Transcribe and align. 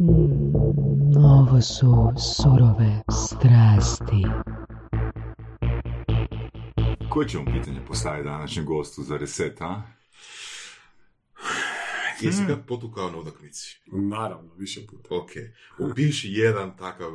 Mm, 0.00 1.16
ovo 1.16 1.60
su 1.60 2.12
surove 2.18 3.02
strasti. 3.10 4.24
Koje 7.08 7.28
ćemo 7.28 7.44
pitanje 7.44 7.80
postaviti 7.88 8.28
današnjem 8.28 8.66
gostu 8.66 9.02
za 9.02 9.16
reset, 9.16 9.60
a? 9.60 9.82
Jesi 12.20 12.44
ga 12.46 12.56
potukao 12.56 13.10
na 13.10 13.18
utakmici? 13.18 13.80
Naravno, 13.86 14.54
više 14.54 14.86
puta. 14.86 15.14
Ok. 15.14 15.30
Upiši 15.78 16.28
jedan 16.32 16.76
takav 16.76 17.10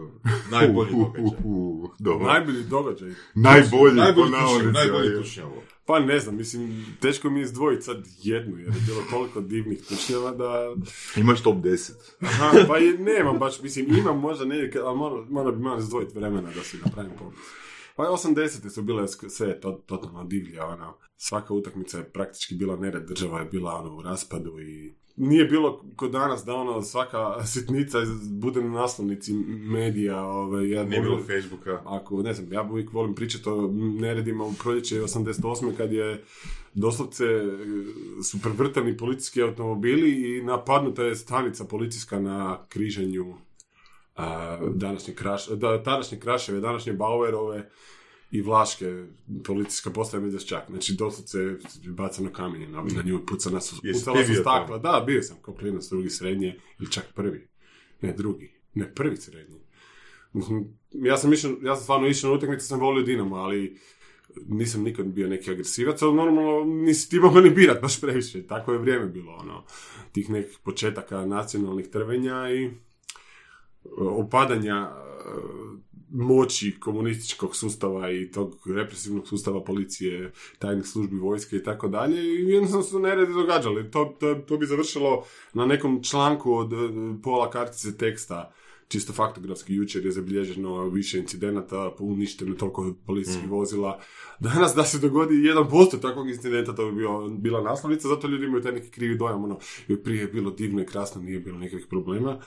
najbolji 0.51 0.91
događaj. 1.03 1.37
Uh, 1.43 1.89
dobro. 1.99 2.27
Najbolji 2.27 2.63
događaj. 2.63 3.11
Najbolji, 3.35 3.95
Najbolji 3.95 4.15
po 4.15 4.21
tušnjav, 4.21 4.41
navodnicima, 4.41 4.71
najbolji 4.71 5.17
tušnjavo. 5.17 5.63
Pa 5.85 5.99
ne 5.99 6.19
znam, 6.19 6.35
mislim, 6.35 6.85
teško 6.99 7.29
mi 7.29 7.39
je 7.39 7.43
izdvojiti 7.43 7.83
sad 7.83 8.07
jednu, 8.21 8.57
jer 8.57 8.67
je 8.67 8.81
bilo 8.87 9.01
toliko 9.09 9.41
divnih 9.41 9.79
tušnjava 9.87 10.31
da... 10.31 10.75
Imaš 11.15 11.43
top 11.43 11.55
10. 11.55 11.91
Aha, 12.21 12.51
pa 12.67 12.77
je, 12.77 12.97
nemam 12.97 13.39
baš, 13.39 13.61
mislim, 13.61 13.95
imam 13.97 14.19
možda 14.19 14.45
negdje, 14.45 14.81
ali 14.81 14.97
mora, 14.97 15.25
mora 15.29 15.51
bi 15.51 15.63
malo 15.63 15.79
izdvojiti 15.79 16.19
vremena 16.19 16.51
da 16.55 16.63
si 16.63 16.77
napravim 16.85 17.11
popis. 17.19 17.39
Pa 17.95 18.03
80. 18.03 18.69
su 18.69 18.81
bile 18.81 19.07
sve 19.07 19.61
to, 19.61 19.71
totalno 19.71 20.23
divlje, 20.23 20.61
ono, 20.61 20.97
svaka 21.17 21.53
utakmica 21.53 21.97
je 21.97 22.09
praktički 22.09 22.55
bila 22.55 22.75
nered, 22.75 23.07
država 23.07 23.39
je 23.39 23.45
bila 23.45 23.73
ono, 23.73 23.95
u 23.95 24.01
raspadu 24.01 24.59
i 24.59 24.93
nije 25.15 25.45
bilo 25.45 25.83
kod 25.95 26.11
danas 26.11 26.45
da 26.45 26.55
ono 26.55 26.81
svaka 26.81 27.45
sitnica 27.45 27.97
bude 28.29 28.61
na 28.61 28.69
naslovnici 28.69 29.33
medija, 29.73 30.23
ovaj, 30.23 30.69
ja 30.69 30.83
Nije 30.83 31.01
bilo 31.01 31.23
Facebooka. 31.23 31.81
ako, 31.85 32.21
ne 32.21 32.33
znam, 32.33 32.53
ja 32.53 32.69
uvijek 32.71 32.93
volim 32.93 33.15
pričati 33.15 33.49
o 33.49 33.71
neredima 33.99 34.43
u 34.43 34.53
proljeće 34.53 35.01
88. 35.01 35.77
kad 35.77 35.93
je 35.93 36.23
doslovce 36.73 37.25
e, 37.25 37.43
su 38.23 38.41
prevrtani 38.41 38.97
policijski 38.97 39.41
automobili 39.41 40.37
i 40.37 40.41
napadnuta 40.43 41.03
je 41.03 41.15
stanica 41.15 41.65
policijska 41.65 42.19
na 42.19 42.65
križanju 42.69 43.35
današnje, 44.73 45.13
kraš, 45.13 45.47
da, 45.47 45.83
tadašnje 45.83 46.19
Kraševe, 46.19 46.59
današnje 46.59 46.93
Bauerove 46.93 47.69
i 48.31 48.41
Vlaške 48.41 49.05
policijska 49.45 49.89
postaja 49.89 50.21
Medveščak. 50.21 50.63
Znači, 50.69 50.93
doslovce 50.93 51.37
bacano 51.85 52.31
kamenje 52.31 52.67
na, 52.67 52.83
na 52.95 53.01
nju, 53.05 53.25
pucana 53.25 53.61
su, 53.61 53.75
Jesi 53.83 53.99
pucala 53.99 54.25
su 54.25 54.33
stakla. 54.33 54.77
Da, 54.77 55.03
bio 55.05 55.21
sam 55.21 55.37
kao 55.41 55.53
klinac 55.53 55.89
drugi 55.89 56.09
srednje 56.09 56.59
ili 56.79 56.91
čak 56.91 57.05
prvi. 57.15 57.47
Ne, 58.01 58.13
drugi. 58.13 58.53
Ne, 58.73 58.93
prvi 58.93 59.17
srednji. 59.17 59.59
Mislim, 60.33 60.77
Ja 60.93 61.17
sam, 61.17 61.33
išao, 61.33 61.51
ja 61.61 61.75
sam 61.75 61.83
stvarno 61.83 62.07
išao 62.07 62.29
na 62.29 62.37
utakmice, 62.37 62.65
sam 62.65 62.79
volio 62.79 63.03
Dinamo, 63.03 63.35
ali 63.35 63.77
nisam 64.47 64.83
nikad 64.83 65.05
bio 65.05 65.27
neki 65.27 65.51
agresivac, 65.51 66.01
ali 66.01 66.15
normalno 66.15 66.63
nisi 66.65 67.09
ti 67.09 67.19
mogao 67.19 67.41
ni 67.41 67.49
birat 67.49 67.81
baš 67.81 68.01
previše. 68.01 68.47
Tako 68.47 68.73
je 68.73 68.79
vrijeme 68.79 69.05
bilo, 69.05 69.33
ono, 69.33 69.63
tih 70.11 70.29
nekih 70.29 70.57
početaka 70.63 71.25
nacionalnih 71.25 71.87
trvenja 71.87 72.51
i 72.51 72.71
opadanja 73.97 74.75
e, 74.75 74.93
moći 76.09 76.79
komunističkog 76.79 77.55
sustava 77.55 78.11
i 78.11 78.31
tog 78.31 78.55
represivnog 78.75 79.27
sustava 79.27 79.63
policije, 79.63 80.31
tajnih 80.59 80.85
službi 80.85 81.17
vojske 81.17 81.55
i 81.55 81.63
tako 81.63 81.87
dalje 81.87 82.23
i 82.23 82.49
jednostavno 82.49 82.83
su 82.83 82.99
neredi 82.99 83.33
događali. 83.33 83.91
To, 83.91 84.15
to, 84.19 84.35
to 84.35 84.57
bi 84.57 84.65
završilo 84.65 85.23
na 85.53 85.65
nekom 85.65 86.03
članku 86.03 86.53
od 86.53 86.73
e, 86.73 86.77
pola 87.23 87.49
kartice 87.49 87.97
teksta 87.97 88.53
čisto 88.93 89.13
faktografski 89.13 89.75
jučer 89.75 90.05
je 90.05 90.11
zabilježeno 90.11 90.89
više 90.89 91.19
incidenata, 91.19 91.91
uništeno 91.99 92.55
toliko 92.55 92.93
policijskih 93.05 93.49
vozila. 93.49 93.99
Danas 94.39 94.75
da 94.75 94.83
se 94.83 94.99
dogodi 94.99 95.43
jedan 95.43 95.69
posto 95.69 95.97
takvog 95.97 96.29
incidenta, 96.29 96.75
to 96.75 96.91
bi 96.91 96.97
bio, 96.97 97.29
bila 97.29 97.61
naslovnica, 97.61 98.07
zato 98.07 98.27
ljudi 98.27 98.45
imaju 98.45 98.63
taj 98.63 98.71
neki 98.71 98.89
krivi 98.89 99.17
dojam, 99.17 99.43
ono, 99.43 99.59
prije 100.03 100.21
je 100.21 100.27
bilo 100.27 100.51
divno 100.51 100.81
i 100.81 100.85
krasno, 100.85 101.21
nije 101.21 101.39
bilo 101.39 101.57
nikakvih 101.57 101.87
problema. 101.89 102.39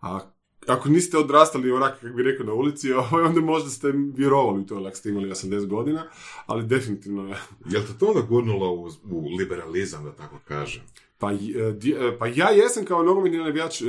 A 0.00 0.20
ako 0.66 0.88
niste 0.88 1.18
odrastali 1.18 1.72
onak, 1.72 2.00
kako 2.00 2.16
bi 2.16 2.22
rekao, 2.22 2.46
na 2.46 2.52
ulici, 2.52 2.92
ovaj, 3.12 3.24
onda 3.24 3.40
možda 3.40 3.70
ste 3.70 3.92
vjerovali 4.16 4.60
u 4.60 4.66
to, 4.66 4.84
ako 4.86 4.96
ste 4.96 5.08
imali 5.08 5.30
80 5.30 5.66
godina, 5.66 6.06
ali 6.46 6.66
definitivno 6.66 7.28
je 7.28 7.36
Jel 7.72 7.82
te 7.82 7.98
to 7.98 8.06
onda 8.06 8.20
gurnulo 8.20 8.72
u, 8.72 8.88
u 9.10 9.36
liberalizam, 9.38 10.04
da 10.04 10.12
tako 10.12 10.38
kažem? 10.44 10.82
Pa, 11.18 11.32
e, 11.32 11.36
e, 11.36 12.18
pa 12.18 12.26
ja 12.26 12.50
jesam 12.50 12.84
kao 12.84 13.02
nogometni 13.02 13.38
navijač, 13.38 13.82
e, 13.82 13.84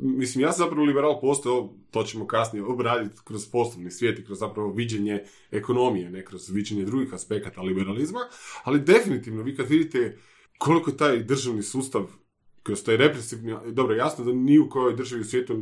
mislim, 0.00 0.42
ja 0.42 0.52
sam 0.52 0.64
zapravo 0.64 0.84
liberal 0.84 1.20
postao, 1.20 1.74
to 1.90 2.02
ćemo 2.02 2.26
kasnije 2.26 2.64
obraditi 2.64 3.20
kroz 3.24 3.46
poslovni 3.46 3.90
svijet 3.90 4.18
i 4.18 4.24
kroz 4.24 4.38
zapravo 4.38 4.72
viđenje 4.72 5.24
ekonomije, 5.50 6.10
ne 6.10 6.24
kroz 6.24 6.50
viđenje 6.50 6.84
drugih 6.84 7.14
aspekata 7.14 7.62
liberalizma, 7.62 8.20
ali 8.64 8.80
definitivno 8.80 9.42
vi 9.42 9.56
kad 9.56 9.68
vidite 9.68 10.18
koliko 10.58 10.90
taj 10.90 11.22
državni 11.22 11.62
sustav 11.62 12.06
kroz 12.62 12.84
taj 12.84 12.96
represivni, 12.96 13.56
dobro, 13.72 13.94
jasno 13.94 14.24
da 14.24 14.32
ni 14.32 14.58
u 14.58 14.68
kojoj 14.68 14.96
državi 14.96 15.22
u 15.22 15.24
svijetu 15.24 15.52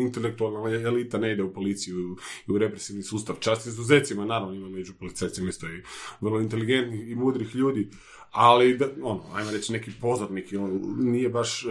intelektualna 0.00 0.70
elita 0.70 1.18
ne 1.18 1.32
ide 1.32 1.42
u 1.42 1.52
policiju 1.52 2.16
i 2.48 2.52
u 2.52 2.58
represivni 2.58 3.02
sustav. 3.02 3.36
Čast 3.40 3.66
izuzecima, 3.66 4.24
naravno 4.24 4.54
ima 4.54 4.68
među 4.68 4.92
policajcima 4.98 5.48
isto 5.48 5.66
i 5.66 5.82
vrlo 6.20 6.40
inteligentnih 6.40 7.10
i 7.10 7.14
mudrih 7.14 7.54
ljudi, 7.54 7.88
ali, 8.30 8.76
da, 8.78 8.88
ono, 9.02 9.22
ajmo 9.34 9.50
reći 9.50 9.72
neki 9.72 9.90
pozornik, 10.00 10.52
ono, 10.52 10.80
nije 10.98 11.28
baš 11.28 11.64
e, 11.64 11.68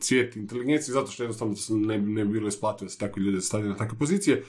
cvijet 0.00 0.36
inteligencije, 0.36 0.92
zato 0.92 1.10
što 1.10 1.22
jednostavno 1.22 1.56
ne, 1.86 1.98
ne 1.98 2.24
bi 2.24 2.32
bilo 2.32 2.48
isplativo 2.48 2.86
da 2.86 2.90
se 2.90 2.98
takvi 2.98 3.22
ljudi 3.22 3.40
stavljaju 3.40 3.70
na 3.70 3.76
takve 3.76 3.98
pozicije. 3.98 4.44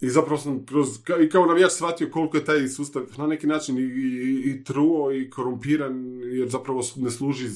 I 0.00 0.08
zapravo 0.08 0.38
sam 0.38 0.66
kroz, 0.66 0.88
ka- 0.88 1.26
i 1.26 1.28
kao 1.28 1.46
navijač 1.46 1.72
shvatio 1.72 2.10
koliko 2.12 2.36
je 2.36 2.44
taj 2.44 2.68
sustav 2.68 3.02
na 3.18 3.26
neki 3.26 3.46
način 3.46 3.78
i, 3.78 3.82
i, 3.82 4.50
i 4.50 4.64
truo 4.64 5.12
i 5.12 5.30
korumpiran, 5.30 6.20
jer 6.22 6.48
zapravo 6.48 6.82
ne 6.96 7.10
služi 7.10 7.48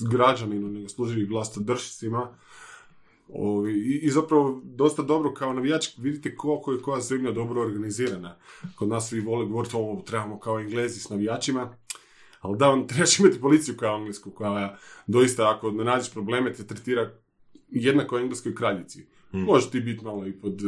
građaninu, 0.00 0.68
nego 0.68 0.88
služi 0.88 1.20
i 1.20 1.24
vlastodržcima. 1.24 2.28
Ovi, 3.28 3.72
i, 3.72 3.98
I 4.02 4.10
zapravo 4.10 4.60
dosta 4.64 5.02
dobro 5.02 5.34
kao 5.34 5.52
navijač 5.52 5.88
vidite 5.98 6.36
koliko 6.36 6.72
je 6.72 6.82
koja 6.82 7.00
zemlja 7.00 7.32
dobro 7.32 7.62
organizirana. 7.62 8.36
Kod 8.76 8.88
nas 8.88 9.08
svi 9.08 9.20
vole 9.20 9.46
govoriti 9.46 9.76
ovo 9.76 10.02
trebamo 10.02 10.38
kao 10.40 10.60
englezi 10.60 11.00
s 11.00 11.08
navijačima, 11.08 11.76
ali 12.40 12.58
da 12.58 12.68
vam 12.68 12.88
trebaš 12.88 13.18
imati 13.18 13.40
policiju 13.40 13.76
kao 13.76 13.96
englesku 13.96 14.30
koja 14.30 14.78
doista 15.06 15.56
ako 15.56 15.70
ne 15.70 15.84
nađeš 15.84 16.12
probleme 16.12 16.52
te 16.52 16.66
tretira 16.66 17.12
jednako 17.68 18.18
engleskoj 18.18 18.54
kraljici. 18.54 19.06
Možeš 19.32 19.70
ti 19.70 19.80
biti 19.80 20.04
malo 20.04 20.26
i 20.26 20.32
pod 20.32 20.60
e, 20.60 20.64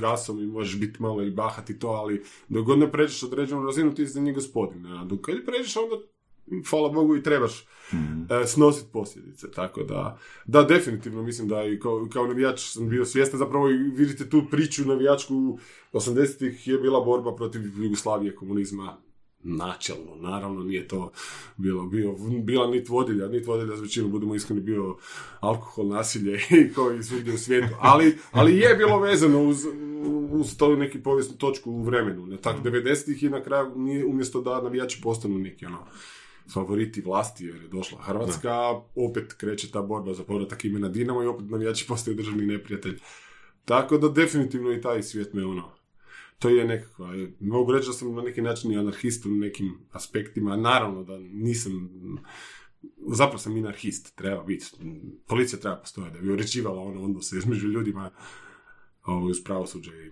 gasom 0.00 0.42
i 0.42 0.46
možeš 0.46 0.80
biti 0.80 1.02
malo 1.02 1.22
i 1.22 1.30
bahat 1.30 1.70
i 1.70 1.78
to, 1.78 1.88
ali 1.88 2.22
dok 2.48 2.66
god 2.66 2.78
ne 2.78 2.92
pređeš 2.92 3.22
određenu 3.22 3.64
razinu 3.64 3.94
ti 3.94 4.06
si 4.06 4.12
za 4.12 4.20
njih 4.20 4.34
gospodin. 4.34 4.86
A 4.86 5.04
dok 5.04 5.20
kad 5.20 5.34
pređeš 5.46 5.76
onda 5.76 5.96
hvala 6.70 6.88
Bogu 6.88 7.16
i 7.16 7.22
trebaš 7.22 7.66
e, 8.42 8.46
snositi 8.46 8.88
posljedice. 8.92 9.50
Tako 9.50 9.82
da, 9.82 10.18
da, 10.46 10.62
definitivno 10.62 11.22
mislim 11.22 11.48
da 11.48 11.64
i 11.64 11.80
kao, 11.80 12.08
kao 12.12 12.26
navijač 12.26 12.60
sam 12.60 12.88
bio 12.88 13.04
svjestan, 13.04 13.38
zapravo 13.38 13.70
i 13.70 13.76
vidite 13.76 14.28
tu 14.28 14.42
priču 14.50 14.84
navijačku 14.84 15.58
80-ih 15.92 16.68
je 16.68 16.78
bila 16.78 17.00
borba 17.00 17.36
protiv 17.36 17.82
Jugoslavije, 17.82 18.34
komunizma, 18.34 18.96
načelno, 19.46 20.16
naravno 20.20 20.62
nije 20.62 20.88
to 20.88 21.12
bilo, 21.56 21.86
bio, 21.86 22.14
bila 22.42 22.70
nit 22.70 22.88
vodilja, 22.88 23.28
nit 23.28 23.46
vodilja 23.46 23.76
za 23.76 23.82
većinu, 23.82 24.08
budemo 24.08 24.34
iskreni, 24.34 24.60
bio 24.60 24.96
alkohol, 25.40 25.88
nasilje 25.88 26.38
i 26.60 26.72
kao 26.74 26.92
i 26.92 27.02
svugdje 27.02 27.34
u 27.34 27.38
svijetu, 27.38 27.74
ali, 27.80 28.18
ali 28.32 28.58
je 28.58 28.74
bilo 28.74 29.00
vezano 29.00 29.42
uz, 29.42 29.66
uz 30.30 30.56
to 30.56 30.76
neki 30.76 31.02
povijesnu 31.02 31.36
točku 31.36 31.70
u 31.70 31.82
vremenu, 31.82 32.26
ne 32.26 32.36
tako 32.36 32.60
90-ih 32.62 33.22
i 33.22 33.28
na 33.28 33.42
kraju 33.42 33.72
nije, 33.76 34.04
umjesto 34.04 34.40
da 34.40 34.62
navijači 34.62 35.00
postanu 35.02 35.38
neki 35.38 35.66
ono, 35.66 35.78
favoriti 36.52 37.00
vlasti 37.00 37.44
jer 37.44 37.62
je 37.62 37.68
došla 37.68 38.02
Hrvatska, 38.02 38.52
opet 38.94 39.32
kreće 39.32 39.70
ta 39.70 39.82
borba 39.82 40.14
za 40.14 40.24
povratak 40.24 40.64
imena 40.64 40.88
Dinamo 40.88 41.22
i 41.22 41.26
opet 41.26 41.50
navijači 41.50 41.86
postaju 41.88 42.16
državni 42.16 42.46
neprijatelj. 42.46 43.00
Tako 43.64 43.98
da 43.98 44.08
definitivno 44.08 44.72
i 44.72 44.80
taj 44.80 45.02
svijet 45.02 45.34
me 45.34 45.44
ono, 45.44 45.76
to 46.38 46.48
je 46.48 46.64
nekakva, 46.64 47.08
mogu 47.40 47.72
reći 47.72 47.86
da 47.86 47.92
sam 47.92 48.14
na 48.14 48.22
neki 48.22 48.42
način 48.42 48.72
i 48.72 48.78
anarhist 48.78 49.26
u 49.26 49.30
nekim 49.30 49.78
aspektima, 49.90 50.56
naravno 50.56 51.02
da 51.02 51.18
nisam, 51.18 51.90
zapravo 53.08 53.38
sam 53.38 53.56
anarhist, 53.56 54.16
treba 54.16 54.42
biti, 54.42 54.66
policija 55.26 55.60
treba 55.60 55.76
postojati 55.76 56.14
da 56.14 56.20
bi 56.20 56.32
uređivala 56.32 56.82
ono 56.82 57.02
odnose 57.02 57.36
između 57.36 57.68
ljudima 57.68 58.10
ovo, 59.04 59.26
uz 59.26 59.44
pravosuđe 59.44 59.90
i 59.90 60.10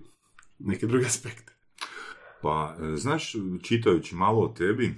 neke 0.58 0.86
druge 0.86 1.06
aspekte. 1.12 1.52
Pa, 2.42 2.76
e, 2.80 2.96
znaš, 2.96 3.32
čitajući 3.62 4.14
malo 4.14 4.40
o 4.40 4.48
tebi, 4.48 4.94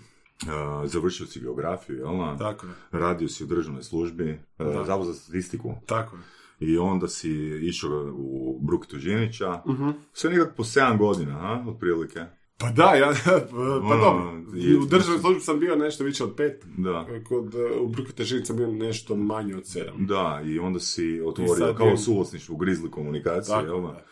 završio 0.85 1.27
si 1.27 1.41
geografiju, 1.41 1.97
jel 1.97 2.17
na? 2.17 2.37
Tako 2.39 2.67
je, 2.67 2.73
Radio 2.93 3.29
si 3.29 3.45
u 3.45 3.49
državnoj 3.49 3.83
službi, 3.83 4.39
Da. 4.59 4.85
Zavod 4.85 5.07
za 5.07 5.15
statistiku. 5.15 5.75
tako 5.87 6.17
je. 6.17 6.23
I 6.61 6.79
onda 6.79 7.09
si 7.09 7.31
išao 7.63 8.13
u 8.15 8.59
Bruk 8.61 8.87
Tužinića. 8.87 9.63
Mhm. 9.69 9.89
Sve 10.13 10.31
nekako 10.31 10.53
po 10.55 10.65
7 10.65 10.99
godina, 10.99 11.33
a, 11.33 11.65
otprilike. 11.69 12.21
Pa 12.59 12.71
da, 12.71 12.85
ja, 12.85 13.13
pa 13.51 13.57
Ono, 13.57 13.81
dobro, 13.91 14.43
i- 14.57 14.77
u 14.77 14.87
državnoj 14.87 15.19
službi 15.21 15.41
sam 15.41 15.61
bio 15.61 15.77
nešto 15.77 16.05
više 16.05 16.25
od 16.25 16.35
pet, 16.37 16.65
Da. 16.69 17.07
kod, 17.25 17.55
e, 17.55 17.79
u 17.79 17.89
Bruku 17.89 18.13
Težini 18.13 18.45
sam 18.45 18.57
bio 18.57 18.69
nešto 18.69 19.17
manje 19.17 19.57
od 19.57 19.67
sedam. 19.67 20.07
Da, 20.07 20.43
i 20.47 20.59
onda 20.59 20.81
si 20.81 21.23
otvorio 21.23 21.75
kao 21.75 21.87
je- 21.87 21.97
suvlasništvo 21.99 22.55
u 22.55 22.59
Grizzly 22.59 22.91
komunikaciji, 22.91 23.55
jel 23.57 23.83
da? 23.83 24.05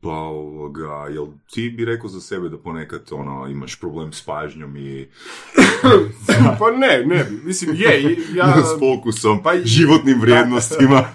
Pa 0.00 0.10
ovoga, 0.10 1.06
jel 1.10 1.26
ti 1.50 1.70
bi 1.70 1.84
rekao 1.84 2.08
za 2.08 2.20
sebe 2.20 2.48
da 2.48 2.58
ponekad 2.58 3.08
ono, 3.10 3.46
imaš 3.48 3.80
problem 3.80 4.12
s 4.12 4.22
pažnjom 4.22 4.76
i 4.76 5.08
pa 6.58 6.70
ne, 6.70 7.04
ne 7.06 7.26
mislim, 7.44 7.76
je, 7.76 8.16
ja... 8.34 8.54
s 8.76 8.78
fokusom, 8.78 9.42
pa 9.42 9.52
životnim 9.64 10.20
vrijednostima? 10.20 11.04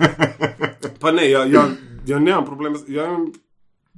Pa 0.99 1.11
ne, 1.11 1.29
ja, 1.29 1.45
ja, 1.45 1.69
ja 2.05 2.19
nemam 2.19 2.45
problema, 2.45 2.77
ja 2.87 3.05
imam 3.05 3.31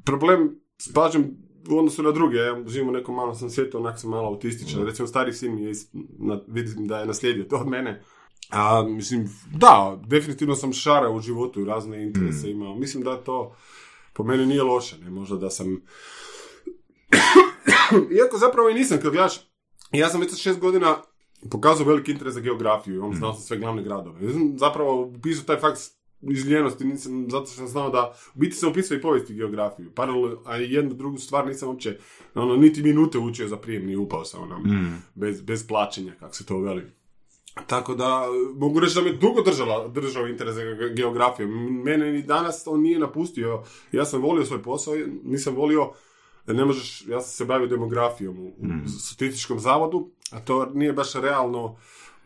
problem 0.06 0.60
s 0.78 0.94
pažnjom 0.94 1.26
u 1.70 1.78
odnosu 1.78 2.04
na 2.04 2.12
druge, 2.12 2.38
ja 2.38 2.64
živim 2.68 2.90
u 2.90 2.92
nekom 2.92 3.16
malom 3.16 3.36
sam 3.36 3.50
svijetu, 3.50 3.78
onak 3.78 4.00
sam 4.00 4.10
malo 4.10 4.28
autističan, 4.28 4.86
recimo 4.86 5.08
stari 5.08 5.34
sin 5.34 5.58
je, 5.58 5.74
vidim 6.48 6.88
da 6.88 7.00
je 7.00 7.06
naslijedio 7.06 7.44
to 7.44 7.58
od 7.58 7.68
mene, 7.68 8.04
a 8.50 8.84
mislim, 8.84 9.30
da, 9.56 10.02
definitivno 10.08 10.56
sam 10.56 10.74
šara 10.74 11.10
u 11.10 11.20
životu 11.20 11.62
i 11.62 11.66
razne 11.66 12.04
interese 12.04 12.52
imao, 12.52 12.76
mislim 12.76 13.04
da 13.04 13.24
to 13.24 13.56
po 14.14 14.24
meni 14.24 14.46
nije 14.46 14.64
loše, 14.64 14.98
ne, 14.98 15.10
možda 15.10 15.38
da 15.38 15.50
sam, 15.50 15.68
iako 18.18 18.38
zapravo 18.38 18.70
i 18.70 18.74
nisam, 18.74 18.98
kad 19.02 19.12
gledaš, 19.12 19.34
ja 19.92 20.10
sam 20.10 20.22
već 20.22 20.32
sa 20.32 20.38
šest 20.38 20.60
godina 20.60 20.98
pokazao 21.52 21.86
veliki 21.86 22.12
interes 22.12 22.34
za 22.34 22.40
geografiju, 22.40 23.06
on 23.06 23.16
znao 23.16 23.34
sam 23.34 23.42
sve 23.42 23.58
glavne 23.58 23.84
gradove. 23.84 24.20
Zapravo 24.58 25.02
upisao 25.02 25.46
taj 25.46 25.60
faks 25.60 25.80
iz 26.22 26.46
ljenosti, 26.46 26.86
nisam, 26.86 27.28
zato 27.30 27.46
što 27.46 27.56
sam 27.56 27.68
znao 27.68 27.90
da 27.90 28.14
u 28.36 28.40
biti 28.40 28.56
sam 28.56 28.72
upisao 28.72 28.98
i 28.98 29.02
povijest 29.02 29.30
i 29.30 29.36
geografiju. 29.36 29.92
Paralelno, 29.96 30.42
a 30.46 30.56
jednu 30.56 30.94
drugu 30.94 31.18
stvar 31.18 31.48
nisam 31.48 31.70
uopće, 31.70 31.98
ono, 32.36 32.56
niti 32.56 32.84
minute 32.84 33.18
učio 33.18 33.48
za 33.48 33.58
prijem, 33.58 33.86
ni 33.86 33.96
upao 33.96 34.26
sam 34.26 34.44
ono, 34.44 34.60
bez, 35.16 35.42
bez 35.42 35.68
plaćanja, 35.68 36.14
kako 36.20 36.36
se 36.36 36.46
to 36.46 36.60
veli. 36.60 37.03
Tako 37.68 37.96
da, 37.96 38.26
mogu 38.56 38.80
reći 38.80 38.96
da 38.96 39.02
me 39.02 39.12
dugo 39.12 39.42
držala, 39.42 39.88
držao 39.88 40.28
interes 40.28 40.56
za 40.56 40.62
ge- 40.62 40.96
geografiju. 40.96 41.48
Mene 41.84 42.12
ni 42.12 42.22
danas 42.22 42.64
on 42.68 42.82
nije 42.82 43.00
napustio. 43.00 43.64
Ja 43.92 44.06
sam 44.06 44.22
volio 44.22 44.46
svoj 44.46 44.64
posao, 44.64 44.94
nisam 45.24 45.56
volio 45.56 45.92
ne 46.48 46.66
možeš, 46.66 47.04
ja 47.08 47.22
sam 47.22 47.32
se 47.32 47.46
bavio 47.46 47.68
demografijom 47.68 48.40
u, 48.40 48.48
u 48.48 48.90
statističkom 49.00 49.60
zavodu, 49.60 50.10
a 50.32 50.40
to 50.40 50.66
nije 50.66 50.94
baš 50.94 51.14
realno 51.14 51.78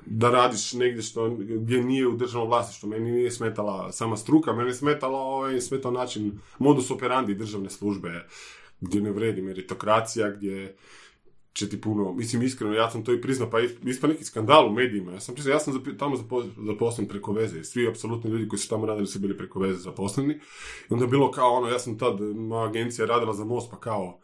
da 0.05 0.31
radiš 0.31 0.73
negdje 0.73 1.01
što, 1.01 1.29
gdje 1.39 1.83
nije 1.83 2.07
u 2.07 2.17
državnom 2.17 2.49
vlasništvu. 2.49 2.89
Meni 2.89 3.11
nije 3.11 3.31
smetala 3.31 3.91
sama 3.91 4.17
struka, 4.17 4.53
meni 4.53 4.69
je 4.69 4.73
smetala 4.73 5.19
ovaj, 5.19 5.61
smetao 5.61 5.91
način 5.91 6.39
modus 6.59 6.91
operandi 6.91 7.35
državne 7.35 7.69
službe, 7.69 8.27
gdje 8.81 9.01
ne 9.01 9.11
vredi 9.11 9.41
meritokracija, 9.41 10.29
gdje 10.29 10.75
će 11.57 11.69
ti 11.69 11.81
puno, 11.81 12.13
mislim 12.13 12.41
iskreno, 12.43 12.73
ja 12.73 12.89
sam 12.91 13.03
to 13.03 13.13
i 13.13 13.21
priznao, 13.21 13.49
pa 13.49 13.59
is- 13.59 13.71
ispao 13.85 14.09
neki 14.09 14.23
skandal 14.23 14.67
u 14.67 14.73
medijima. 14.73 15.11
Ja 15.11 15.19
sam 15.19 15.35
priznao, 15.35 15.53
ja 15.55 15.59
sam 15.59 15.73
zapi- 15.73 15.97
tamo 15.97 16.15
zapo- 16.15 16.65
zaposlen 16.67 17.07
preko 17.07 17.31
veze. 17.31 17.63
Svi 17.63 17.87
apsolutni 17.87 18.31
ljudi 18.31 18.47
koji 18.47 18.59
su 18.59 18.69
tamo 18.69 18.85
radili 18.85 19.07
su 19.07 19.19
bili 19.19 19.37
preko 19.37 19.59
veze 19.59 19.79
zaposleni. 19.79 20.33
I 20.89 20.93
onda 20.93 21.05
je 21.05 21.09
bilo 21.09 21.31
kao 21.31 21.53
ono, 21.53 21.67
ja 21.67 21.79
sam 21.79 21.97
tad, 21.97 22.21
moja 22.21 22.65
agencija 22.69 23.05
radila 23.05 23.33
za 23.33 23.45
most, 23.45 23.71
pa 23.71 23.79
kao, 23.79 24.19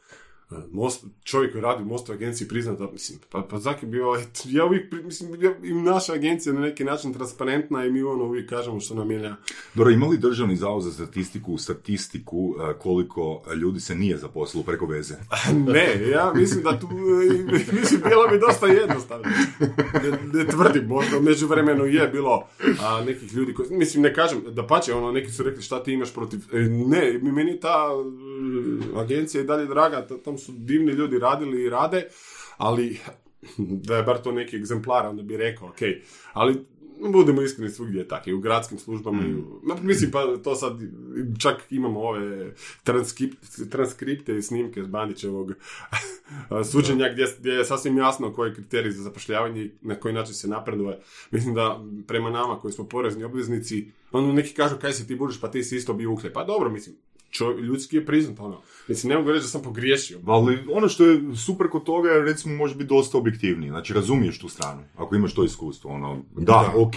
Most, 0.71 1.05
čovjek 1.23 1.51
koji 1.51 1.61
radi 1.61 1.83
u 1.83 1.85
Mostoj 1.85 2.15
agenciji 2.15 2.47
prizna 2.47 2.73
da, 2.73 2.91
mislim, 2.91 3.19
pa, 3.29 3.41
pa 3.49 3.59
zak 3.59 3.83
je 3.83 3.89
bio, 3.89 4.15
et, 4.15 4.41
ja 4.45 4.65
uvijek, 4.65 4.93
mislim, 5.03 5.43
ja, 5.43 5.53
i 5.63 5.73
naša 5.73 6.13
agencija 6.13 6.53
je 6.53 6.59
na 6.59 6.65
neki 6.65 6.83
način 6.83 7.13
transparentna 7.13 7.85
i 7.85 7.91
mi 7.91 8.03
ono 8.03 8.23
uvijek 8.23 8.49
kažemo 8.49 8.79
što 8.79 8.95
nam 8.95 9.11
je 9.11 9.35
Dobro, 9.73 9.91
ima 9.91 10.07
li 10.07 10.17
državni 10.17 10.55
zavod 10.55 10.83
za 10.83 10.91
statistiku 10.91 11.57
statistiku 11.57 12.55
e, 12.59 12.73
koliko 12.79 13.41
ljudi 13.55 13.79
se 13.79 13.95
nije 13.95 14.17
zaposlilo 14.17 14.63
preko 14.63 14.85
veze? 14.85 15.15
Ne, 15.73 16.09
ja 16.09 16.33
mislim 16.35 16.63
da 16.63 16.79
tu, 16.79 16.87
e, 16.87 17.75
mislim, 17.79 18.01
bilo 18.09 18.27
mi 18.31 18.39
dosta 18.39 18.67
jednostavno. 18.67 19.25
Ne, 20.03 20.39
ne 20.39 20.47
tvrdim, 20.47 20.87
možda 20.87 21.19
među 21.19 21.47
vremenu 21.47 21.85
je 21.85 22.07
bilo 22.07 22.47
a, 22.81 23.03
nekih 23.05 23.33
ljudi 23.33 23.53
koji, 23.53 23.69
mislim, 23.71 24.03
ne 24.03 24.13
kažem, 24.13 24.41
da 24.47 24.67
pače, 24.67 24.93
ono, 24.93 25.11
neki 25.11 25.31
su 25.31 25.43
rekli 25.43 25.61
šta 25.61 25.83
ti 25.83 25.93
imaš 25.93 26.13
protiv, 26.13 26.39
e, 26.53 26.59
ne, 26.59 27.19
meni 27.21 27.51
je 27.51 27.59
ta 27.59 27.87
agencija 28.97 29.43
i 29.43 29.45
dalje 29.45 29.65
draga, 29.65 30.07
ta- 30.07 30.17
tam 30.17 30.37
su 30.43 30.51
divni 30.51 30.91
ljudi 30.91 31.19
radili 31.19 31.63
i 31.63 31.69
rade, 31.69 32.07
ali 32.57 32.99
da 33.57 33.97
je 33.97 34.03
bar 34.03 34.21
to 34.21 34.31
neki 34.31 34.55
egzemplar, 34.55 35.05
onda 35.05 35.23
bi 35.23 35.37
rekao, 35.37 35.67
ok, 35.67 35.79
ali 36.33 36.65
budemo 37.11 37.41
iskreni 37.41 37.71
svugdje 37.71 37.99
je 37.99 38.07
tako, 38.07 38.29
i 38.29 38.33
u 38.33 38.39
gradskim 38.39 38.79
službama, 38.79 39.23
i 39.27 39.33
u, 39.33 39.59
ma, 39.63 39.75
mislim, 39.81 40.11
pa 40.11 40.37
to 40.43 40.55
sad, 40.55 40.79
čak 41.39 41.55
imamo 41.69 41.99
ove 41.99 42.53
transkript- 42.85 43.69
transkripte 43.69 44.37
i 44.37 44.41
snimke 44.41 44.83
s 44.83 44.87
Bandićevog 44.87 45.53
suđenja 46.71 47.09
gdje, 47.13 47.25
gdje 47.39 47.51
je 47.51 47.65
sasvim 47.65 47.97
jasno 47.97 48.33
koji 48.33 48.49
je 48.49 48.55
kriterij 48.55 48.91
za 48.91 49.03
zapošljavanje 49.03 49.63
i 49.63 49.71
na 49.81 49.95
koji 49.95 50.13
način 50.13 50.33
se 50.33 50.47
napreduje. 50.47 50.99
Mislim 51.31 51.53
da 51.55 51.85
prema 52.07 52.29
nama 52.29 52.59
koji 52.59 52.71
smo 52.71 52.87
porezni 52.87 53.23
obveznici, 53.23 53.91
ono 54.11 54.33
neki 54.33 54.53
kažu 54.53 54.75
kaj 54.81 54.93
se 54.93 55.07
ti 55.07 55.15
budeš, 55.15 55.41
pa 55.41 55.51
ti 55.51 55.63
si 55.63 55.75
isto 55.75 55.93
bio 55.93 56.11
uhljeb. 56.11 56.33
Pa 56.33 56.43
dobro, 56.43 56.69
mislim, 56.69 56.95
čo, 57.33 57.51
ljudski 57.51 57.95
je 57.95 58.05
priznat, 58.05 58.39
ono. 58.39 58.61
Mislim, 58.87 59.09
ne 59.09 59.17
mogu 59.17 59.31
reći 59.31 59.43
da 59.43 59.47
sam 59.47 59.61
pogriješio. 59.61 60.19
Ali 60.25 60.59
ono 60.71 60.87
što 60.87 61.05
je 61.05 61.35
super 61.35 61.69
kod 61.69 61.83
toga 61.83 62.09
je 62.09 62.21
recimo 62.21 62.55
može 62.55 62.75
biti 62.75 62.89
dosta 62.89 63.17
objektivniji. 63.17 63.69
Znači 63.69 63.93
razumiješ 63.93 64.39
tu 64.39 64.49
stranu, 64.49 64.81
ako 64.95 65.15
imaš 65.15 65.33
to 65.33 65.43
iskustvo. 65.43 65.91
Ono, 65.91 66.21
da, 66.35 66.43
Da, 66.43 66.73
ok, 66.75 66.95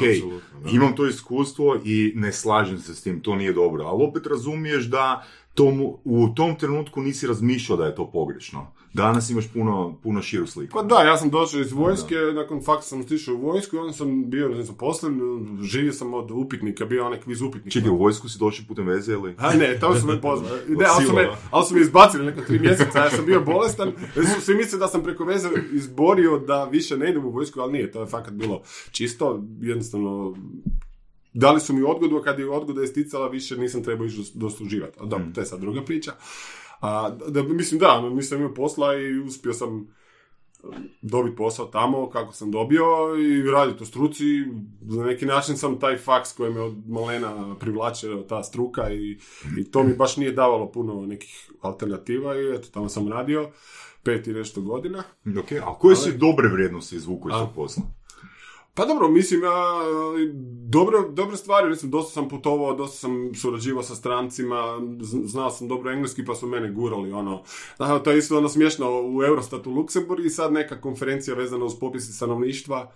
da. 0.62 0.70
imam 0.70 0.96
to 0.96 1.06
iskustvo 1.06 1.76
i 1.84 2.12
ne 2.14 2.32
slažem 2.32 2.78
se 2.78 2.94
s 2.94 3.02
tim, 3.02 3.20
to 3.20 3.34
nije 3.36 3.52
dobro. 3.52 3.84
Ali 3.84 4.04
opet 4.04 4.26
razumiješ 4.26 4.84
da 4.84 5.24
tomu, 5.54 5.98
u 6.04 6.28
tom 6.34 6.56
trenutku 6.58 7.02
nisi 7.02 7.26
razmišljao 7.26 7.78
da 7.78 7.86
je 7.86 7.94
to 7.94 8.10
pogrešno. 8.10 8.72
Danas 8.96 9.30
imaš 9.30 9.48
puno, 9.52 9.98
puno 10.02 10.22
širu 10.22 10.46
sliku. 10.46 10.78
Pa 10.78 10.82
da, 10.82 11.02
ja 11.02 11.16
sam 11.16 11.30
došao 11.30 11.60
iz 11.60 11.72
vojske, 11.72 12.14
nakon 12.14 12.62
fakta 12.64 12.82
sam 12.82 13.00
otišao 13.00 13.34
u 13.34 13.40
vojsku 13.40 13.76
i 13.76 13.78
onda 13.78 13.92
sam 13.92 14.30
bio 14.30 14.48
nezaposlen, 14.48 15.20
živio 15.62 15.92
sam 15.92 16.14
od 16.14 16.30
upitnika, 16.30 16.84
bio 16.84 17.06
onaj 17.06 17.20
kviz 17.20 17.42
upitnika. 17.42 17.70
Čekaj, 17.70 17.90
u 17.90 17.96
vojsku 17.96 18.28
si 18.28 18.38
došao 18.38 18.64
putem 18.68 18.86
veze 18.86 19.12
ili? 19.12 19.34
A 19.38 19.54
ne, 19.54 19.78
tamo 19.80 19.94
su 19.94 20.06
me 20.06 20.20
pozvali. 20.20 20.60
Ne, 20.68 20.86
ali 20.88 21.06
su 21.06 21.12
me, 21.12 21.22
silova. 21.22 21.36
ali 21.50 21.66
su 21.66 21.74
me 21.74 21.80
izbacili 21.80 22.26
neko 22.26 22.40
tri 22.40 22.58
mjeseca, 22.58 22.98
ja 22.98 23.10
sam 23.10 23.26
bio 23.26 23.40
bolestan. 23.40 23.92
Svi 24.40 24.54
mislili 24.54 24.80
da 24.80 24.88
sam 24.88 25.02
preko 25.02 25.24
veze 25.24 25.48
izborio 25.72 26.38
da 26.38 26.64
više 26.64 26.96
ne 26.96 27.10
idem 27.10 27.24
u 27.24 27.30
vojsku, 27.30 27.60
ali 27.60 27.72
nije, 27.72 27.92
to 27.92 28.00
je 28.00 28.06
fakat 28.06 28.34
bilo 28.34 28.62
čisto, 28.90 29.44
jednostavno 29.60 30.34
dali 31.32 31.60
su 31.60 31.72
mi 31.72 31.82
odgodu, 31.82 32.16
a 32.16 32.22
kad 32.22 32.38
je 32.38 32.50
odgoda 32.50 32.82
isticala, 32.82 33.28
više 33.28 33.56
nisam 33.56 33.82
trebao 33.82 34.06
ići 34.06 34.32
dosluživati. 34.34 34.98
A 35.00 35.06
dobro, 35.06 35.26
to 35.34 35.40
je 35.40 35.46
sad 35.46 35.60
druga 35.60 35.84
priča. 35.84 36.12
A, 36.80 37.10
da, 37.28 37.42
mislim, 37.42 37.80
da, 37.80 37.92
ono, 37.92 38.10
nisam 38.10 38.38
imao 38.38 38.54
posla 38.54 38.96
i 38.96 39.18
uspio 39.18 39.52
sam 39.52 39.96
dobiti 41.02 41.36
posao 41.36 41.66
tamo 41.66 42.10
kako 42.10 42.32
sam 42.32 42.50
dobio 42.50 42.84
i 43.18 43.50
raditi 43.50 43.82
u 43.82 43.86
struci. 43.86 44.24
Na 44.80 45.04
neki 45.04 45.26
način 45.26 45.56
sam 45.56 45.80
taj 45.80 45.96
faks 45.96 46.32
koji 46.32 46.52
me 46.52 46.60
od 46.60 46.88
malena 46.88 47.56
privlačio 47.60 48.24
ta 48.28 48.42
struka 48.42 48.90
i, 48.92 49.18
i 49.58 49.70
to 49.70 49.82
mi 49.82 49.94
baš 49.94 50.16
nije 50.16 50.32
davalo 50.32 50.72
puno 50.72 51.06
nekih 51.06 51.50
alternativa 51.60 52.36
i 52.36 52.54
eto, 52.54 52.68
tamo 52.72 52.88
sam 52.88 53.08
radio 53.08 53.50
pet 54.02 54.26
i 54.26 54.32
nešto 54.32 54.60
godina. 54.60 55.02
Ok, 55.38 55.52
a 55.52 55.78
koje 55.78 55.96
su 55.96 56.10
dobre 56.12 56.48
vrijednosti 56.48 56.96
izvuku 56.96 57.28
iz 57.28 57.34
tog 57.34 57.48
posla? 57.54 57.82
Pa 58.76 58.84
dobro, 58.84 59.08
mislim, 59.08 59.42
ja, 59.42 59.74
dobro, 60.68 61.08
dobre 61.08 61.36
stvari, 61.36 61.68
recimo, 61.68 61.90
dosta 61.90 62.12
sam 62.12 62.28
putovao, 62.28 62.74
dosta 62.74 62.96
sam 62.96 63.34
surađivao 63.34 63.82
sa 63.82 63.94
strancima, 63.94 64.80
znao 65.24 65.50
sam 65.50 65.68
dobro 65.68 65.92
engleski, 65.92 66.24
pa 66.24 66.34
su 66.34 66.46
mene 66.46 66.72
gurali, 66.72 67.12
ono, 67.12 67.42
da, 67.78 67.98
to 67.98 68.10
je 68.10 68.18
isto 68.18 68.38
ono 68.38 68.48
smiješno 68.48 69.02
u 69.02 69.22
Eurostatu 69.22 69.70
Luksemburg 69.70 70.24
i 70.24 70.30
sad 70.30 70.52
neka 70.52 70.80
konferencija 70.80 71.36
vezana 71.36 71.64
uz 71.64 71.72
popisi 71.80 72.12
stanovništva 72.12 72.92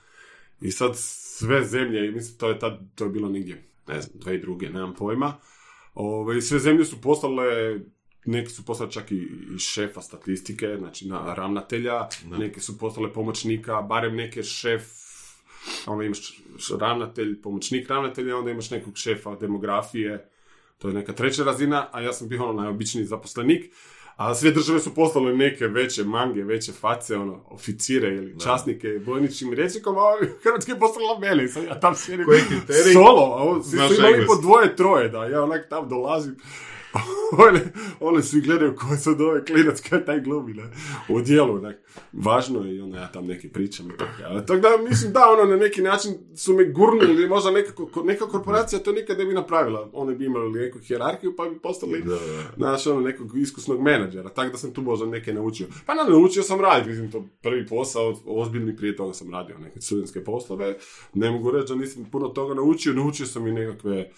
i 0.61 0.71
sad 0.71 0.93
sve 0.97 1.65
zemlje, 1.65 2.09
i 2.09 2.11
mislim, 2.11 2.39
to 2.39 2.49
je 2.49 2.59
tad, 2.59 2.81
to 2.95 3.05
je 3.05 3.11
bilo 3.11 3.29
negdje, 3.29 3.65
ne 3.89 4.01
znam, 4.01 4.21
dve 4.21 4.35
i 4.35 4.41
druge, 4.41 4.71
nemam 4.71 4.95
pojma, 4.95 5.35
Ove, 5.95 6.43
sve 6.43 6.59
zemlje 6.59 6.85
su 6.85 7.01
poslale 7.01 7.81
neki 8.25 8.51
su 8.51 8.65
poslali 8.65 8.93
čak 8.93 9.13
i 9.13 9.29
šefa 9.59 10.01
statistike, 10.01 10.77
znači 10.79 11.09
na 11.09 11.35
ravnatelja, 11.35 12.09
neke 12.27 12.61
su 12.61 12.79
poslale 12.79 13.13
pomoćnika, 13.13 13.83
barem 13.83 14.17
neke 14.17 14.43
šef, 14.43 14.83
onda 15.87 16.05
imaš 16.05 16.43
ravnatelj, 16.81 17.43
pomoćnik 17.43 17.89
ravnatelja, 17.89 18.37
onda 18.37 18.51
imaš 18.51 18.71
nekog 18.71 18.97
šefa 18.97 19.35
demografije, 19.35 20.31
to 20.79 20.89
je 20.89 20.95
neka 20.95 21.13
treća 21.13 21.45
razina, 21.45 21.89
a 21.93 22.01
ja 22.01 22.13
sam 22.13 22.29
bio 22.29 22.45
ono 22.45 22.63
najobičniji 22.63 23.05
zaposlenik, 23.05 23.75
a 24.17 24.35
sve 24.35 24.51
države 24.51 24.81
su 24.81 24.95
poslale 24.95 25.37
neke 25.37 25.67
veće 25.67 26.05
mange, 26.05 26.45
veće 26.45 26.73
face, 26.73 27.17
ono, 27.17 27.45
oficire 27.51 28.09
ili 28.09 28.41
časnike 28.41 28.89
bojničkim 29.07 29.53
rječnikom, 29.53 29.99
a 29.99 30.01
ovi 30.01 30.29
Hrvatski 30.43 30.71
je 30.71 30.79
poslala 30.79 31.19
mene, 31.19 31.47
ja 31.69 31.81
tam 31.81 31.95
sjedim. 31.95 32.27
Solo, 32.93 33.23
a 33.23 33.43
ovo, 33.43 33.63
svi 33.63 33.79
su 33.79 33.95
imali 33.95 34.27
po 34.27 34.37
dvoje, 34.43 34.77
troje, 34.77 35.09
da, 35.09 35.25
ja 35.25 35.43
onak 35.43 35.69
tam 35.69 35.89
dolazim, 35.89 36.37
Oni, 37.49 37.59
oni 38.01 38.23
svi 38.23 38.41
gledaju 38.41 38.77
ko 38.77 38.97
se 38.97 39.11
ove 39.11 39.45
klinac 39.45 39.81
kaj 39.81 40.05
taj 40.05 40.21
glumi 40.21 40.55
ne, 40.55 40.63
u 41.09 41.21
dijelu. 41.21 41.55
onak. 41.55 41.77
Važno 42.13 42.65
je 42.65 42.77
i 42.77 42.81
onda 42.81 42.99
ja 42.99 43.13
tam 43.13 43.27
neki 43.27 43.49
pričam. 43.49 43.87
i 43.87 43.97
tako. 43.99 44.13
Ali 44.25 44.47
Tako 44.47 44.61
da 44.61 44.69
mislim 44.89 45.13
da 45.13 45.21
ono 45.31 45.51
na 45.51 45.57
neki 45.57 45.83
način 45.83 46.13
su 46.37 46.55
me 46.55 46.65
gurnuli, 46.65 47.29
možda 47.29 47.51
neka, 47.51 47.73
ko- 47.75 48.03
neka 48.05 48.27
korporacija 48.27 48.79
to 48.79 48.93
nikad 48.93 49.19
ne 49.19 49.25
bi 49.25 49.33
napravila. 49.35 49.91
Oni 49.93 50.17
bi 50.17 50.25
imali 50.25 50.51
neku 50.61 50.79
hjerarhiju 50.79 51.37
pa 51.37 51.45
bi 51.45 51.59
postali 51.59 52.03
Da, 52.03 52.19
znaš, 52.57 52.87
ono, 52.87 53.01
nekog 53.01 53.39
iskusnog 53.39 53.81
menadžera, 53.83 54.29
tako 54.29 54.51
da 54.53 54.59
sam 54.59 54.73
tu 54.75 54.83
možda 54.83 55.07
neke 55.07 55.33
naučio. 55.33 55.67
Pa 55.87 55.95
na, 55.95 56.03
naučio 56.05 56.43
sam 56.43 56.61
raditi, 56.61 56.89
mislim, 56.91 57.11
to 57.11 57.25
prvi 57.43 57.67
posao, 57.67 58.15
ozbiljni, 58.27 58.77
prije 58.77 58.97
toga 58.97 59.13
sam 59.15 59.31
radio 59.31 59.59
neke 59.59 59.81
studentske 59.81 60.25
poslove, 60.25 60.77
ne 61.15 61.31
mogu 61.31 61.51
reći 61.51 61.69
da 61.69 61.81
nisam 61.81 62.09
puno 62.13 62.29
toga 62.29 62.55
naučio, 62.55 62.93
naučio 62.93 63.27
sam 63.27 63.47
i 63.47 63.53
nekakve 63.53 64.11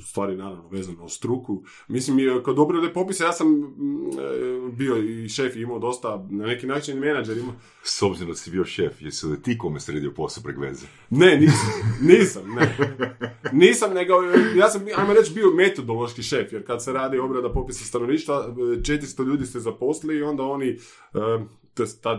stvari 0.00 0.36
naravno 0.36 0.68
vezano 0.68 1.04
uz 1.04 1.12
struku. 1.12 1.62
Mislim, 1.88 2.18
i 2.18 2.42
kod 2.42 2.58
obrade 2.58 2.92
popisa 2.92 3.24
ja 3.24 3.32
sam 3.32 3.48
mm, 3.48 4.10
e, 4.18 4.70
bio 4.72 4.96
i 4.96 5.28
šef 5.28 5.56
i 5.56 5.60
imao 5.60 5.78
dosta, 5.78 6.26
na 6.30 6.46
neki 6.46 6.66
način 6.66 6.98
menadžer 6.98 7.38
imao. 7.38 7.54
S 7.82 8.02
obzirom 8.02 8.30
da 8.30 8.36
si 8.36 8.50
bio 8.50 8.64
šef, 8.64 9.02
jesi 9.02 9.26
li 9.26 9.42
ti 9.42 9.58
kome 9.58 9.80
sredio 9.80 10.12
posao 10.16 10.42
prek 10.42 10.58
veze? 10.58 10.86
Ne, 11.10 11.36
nisam, 11.36 11.70
nisam, 12.10 12.54
ne. 12.54 12.76
Nisam, 13.52 13.94
nego, 13.94 14.14
e, 14.14 14.58
ja 14.58 14.68
sam, 14.70 14.82
ajmo 14.96 15.12
reći, 15.12 15.34
bio 15.34 15.50
metodološki 15.50 16.22
šef, 16.22 16.52
jer 16.52 16.66
kad 16.66 16.84
se 16.84 16.92
radi 16.92 17.18
obrada 17.18 17.52
popisa 17.52 17.84
stanovništva, 17.84 18.46
e, 18.48 18.80
400 18.80 19.26
ljudi 19.26 19.46
ste 19.46 19.60
zaposli 19.60 20.16
i 20.16 20.22
onda 20.22 20.42
oni, 20.42 20.78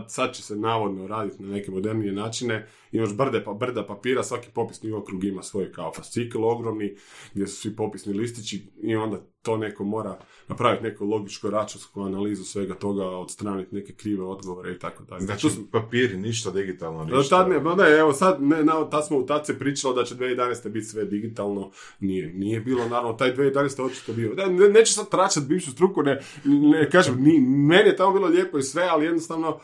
sad 0.08 0.34
će 0.34 0.42
se 0.42 0.56
navodno 0.56 1.06
raditi 1.06 1.42
na 1.42 1.48
neke 1.48 1.70
modernije 1.70 2.12
načine, 2.12 2.68
imaš 2.92 3.16
brde, 3.16 3.44
pa, 3.44 3.52
brda 3.52 3.86
papira, 3.86 4.22
svaki 4.22 4.48
popisni 4.54 4.92
okrug 4.92 5.24
ima 5.24 5.42
svoj 5.42 5.72
kao 5.72 5.92
fascikl 5.92 6.44
ogromni, 6.44 6.96
gdje 7.34 7.46
su 7.46 7.56
svi 7.56 7.76
popisni 7.76 8.12
listići 8.12 8.66
i 8.82 8.96
onda 8.96 9.20
to 9.46 9.56
neko 9.56 9.84
mora 9.84 10.18
napraviti 10.48 10.82
neku 10.82 11.04
logičku 11.04 11.50
računsku 11.50 12.02
analizu 12.02 12.44
svega 12.44 12.74
toga, 12.74 13.04
odstraniti 13.06 13.74
neke 13.74 13.92
krive 13.92 14.24
odgovore 14.24 14.72
i 14.72 14.78
tako 14.78 15.04
dalje. 15.04 15.20
Znači, 15.20 15.42
To 15.42 15.50
su- 15.50 15.70
papiri, 15.70 16.16
ništa 16.18 16.50
digitalno, 16.50 17.04
da, 17.04 17.16
ništa. 17.16 17.36
tad 17.36 17.48
ne, 17.48 17.60
ma 17.60 17.74
ne, 17.74 17.90
evo 17.90 18.12
sad, 18.12 18.42
ne, 18.42 18.64
na, 18.64 18.90
tad, 18.90 19.06
smo, 19.06 19.22
tad 19.22 19.46
se 19.46 19.58
pričalo 19.58 19.94
da 19.94 20.04
će 20.04 20.14
2011. 20.14 20.36
biti 20.68 20.86
sve 20.86 21.04
digitalno, 21.04 21.70
nije, 22.00 22.26
nije 22.28 22.60
bilo, 22.60 22.84
naravno, 22.84 23.12
taj 23.12 23.34
2011. 23.34 23.82
očito 23.82 24.12
bio. 24.12 24.34
Da, 24.34 24.46
ne, 24.46 24.68
neću 24.68 24.92
sad 24.92 25.08
tračati 25.08 25.46
bivšu 25.46 25.70
struku, 25.70 26.02
ne, 26.02 26.20
ne 26.44 26.90
kažem, 26.90 27.16
ni, 27.16 27.40
meni 27.40 27.88
je 27.88 27.96
tamo 27.96 28.12
bilo 28.12 28.26
lijepo 28.26 28.58
i 28.58 28.62
sve, 28.62 28.82
ali 28.84 29.04
jednostavno, 29.04 29.58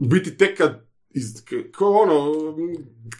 biti 0.00 0.36
tek 0.36 0.58
kad, 0.58 0.85
iz, 1.10 1.42
ko 1.78 1.90
ono, 1.90 2.32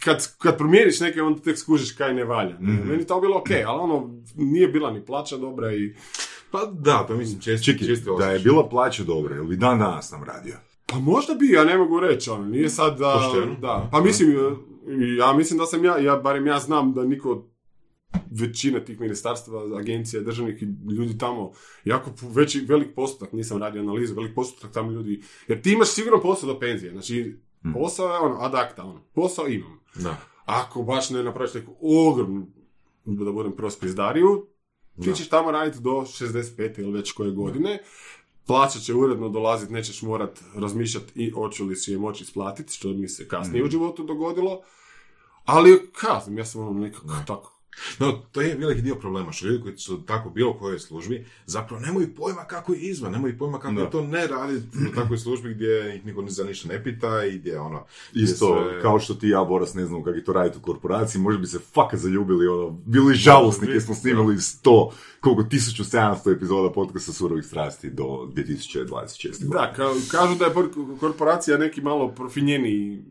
kad, 0.03 0.37
kad 0.37 0.57
promijeniš 0.57 0.99
neke, 0.99 1.21
onda 1.21 1.41
tek 1.41 1.57
skužiš 1.57 1.91
kaj 1.91 2.13
ne 2.13 2.23
valja. 2.23 2.59
Mhm. 2.59 2.89
Meni 2.89 3.07
tamo 3.07 3.21
bilo 3.21 3.37
ok, 3.37 3.49
ali 3.65 3.79
ono, 3.79 4.21
nije 4.35 4.67
bila 4.67 4.91
ni 4.91 5.05
plaća 5.05 5.37
dobra 5.37 5.73
i... 5.73 5.95
Pa 6.51 6.65
da, 6.65 7.05
to 7.07 7.17
mislim 7.17 7.41
često. 7.41 7.65
Čekaj, 7.65 7.87
čisto 7.87 8.17
da 8.17 8.31
je 8.31 8.39
bila 8.39 8.69
plaća 8.69 9.03
dobra, 9.03 9.43
bi 9.43 9.57
dan 9.57 9.79
danas 9.79 10.11
nam 10.11 10.23
radio? 10.23 10.55
Pa 10.85 10.99
možda 10.99 11.33
bi, 11.33 11.51
ja 11.51 11.65
ne 11.65 11.77
mogu 11.77 11.99
reći, 11.99 12.29
ono, 12.29 12.45
nije 12.45 12.69
sad 12.69 12.99
da... 12.99 13.13
Pošteno. 13.13 13.55
Da, 13.61 13.89
pa 13.91 14.01
mislim, 14.01 14.35
ja 15.17 15.33
mislim 15.33 15.59
da 15.59 15.65
sam 15.65 15.85
ja, 15.85 15.97
ja, 15.97 16.15
barem 16.15 16.47
ja 16.47 16.59
znam 16.59 16.93
da 16.93 17.03
niko 17.03 17.47
većina 18.31 18.79
tih 18.79 18.99
ministarstva, 18.99 19.79
agencija, 19.79 20.21
državnih 20.21 20.63
ljudi 20.97 21.17
tamo, 21.17 21.51
jako 21.85 22.11
veći, 22.21 22.65
velik 22.67 22.95
postotak, 22.95 23.33
nisam 23.33 23.57
radio 23.57 23.81
analizu, 23.81 24.15
velik 24.15 24.35
postotak 24.35 24.71
tamo 24.71 24.91
ljudi, 24.91 25.21
jer 25.47 25.61
ti 25.61 25.71
imaš 25.71 25.87
sigurno 25.87 26.21
posao 26.21 26.53
do 26.53 26.59
penzije, 26.59 26.91
znači 26.91 27.37
posao 27.73 28.07
je 28.13 28.19
ono, 28.19 28.35
ad 28.39 28.55
acta, 28.55 28.83
ono, 28.83 29.01
posao 29.13 29.47
imam. 29.47 29.79
Da. 29.95 30.17
Ako 30.45 30.83
baš 30.83 31.09
ne 31.09 31.23
napraviš 31.23 31.53
neku 31.53 31.75
ogromnu, 31.81 32.47
da 33.05 33.31
budem 33.31 33.55
prost 33.55 33.79
pizdariju, 33.79 34.47
ti 35.03 35.13
ćeš 35.13 35.29
tamo 35.29 35.51
raditi 35.51 35.79
do 35.79 35.91
65. 35.91 36.79
ili 36.79 36.91
već 36.91 37.11
koje 37.11 37.31
godine, 37.31 37.79
plaća 38.47 38.79
će 38.79 38.93
uredno 38.93 39.29
dolaziti, 39.29 39.73
nećeš 39.73 40.01
morat 40.01 40.43
razmišljati 40.55 41.11
i 41.15 41.29
hoću 41.29 41.65
li 41.65 41.75
si 41.75 41.91
je 41.91 41.97
moći 41.97 42.23
isplatiti, 42.23 42.73
što 42.73 42.89
mi 42.89 43.07
se 43.07 43.27
kasnije 43.27 43.63
u 43.63 43.69
životu 43.69 44.03
dogodilo, 44.03 44.61
ali 45.45 45.89
kazam, 45.91 46.37
ja 46.37 46.45
sam 46.45 46.61
ono 46.61 46.79
nekako 46.79 47.13
tako. 47.27 47.56
No, 47.99 48.11
to 48.31 48.41
je 48.41 48.55
veliki 48.55 48.81
dio 48.81 48.95
problema, 48.95 49.31
što 49.31 49.47
ljudi 49.47 49.63
koji 49.63 49.77
su 49.77 49.97
tako 49.97 50.29
bilo 50.29 50.53
kojoj 50.53 50.79
službi, 50.79 51.25
zapravo 51.45 51.81
nemaju 51.81 52.15
pojma 52.15 52.43
kako 52.43 52.73
je 52.73 52.79
izvan, 52.79 53.11
nemaju 53.11 53.37
pojma 53.37 53.59
kako 53.59 53.73
Da. 53.73 53.81
je 53.81 53.91
to 53.91 54.01
ne 54.03 54.27
raditi 54.27 54.67
u 54.91 54.95
takvoj 54.95 55.17
službi 55.17 55.53
gdje 55.53 55.67
ih 55.95 56.05
niko 56.05 56.21
ni 56.21 56.31
za 56.31 56.43
ništa 56.43 56.67
ne 56.67 56.83
pita 56.83 57.25
i 57.25 57.37
gdje 57.37 57.59
ono... 57.59 57.83
gdje 58.11 58.23
Isto, 58.23 58.45
sve- 58.63 58.81
kao 58.81 58.99
što 58.99 59.13
ti 59.13 59.29
ja, 59.29 59.43
Boras, 59.43 59.73
ne 59.73 59.85
znamo 59.85 60.03
kako 60.03 60.15
je 60.15 60.23
to 60.23 60.33
raditi 60.33 60.57
u 60.57 60.63
korporaciji, 60.63 61.21
možda 61.21 61.41
bi 61.41 61.47
se 61.47 61.59
fakat 61.65 61.99
zaljubili, 61.99 62.47
ono, 62.47 62.69
bili 62.85 63.15
žalosni 63.15 63.67
kad 63.67 63.83
smo 63.83 63.95
snimali 63.95 64.35
100, 64.35 64.89
koliko, 65.21 65.41
1700 65.43 65.95
epizoda 66.31 66.71
podcasta 66.71 67.13
Surovih 67.13 67.45
strasti 67.45 67.89
do 67.89 68.03
2026. 68.03 69.43
Da, 69.43 69.73
ka, 69.73 69.83
kažu 70.11 70.35
da 70.35 70.45
je 70.45 70.53
por- 70.53 70.69
korporacija 70.99 71.57
neki 71.57 71.81
malo 71.81 72.07
profinjeniji, 72.07 73.01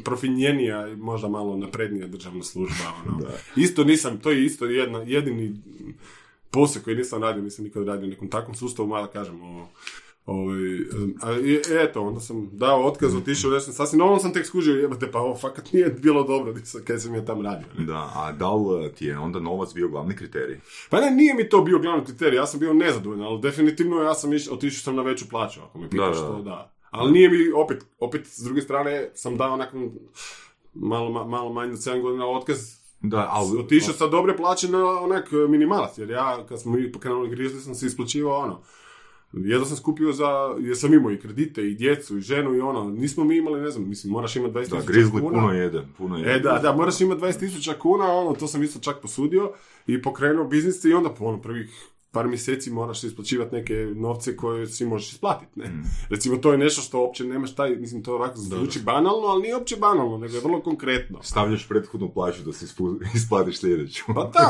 profinjenija 0.00 0.88
i 0.88 0.96
možda 0.96 1.28
malo 1.28 1.56
naprednija 1.56 2.06
državna 2.06 2.42
služba. 2.42 2.84
Ono. 3.06 3.18
Isto 3.56 3.84
nisam, 3.84 4.18
to 4.18 4.30
je 4.30 4.44
isto 4.44 4.64
jedna, 4.66 4.98
jedini 4.98 5.56
posao 6.50 6.82
koji 6.82 6.96
nisam 6.96 7.22
radio, 7.22 7.42
nisam 7.42 7.64
nikad 7.64 7.86
radio 7.86 8.06
u 8.06 8.10
nekom 8.10 8.28
takvom 8.28 8.54
sustavu, 8.54 8.88
malo 8.88 9.06
kažem, 9.06 9.42
o, 9.42 9.68
Ovaj, 10.26 10.56
em, 10.76 11.14
a, 11.22 11.32
i- 11.34 11.60
eto, 11.70 12.02
onda 12.02 12.20
sam 12.20 12.48
dao 12.52 12.82
otkaz, 12.82 13.14
otišao, 13.14 13.50
da 13.50 13.60
sam 13.60 13.74
sasvim 13.74 13.98
novom 13.98 14.20
sam 14.20 14.32
tek 14.32 14.46
skužio, 14.46 14.74
jebate, 14.74 15.10
pa 15.10 15.18
ovo 15.18 15.36
fakat 15.36 15.72
nije 15.72 15.88
bilo 15.92 16.22
dobro 16.22 16.52
di 16.52 16.60
sam- 16.62 16.80
kad 16.84 17.02
sam 17.02 17.14
ja 17.14 17.24
tam 17.24 17.40
radio. 17.40 17.66
ne. 17.78 17.84
Da, 17.84 18.12
a 18.14 18.32
da 18.32 18.50
li 18.50 18.92
ti 18.92 19.06
je 19.06 19.18
onda 19.18 19.40
novac 19.40 19.74
bio 19.74 19.88
glavni 19.88 20.16
kriterij? 20.16 20.58
Pa 20.90 21.00
ne, 21.00 21.10
nije 21.10 21.34
mi 21.34 21.48
to 21.48 21.60
bio 21.60 21.78
glavni 21.78 22.04
kriterij, 22.04 22.36
ja 22.36 22.46
sam 22.46 22.60
bio 22.60 22.74
nezadovoljan, 22.74 23.24
ali 23.24 23.40
definitivno 23.40 23.96
ja 23.96 24.14
sam 24.14 24.32
iš, 24.32 24.48
otišao 24.48 24.82
sam 24.82 24.96
na 24.96 25.02
veću 25.02 25.28
plaću, 25.28 25.60
ako 25.60 25.78
me 25.78 25.90
pitaš 25.90 26.16
Da, 26.16 26.22
da, 26.22 26.28
to, 26.28 26.42
da. 26.42 26.72
Da. 26.92 26.98
Ali 26.98 27.12
nije 27.12 27.28
mi, 27.28 27.36
opet, 27.54 27.84
opet, 27.98 28.26
s 28.26 28.38
druge 28.38 28.60
strane, 28.60 29.10
sam 29.14 29.36
dao 29.36 29.56
nakon 29.56 29.90
malo, 30.74 31.10
ma- 31.10 31.24
malo 31.26 31.52
manje 31.52 31.72
od 31.72 31.78
7 31.78 32.02
godina 32.02 32.26
otkaz, 32.26 32.58
Da, 33.00 33.28
ali... 33.30 33.58
otišao 33.58 33.94
sa 33.94 34.06
dobre 34.06 34.36
plaće 34.36 34.68
na 34.68 35.00
onak 35.00 35.28
e, 35.32 35.48
minimalac, 35.48 35.98
jer 35.98 36.10
ja, 36.10 36.46
kad 36.48 36.60
smo 36.60 36.72
mi 36.72 36.92
pokrenuli 36.92 37.30
Grizzly, 37.30 37.60
sam 37.60 37.74
se 37.74 37.86
isplaćivao 37.86 38.38
ono, 38.38 38.60
jedno 39.32 39.66
sam 39.66 39.76
skupio 39.76 40.12
za, 40.12 40.26
jer 40.60 40.76
sam 40.78 40.94
imao 40.94 41.10
i 41.12 41.20
kredite, 41.20 41.62
i 41.62 41.74
djecu, 41.74 42.18
i 42.18 42.20
ženu, 42.20 42.54
i 42.54 42.60
ono, 42.60 42.84
nismo 42.84 43.24
mi 43.24 43.36
imali, 43.36 43.60
ne 43.60 43.70
znam, 43.70 43.88
mislim, 43.88 44.12
moraš 44.12 44.36
imati 44.36 44.54
20 44.54 44.58
Da, 44.60 44.76
tisuća 44.76 44.92
Grizzly 44.92 45.20
kuna. 45.20 45.40
puno 45.40 45.52
jede, 45.52 45.82
puno 45.98 46.16
jede. 46.16 46.30
E, 46.32 46.40
da, 46.40 46.58
da, 46.62 46.72
moraš 46.72 47.00
imati 47.00 47.20
20.000 47.20 47.78
kuna, 47.78 48.12
ono, 48.12 48.32
to 48.32 48.46
sam 48.46 48.62
isto 48.62 48.80
čak 48.80 49.00
posudio 49.02 49.52
i 49.86 50.02
pokrenuo 50.02 50.44
biznis 50.44 50.84
i 50.84 50.92
onda 50.92 51.10
po 51.10 51.24
ono 51.24 51.40
prvih 51.42 51.70
par 52.12 52.28
mjeseci 52.28 52.70
moraš 52.70 53.04
isplaćivati 53.04 53.54
neke 53.54 53.74
novce 53.94 54.36
koje 54.36 54.66
si 54.66 54.84
možeš 54.86 55.12
isplatiti, 55.12 55.52
ne? 55.60 55.68
Mm. 55.68 55.82
Recimo, 56.08 56.36
to 56.36 56.52
je 56.52 56.58
nešto 56.58 56.82
što 56.82 57.00
uopće 57.00 57.24
nemaš 57.24 57.54
taj, 57.54 57.76
mislim, 57.76 58.02
to 58.02 58.14
ovako 58.14 58.34
zvuči 58.36 58.80
banalno, 58.84 59.26
ali 59.26 59.42
nije 59.42 59.56
uopće 59.56 59.76
banalno, 59.76 60.18
nego 60.18 60.34
je 60.34 60.40
vrlo 60.40 60.60
konkretno. 60.62 61.22
Stavljaš 61.22 61.68
prethodnu 61.68 62.12
plaću 62.14 62.42
da 62.42 62.52
si 62.52 62.64
ispu- 62.66 63.00
isplatiš 63.16 63.58
sljedeću. 63.60 64.04
Pa 64.06 64.30
da, 64.34 64.48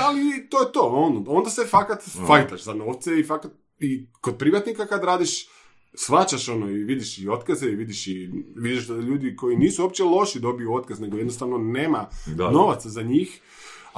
ali 0.00 0.48
to 0.50 0.60
je 0.62 0.72
to, 0.72 0.80
on, 0.80 1.24
onda 1.28 1.50
se 1.50 1.66
fakat 1.70 2.02
fajtaš 2.26 2.64
za 2.64 2.74
novce 2.74 3.20
i 3.20 3.24
fakat, 3.24 3.52
i 3.78 4.06
kod 4.20 4.38
privatnika 4.38 4.86
kad 4.86 5.04
radiš, 5.04 5.48
svačaš 5.94 6.48
ono 6.48 6.70
i 6.70 6.84
vidiš 6.84 7.18
i 7.18 7.28
otkaze 7.28 7.66
i 7.66 7.74
vidiš 7.74 8.06
i 8.06 8.30
vidiš 8.56 8.86
da 8.86 8.94
ljudi 8.94 9.36
koji 9.36 9.56
nisu 9.56 9.82
uopće 9.82 10.04
loši 10.04 10.40
dobiju 10.40 10.74
otkaz, 10.74 11.00
nego 11.00 11.16
jednostavno 11.16 11.58
nema 11.58 12.06
Da, 12.26 12.34
da. 12.34 12.50
novaca 12.50 12.88
za 12.88 13.02
njih, 13.02 13.40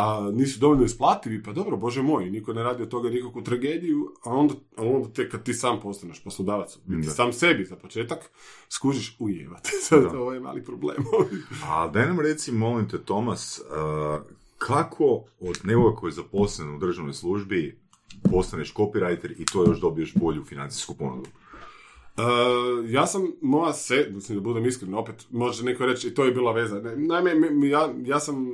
a 0.00 0.30
nisu 0.32 0.60
dovoljno 0.60 0.84
isplativi, 0.84 1.42
pa 1.42 1.52
dobro, 1.52 1.76
bože 1.76 2.02
moj, 2.02 2.30
niko 2.30 2.52
ne 2.52 2.62
radi 2.62 2.82
od 2.82 2.88
toga 2.88 3.10
nikakvu 3.10 3.42
tragediju, 3.42 4.12
a 4.24 4.30
onda, 4.30 4.54
a 4.76 4.82
onda 4.82 5.08
tek 5.08 5.30
kad 5.30 5.42
ti 5.42 5.54
sam 5.54 5.80
postaneš 5.80 6.24
poslodavac, 6.24 6.78
Da. 6.86 7.10
sam 7.10 7.32
sebi 7.32 7.64
za 7.64 7.76
početak, 7.76 8.30
skužiš 8.68 9.16
ujevate. 9.18 9.70
Sad, 9.88 10.02
Da. 10.02 10.20
ovo 10.20 10.32
je 10.32 10.40
mali 10.40 10.64
problem. 10.64 10.96
A 11.66 11.88
daj 11.88 12.06
nam 12.06 12.20
reci, 12.20 12.52
molim 12.52 12.88
te, 12.88 12.98
Tomas, 12.98 13.60
uh, 13.60 14.20
kako 14.58 15.24
od 15.40 15.60
nekoga 15.64 15.96
koji 15.96 16.08
je 16.08 16.14
zaposlen 16.14 16.74
u 16.74 16.78
državnoj 16.78 17.14
službi 17.14 17.78
postaneš 18.30 18.74
copywriter 18.74 19.32
i 19.38 19.44
to 19.44 19.64
još 19.64 19.80
dobiješ 19.80 20.14
bolju 20.14 20.44
financijsku 20.44 20.94
ponudu? 20.94 21.28
Uh, 22.16 22.90
ja 22.90 23.06
sam, 23.06 23.22
moja 23.42 23.72
se, 23.72 24.10
mislim 24.14 24.38
da 24.38 24.42
budem 24.42 24.66
iskren, 24.66 24.94
opet 24.94 25.26
može 25.30 25.64
neko 25.64 25.86
reći 25.86 26.08
i 26.08 26.14
to 26.14 26.24
je 26.24 26.32
bila 26.32 26.52
veza. 26.52 26.80
Ne, 26.80 26.96
naime, 26.96 27.68
ja, 27.68 27.94
ja 28.04 28.20
sam, 28.20 28.46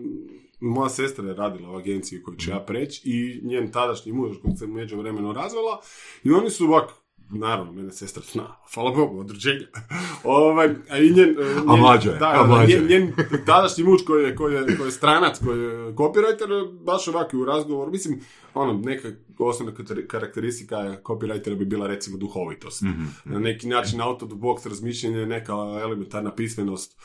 moja 0.61 0.89
sestra 0.89 1.29
je 1.29 1.35
radila 1.35 1.71
u 1.71 1.77
agenciji 1.77 2.23
koju 2.23 2.37
ću 2.37 2.51
ja 2.51 2.61
preći 2.61 3.01
i 3.05 3.41
njen 3.43 3.73
tadašnji 3.73 4.13
muž 4.13 4.37
kojeg 4.43 4.59
se 4.59 4.67
među 4.67 4.97
vremenu 4.99 5.33
razvela 5.33 5.81
i 6.25 6.31
oni 6.31 6.51
su 6.51 6.65
ovako, 6.65 6.95
naravno, 7.31 7.73
mene 7.73 7.93
sestra 7.93 8.23
zna, 8.33 8.57
hvala 8.75 8.91
Bogu, 8.91 9.21
od 9.21 9.31
rođenja. 9.31 9.67
ovaj, 10.25 10.69
a 10.91 10.99
i 10.99 11.11
njen, 11.11 11.37
A 11.39 11.43
njen- 11.73 11.81
mlađa 11.81 12.11
je, 12.11 12.19
da, 12.19 12.27
a 12.27 12.63
je. 12.63 12.69
njen, 12.69 12.87
njen 12.87 13.13
tadašnji 13.47 13.85
muž 13.85 14.01
koji 14.07 14.25
je, 14.25 14.37
koji 14.37 14.55
je, 14.55 14.77
koji 14.77 14.87
je 14.89 14.93
stranac, 14.93 15.39
koji 15.45 15.61
je 15.61 15.71
copywriter, 15.93 16.83
baš 16.85 17.09
ovako 17.09 17.39
u 17.39 17.45
razgovoru, 17.45 17.91
mislim, 17.91 18.21
ono, 18.55 18.73
neka 18.73 19.09
osnovna 19.39 19.75
kar- 19.75 20.07
karakteristika 20.07 20.77
copywritera 21.03 21.55
bi 21.55 21.65
bila 21.65 21.87
recimo 21.87 22.17
duhovitost. 22.19 22.83
Na 23.25 23.39
neki 23.39 23.67
način 23.69 24.01
out 24.01 24.23
of 24.23 24.29
the 24.29 24.39
box 24.39 24.69
razmišljanje, 24.69 25.27
neka 25.27 25.53
elementarna 25.83 26.35
pismenost. 26.35 26.99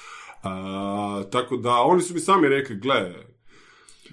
A, 0.43 1.23
tako 1.31 1.57
da, 1.57 1.71
oni 1.75 2.01
su 2.01 2.13
mi 2.13 2.19
sami 2.19 2.47
rekli, 2.47 2.75
gle, 2.75 3.15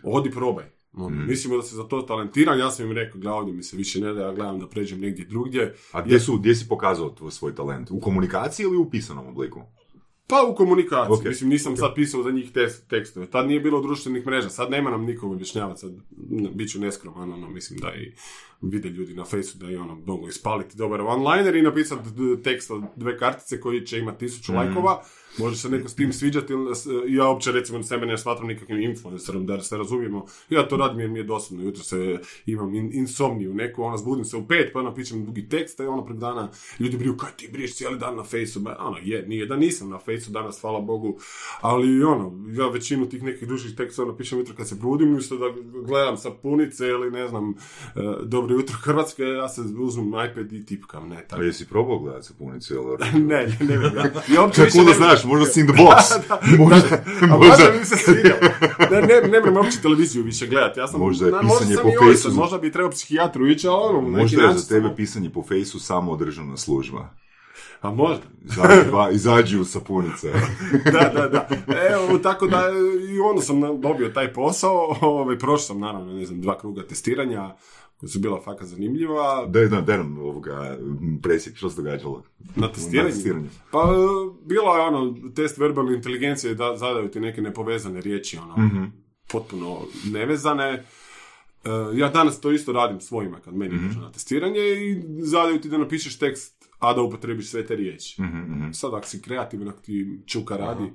odi 0.03 0.31
probaj. 0.31 0.65
Ono, 0.93 1.27
Mislimo 1.27 1.57
da 1.57 1.63
se 1.63 1.77
za 1.77 1.85
to 1.85 2.03
talentiran, 2.03 2.59
ja 2.59 2.71
sam 2.71 2.87
im 2.87 2.93
rekao, 2.93 3.21
gle, 3.21 3.33
ovdje 3.33 3.55
mi 3.55 3.63
se 3.63 3.77
više 3.77 4.01
ne 4.01 4.13
da, 4.13 4.21
ja 4.23 4.33
gledam 4.33 4.61
da 4.61 4.69
pređem 4.69 5.01
negdje 5.01 5.25
drugdje. 5.25 5.75
A 5.93 6.03
gdje, 6.03 6.21
su, 6.21 6.39
gdje 6.39 6.55
si 6.55 6.69
pokazao 6.69 7.11
tvoj 7.11 7.31
svoj 7.31 7.55
talent? 7.55 7.91
U 7.91 8.01
komunikaciji 8.01 8.65
ili 8.65 8.77
u 8.77 8.91
pisanom 8.91 9.27
obliku? 9.27 9.63
Pa 10.27 10.43
u 10.53 10.55
komunikaciji, 10.55 11.15
Ok, 11.15 11.25
mislim 11.25 11.51
nisam 11.51 11.77
sad 11.77 11.95
pisao 11.95 12.23
za 12.23 12.31
njih 12.31 12.53
tes- 12.53 12.89
tekstove, 12.89 13.27
tad 13.27 13.47
nije 13.47 13.61
bilo 13.61 13.81
društvenih 13.81 14.27
mreža, 14.27 14.49
sad 14.49 14.71
nema 14.71 14.91
nam 14.91 15.05
nikom 15.05 15.31
objašnjavati, 15.31 15.81
sad 15.81 15.93
bit 16.55 16.71
ću 16.71 16.81
neskroman, 16.81 17.33
ono, 17.33 17.51
mislim 17.51 17.79
da 17.79 17.93
i 17.95 18.13
vide 18.63 18.89
ljudi 18.89 19.15
na 19.15 19.25
fejsu 19.25 19.59
da 19.59 19.71
i 19.71 19.77
ono 19.77 19.95
mogu 20.07 20.29
ispaliti 20.29 20.77
dobar 20.77 21.01
one-liner 21.01 21.59
i 21.59 21.63
napisati 21.63 22.09
tekst 22.45 22.71
od 22.71 22.83
dve 22.97 23.19
kartice 23.19 23.61
koji 23.61 23.87
će 23.87 23.99
imati 23.99 24.19
tisuću 24.19 24.53
lajkova, 24.53 25.03
Može 25.39 25.57
se 25.57 25.69
neko 25.69 25.89
s 25.89 25.95
tim 25.95 26.13
sviđati, 26.13 26.53
ili 26.53 26.77
s- 26.77 26.87
ja 27.09 27.29
uopće 27.29 27.53
recimo 27.53 27.83
sebe 27.83 28.07
ne 28.07 28.19
smatram 28.19 28.47
nikakvim 28.49 28.79
influencerom, 28.81 29.47
da 29.47 29.61
se 29.61 29.77
razumijemo. 29.77 30.27
Ja 30.51 30.69
to 30.69 30.77
radim 30.77 31.01
jer 31.01 31.11
mi 31.11 31.19
je 31.19 31.25
dosadno, 31.25 31.65
jutro 31.65 31.83
se 31.83 32.19
imam 32.47 32.75
in, 32.75 32.91
insomniju 32.95 33.55
neku, 33.55 33.83
ono, 33.83 33.97
zbudim 33.97 34.25
se 34.25 34.37
u 34.37 34.47
pet, 34.49 34.73
pa 34.73 34.79
ono 34.79 34.95
pišem 34.95 35.25
dugi 35.25 35.49
tekst, 35.49 35.81
i 35.81 35.85
ono 35.85 36.05
prek 36.05 36.19
dana 36.19 36.49
ljudi 36.79 36.97
briju, 36.97 37.17
kaj 37.17 37.31
ti 37.33 37.49
briješ 37.49 37.75
cijeli 37.75 37.99
dan 37.99 38.17
na 38.17 38.25
fejsu, 38.25 38.61
ba, 38.61 38.77
ono, 38.81 38.97
je, 38.99 39.25
nije 39.25 39.47
da 39.47 39.57
nisam 39.57 39.89
na 39.89 39.99
fejsu 39.99 40.31
danas, 40.31 40.61
hvala 40.61 40.81
Bogu, 40.81 41.19
ali 41.61 42.03
ono, 42.05 42.33
ja 42.53 42.69
većinu 42.69 43.09
tih 43.09 43.23
nekih 43.23 43.49
dužih 43.49 43.77
teksta 43.77 44.03
ono, 44.03 44.17
pišem 44.17 44.39
jutro 44.39 44.55
kad 44.55 44.69
se 44.69 44.75
budim, 44.75 45.09
umjesto 45.09 45.37
da 45.37 45.47
gledam 45.83 46.17
sapunice 46.17 46.87
ili 46.87 47.11
ne 47.11 47.29
znam, 47.29 47.51
e, 47.51 47.55
dobro 48.25 48.55
jutro 48.55 48.77
Hrvatske, 48.77 49.23
ja 49.23 49.49
se 49.49 49.61
uzmem 49.79 50.09
iPad 50.27 50.53
i 50.53 50.67
tipkam, 50.67 51.09
ne, 51.09 51.17
A 51.17 51.21
tako. 51.21 51.43
jesi 51.43 51.67
probao 51.67 51.99
gledati 51.99 52.27
sapunicu, 52.27 52.75
jel? 52.75 52.85
ne, 53.15 53.21
ne, 53.21 53.47
ne, 53.61 53.77
ne, 53.79 53.85
ja, 53.87 54.05
ja 54.29 54.43
uopće 54.43 54.63
više 54.63 54.73
Kako 54.73 54.85
da 54.85 54.91
ne- 54.91 54.97
znaš, 54.97 55.25
možda 55.29 55.47
si 55.47 55.61
in 55.61 55.67
the 55.67 55.77
box. 55.83 56.19
možda, 56.59 56.97
a 57.23 57.27
možda, 57.27 57.37
možda 57.37 57.79
mi 57.79 57.85
se 57.85 57.97
sviđa. 57.97 58.35
Ne, 58.91 59.01
ne, 59.01 59.29
ne 59.29 59.41
moram 59.41 59.57
uopće 59.57 59.81
televiziju 59.81 60.23
više 60.23 60.47
gledati. 60.47 60.81
Ja 60.81 60.87
sam, 60.87 61.01
Možda 61.01 61.27
je 61.27 61.33
na- 61.33 61.41
pisanje 61.41 61.75
sam 61.75 61.83
po 61.83 61.89
ovisan, 61.89 62.07
Fejsu 62.31 62.33
Možda 62.41 62.59
bi 62.59 62.73
trebao 62.73 62.91
psihijatru 62.91 63.47
ići, 63.47 63.69
ali 63.69 63.97
ono, 63.99 64.09
neki 64.09 64.23
možda 64.37 64.43
je 64.43 64.55
za 64.59 64.69
tebe 64.69 64.89
sam- 64.89 64.97
pisanje 64.97 65.31
po 65.31 65.43
fejsu 65.43 65.81
samo 65.81 66.17
državna 66.17 66.57
služba. 66.57 67.09
A 67.81 67.91
možda. 67.91 68.23
Izađi, 68.45 68.91
va, 68.91 69.11
izađi 69.11 69.59
u 69.59 69.65
sapunice. 69.65 70.33
da, 70.93 71.11
da, 71.15 71.29
da. 71.29 71.49
Evo, 71.91 72.19
tako 72.19 72.47
da 72.47 72.63
i 73.15 73.21
onda 73.21 73.43
sam 73.43 73.61
dobio 73.81 74.09
taj 74.09 74.33
posao. 74.33 74.97
Ovaj, 75.01 75.39
prošao 75.39 75.59
sam, 75.59 75.81
naravno, 75.81 76.13
ne 76.13 76.27
znam, 76.27 76.41
dva 76.41 76.59
kruga 76.59 76.83
testiranja 76.87 77.55
koja 77.99 78.09
su 78.09 78.19
bila 78.19 78.41
fakat 78.43 78.67
zanimljiva. 78.67 79.47
Daj, 79.47 79.67
daj, 79.67 79.83
daj 79.83 79.99
nam 79.99 80.19
ovoga 80.19 80.79
presjek, 81.23 81.57
što 81.57 81.71
se 81.71 81.77
događalo? 81.77 82.23
Na 82.57 82.73
testiranju? 82.73 83.09
Na 83.09 83.15
testiranju. 83.15 83.49
Pa, 83.71 83.79
e, 83.79 83.95
bilo 84.45 84.77
je 84.77 84.83
ono, 84.83 85.15
test 85.31 85.59
verbalne 85.59 85.95
inteligencije, 85.95 86.55
da 86.55 86.77
zadaju 86.77 87.09
ti 87.09 87.21
neke 87.21 87.43
nepovezane 87.43 88.01
riječi, 88.01 88.37
ono, 88.39 88.67
Mhm. 88.67 88.85
potpuno 89.29 89.79
nevezane. 90.07 90.85
E, 91.65 91.71
ja 91.95 92.09
danas 92.09 92.41
to 92.41 92.51
isto 92.53 92.73
radim 92.73 93.01
svojima 93.01 93.41
kad 93.41 93.55
meni 93.55 93.75
Mhm. 93.75 93.87
dođe 93.87 93.99
na 93.99 94.13
testiranje 94.13 94.61
i 94.61 95.03
zadaju 95.21 95.61
ti 95.61 95.69
da 95.69 95.79
napišeš 95.79 96.19
tekst, 96.19 96.59
a 96.79 96.95
da 96.95 97.03
upotrebiš 97.03 97.51
sve 97.51 97.67
te 97.67 97.77
riječi. 97.77 98.23
Mhm, 98.23 98.39
mhm. 98.39 98.73
Sad 98.73 98.95
ako 98.95 99.07
si 99.07 99.23
kreativan, 99.23 99.69
ako 99.69 99.81
ti 99.81 100.21
čuka 100.27 100.57
radi, 100.57 100.93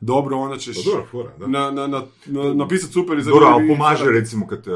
dobro, 0.00 0.36
onda 0.36 0.56
ćeš 0.56 0.76
Pa 0.76 0.90
dobro, 0.90 1.06
fora, 1.10 1.30
da. 1.38 1.46
na, 1.46 1.70
na, 1.70 1.86
na, 1.86 2.02
na, 2.26 2.54
napisat 2.54 2.90
super 2.92 3.18
i 3.18 3.22
Dobro, 3.22 3.46
ali 3.46 3.68
pomaže 3.68 4.04
recimo 4.04 4.46
kad 4.46 4.68
e, 4.68 4.70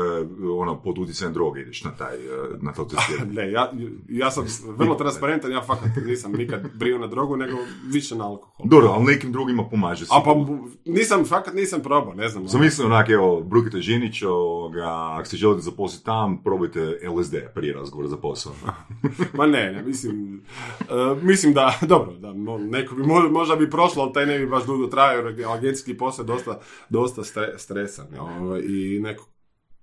ono, 0.51 0.83
pod 0.83 0.99
utjecajem 0.99 1.33
droge 1.35 1.61
ideš 1.61 1.85
na 1.85 1.91
taj, 1.91 2.15
e, 2.17 2.21
na 2.61 2.73
to 2.73 2.85
testiranje. 2.91 3.33
Ne, 3.33 3.53
ja, 3.53 3.73
ja 4.09 4.31
sam 4.31 4.45
vrlo 4.77 4.95
transparentan, 4.95 5.53
ja 5.53 5.63
fakat 5.63 5.91
nisam 6.07 6.33
nikad 6.33 6.61
brio 6.75 6.99
na 6.99 7.07
drogu, 7.07 7.37
nego 7.37 7.57
više 7.93 8.15
na 8.17 8.27
alkohol. 8.29 8.67
Dobro, 8.69 8.89
ali 8.89 9.05
nekim 9.05 9.33
drugima 9.33 9.65
pomaže. 9.69 10.05
A 10.11 10.23
pa 10.25 10.35
nisam, 10.85 11.25
fakat 11.25 11.55
nisam 11.55 11.81
probao, 11.83 12.15
ne 12.15 12.29
znam. 12.29 12.49
Sam 12.49 12.61
mislio 12.61 12.87
onak, 12.87 13.09
evo, 13.09 13.41
Brukite 13.41 13.79
Žinić, 13.81 14.23
ovoga, 14.23 14.87
ako 15.19 15.29
se 15.29 15.37
želite 15.37 15.63
zaposliti 15.63 16.05
tam, 16.05 16.43
probajte 16.43 16.99
LSD 17.17 17.35
prije 17.55 17.75
razgovora 17.75 18.09
za 18.09 18.17
posao. 18.17 18.53
Ma 19.39 19.47
ne, 19.47 19.73
ne, 19.73 19.83
mislim, 19.83 20.43
e, 20.81 20.85
mislim 21.23 21.55
da, 21.55 21.79
dobro, 21.93 22.13
da, 22.13 22.29
mo- 22.29 22.59
neko 22.71 22.95
bi, 22.95 23.03
mo- 23.03 23.31
možda 23.31 23.57
bi 23.57 23.71
prošlo, 23.71 24.03
ali 24.03 24.13
taj 24.13 24.27
ne 24.27 24.39
bi 24.39 24.47
baš 24.47 24.67
dugo 24.67 24.87
trajao, 24.87 25.14
jer 25.15 25.49
agencijski 25.49 25.97
posao 25.99 26.23
je 26.23 26.27
dosta, 26.27 26.61
dosta 26.89 27.23
stre- 27.23 27.59
stresan, 27.59 28.07
ovaj, 28.19 28.61
i 28.61 29.01
neko 29.01 29.29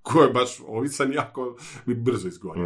ko 0.01 0.21
je 0.21 0.29
baš 0.29 0.59
ovisan, 0.67 1.13
jako 1.13 1.55
bi 1.85 1.95
brzo 1.95 2.27
izgorio. 2.27 2.63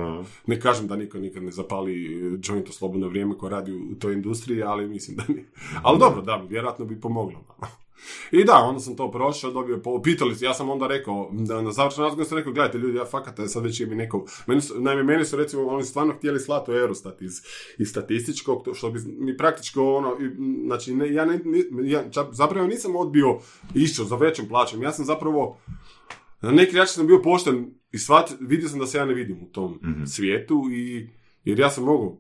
Ne 0.48 0.60
kažem 0.62 0.88
da 0.88 0.96
niko 0.96 1.18
nikad 1.18 1.44
ne 1.44 1.52
zapali 1.52 2.04
joint 2.44 2.70
u 2.70 2.74
slobodno 2.74 3.08
vrijeme 3.08 3.38
ko 3.38 3.50
radi 3.50 3.72
u 3.74 3.96
toj 4.00 4.14
industriji, 4.14 4.64
ali 4.64 4.88
mislim 4.88 5.18
da 5.18 5.24
nije. 5.28 5.46
Ali 5.84 6.00
dobro, 6.00 6.22
da, 6.22 6.36
vjerojatno 6.50 6.86
bi 6.86 7.02
pomoglo. 7.02 7.46
I 8.32 8.44
da, 8.44 8.54
onda 8.56 8.80
sam 8.80 8.96
to 8.96 9.12
prošao, 9.12 9.52
dobio, 9.52 9.78
po- 9.78 10.02
pitali 10.02 10.36
ja 10.42 10.54
sam 10.54 10.70
onda 10.70 10.88
rekao, 10.88 11.30
da 11.34 11.62
na 11.62 11.72
završenom 11.72 12.06
razgovoru 12.06 12.30
sam 12.30 12.38
rekao, 12.38 12.54
gledajte 12.54 12.78
ljudi, 12.78 12.98
ja 12.98 13.06
fakat 13.06 13.40
sad 13.48 13.64
već 13.64 13.80
je 13.80 13.88
mi 13.88 13.96
neko, 13.96 14.26
meni 14.48 14.62
su, 14.62 14.82
naime, 14.82 15.04
meni 15.04 15.26
su 15.26 15.36
recimo, 15.36 15.68
oni 15.68 15.84
stvarno 15.84 16.14
htjeli 16.14 16.40
slati 16.40 16.72
u 16.72 16.76
Eurostat 16.76 17.22
iz, 17.22 17.42
iz 17.78 17.90
statističkog, 17.90 18.64
to 18.66 18.74
što 18.74 18.92
bi 18.92 19.00
mi 19.08 19.38
praktički 19.38 19.80
ono, 19.80 20.18
i, 20.20 20.30
znači, 20.66 20.96
ne, 20.96 21.14
ja, 21.14 21.26
ne, 21.26 21.40
ja 21.84 22.04
čak- 22.12 22.34
zapravo 22.34 22.68
nisam 22.68 22.96
odbio 22.96 23.38
išao 23.76 24.06
za 24.06 24.16
većom 24.16 24.48
plaćom, 24.48 24.84
ja 24.84 24.92
sam 24.92 25.06
zapravo, 25.06 25.58
na 26.42 26.52
neki 26.52 26.76
način 26.76 26.94
sam 26.94 27.08
bio 27.08 27.22
pošten 27.22 27.74
i 27.92 27.98
shvat, 27.98 28.32
vidio 28.40 28.70
sam 28.70 28.80
da 28.80 28.88
se 28.88 28.98
ja 28.98 29.06
ne 29.06 29.14
vidim 29.14 29.38
u 29.44 29.52
tom 29.52 29.80
svijetu 30.08 30.64
i, 30.72 31.10
jer 31.44 31.60
ja 31.60 31.70
sam 31.70 31.84
mogao, 31.84 32.18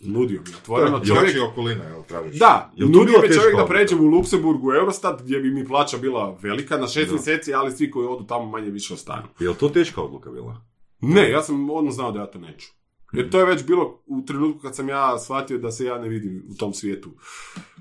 nudio 0.00 0.40
mi 0.46 0.54
otvoreno, 0.54 1.00
Čovjek 1.04 1.14
čovjek, 1.18 1.34
je 1.36 1.42
okolina, 1.42 1.84
jel, 1.84 2.02
tražiš? 2.08 2.38
da, 2.38 2.72
Jel 2.76 2.88
nudio 2.88 3.20
mi 3.22 3.34
čovjek 3.34 3.56
da 3.56 3.66
pređem 3.66 4.00
u 4.00 4.06
Luksemburg 4.08 4.64
u 4.64 4.72
Eurostat 4.72 5.22
gdje 5.22 5.40
bi 5.40 5.50
mi 5.50 5.66
plaća 5.66 5.98
bila 5.98 6.38
velika 6.42 6.76
na 6.76 6.86
šest 6.86 7.10
mjeseci, 7.12 7.54
ali 7.54 7.72
svi 7.72 7.90
koji 7.90 8.06
odu 8.06 8.24
tamo 8.26 8.46
manje 8.46 8.70
više 8.70 8.94
ostanu. 8.94 9.28
Je 9.38 9.48
li 9.48 9.54
to 9.54 9.68
teška 9.68 10.02
odluka 10.02 10.30
bila? 10.30 10.62
Ne, 11.00 11.30
ja 11.30 11.42
sam 11.42 11.70
odmah 11.70 11.94
znao 11.94 12.12
da 12.12 12.20
ja 12.20 12.26
to 12.26 12.38
neću. 12.38 12.68
Jer 13.12 13.30
to 13.30 13.40
je 13.40 13.46
već 13.46 13.64
bilo 13.66 14.02
u 14.06 14.22
trenutku 14.26 14.62
kad 14.62 14.76
sam 14.76 14.88
ja 14.88 15.18
shvatio 15.18 15.58
da 15.58 15.70
se 15.70 15.84
ja 15.84 15.98
ne 15.98 16.08
vidim 16.08 16.46
u 16.50 16.54
tom 16.54 16.74
svijetu. 16.74 17.10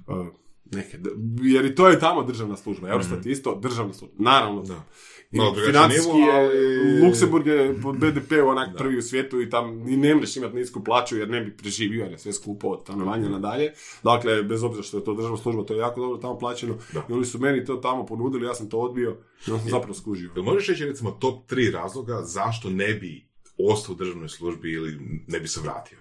uh, 0.08 0.28
neke, 0.72 0.98
jer 1.42 1.66
i 1.66 1.76
to 1.76 1.88
je 1.88 2.00
tamo 2.00 2.24
državna 2.24 2.58
služba. 2.58 2.90
Eurostat 2.90 3.26
je 3.26 3.32
isto 3.32 3.56
državna 3.56 3.94
služba. 3.94 4.16
Naravno. 4.20 4.62
Da. 4.62 4.84
Malo 5.32 5.56
financijski 5.66 6.18
je, 6.18 6.34
ali- 6.36 7.06
Luksemburg 7.06 7.48
je 7.48 7.76
po 7.84 7.94
BDP-u 7.94 8.48
onak 8.48 8.78
prvi 8.78 8.98
u 8.98 9.02
svijetu 9.02 9.42
i 9.42 9.50
tam 9.50 9.90
i 9.90 9.98
ne 9.98 10.16
možeš 10.16 10.38
imati 10.38 10.56
nisku 10.56 10.84
plaću 10.84 11.18
jer 11.18 11.30
ne 11.30 11.42
bi 11.42 11.58
preživio 11.58 12.04
jer 12.04 12.12
je 12.12 12.18
sve 12.18 12.34
skupo 12.34 12.68
od 12.68 12.82
stanovanja 12.84 13.30
nadalje. 13.30 13.74
Dakle, 14.04 14.44
bez 14.44 14.64
obzira 14.64 14.84
što 14.84 14.98
je 14.98 15.04
to 15.04 15.14
državna 15.14 15.38
služba, 15.38 15.64
to 15.64 15.74
je 15.74 15.80
jako 15.80 16.02
dobro 16.02 16.18
tamo 16.18 16.38
plaćeno. 16.38 16.76
I 17.10 17.14
oni 17.14 17.26
su 17.26 17.40
meni 17.40 17.66
to 17.66 17.76
tamo 17.76 18.06
ponudili, 18.06 18.46
ja 18.46 18.54
sam 18.54 18.70
to 18.70 18.80
odbio 18.80 19.18
i 19.48 19.52
onda 19.52 19.62
sam 19.62 19.70
zapravo 19.70 19.94
skužio. 19.94 20.32
Jel 20.36 20.44
možeš 20.46 20.68
reći 20.68 20.86
recimo 20.86 21.12
top 21.12 21.48
tri 21.48 21.72
razloga 21.72 22.22
zašto 22.24 22.70
ne 22.70 22.94
bi 22.94 23.28
ostao 23.72 23.94
u 23.94 23.98
državnoj 23.98 24.30
službi 24.30 24.72
ili 24.72 25.22
ne 25.28 25.40
bi 25.40 25.48
se 25.48 25.62
vratio? 25.62 25.98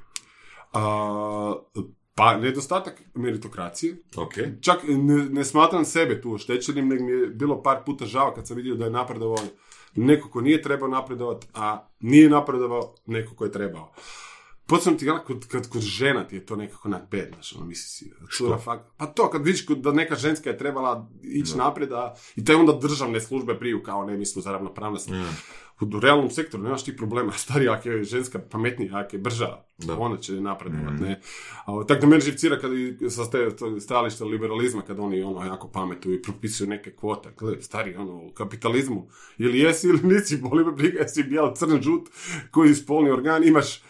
A, 0.73 1.55
pa, 2.17 2.37
nedostatak 2.37 3.03
meritokracije. 3.15 3.97
Ok. 4.17 4.33
Čak 4.61 4.83
ne, 4.89 5.15
ne 5.15 5.45
smatram 5.45 5.85
sebe 5.85 6.21
tu 6.21 6.35
oštećenim, 6.35 6.89
nego 6.89 7.05
mi 7.05 7.13
je 7.13 7.27
bilo 7.27 7.63
par 7.63 7.85
puta 7.87 8.07
žao 8.07 8.33
kad 8.35 8.47
sam 8.47 8.57
vidio 8.57 8.75
da 8.75 8.85
je 8.85 8.91
napredovao 8.91 9.39
neko 9.95 10.29
ko 10.29 10.41
nije 10.41 10.63
trebao 10.63 10.89
napredovati, 10.89 11.47
a 11.55 11.89
nije 12.01 12.31
napredovao 12.31 12.95
neko 13.07 13.35
ko 13.35 13.45
je 13.45 13.53
trebao. 13.53 13.93
Potom 14.67 14.99
ti 14.99 15.11
ono, 15.11 15.21
kod, 15.25 15.47
kad 15.49 15.69
kod 15.69 15.81
žena 15.81 16.27
ti 16.27 16.37
je 16.37 16.47
to 16.47 16.57
nekako 16.57 16.89
na 16.89 17.01
bed, 17.11 17.29
znaš, 17.33 17.57
ono, 17.57 17.67
misli 17.67 17.89
si, 17.89 18.13
cura, 18.37 18.59
fak- 18.65 18.83
pa 18.97 19.07
to, 19.07 19.31
kad 19.31 19.45
vidiš 19.45 19.67
da 19.67 19.93
neka 19.93 20.15
ženska 20.15 20.51
je 20.51 20.59
trebala 20.59 21.11
ići 21.23 21.57
naprijed, 21.57 21.93
a, 21.93 22.15
i 22.37 22.45
te 22.45 22.57
onda 22.57 22.73
državne 22.73 23.21
službe 23.21 23.59
priju, 23.59 23.83
kao 23.83 24.05
ne, 24.05 24.17
mi 24.17 24.27
smo 24.27 24.43
za 24.43 24.53
ravnopravnost. 24.53 25.11
U 25.81 26.01
realnom 26.01 26.31
sektoru 26.31 26.63
nemaš 26.63 26.85
tih 26.85 26.95
problema, 26.97 27.33
starija, 27.45 27.73
ako 27.73 27.89
je 27.89 28.05
ženska 28.05 28.39
pametnija, 28.39 28.99
ako 28.99 29.17
je 29.17 29.21
brža, 29.21 29.67
Da. 29.79 29.99
ona 29.99 30.17
će 30.17 30.33
napredovat, 30.33 31.01
ne. 31.01 31.21
A, 31.67 31.85
tako 31.89 32.01
da 32.01 32.07
meni 32.07 32.23
živcira 32.23 32.59
kad 32.59 32.71
sa 33.11 33.23
stajališta 33.81 34.25
liberalizma, 34.25 34.83
kad 34.83 35.01
oni 35.01 35.23
ono 35.23 35.45
jako 35.45 35.69
pametuju 35.69 36.15
i 36.15 36.23
propisuju 36.23 36.69
neke 36.69 36.91
kvote, 36.97 37.29
gledaj, 37.39 37.63
stari, 37.63 37.97
ono, 37.97 38.13
u 38.15 38.33
kapitalizmu, 38.33 39.09
ili 39.39 39.59
jesi 39.59 39.89
ili 39.89 40.01
nisi, 40.03 40.37
boli 40.51 40.65
me 40.65 40.73
briga, 40.73 40.99
jesi 40.99 41.23
bijel, 41.23 41.55
crn, 41.55 41.83
žut, 41.83 42.09
koji 42.51 42.75
spolni 42.75 43.11
organ 43.11 43.45
imaš, 43.45 43.83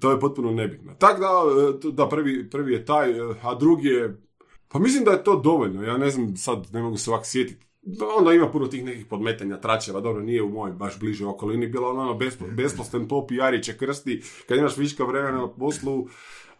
to 0.00 0.10
je 0.10 0.20
potpuno 0.20 0.50
nebitno. 0.50 0.94
Tako 0.94 1.20
da, 1.20 1.88
e, 1.88 1.92
da 1.92 2.08
prvi, 2.08 2.50
prvi 2.50 2.72
je 2.72 2.84
taj, 2.84 3.10
e, 3.10 3.34
a 3.42 3.54
drugi 3.54 3.88
je, 3.88 4.20
pa 4.68 4.78
mislim 4.78 5.04
da 5.04 5.10
je 5.10 5.24
to 5.24 5.40
dovoljno, 5.40 5.82
ja 5.82 5.98
ne 5.98 6.10
znam, 6.10 6.36
sad 6.36 6.66
ne 6.72 6.82
mogu 6.82 6.96
se 6.96 7.10
ovak 7.10 7.26
sjetiti, 7.26 7.66
onda 8.16 8.32
ima 8.32 8.48
puno 8.48 8.66
tih 8.66 8.84
nekih 8.84 9.06
podmetanja, 9.06 9.56
tračeva, 9.56 10.00
dobro, 10.00 10.22
nije 10.22 10.42
u 10.42 10.48
mojoj 10.48 10.72
baš 10.72 11.00
bližoj 11.00 11.26
okolini, 11.26 11.66
bilo 11.66 11.90
ono, 11.90 12.00
ono 12.00 12.14
bespo, 12.14 12.44
besposlen 12.48 13.08
to 13.08 13.26
pijariće 13.26 13.76
krsti, 13.76 14.22
kad 14.48 14.58
imaš 14.58 14.76
viška 14.76 15.04
vremena 15.04 15.38
na 15.38 15.48
poslu, 15.48 16.06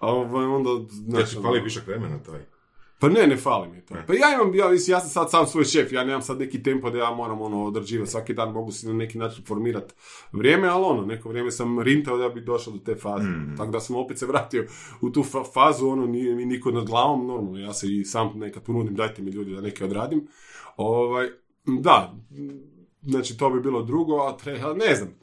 ovaj, 0.00 0.44
onda, 0.46 0.70
Ja 0.70 0.76
znaš, 0.90 1.30
ti 1.30 1.36
ono- 1.36 1.48
fali 1.48 1.60
višak 1.60 1.86
vremena 1.86 2.18
taj. 2.18 2.40
pa 2.98 3.08
ne, 3.08 3.26
ne 3.26 3.36
fali 3.36 3.68
mi 3.68 3.80
to. 3.80 3.94
Pa 4.06 4.12
ja 4.12 4.34
imam, 4.34 4.54
ja, 4.54 4.66
ja 4.88 5.00
sam 5.00 5.08
sad 5.10 5.30
sam 5.30 5.46
svoj 5.46 5.64
šef, 5.64 5.92
ja 5.92 6.04
nemam 6.04 6.22
sad 6.22 6.38
neki 6.38 6.62
tempo 6.62 6.90
da 6.90 6.98
ja 6.98 7.10
moram 7.10 7.40
ono 7.40 7.64
odrađivati 7.64 8.10
svaki 8.10 8.34
dan, 8.34 8.52
mogu 8.52 8.72
si 8.72 8.86
na 8.86 8.92
neki 8.94 9.18
način 9.18 9.44
formirati 9.44 9.94
vrijeme, 10.32 10.68
ali 10.68 10.84
ono, 10.84 11.02
neko 11.02 11.28
vrijeme 11.28 11.50
sam 11.50 11.80
rintao 11.80 12.16
da 12.16 12.28
bi 12.28 12.40
došao 12.40 12.72
do 12.72 12.78
te 12.80 12.94
faze. 12.94 13.24
Tako 13.56 13.70
da 13.70 13.80
sam 13.80 13.96
opet 13.96 14.18
se 14.18 14.26
vratio 14.26 14.66
u 15.00 15.10
tu 15.10 15.22
fa- 15.22 15.52
fazu, 15.54 15.88
ono, 15.88 16.06
nije 16.06 16.34
mi 16.34 16.44
niko 16.44 16.70
nad 16.70 16.84
glavom, 16.86 17.26
normalno, 17.26 17.58
ja 17.58 17.72
se 17.72 17.86
i 17.90 18.04
sam 18.04 18.32
nekad 18.34 18.62
ponudim, 18.62 18.94
dajte 18.94 19.22
mi 19.22 19.30
ljudi 19.30 19.54
da 19.54 19.60
neke 19.60 19.84
odradim. 19.84 20.26
Ovaj, 20.76 21.28
da, 21.64 22.14
znači 23.02 23.36
to 23.36 23.50
bi 23.50 23.60
bilo 23.60 23.82
drugo, 23.82 24.16
a 24.16 24.36
tre, 24.36 24.60
a 24.60 24.72
ne 24.74 24.94
znam. 24.94 25.14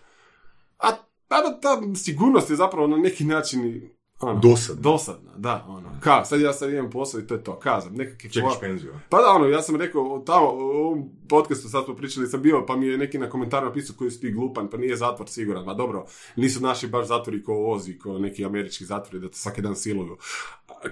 A, 0.77 0.87
a 1.29 1.59
ta 1.61 1.81
sigurnost 1.95 2.49
je 2.49 2.55
zapravo 2.55 2.87
na 2.87 2.97
neki 2.97 3.23
način 3.23 3.89
ono, 4.19 4.39
Dosadna. 4.39 4.81
Dosadna, 4.81 5.31
da, 5.37 5.65
ono. 5.67 5.89
Ka, 5.99 6.25
sad 6.25 6.41
ja 6.41 6.53
sad 6.53 6.69
imam 6.69 6.89
posao 6.89 7.19
i 7.19 7.27
to 7.27 7.33
je 7.33 7.43
to, 7.43 7.59
kazam, 7.59 7.93
nekakvi 7.93 8.29
Čekaš 8.29 8.59
penziju. 8.59 8.93
Pa 9.09 9.17
da, 9.17 9.29
ono, 9.29 9.45
ja 9.45 9.61
sam 9.61 9.75
rekao, 9.75 10.23
tamo, 10.25 10.47
u 10.53 10.59
ovom 10.59 11.09
podcastu 11.29 11.69
sad 11.69 11.85
smo 11.85 11.95
pričali, 11.95 12.27
sam 12.27 12.41
bio, 12.41 12.65
pa 12.65 12.75
mi 12.75 12.87
je 12.87 12.97
neki 12.97 13.17
na 13.17 13.29
komentar 13.29 13.63
napisao 13.63 13.95
koji 13.97 14.11
si 14.11 14.21
ti 14.21 14.31
glupan, 14.31 14.69
pa 14.69 14.77
nije 14.77 14.95
zatvor 14.95 15.29
siguran. 15.29 15.65
Ma 15.65 15.73
dobro, 15.73 16.05
nisu 16.35 16.61
naši 16.61 16.87
baš 16.87 17.07
zatvori 17.07 17.43
ko 17.43 17.65
Ozi, 17.65 17.99
ko 17.99 18.19
neki 18.19 18.45
američki 18.45 18.85
zatvori, 18.85 19.19
da 19.19 19.29
te 19.29 19.37
svaki 19.37 19.61
dan 19.61 19.75
siluju. 19.75 20.17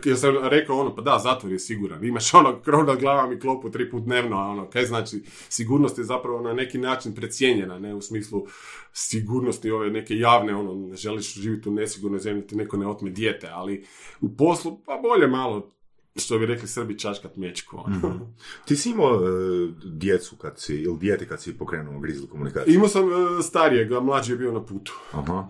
Ja 0.06 0.16
sam 0.16 0.36
rekao 0.44 0.80
ono, 0.80 0.96
pa 0.96 1.02
da, 1.02 1.20
zatvor 1.20 1.52
je 1.52 1.60
siguran. 1.60 2.04
Imaš 2.04 2.34
ono, 2.34 2.60
krov 2.62 2.86
nad 2.86 3.00
glavom 3.00 3.34
i 3.34 3.40
klopu 3.40 3.70
tri 3.70 3.90
put 3.92 4.04
dnevno, 4.04 4.38
a 4.38 4.48
ono, 4.48 4.70
kaj 4.70 4.86
znači, 4.86 5.24
sigurnost 5.50 5.98
je 5.98 6.04
zapravo 6.04 6.42
na 6.42 6.54
neki 6.54 6.78
način 6.78 7.16
precijenjena, 7.16 7.80
ne 7.80 7.96
u 7.96 8.02
smislu 8.02 8.46
sigurnosti 8.94 9.72
ove 9.72 9.90
neke 9.90 10.18
javne, 10.18 10.56
ono, 10.56 10.74
ne 10.74 10.96
želiš 10.96 11.34
živjeti 11.34 11.70
u 11.70 11.72
nesigurnoj 11.72 12.20
zemlji, 12.20 12.48
ti 12.48 12.56
neko 12.56 12.78
ne 12.78 12.88
otme 12.88 13.10
dijete, 13.18 13.50
ali 13.52 13.86
u 14.22 14.36
poslu, 14.38 14.80
pa 14.86 15.00
bolje 15.04 15.28
malo, 15.28 15.72
što 16.16 16.40
bi 16.40 16.46
rekli 16.46 16.68
Srbi, 16.68 17.00
čačkat 17.00 17.36
mečku. 17.36 17.78
Ono. 17.86 18.34
Ti 18.66 18.76
si 18.76 18.90
imao 18.90 19.14
e, 19.14 19.20
djecu 19.86 20.36
kad 20.36 20.60
si, 20.60 20.76
ili 20.76 20.98
dijete 20.98 21.28
kad 21.28 21.42
si 21.42 21.58
pokrenuo 21.58 22.00
Grizzly 22.00 22.30
komunikaciju? 22.30 22.74
Imao 22.74 22.88
sam 22.88 23.04
e, 23.04 23.44
starijeg, 23.44 23.92
a 23.92 24.00
mlađi 24.00 24.32
je 24.32 24.38
bio 24.38 24.52
na 24.52 24.66
putu. 24.66 24.94
Aha. 25.12 25.48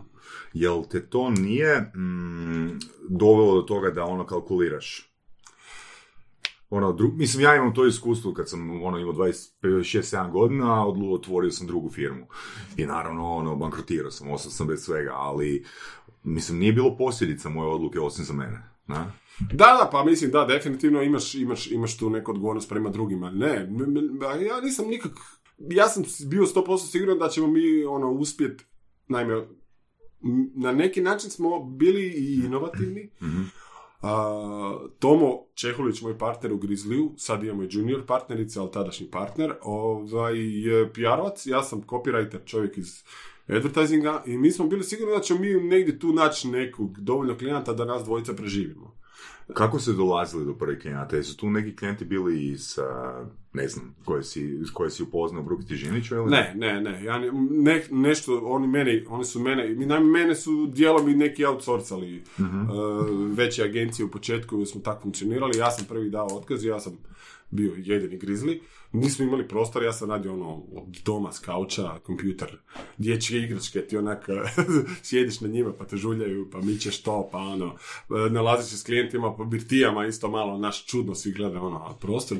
Jel 0.53 0.83
te 0.91 1.09
to 1.09 1.29
nije 1.29 1.79
mm, 1.79 2.79
dovelo 3.09 3.55
do 3.55 3.61
toga 3.61 3.89
da 3.89 4.03
ono 4.03 4.25
kalkuliraš? 4.25 5.13
Ono, 6.69 6.93
dru- 6.93 7.17
mislim, 7.17 7.43
ja 7.43 7.55
imam 7.55 7.73
to 7.73 7.85
iskustvo 7.85 8.33
kad 8.33 8.49
sam 8.49 8.83
ono, 8.83 8.97
imao 8.97 9.13
26-7 9.13 10.31
godina, 10.31 10.87
otvorio 11.13 11.51
sam 11.51 11.67
drugu 11.67 11.89
firmu. 11.89 12.27
I 12.77 12.85
naravno, 12.85 13.35
ono, 13.35 13.55
bankrotirao 13.55 14.11
sam, 14.11 14.31
ostao 14.31 14.51
sam 14.51 14.67
bez 14.67 14.83
svega, 14.83 15.13
ali 15.13 15.65
mislim, 16.23 16.59
nije 16.59 16.73
bilo 16.73 16.97
posljedica 16.97 17.49
moje 17.49 17.69
odluke 17.69 17.99
osim 17.99 18.25
za 18.25 18.33
mene. 18.33 18.63
Na? 18.87 19.11
Da, 19.39 19.77
da, 19.81 19.89
pa 19.91 20.03
mislim 20.03 20.31
da, 20.31 20.45
definitivno 20.45 21.01
imaš, 21.01 21.35
imaš, 21.35 21.71
imaš 21.71 21.97
tu 21.97 22.09
neku 22.09 22.31
odgovornost 22.31 22.69
prema 22.69 22.89
drugima. 22.89 23.31
Ne, 23.31 23.55
m- 23.55 23.97
m- 23.97 24.19
ja 24.47 24.61
nisam 24.61 24.87
nikak... 24.87 25.11
Ja 25.59 25.87
sam 25.87 26.03
bio 26.29 26.43
100% 26.45 26.91
siguran 26.91 27.17
da 27.19 27.27
ćemo 27.27 27.47
mi 27.47 27.83
ono 27.85 28.11
uspjet, 28.11 28.65
naime, 29.07 29.33
m- 29.33 29.47
na 30.55 30.71
neki 30.71 31.01
način 31.01 31.29
smo 31.29 31.63
bili 31.63 32.03
i 32.03 32.41
inovativni. 32.45 33.09
Mhm. 33.21 33.41
A, 34.01 34.77
Tomo 34.99 35.45
Čehulić, 35.53 36.01
moj 36.01 36.17
partner 36.17 36.53
u 36.53 36.57
Grizzlyu, 36.59 37.13
sad 37.17 37.43
imamo 37.43 37.63
i 37.63 37.67
junior 37.71 38.05
partnerica, 38.05 38.61
ali 38.61 38.71
tadašnji 38.71 39.07
partner, 39.11 39.53
ovaj, 39.61 40.37
je 40.37 40.93
PR-ovac, 40.93 41.47
ja 41.49 41.63
sam 41.63 41.81
copywriter, 41.81 42.45
čovjek 42.45 42.77
iz 42.77 43.03
advertisinga 43.49 44.23
i 44.25 44.37
mi 44.37 44.51
smo 44.51 44.67
bili 44.67 44.83
sigurni 44.83 45.13
da 45.13 45.21
ćemo 45.21 45.39
mi 45.39 45.53
negdje 45.53 45.99
tu 45.99 46.13
naći 46.13 46.47
nekog 46.47 46.99
dovoljno 46.99 47.37
klijenata 47.37 47.73
da 47.73 47.85
nas 47.85 48.03
dvojica 48.03 48.33
preživimo. 48.33 48.97
Kako 49.53 49.79
se 49.79 49.93
dolazili 49.93 50.45
do 50.45 50.53
prvih 50.53 50.79
klijenata? 50.79 51.15
Jesu 51.15 51.37
tu 51.37 51.49
neki 51.49 51.75
klijenti 51.75 52.05
bili 52.05 52.47
iz, 52.47 52.75
ne 53.53 53.67
znam, 53.67 53.95
koje 54.05 54.23
si, 54.23 54.59
koje 54.73 54.89
si 54.89 55.03
upoznao 55.03 55.43
Brukiti 55.43 55.75
Žinića 55.75 56.15
ili 56.15 56.29
Ne, 56.29 56.53
ne, 56.55 56.81
ne, 56.81 57.03
ja 57.03 57.19
ne, 57.19 57.31
ne- 57.51 57.83
nešto, 57.91 58.41
oni 58.43 58.67
mene, 58.67 59.03
oni 59.09 59.25
su 59.25 59.39
mene, 59.39 59.69
mi- 59.69 59.99
mene 60.11 60.35
su 60.35 60.67
dijelom 60.67 61.09
i 61.09 61.15
neki 61.15 61.45
outsourcali 61.45 62.23
uh, 62.39 62.45
veće 63.37 63.63
agencije 63.63 64.05
u 64.05 64.11
početku, 64.11 64.65
smo 64.65 64.81
tako 64.81 65.01
funkcionirali, 65.01 65.57
ja 65.57 65.71
sam 65.71 65.85
prvi 65.85 66.09
dao 66.09 66.27
otkaz, 66.27 66.65
ja 66.65 66.79
sam 66.79 66.93
bio 67.49 67.73
jedini 67.77 68.17
grizli, 68.17 68.61
nismo 68.91 69.25
imali 69.25 69.47
prostor, 69.47 69.83
ja 69.83 69.93
sam 69.93 70.09
radio 70.09 70.33
ono 70.33 70.55
od 70.55 70.97
doma 71.05 71.31
s 71.31 71.39
kauča, 71.39 71.99
kompjuter, 72.03 72.57
dječje 72.97 73.43
igračke, 73.43 73.81
ti 73.81 73.97
onak 73.97 74.27
sjediš 75.03 75.41
na 75.41 75.47
njima 75.47 75.73
pa 75.73 75.85
te 75.85 75.97
žuljaju, 75.97 76.49
pa 76.51 76.61
mičeš 76.61 77.01
to, 77.01 77.29
pa 77.31 77.37
ono, 77.37 77.75
nalaziš 78.29 78.79
s 78.79 78.83
klijentima 78.83 79.35
po 79.35 79.45
birtijama, 79.45 80.05
isto 80.05 80.29
malo, 80.29 80.57
naš 80.57 80.85
čudno 80.85 81.15
svi 81.15 81.31
gledaju, 81.31 81.63
ono, 81.63 81.97
prostor, 82.01 82.37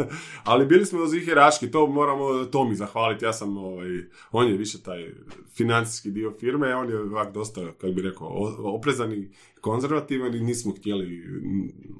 ali 0.44 0.66
bili 0.66 0.86
smo 0.86 1.06
ziheraški, 1.06 1.70
to 1.70 1.86
moramo 1.86 2.44
Tomi 2.44 2.74
zahvaliti, 2.74 3.24
ja 3.24 3.32
sam, 3.32 3.56
ovaj, 3.56 3.88
on 4.32 4.48
je 4.48 4.56
više 4.56 4.82
taj 4.82 5.14
financijski 5.56 6.10
dio 6.10 6.32
firme, 6.40 6.74
on 6.74 6.88
je 6.88 7.00
ovak 7.00 7.34
dosta, 7.34 7.72
kako 7.72 7.92
bi 7.92 8.02
rekao, 8.02 8.28
oprezan 8.58 9.12
i 9.12 9.30
konzervativan 9.60 10.34
i 10.34 10.40
nismo 10.40 10.72
htjeli 10.72 11.24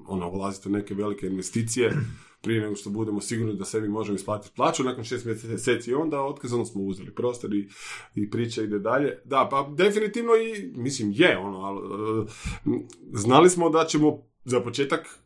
ono, 0.07 0.31
ulaziti 0.31 0.69
u 0.69 0.73
neke 0.73 0.95
velike 0.95 1.27
investicije 1.27 1.93
prije 2.43 2.61
nego 2.61 2.77
što 2.77 2.91
budemo 2.91 3.21
sigurni 3.21 3.57
da 3.57 3.65
sebi 3.65 3.89
možemo 3.89 4.17
isplatiti 4.17 4.55
plaću, 4.57 4.85
nakon 4.85 5.05
šest 5.05 5.25
mjeseci 5.25 5.95
onda 5.95 6.23
otkazano 6.23 6.65
smo 6.65 6.83
uzeli 6.83 7.15
prostor 7.15 7.55
i, 7.55 7.69
i 8.15 8.31
priča 8.31 8.63
ide 8.63 8.79
dalje. 8.79 9.19
Da, 9.25 9.49
pa 9.51 9.71
definitivno 9.77 10.33
i, 10.37 10.73
mislim, 10.77 11.13
je 11.15 11.39
ono, 11.39 11.59
ali 11.59 11.79
e, 11.79 12.27
znali 13.13 13.51
smo 13.51 13.71
da 13.71 13.85
ćemo 13.85 14.23
za 14.45 14.61
početak 14.61 15.19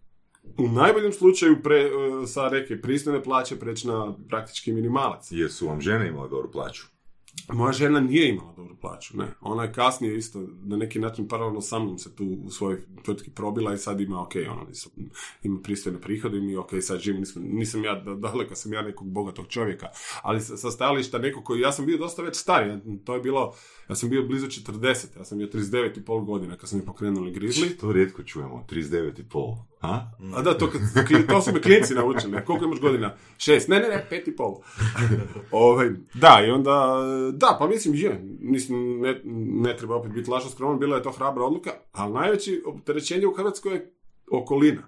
u 0.59 0.69
najboljem 0.69 1.13
slučaju 1.13 1.63
pre, 1.63 1.81
e, 1.81 1.91
sa 2.27 2.49
neke 2.49 2.81
pristojne 2.81 3.23
plaće 3.23 3.59
preći 3.59 3.89
na 3.89 4.17
praktički 4.29 4.73
minimalac. 4.73 5.33
Jesu 5.33 5.67
vam 5.67 5.81
žene 5.81 6.09
imale 6.09 6.29
dobru 6.29 6.51
plaću? 6.51 6.92
Moja 7.53 7.73
žena 7.73 8.01
nije 8.01 8.29
imala 8.29 8.53
dobru 8.53 8.77
plaću, 8.77 9.17
ne. 9.17 9.27
Ona 9.41 9.63
je 9.63 9.73
kasnije 9.73 10.17
isto, 10.17 10.41
na 10.63 10.77
neki 10.77 10.99
način 10.99 11.29
paralelno 11.29 11.61
sa 11.61 11.79
mnom 11.79 11.99
se 11.99 12.17
tu 12.17 12.25
u 12.45 12.51
svojoj 12.51 12.81
tvrtki 13.05 13.31
probila 13.31 13.75
i 13.75 13.79
sad 13.79 14.01
ima, 14.01 14.23
ok, 14.23 14.33
ono, 14.51 14.65
nisam- 14.65 14.93
ima 15.43 15.61
pristojne 15.61 16.01
prihode 16.01 16.39
i 16.39 16.41
mi, 16.41 16.57
ok, 16.57 16.71
sad 16.81 17.01
živim, 17.01 17.21
nisam, 17.21 17.43
nisam 17.45 17.85
ja, 17.85 17.95
da- 17.95 18.15
daleko 18.15 18.55
sam 18.55 18.73
ja 18.73 18.83
nekog 18.83 19.09
bogatog 19.09 19.47
čovjeka, 19.47 19.87
ali 20.23 20.41
sa, 20.41 20.71
stajališta 20.71 21.19
nekog 21.19 21.45
koji, 21.45 21.61
ja 21.61 21.73
sam 21.73 21.87
bio 21.87 21.99
dosta 21.99 22.23
već 22.23 22.37
stari, 22.37 22.73
to 23.05 23.15
je 23.15 23.21
bilo, 23.21 23.55
ja 23.89 23.95
sam 23.95 24.11
bio 24.11 24.23
blizu 24.23 24.47
40, 24.47 25.19
ja 25.19 25.25
sam 25.25 25.39
bio 25.39 25.47
39 25.47 25.99
i 25.99 26.05
pol 26.05 26.21
godina 26.21 26.57
kad 26.57 26.69
sam 26.69 26.79
mi 26.79 26.85
pokrenuli 26.87 27.33
Grizzly. 27.33 27.77
To 27.77 27.93
rijetko 27.93 28.23
čujemo, 28.23 28.67
39 28.71 29.21
i 29.21 29.25
pol. 29.25 29.55
A? 29.83 30.11
A 30.35 30.43
da, 30.43 30.59
to, 30.59 30.67
to 31.29 31.43
su 31.43 31.53
me 31.53 31.63
klijenti 31.63 31.95
naučili. 31.95 32.45
Koliko 32.47 32.65
imaš 32.65 32.81
godina? 32.81 33.17
Šest. 33.39 33.69
Ne, 33.69 33.81
ne, 33.81 33.89
ne, 33.89 34.07
pet 34.11 34.29
i 34.29 34.37
pol. 34.37 34.61
Ovaj, 35.51 35.91
da, 36.15 36.43
i 36.47 36.51
onda, 36.51 36.97
da, 37.33 37.57
pa 37.59 37.67
mislim, 37.67 37.95
je, 37.95 38.21
mislim, 38.41 39.01
ne, 39.01 39.21
ne 39.63 39.77
treba 39.77 39.97
opet 39.97 40.13
biti 40.13 40.31
lažno 40.31 40.51
skroman, 40.51 40.79
bila 40.79 40.97
je 40.97 41.03
to 41.03 41.11
hrabra 41.11 41.45
odluka, 41.45 41.71
ali 41.93 42.13
najveće 42.13 42.61
opterećenje 42.67 43.27
u 43.27 43.35
Hrvatskoj 43.35 43.75
je 43.75 43.93
okolina. 44.31 44.83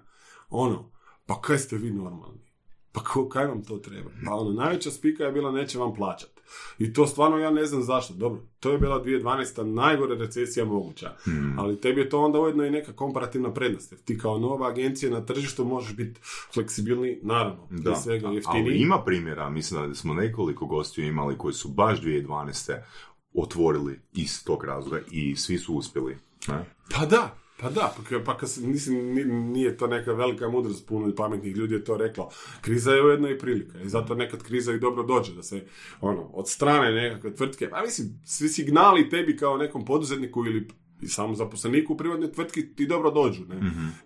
Ono, 0.49 0.91
pa 1.25 1.41
kaj 1.41 1.57
ste 1.57 1.77
vi 1.77 1.91
normalni? 1.91 2.51
Pa 2.91 3.01
kaj 3.29 3.45
vam 3.45 3.63
to 3.63 3.77
treba? 3.77 4.09
Pa 4.25 4.33
ono, 4.33 4.51
najveća 4.51 4.91
spika 4.91 5.23
je 5.23 5.31
bila 5.31 5.51
neće 5.51 5.77
vam 5.79 5.93
plaćat. 5.93 6.34
I 6.79 6.93
to 6.93 7.07
stvarno 7.07 7.37
ja 7.37 7.51
ne 7.51 7.65
znam 7.65 7.83
zašto. 7.83 8.13
Dobro, 8.13 8.41
to 8.59 8.71
je 8.71 8.77
bila 8.77 9.03
2012. 9.03 9.63
najgore 9.63 10.15
recesija 10.15 10.65
moguća. 10.65 11.15
Ali 11.57 11.81
tebi 11.81 12.01
je 12.01 12.09
to 12.09 12.21
onda 12.21 12.39
ujedno 12.39 12.65
i 12.65 12.71
neka 12.71 12.93
komparativna 12.93 13.53
prednost. 13.53 13.91
Jer 13.91 14.01
ti 14.01 14.17
kao 14.17 14.39
nova 14.39 14.67
agencija 14.69 15.11
na 15.11 15.25
tržištu 15.25 15.65
možeš 15.65 15.95
biti 15.95 16.19
fleksibilni, 16.53 17.19
naravno, 17.23 17.67
prije 17.67 17.81
Da, 17.81 17.95
svega 17.95 18.27
ali 18.27 18.35
jeftiniji. 18.35 18.77
ima 18.77 19.01
primjera, 19.05 19.49
mislim 19.49 19.89
da 19.89 19.95
smo 19.95 20.13
nekoliko 20.13 20.65
gostiju 20.65 21.07
imali 21.07 21.37
koji 21.37 21.53
su 21.53 21.69
baš 21.69 22.01
2012. 22.01 22.73
otvorili 23.33 23.99
iz 24.13 24.43
tog 24.43 24.63
razloga 24.63 24.99
i 25.11 25.35
svi 25.35 25.57
su 25.57 25.73
uspjeli. 25.75 26.17
Ne? 26.47 26.65
Pa 26.95 27.05
da, 27.05 27.37
pa 27.61 27.69
da, 27.69 27.95
pa, 28.09 28.19
pa 28.25 28.37
mislim, 28.61 29.13
ni- 29.13 29.25
nije 29.25 29.77
to 29.77 29.87
neka 29.87 30.13
velika 30.13 30.49
mudrost, 30.49 30.87
puno 30.87 31.15
pametnih 31.15 31.55
ljudi 31.55 31.73
je 31.75 31.83
to 31.83 31.97
reklo. 31.97 32.29
Kriza 32.61 32.91
je 32.91 33.03
ujedno 33.03 33.29
i 33.29 33.37
prilika 33.39 33.81
i 33.81 33.89
zato 33.89 34.15
nekad 34.15 34.43
kriza 34.43 34.73
i 34.73 34.79
dobro 34.79 35.03
dođe, 35.03 35.33
da 35.33 35.43
se, 35.43 35.65
ono, 36.01 36.29
od 36.33 36.49
strane 36.49 36.91
nekakve 36.91 37.35
tvrtke, 37.35 37.69
pa 37.69 37.81
mislim, 37.81 38.21
svi 38.25 38.49
signali 38.49 39.09
tebi 39.09 39.37
kao 39.37 39.57
nekom 39.57 39.85
poduzetniku 39.85 40.45
ili 40.45 40.67
i 41.05 41.09
samom 41.09 41.35
zaposleniku 41.35 41.93
u 41.93 41.97
privatnoj 41.97 42.31
tvrtki 42.31 42.67
ti 42.67 42.87
dobro 42.87 43.11
dođu, 43.11 43.41
ne? 43.45 43.55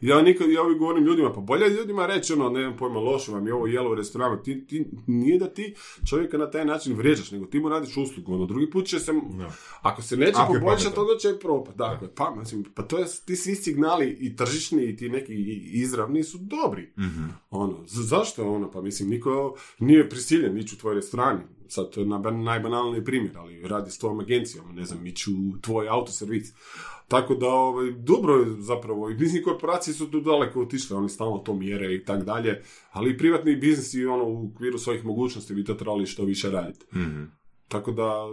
Ja 0.02 0.22
nikad, 0.22 0.50
ja 0.50 0.64
uvijek 0.64 0.80
govorim 0.80 1.04
ljudima, 1.04 1.34
pa 1.34 1.42
bolje 1.42 1.64
je 1.64 1.70
ljudima 1.72 2.06
reći, 2.06 2.34
ono, 2.34 2.50
nemam 2.50 2.78
pojma, 2.78 3.00
loše 3.00 3.32
vam 3.32 3.48
je 3.48 3.54
ovo 3.54 3.68
jelo 3.68 3.92
u 3.92 3.96
restoranu, 3.96 4.44
ti, 4.44 4.68
ti, 4.68 4.86
nije 5.08 5.40
da 5.40 5.48
ti 5.48 5.76
čovjeka 6.06 6.38
na 6.38 6.52
taj 6.52 6.66
način 6.66 6.94
vrijeđaš, 6.94 7.32
nego 7.32 7.46
ti 7.46 7.60
mu 7.60 7.70
radiš 7.70 7.98
uslugu, 7.98 8.34
ono, 8.34 8.46
drugi 8.46 8.70
put 8.70 8.86
će 8.86 9.00
se, 9.00 9.12
ako 9.82 10.02
se 10.02 10.18
neće 10.18 10.34
poboljšati, 10.54 11.00
onda 11.00 11.18
će 11.18 11.40
propast. 11.40 11.78
Dakle, 11.78 12.08
pa, 12.16 12.36
mislim, 12.36 12.64
pa 12.66 12.84
to 12.84 12.98
je, 12.98 13.06
ti 13.26 13.36
svi 13.36 13.56
signali 13.56 13.90
i 14.12 14.36
tržišni 14.36 14.84
i 14.84 14.96
ti 14.96 15.10
neki 15.10 15.34
izravni 15.64 16.24
su 16.24 16.38
dobri. 16.40 16.90
Ono, 17.52 17.84
z- 17.86 18.04
zašto 18.04 18.46
ono? 18.46 18.72
Pa 18.72 18.82
mislim, 18.82 19.10
niko 19.10 19.30
nije 19.80 20.10
prisiljen 20.10 20.58
ići 20.58 20.76
u 20.76 20.80
tvoj 20.80 20.96
restoran. 20.96 21.42
Sad, 21.70 21.90
to 21.90 22.00
je 22.00 22.06
naj- 22.06 22.44
najbanalniji 22.44 23.04
primjer, 23.06 23.38
ali 23.38 23.68
radi 23.68 23.92
s 23.92 23.98
tvojom 23.98 24.20
agencijom, 24.20 24.76
ne 24.76 24.86
znam, 24.86 25.08
ići 25.08 25.32
u 25.32 25.62
tvoj 25.62 25.88
autoservis. 25.90 26.54
Tako 27.08 27.36
da, 27.36 27.48
ovaj, 27.48 27.92
dobro 27.92 28.36
je 28.36 28.62
zapravo, 28.62 29.10
i 29.10 29.16
biznis 29.16 29.44
korporacije 29.44 29.94
su 29.94 30.12
tu 30.12 30.22
daleko 30.22 30.62
otišle, 30.62 30.98
oni 30.98 31.10
stalno 31.10 31.38
to 31.38 31.54
mjere 31.54 31.96
i 31.96 32.04
tak 32.06 32.24
dalje, 32.24 32.62
ali 32.92 33.12
i 33.12 33.18
privatni 33.18 33.56
biznis 33.56 33.94
i 33.94 34.06
ono, 34.06 34.24
u 34.24 34.52
okviru 34.54 34.78
svojih 34.78 35.06
mogućnosti 35.06 35.54
bi 35.54 35.64
to 35.64 35.74
trebali 35.74 36.06
što 36.06 36.24
više 36.24 36.50
raditi. 36.50 36.86
Tako 37.68 37.92
da, 37.92 38.28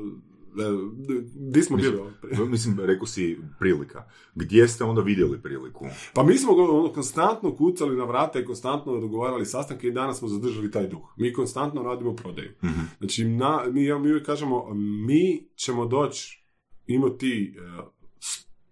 di 1.35 1.63
smo 1.63 1.77
bili? 1.77 1.99
Mislim, 2.51 2.81
rekao 2.81 3.07
si 3.07 3.39
prilika. 3.59 4.05
Gdje 4.35 4.69
ste 4.69 4.85
onda 4.85 5.03
vidjeli 5.03 5.43
priliku? 5.43 5.87
Pa 6.15 6.23
mi 6.23 6.39
smo 6.39 6.53
ono, 6.53 6.93
konstantno 6.93 7.57
kucali 7.57 7.97
na 7.97 8.05
vrata 8.05 8.41
i 8.41 8.45
konstantno 8.45 9.01
dogovarali 9.01 9.47
sastanke 9.47 9.89
i 9.89 9.93
danas 9.93 10.19
smo 10.19 10.29
zadržali 10.29 10.71
taj 10.71 10.87
duh. 10.87 11.13
Mi 11.17 11.33
konstantno 11.33 11.83
radimo 11.83 12.17
prodaju. 12.17 12.51
Znači, 12.99 13.25
na, 13.25 13.63
mi, 13.71 13.81
mi 13.81 14.11
uvijek 14.11 14.27
kažemo, 14.27 14.75
mi 15.07 15.49
ćemo 15.57 15.87
doći, 15.87 16.47
imati 16.87 17.57
e, 17.59 17.83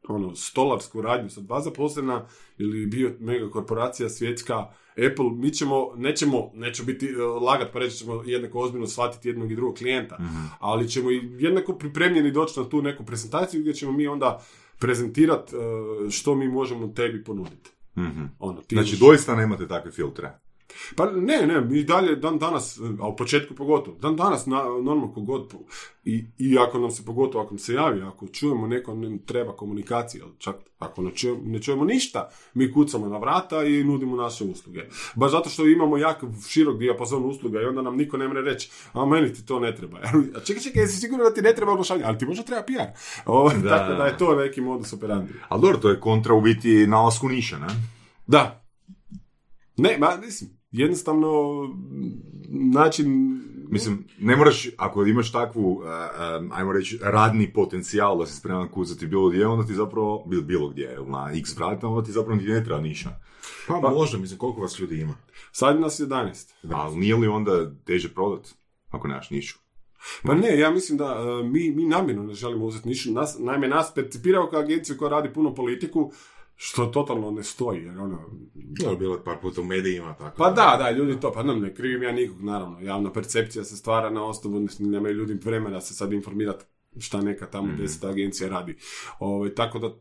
ono, 0.08 0.34
stolarsku 0.34 1.02
radnju 1.02 1.30
sa 1.30 1.40
dva 1.40 1.60
zaposlena 1.60 2.26
ili 2.58 2.86
bio 2.86 3.16
mega 3.20 3.50
korporacija 3.50 4.08
svjetska, 4.08 4.66
Apple, 4.96 5.30
mi 5.36 5.50
ćemo, 5.50 5.92
nećemo, 5.96 6.50
neće 6.54 6.82
biti 6.82 7.08
uh, 7.14 7.42
lagat 7.42 7.72
pa 7.72 7.78
reći 7.78 7.96
ćemo 7.96 8.22
jednako 8.26 8.58
ozbiljno 8.58 8.86
shvatiti 8.86 9.28
jednog 9.28 9.52
i 9.52 9.56
drugog 9.56 9.76
klijenta, 9.76 10.18
ali 10.58 10.88
ćemo 10.88 11.10
i 11.10 11.20
jednako 11.38 11.72
pripremljeni 11.72 12.30
doći 12.30 12.60
na 12.60 12.68
tu 12.68 12.82
neku 12.82 13.04
prezentaciju 13.04 13.60
gdje 13.60 13.74
ćemo 13.74 13.92
mi 13.92 14.06
onda 14.06 14.44
prezentirati 14.78 15.56
uh, 15.56 16.10
što 16.10 16.34
mi 16.34 16.48
možemo 16.48 16.88
tebi 16.88 17.24
ponuditi. 17.24 17.70
Mhm. 17.98 18.24
Ono, 18.38 18.60
ti 18.60 18.74
Znači, 18.74 18.96
doista 18.96 19.36
nemate 19.36 19.68
takve 19.68 19.90
filtre. 19.90 20.38
Pa 20.96 21.10
ne, 21.10 21.46
ne, 21.46 21.60
mi 21.60 21.84
dalje 21.84 22.16
dan 22.16 22.38
danas, 22.38 22.80
a 23.00 23.08
u 23.08 23.16
početku 23.16 23.54
pogotovo, 23.54 23.96
dan 24.00 24.16
danas 24.16 24.46
na, 24.46 24.62
normalno 24.62 25.12
kogod, 25.12 25.54
i, 26.04 26.24
i 26.38 26.58
ako 26.58 26.78
nam 26.78 26.90
se 26.90 27.04
pogotovo, 27.04 27.44
ako 27.44 27.54
nam 27.54 27.58
se 27.58 27.74
javi, 27.74 28.02
ako 28.02 28.26
čujemo 28.26 28.66
neko 28.66 28.94
ne 28.94 29.18
treba 29.26 29.52
komunikacija, 29.52 30.24
čak 30.38 30.56
ako 30.78 31.02
ne 31.02 31.10
čujemo, 31.10 31.40
ne 31.44 31.62
čujemo 31.62 31.84
ništa, 31.84 32.28
mi 32.54 32.72
kucamo 32.72 33.08
na 33.08 33.18
vrata 33.18 33.64
i 33.64 33.84
nudimo 33.84 34.16
naše 34.16 34.44
usluge. 34.44 34.80
Baš 35.14 35.30
zato 35.30 35.50
što 35.50 35.66
imamo 35.66 35.96
jak 35.98 36.24
širok 36.48 36.78
dijapazon 36.78 37.24
usluga 37.24 37.60
i 37.60 37.64
onda 37.64 37.82
nam 37.82 37.96
niko 37.96 38.16
ne 38.16 38.28
mre 38.28 38.42
reći, 38.42 38.70
a 38.92 39.06
meni 39.06 39.32
ti 39.32 39.46
to 39.46 39.60
ne 39.60 39.76
treba. 39.76 39.98
A 40.36 40.40
čekaj, 40.40 40.62
čekaj, 40.62 40.82
jesi 40.82 41.00
siguran 41.00 41.24
da 41.24 41.34
ti 41.34 41.42
ne 41.42 41.54
treba 41.54 41.72
oglašavanje, 41.72 42.04
ali 42.06 42.18
ti 42.18 42.26
možda 42.26 42.42
treba 42.42 42.62
PR. 42.62 42.90
O, 43.26 43.50
Da. 43.62 43.78
Tako 43.78 43.94
da 43.94 44.06
je 44.06 44.18
to 44.18 44.34
neki 44.34 44.60
modus 44.60 44.92
operandi. 44.92 45.32
Ali 45.48 45.62
dobro, 45.62 45.78
to 45.78 45.90
je 45.90 46.00
kontra 46.00 46.34
u 46.34 46.40
biti 46.40 46.86
nalasku 46.86 47.28
niša, 47.28 47.58
ne? 47.58 47.66
Da. 48.26 48.64
Ne, 49.76 49.98
ma, 49.98 50.16
mislim, 50.24 50.50
jednostavno 50.74 51.30
način... 52.48 53.40
Mislim, 53.70 54.04
ne 54.18 54.36
moraš, 54.36 54.68
ako 54.76 55.06
imaš 55.06 55.32
takvu, 55.32 55.72
uh, 55.72 55.84
um, 56.40 56.52
ajmo 56.52 56.72
reći, 56.72 56.98
radni 57.02 57.52
potencijal 57.52 58.18
da 58.18 58.26
si 58.26 58.36
spreman 58.36 58.68
kucati 58.68 59.06
bilo 59.06 59.28
gdje, 59.28 59.46
onda 59.46 59.66
ti 59.66 59.74
zapravo, 59.74 60.24
bil- 60.26 60.44
bilo 60.44 60.68
gdje, 60.68 60.98
na 61.06 61.30
x 61.34 61.56
vrata, 61.56 61.88
onda 61.88 62.06
ti 62.06 62.12
zapravo 62.12 62.40
ti 62.40 62.46
ne 62.46 62.64
treba 62.64 62.80
niša. 62.80 63.10
Pa, 63.68 63.80
možda, 63.80 64.18
mislim, 64.18 64.38
koliko 64.38 64.60
vas 64.60 64.78
ljudi 64.78 65.00
ima? 65.00 65.14
Sad 65.52 65.80
nas 65.80 66.00
je 66.00 66.06
11. 66.06 66.52
Ali 66.72 66.96
nije 66.96 67.16
li 67.16 67.28
onda 67.28 67.74
teže 67.84 68.14
prodat, 68.14 68.48
ako 68.90 69.08
nemaš 69.08 69.30
nišu? 69.30 69.58
Pa 70.22 70.34
ne, 70.34 70.58
ja 70.58 70.70
mislim 70.70 70.98
da 70.98 71.04
e, 71.04 71.44
mi, 71.48 71.70
mi 71.70 71.86
namjerno 71.86 72.22
ne 72.22 72.34
želimo 72.34 72.64
uzeti 72.64 72.88
nišu. 72.88 73.12
Nas, 73.12 73.36
naime, 73.38 73.68
nas 73.68 73.94
percipirao 73.94 74.48
kao 74.50 74.60
agenciju 74.60 74.96
koja 74.98 75.10
radi 75.10 75.32
puno 75.32 75.54
politiku, 75.54 76.12
što 76.56 76.86
totalno 76.86 77.30
ne 77.30 77.42
stoji. 77.42 77.82
Jer 77.82 77.98
ono, 77.98 78.18
Da, 78.54 78.94
bilo 78.94 79.14
je 79.14 79.24
par 79.24 79.36
puta 79.42 79.60
u 79.60 79.64
medijima, 79.64 80.14
tako 80.14 80.36
pa 80.38 80.50
da, 80.50 80.76
da, 80.78 80.90
ljudi 80.90 81.20
to, 81.20 81.32
pa 81.32 81.42
nam 81.42 81.60
ne 81.60 81.74
krivim 81.74 82.02
ja 82.02 82.12
nikog, 82.12 82.42
naravno. 82.42 82.80
Javna 82.80 83.12
percepcija 83.12 83.64
se 83.64 83.76
stvara 83.76 84.10
na 84.10 84.24
osnovu, 84.24 84.66
nemaju 84.78 85.14
ljudi 85.14 85.38
vremena 85.44 85.80
se 85.80 85.94
sad 85.94 86.12
informirati 86.12 86.64
šta 86.98 87.20
neka 87.20 87.46
tamo 87.46 87.66
Mhm. 87.66 87.76
deseta 87.76 88.08
agencija 88.08 88.48
radi. 88.48 88.76
Ovaj, 89.18 89.54
tako 89.54 89.78
da, 89.78 89.94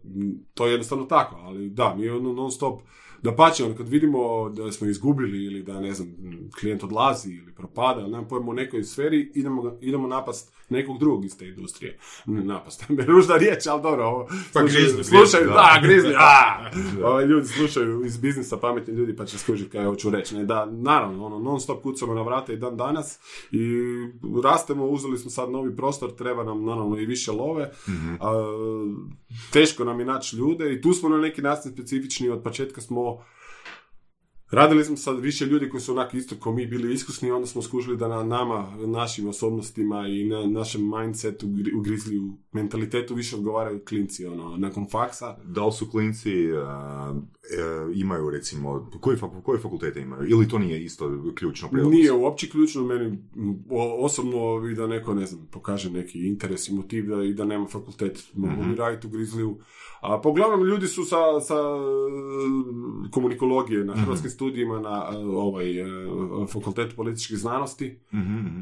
to 0.53 0.65
je 0.65 0.71
jednostavno 0.71 1.05
tako, 1.05 1.35
ali 1.35 1.69
da, 1.69 1.95
mi 1.95 2.09
ono 2.09 2.33
non 2.33 2.51
stop, 2.51 2.81
da 3.21 3.35
pače, 3.35 3.63
ono, 3.63 3.75
kad 3.75 3.87
vidimo 3.87 4.49
da 4.49 4.71
smo 4.71 4.87
izgubili 4.87 5.45
ili 5.45 5.63
da, 5.63 5.79
ne 5.79 5.93
znam, 5.93 6.15
klijent 6.59 6.83
odlazi 6.83 7.31
ili 7.31 7.53
propada, 7.55 8.01
nemam 8.01 8.27
pojma 8.27 8.49
u 8.51 8.53
nekoj 8.53 8.83
sferi, 8.83 9.31
idemo, 9.35 9.77
idemo 9.81 10.07
napast 10.07 10.53
nekog 10.73 10.99
drugog 10.99 11.25
iz 11.25 11.37
te 11.37 11.47
industrije. 11.47 11.97
Ne, 12.25 12.43
Napast, 12.43 12.85
ružna 13.07 13.35
riječ, 13.43 13.67
ali 13.67 13.81
dobro, 13.81 14.05
ovo, 14.05 14.25
Pa 14.25 14.59
slušaju- 14.59 14.67
grizli, 14.67 15.03
slušaju, 15.03 15.43
grizli, 15.43 15.47
da, 15.47 15.79
da. 15.81 15.87
grizli, 15.87 16.13
a, 16.17 16.69
Ovaj, 17.09 17.25
ljudi 17.25 17.47
slušaju 17.47 18.05
iz 18.05 18.17
biznisa 18.17 18.57
pametni 18.57 18.93
ljudi 18.93 19.15
pa 19.15 19.25
će 19.25 19.37
skužiti 19.37 19.69
kaj 19.69 19.85
hoću 19.85 20.09
reći. 20.09 20.35
Ne, 20.35 20.45
da, 20.45 20.65
naravno, 20.65 21.25
ono, 21.25 21.39
non 21.39 21.59
stop 21.59 21.83
kucamo 21.83 22.13
na 22.13 22.21
vrata 22.21 22.53
i 22.53 22.57
dan 22.57 22.77
danas 22.77 23.19
i 23.51 23.59
rastemo, 24.43 24.85
uzeli 24.85 25.17
smo 25.17 25.29
sad 25.31 25.51
novi 25.51 25.75
prostor, 25.75 26.11
treba 26.11 26.43
nam 26.43 26.65
naravno 26.65 26.97
i 26.97 27.05
više 27.05 27.31
love, 27.31 27.71
a, 28.19 28.43
teško 29.51 29.83
nam 29.83 29.99
je 29.99 30.05
naći 30.05 30.35
ljude 30.35 30.73
i 30.73 30.81
tu 30.81 30.93
smo 30.93 31.09
na 31.09 31.17
neki 31.17 31.41
način 31.41 31.71
specifični, 31.71 32.29
od 32.29 32.43
početka 32.43 32.81
smo 32.81 33.17
Radili 34.53 34.85
smo 34.85 34.97
sad 34.97 35.19
više 35.19 35.45
ljudi 35.45 35.69
koji 35.69 35.81
su 35.81 35.91
onak 35.91 36.13
isto 36.13 36.35
kao 36.43 36.53
mi 36.53 36.67
bili 36.67 36.93
iskusni, 36.93 37.31
onda 37.31 37.47
smo 37.47 37.61
skužili 37.61 37.97
da 37.97 38.07
na 38.07 38.23
nama, 38.23 38.77
našim 38.85 39.27
osobnostima 39.27 40.07
i 40.07 40.25
na 40.25 40.45
našem 40.45 40.91
mindsetu, 40.97 41.47
gri- 41.47 41.79
ugrizli 41.79 42.19
u 42.19 42.33
mentalitetu 42.51 43.15
više 43.15 43.35
odgovaraju 43.35 43.81
klinci, 43.85 44.25
ono, 44.25 44.57
nakon 44.57 44.85
faksa. 44.91 45.37
Da 45.45 45.65
li 45.65 45.71
su 45.71 45.89
klinci, 45.89 46.51
uh, 46.51 46.59
e, 46.59 47.93
imaju 47.95 48.29
recimo, 48.29 48.89
faku, 49.19 49.41
koje 49.41 49.59
fakultete 49.59 50.01
imaju? 50.01 50.29
Ili 50.29 50.47
to 50.47 50.59
nije 50.59 50.83
isto 50.83 51.33
ključno 51.35 51.69
prijelaz? 51.69 51.91
Nije 51.91 52.11
uopće 52.11 52.49
ključno 52.49 52.83
meni 52.83 53.17
osobno 53.99 54.67
i 54.71 54.75
da 54.75 54.87
neko, 54.87 55.13
ne 55.13 55.25
znam, 55.25 55.47
pokaže 55.51 55.91
neki 55.91 56.27
interes 56.27 56.69
i 56.69 56.73
motiv 56.73 57.07
da, 57.07 57.23
i 57.23 57.33
da 57.33 57.45
nema 57.45 57.67
fakultet, 57.67 58.29
mogu 58.33 58.63
bi 58.63 58.75
raditi 58.75 59.07
u 59.07 59.09
Grizliju. 59.09 59.57
A 60.01 60.21
uglavnom 60.25 60.67
ljudi 60.67 60.87
su 60.87 61.03
sa, 61.03 61.41
sa 61.41 61.55
e, 61.55 63.11
komunikologije 63.11 63.85
na 63.85 63.93
hrvatskim 63.93 64.31
studijima 64.43 64.79
na 64.79 65.09
e, 65.13 65.17
ovaj, 65.17 65.79
e, 65.79 65.85
fakultetu 66.47 66.95
političkih 66.95 67.37
znanosti. 67.37 67.99
Mhm, 68.13 68.37
mhm. 68.37 68.59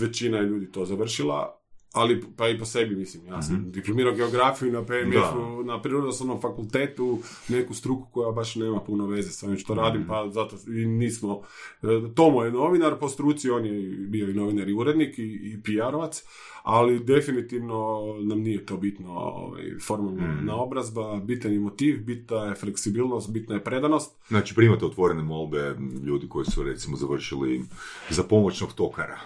Većina 0.00 0.38
je 0.38 0.46
ljudi 0.46 0.72
to 0.72 0.84
završila, 0.84 1.58
ali 1.96 2.22
pa 2.36 2.48
i 2.48 2.58
po 2.58 2.64
sebi 2.64 2.96
mislim. 2.96 3.26
Ja 3.26 3.42
sam 3.42 3.70
diplomirao 3.70 4.14
geografiju 4.14 4.72
na 4.72 4.84
PMF-u, 4.84 5.64
na 5.64 5.82
prirodoslovnom 5.82 6.40
fakultetu, 6.40 7.18
neku 7.48 7.74
struku 7.74 8.08
koja 8.12 8.32
baš 8.32 8.54
nema 8.54 8.80
puno 8.80 9.06
veze 9.06 9.30
s 9.30 9.42
ovim 9.42 9.58
što 9.58 9.74
radim, 9.74 10.04
pa 10.08 10.28
zato 10.30 10.56
i 10.66 10.86
nismo... 10.86 11.42
e, 11.82 11.86
Tomo 12.14 12.44
je 12.44 12.52
novinar 12.52 12.98
po 12.98 13.08
struci, 13.08 13.50
on 13.50 13.66
je 13.66 13.96
bio 13.98 14.30
i 14.30 14.34
novinar 14.34 14.68
i 14.68 14.74
urednik 14.74 15.18
i, 15.18 15.22
i 15.22 15.62
PR-ovac, 15.62 16.22
ali 16.62 17.04
definitivno 17.04 18.02
nam 18.20 18.40
nije 18.40 18.66
to 18.66 18.76
bitno 18.76 19.12
ovaj, 19.12 19.64
formalna 19.86 20.40
naobrazba, 20.42 21.20
bitan 21.20 21.52
je 21.52 21.60
motiv, 21.60 22.04
bitna 22.04 22.36
je 22.36 22.54
fleksibilnost, 22.54 23.32
bitna 23.32 23.54
je 23.54 23.64
predanost. 23.64 24.16
Znači, 24.28 24.54
primate 24.54 24.86
otvorene 24.86 25.22
molbe 25.22 25.76
ljudi 26.06 26.28
koji 26.28 26.46
su 26.46 26.62
recimo 26.62 26.96
završili 26.96 27.62
za 28.10 28.22
pomoćnog 28.22 28.72
tokara. 28.72 29.18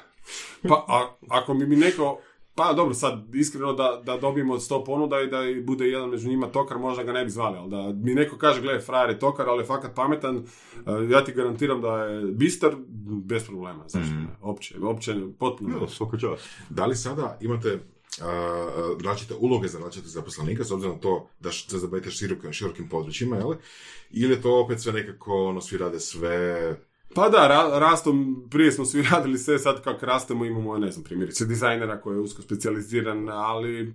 Pa 0.69 0.85
a, 0.89 1.17
ako 1.29 1.55
mi 1.55 1.67
mi 1.67 1.77
neko, 1.77 2.19
pa 2.61 2.73
dobro 2.73 2.95
sad 2.95 3.35
iskreno 3.35 3.73
da, 3.73 4.03
da 4.05 4.17
dobijemo 4.17 4.55
100 4.55 4.85
ponuda 4.85 5.21
i 5.21 5.27
da 5.27 5.39
bude 5.63 5.87
jedan 5.87 6.11
među 6.11 6.29
njima 6.29 6.47
tokar, 6.47 6.79
možda 6.79 7.03
ga 7.03 7.13
ne 7.13 7.25
bi 7.25 7.31
zvali, 7.31 7.59
ali 7.59 7.71
da 7.71 7.93
mi 8.05 8.15
neko 8.15 8.39
kaže, 8.39 8.61
gle, 8.61 8.81
frajer 8.81 9.11
je 9.11 9.19
tokar, 9.19 9.49
ali 9.49 9.63
je 9.63 9.67
fakat 9.67 9.95
pametan, 9.95 10.37
eh, 10.37 10.81
ja 11.11 11.25
ti 11.25 11.33
garantiram 11.33 11.81
da 11.81 12.05
je 12.05 12.33
bistar, 12.33 12.75
bez 13.25 13.45
problema, 13.45 13.85
zašto 13.89 14.15
ne, 14.15 14.27
opće, 14.41 14.75
opće, 14.83 15.15
potpuno. 15.39 15.79
Da 16.71 16.87
li 16.87 16.97
sada 16.97 17.39
imate 17.41 17.79
a, 18.23 18.97
različite 19.05 19.35
uloge 19.35 19.69
za 19.69 19.79
različite 19.79 20.09
zaposlenika, 20.09 20.65
s 20.65 20.71
obzirom 20.71 20.95
na 20.95 21.01
to 21.01 21.29
da 21.41 21.53
se 21.53 21.79
zabavite 21.79 22.11
širokim, 22.11 22.53
širokim 22.53 22.89
područjima, 22.89 23.37
jel? 23.37 23.55
Ili 24.11 24.33
je 24.33 24.43
to 24.43 24.61
opet 24.65 24.81
sve 24.81 24.93
nekako, 24.93 25.47
ono, 25.47 25.61
svi 25.61 25.79
rade 25.79 26.01
sve... 26.01 26.77
Pa 27.15 27.29
da, 27.29 27.49
ra- 27.49 27.79
rastom, 27.79 28.47
prije 28.51 28.73
smo 28.73 28.85
svi 28.85 29.03
radili 29.13 29.39
sve, 29.39 29.59
sad 29.59 29.83
kako 29.85 30.07
rastemo 30.07 30.45
imamo, 30.45 30.79
ne 30.79 30.91
znam, 30.91 31.05
primjerice 31.05 31.45
dizajnera 31.45 32.01
koji 32.01 32.17
je 32.17 32.21
usko 32.21 32.43
specijaliziran, 32.43 33.29
ali 33.29 33.95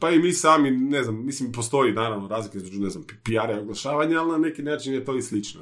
pa 0.00 0.10
i 0.10 0.18
mi 0.18 0.32
sami, 0.32 0.70
ne 0.70 1.02
znam, 1.02 1.26
mislim, 1.26 1.52
postoji 1.52 1.92
naravno 1.92 2.28
razlike 2.28 2.58
između, 2.58 2.80
ne 2.80 2.90
znam, 2.90 3.04
PR-a 3.24 3.52
i 3.52 3.60
oglašavanja, 3.60 4.20
ali 4.20 4.30
na 4.30 4.38
neki 4.38 4.62
način 4.62 4.94
je 4.94 5.04
to 5.04 5.16
i 5.16 5.22
slično. 5.22 5.60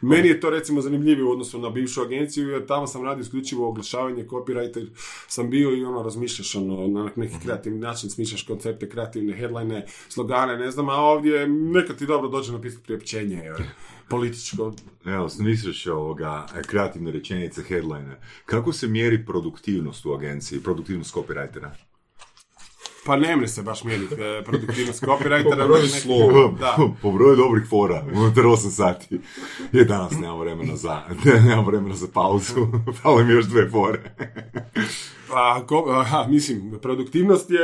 Meni 0.00 0.28
je 0.28 0.40
to 0.40 0.50
recimo 0.50 0.80
zanimljivije 0.80 1.24
u 1.24 1.30
odnosu 1.30 1.58
na 1.58 1.70
bivšu 1.70 2.02
agenciju, 2.02 2.48
jer 2.48 2.66
tamo 2.66 2.86
sam 2.86 3.04
radio 3.04 3.22
isključivo 3.22 3.68
oglašavanje, 3.68 4.24
copywriter 4.24 4.88
sam 5.28 5.50
bio 5.50 5.76
i 5.76 5.84
ono, 5.84 6.02
razmišljaš 6.02 6.54
ono, 6.54 6.86
na 6.86 7.10
neki 7.16 7.34
kreativni 7.42 7.78
način, 7.78 8.10
smišljaš 8.10 8.42
koncepte, 8.42 8.88
kreativne 8.88 9.32
headline, 9.32 9.86
slogane, 10.08 10.56
ne 10.56 10.70
znam, 10.70 10.88
a 10.88 10.96
ovdje 10.96 11.48
nekad 11.48 11.98
ti 11.98 12.06
dobro 12.06 12.28
dođe 12.28 12.52
napisati 12.52 12.84
priopćenje, 12.84 13.36
jer, 13.36 13.62
političko, 14.12 14.72
Evo, 15.04 15.28
smisliš 15.28 15.86
ovoga 15.86 16.46
kreativne 16.66 17.10
rečenice, 17.10 17.62
headline. 17.68 18.16
Kako 18.46 18.72
se 18.72 18.88
mjeri 18.88 19.26
produktivnost 19.26 20.06
u 20.06 20.12
agenciji, 20.14 20.60
produktivnost 20.60 21.14
copywritera? 21.14 21.70
Pa 23.06 23.16
ne 23.16 23.36
mre 23.36 23.48
se 23.48 23.62
baš 23.62 23.84
mjeriti 23.84 24.14
e, 24.14 24.42
produktivnost 24.44 25.02
copywritera. 25.02 25.68
Po 25.68 25.86
slova. 25.86 26.52
Da. 26.58 26.76
po 27.02 27.12
broju 27.12 27.36
dobrih 27.36 27.68
fora, 27.68 28.04
unutar 28.14 28.44
8 28.44 28.70
sati. 28.70 29.20
Je 29.72 29.84
danas 29.84 30.12
nemam 30.12 30.38
vremena 30.40 30.76
za, 30.76 31.02
nemam 31.48 31.66
vremena 31.66 31.94
za 31.94 32.06
pauzu. 32.14 32.66
Fale 33.02 33.24
mi 33.24 33.32
još 33.32 33.44
dve 33.44 33.70
fore. 33.70 34.14
Pa, 35.28 35.64
ko, 35.66 35.84
aha, 35.90 36.26
mislim, 36.28 36.78
produktivnost 36.82 37.50
je 37.50 37.60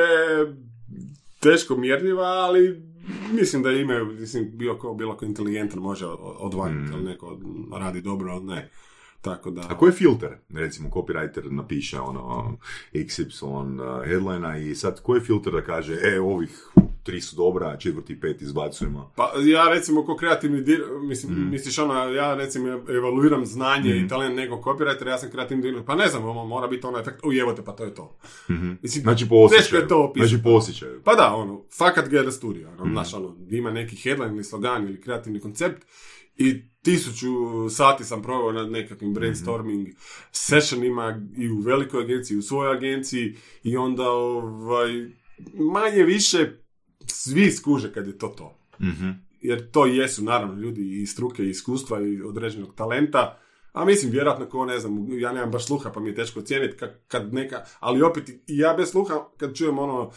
teško 1.41 1.77
mjerljiva, 1.77 2.27
ali 2.27 2.88
mislim 3.41 3.63
da 3.63 3.71
imaju, 3.71 4.07
mislim, 4.07 4.51
bilo 4.53 4.79
ko, 4.79 4.95
bilo 4.95 5.17
ko 5.17 5.25
inteligentan 5.25 5.79
može 5.79 6.07
o- 6.07 6.37
odvagnuti, 6.39 6.93
ali 6.95 7.05
neko 7.05 7.39
radi 7.73 8.01
dobro, 8.01 8.33
ali 8.33 8.45
ne. 8.45 8.71
Tako 9.21 9.51
da... 9.51 9.61
A 9.63 9.79
koji 9.79 9.89
je 9.89 9.95
filter? 9.95 10.37
Recimo, 10.51 10.89
copywriter 10.89 11.53
napiše 11.53 12.01
ono 12.01 12.57
XY 12.95 13.79
headline 14.05 14.39
i 14.63 14.75
sad 14.75 15.03
koji 15.03 15.19
je 15.19 15.25
filter 15.25 15.53
da 15.53 15.63
kaže, 15.63 15.97
e, 16.05 16.21
ovih 16.21 16.69
tri 17.03 17.21
su 17.21 17.37
dobra, 17.37 17.77
četvrti 17.77 18.13
i 18.13 18.21
peti 18.21 18.45
izbacujemo. 18.45 19.13
Pa 19.17 19.33
ja 19.45 19.69
recimo 19.69 20.05
ko 20.05 20.17
kreativni 20.17 20.63
dir, 20.63 20.81
mislim, 21.01 21.33
Mhm. 21.33 21.51
misliš 21.51 21.79
ono, 21.79 21.95
ja 22.05 22.35
recimo 22.35 22.69
evaluiram 22.89 23.47
znanje 23.47 23.97
i 23.97 24.09
talent 24.09 24.37
nekog 24.37 24.61
copywritera, 24.61 25.07
ja 25.07 25.19
sam 25.19 25.31
kreativni 25.31 25.63
dir, 25.63 25.85
pa 25.85 25.95
ne 25.95 26.09
znam, 26.09 26.25
ono, 26.25 26.45
mora 26.45 26.67
biti 26.67 26.87
ono 26.87 26.99
efekt, 26.99 27.21
uj 27.25 27.39
evo 27.39 27.53
te, 27.53 27.65
pa 27.65 27.73
to 27.73 27.85
je 27.85 27.95
to. 27.95 28.19
Mislim, 28.83 29.03
Znači 29.03 29.29
po 29.29 29.35
teško 29.43 29.55
osjećaju. 29.55 29.83
je 29.83 29.89
to 29.89 29.99
opisati. 30.01 30.29
Znači 30.29 30.43
po 30.43 30.51
osjećaju. 30.51 31.01
Pa 31.05 31.15
da, 31.15 31.35
ono, 31.35 31.65
fakat 31.71 32.09
get 32.09 32.27
a 32.27 32.33
studio, 32.33 32.69
ono, 32.71 32.93
znaš, 32.93 33.15
ono, 33.15 33.37
ima 33.51 33.71
neki 33.71 33.97
headline 33.97 34.35
ili 34.35 34.45
slogan 34.45 34.85
ili 34.85 35.01
kreativni 35.01 35.41
koncept 35.41 35.83
i 36.37 36.63
tisuću 36.89 37.29
sati 37.71 38.05
sam 38.05 38.23
proveo 38.23 38.53
na 38.53 38.63
nekakvim 38.63 39.15
brainstorming 39.15 39.89
sessionima 40.33 41.21
i 41.37 41.51
u 41.51 41.59
velikoj 41.59 42.03
agenciji, 42.03 42.35
i 42.35 42.39
u 42.39 42.43
svojoj 42.43 42.77
agenciji 42.77 43.37
i 43.63 43.77
onda, 43.77 44.11
ovaj, 44.11 44.91
manje 45.73 46.03
više 46.03 46.51
svi 47.07 47.51
skuže 47.51 47.93
kad 47.93 48.07
je 48.07 48.19
to 48.19 48.29
to. 48.29 48.59
Mhm. 48.81 49.11
Jer 49.41 49.71
to 49.71 49.87
jesu, 49.87 50.25
naravno, 50.25 50.61
ljudi 50.61 51.03
i 51.03 51.07
struke, 51.07 51.43
i 51.43 51.51
iskustva, 51.51 52.01
i 52.01 52.23
određenog 52.23 52.75
talenta, 52.75 53.39
a 53.73 53.85
mislim, 53.85 54.13
vjerojatno 54.13 54.47
ko 54.47 54.65
ne 54.65 54.79
znam, 54.79 55.21
ja 55.21 55.33
nemam 55.33 55.51
baš 55.51 55.67
sluha 55.67 55.91
pa 55.91 56.01
mi 56.01 56.09
je 56.09 56.15
teško 56.15 56.41
ocijeniti 56.41 56.77
kad, 56.77 56.99
kad 57.09 57.35
neka, 57.35 57.65
ali 57.81 58.03
opet 58.03 58.29
i 58.29 58.37
ja 58.47 58.75
bez 58.75 58.91
sluha 58.91 59.29
kad 59.37 59.57
čujem 59.57 59.79
ono, 59.79 60.11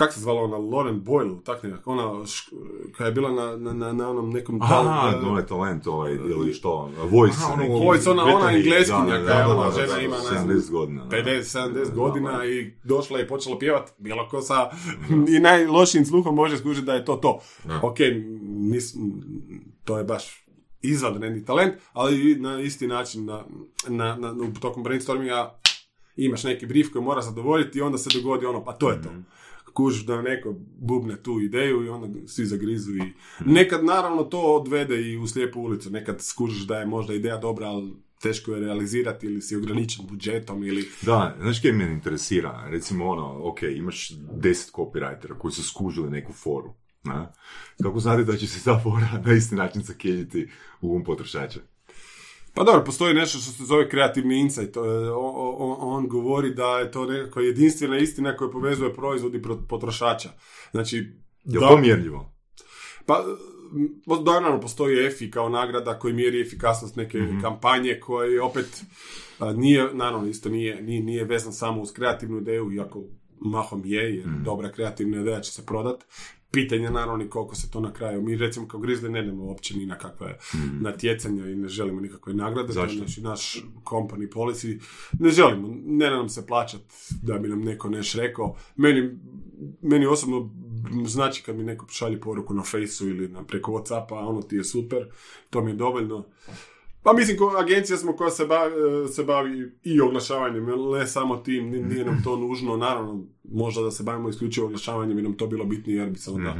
kak 0.00 0.12
se 0.12 0.20
zvala 0.20 0.40
ona, 0.42 0.56
Lauren 0.58 1.02
Boyle, 1.02 1.42
tak 1.44 1.62
nekak, 1.62 1.86
ona 1.86 2.24
š- 2.24 2.50
koja 2.96 3.06
je 3.06 3.12
bila 3.12 3.30
na, 3.30 3.56
na, 3.56 3.72
na, 3.74 3.92
na 3.92 4.10
onom 4.10 4.30
nekom... 4.30 4.62
Aha, 4.62 4.74
tal- 4.74 5.22
no 5.22 5.36
je 5.38 5.46
talent 5.46 5.86
ovaj, 5.86 6.12
ili 6.12 6.52
što, 6.54 6.90
voice. 7.04 7.36
Aha, 7.36 7.52
ono, 7.52 7.62
neki. 7.62 7.84
Voice, 7.86 8.10
ona- 8.10 8.24
ona 8.26 8.52
engleskinja 8.52 8.98
da, 9.08 9.18
da, 9.18 9.24
koja 9.24 9.38
je 9.38 9.44
da, 9.44 9.48
ona 9.50 9.64
da, 9.66 9.72
žena 9.72 9.94
da, 9.94 10.00
ima, 10.00 10.16
ne 10.16 10.22
znam, 10.22 10.48
70 10.48 10.70
godina. 10.70 11.04
da. 11.04 11.16
50-70 11.16 11.94
godina 11.94 12.44
i 12.46 12.72
došla 12.84 13.18
je 13.18 13.24
i 13.24 13.28
počela 13.28 13.58
pjevat, 13.58 13.92
bilo 13.98 14.28
ko 14.28 14.40
sa 14.42 14.70
i 15.36 15.40
najlošijim 15.40 16.06
sluhom 16.06 16.34
može 16.34 16.58
skužiti 16.58 16.86
da 16.86 16.94
je 16.94 17.04
to 17.04 17.16
to. 17.16 17.40
Da. 17.64 17.80
Ok, 17.82 17.96
nis, 18.42 18.94
to 19.84 19.98
je 19.98 20.04
baš 20.04 20.24
izvanredni 20.82 21.44
talent, 21.44 21.74
ali 21.92 22.34
na 22.36 22.60
isti 22.60 22.86
način 22.86 23.24
na, 23.24 23.44
na, 23.88 24.16
na, 24.16 24.32
u 24.32 24.60
tokom 24.60 24.82
brainstorminga 24.82 25.60
imaš 26.16 26.44
neki 26.44 26.66
brief 26.66 26.92
koji 26.92 27.04
mora 27.04 27.22
zadovoljiti 27.22 27.78
i 27.78 27.82
onda 27.82 27.98
se 27.98 28.10
dogodi 28.14 28.46
ono, 28.46 28.64
pa 28.64 28.72
to 28.72 28.90
je 28.90 29.02
to. 29.02 29.08
Kužiš 29.74 30.06
da 30.06 30.22
neko 30.22 30.54
bubne 30.78 31.22
tu 31.22 31.40
ideju 31.40 31.84
i 31.84 31.88
onda 31.88 32.28
svi 32.28 32.46
zagrizu 32.46 32.96
i 32.96 33.12
nekad 33.46 33.84
naravno 33.84 34.24
to 34.24 34.40
odvede 34.40 35.02
i 35.02 35.16
u 35.16 35.26
slijepu 35.26 35.60
ulicu, 35.60 35.90
nekad 35.90 36.22
skužiš 36.22 36.66
da 36.66 36.76
je 36.76 36.86
možda 36.86 37.14
ideja 37.14 37.36
dobra, 37.36 37.66
ali 37.66 37.92
teško 38.22 38.52
je 38.52 38.60
realizirati 38.60 39.26
ili 39.26 39.42
si 39.42 39.56
ograničen 39.56 40.06
budžetom 40.06 40.64
ili 40.64 40.88
Da, 41.02 41.36
znaš 41.40 41.60
kaj 41.60 41.72
mene 41.72 41.92
interesira? 41.92 42.66
Recimo 42.70 43.08
ono, 43.08 43.48
ok, 43.48 43.62
imaš 43.62 44.10
deset 44.32 44.74
copywritera 44.74 45.38
koji 45.38 45.52
su 45.52 45.62
skužili 45.62 46.10
neku 46.10 46.32
foru. 46.32 46.74
Na? 47.04 47.32
Kako 47.82 48.00
znate 48.00 48.24
da 48.24 48.36
će 48.36 48.46
se 48.46 48.64
ta 48.64 48.80
fora 48.82 49.22
na 49.26 49.32
isti 49.32 49.54
način 49.54 49.82
zakeljiti 49.82 50.48
u 50.80 50.96
um 50.96 51.04
potrošača? 51.04 51.60
Pa 52.54 52.64
dobro, 52.64 52.84
postoji 52.84 53.14
nešto 53.14 53.38
što 53.38 53.52
se 53.52 53.64
zove 53.64 53.88
kreativni 53.88 54.38
insight. 54.40 54.72
To 54.72 54.84
je- 54.84 55.10
o- 55.10 55.16
o- 55.16 55.56
o- 55.58 55.76
on 55.80 56.08
govori 56.08 56.54
da 56.54 56.78
je 56.78 56.90
to 56.90 57.06
nekako 57.06 57.40
jedinstvena 57.40 57.98
istina 57.98 58.36
koja 58.36 58.50
povezuje 58.50 58.94
proizvod 58.94 59.34
i 59.34 59.42
potrošača. 59.68 60.28
Znači, 60.70 60.96
Je 61.44 61.60
da- 61.60 61.68
to 61.68 61.76
mjerljivo? 61.76 62.32
Pa, 63.06 63.24
naravno, 64.24 64.60
postoji 64.60 65.06
EFI 65.06 65.30
kao 65.30 65.48
nagrada 65.48 65.98
koji 65.98 66.14
mjeri 66.14 66.40
efikasnost 66.40 66.96
neke 66.96 67.18
kampanje 67.42 68.00
koje 68.00 68.42
opet 68.42 68.82
a, 69.38 69.52
nije, 69.52 69.94
naravno, 69.94 70.28
isto 70.28 70.48
nije, 70.48 70.82
nije, 70.82 71.02
nije 71.02 71.24
vezan 71.24 71.52
samo 71.52 71.80
uz 71.82 71.92
kreativnu 71.92 72.38
ideju, 72.38 72.72
iako 72.72 73.02
mahom 73.40 73.82
je, 73.84 74.16
jer 74.16 74.26
dobra 74.44 74.72
kreativna 74.72 75.20
ideja 75.20 75.40
će 75.40 75.52
se 75.52 75.66
prodat. 75.66 76.04
Pitanje 76.52 76.84
je 76.84 76.90
naravno 76.90 77.24
i 77.24 77.28
koliko 77.28 77.54
se 77.54 77.70
to 77.70 77.80
na 77.80 77.92
kraju. 77.92 78.22
Mi 78.22 78.36
recimo 78.36 78.68
kao 78.68 78.80
Grizzly 78.80 79.08
ne 79.08 79.20
idemo 79.20 79.44
uopće 79.44 79.76
ni 79.76 79.86
na 79.86 79.98
kakve 79.98 80.38
natjecanja 80.80 81.46
i 81.46 81.56
ne 81.56 81.68
želimo 81.68 82.00
nikakve 82.00 82.34
nagrade. 82.34 82.72
To 82.72 82.80
je 82.80 82.86
Zašto? 82.86 82.98
znači 82.98 83.20
naš 83.20 83.64
company 83.84 84.28
policy. 84.32 84.80
Ne 85.18 85.30
želimo, 85.30 85.76
ne 85.84 86.10
nam 86.10 86.28
se 86.28 86.46
plaćat 86.46 86.80
da 87.22 87.38
bi 87.38 87.48
nam 87.48 87.60
neko 87.60 87.88
neš 87.88 88.14
rekao. 88.14 88.56
Meni, 88.76 89.18
meni 89.82 90.06
osobno 90.06 90.50
znači 91.06 91.42
kad 91.42 91.56
mi 91.56 91.62
neko 91.64 91.86
šalje 91.88 92.20
poruku 92.20 92.54
na 92.54 92.62
Faceu 92.62 93.08
ili 93.08 93.28
na 93.28 93.44
preko 93.44 93.72
Whatsappa, 93.72 94.28
ono 94.28 94.42
ti 94.42 94.56
je 94.56 94.64
super, 94.64 95.06
to 95.50 95.62
mi 95.64 95.70
je 95.70 95.74
dovoljno. 95.76 96.26
Pa 97.02 97.12
mislim, 97.12 97.38
ko 97.38 97.54
agencija 97.58 97.96
smo 97.96 98.12
koja 98.12 98.30
se 98.30 98.46
bavi, 98.46 98.72
se 99.08 99.24
bavi 99.24 99.72
i 99.82 100.00
oglašavanjem, 100.00 100.66
ne 100.92 101.06
samo 101.06 101.36
tim, 101.36 101.70
ni- 101.70 101.82
nije 101.82 102.04
nam 102.04 102.22
to 102.24 102.36
nužno, 102.36 102.76
naravno, 102.76 103.24
možda 103.44 103.82
da 103.82 103.90
se 103.90 104.02
bavimo 104.02 104.28
isključivo 104.28 104.66
oglašavanjem 104.66 105.16
bi 105.16 105.22
nam 105.22 105.36
to 105.36 105.46
bilo 105.46 105.64
bitnije 105.64 105.98
jer 105.98 106.10
bi 106.10 106.18
se 106.18 106.30
onda 106.30 106.54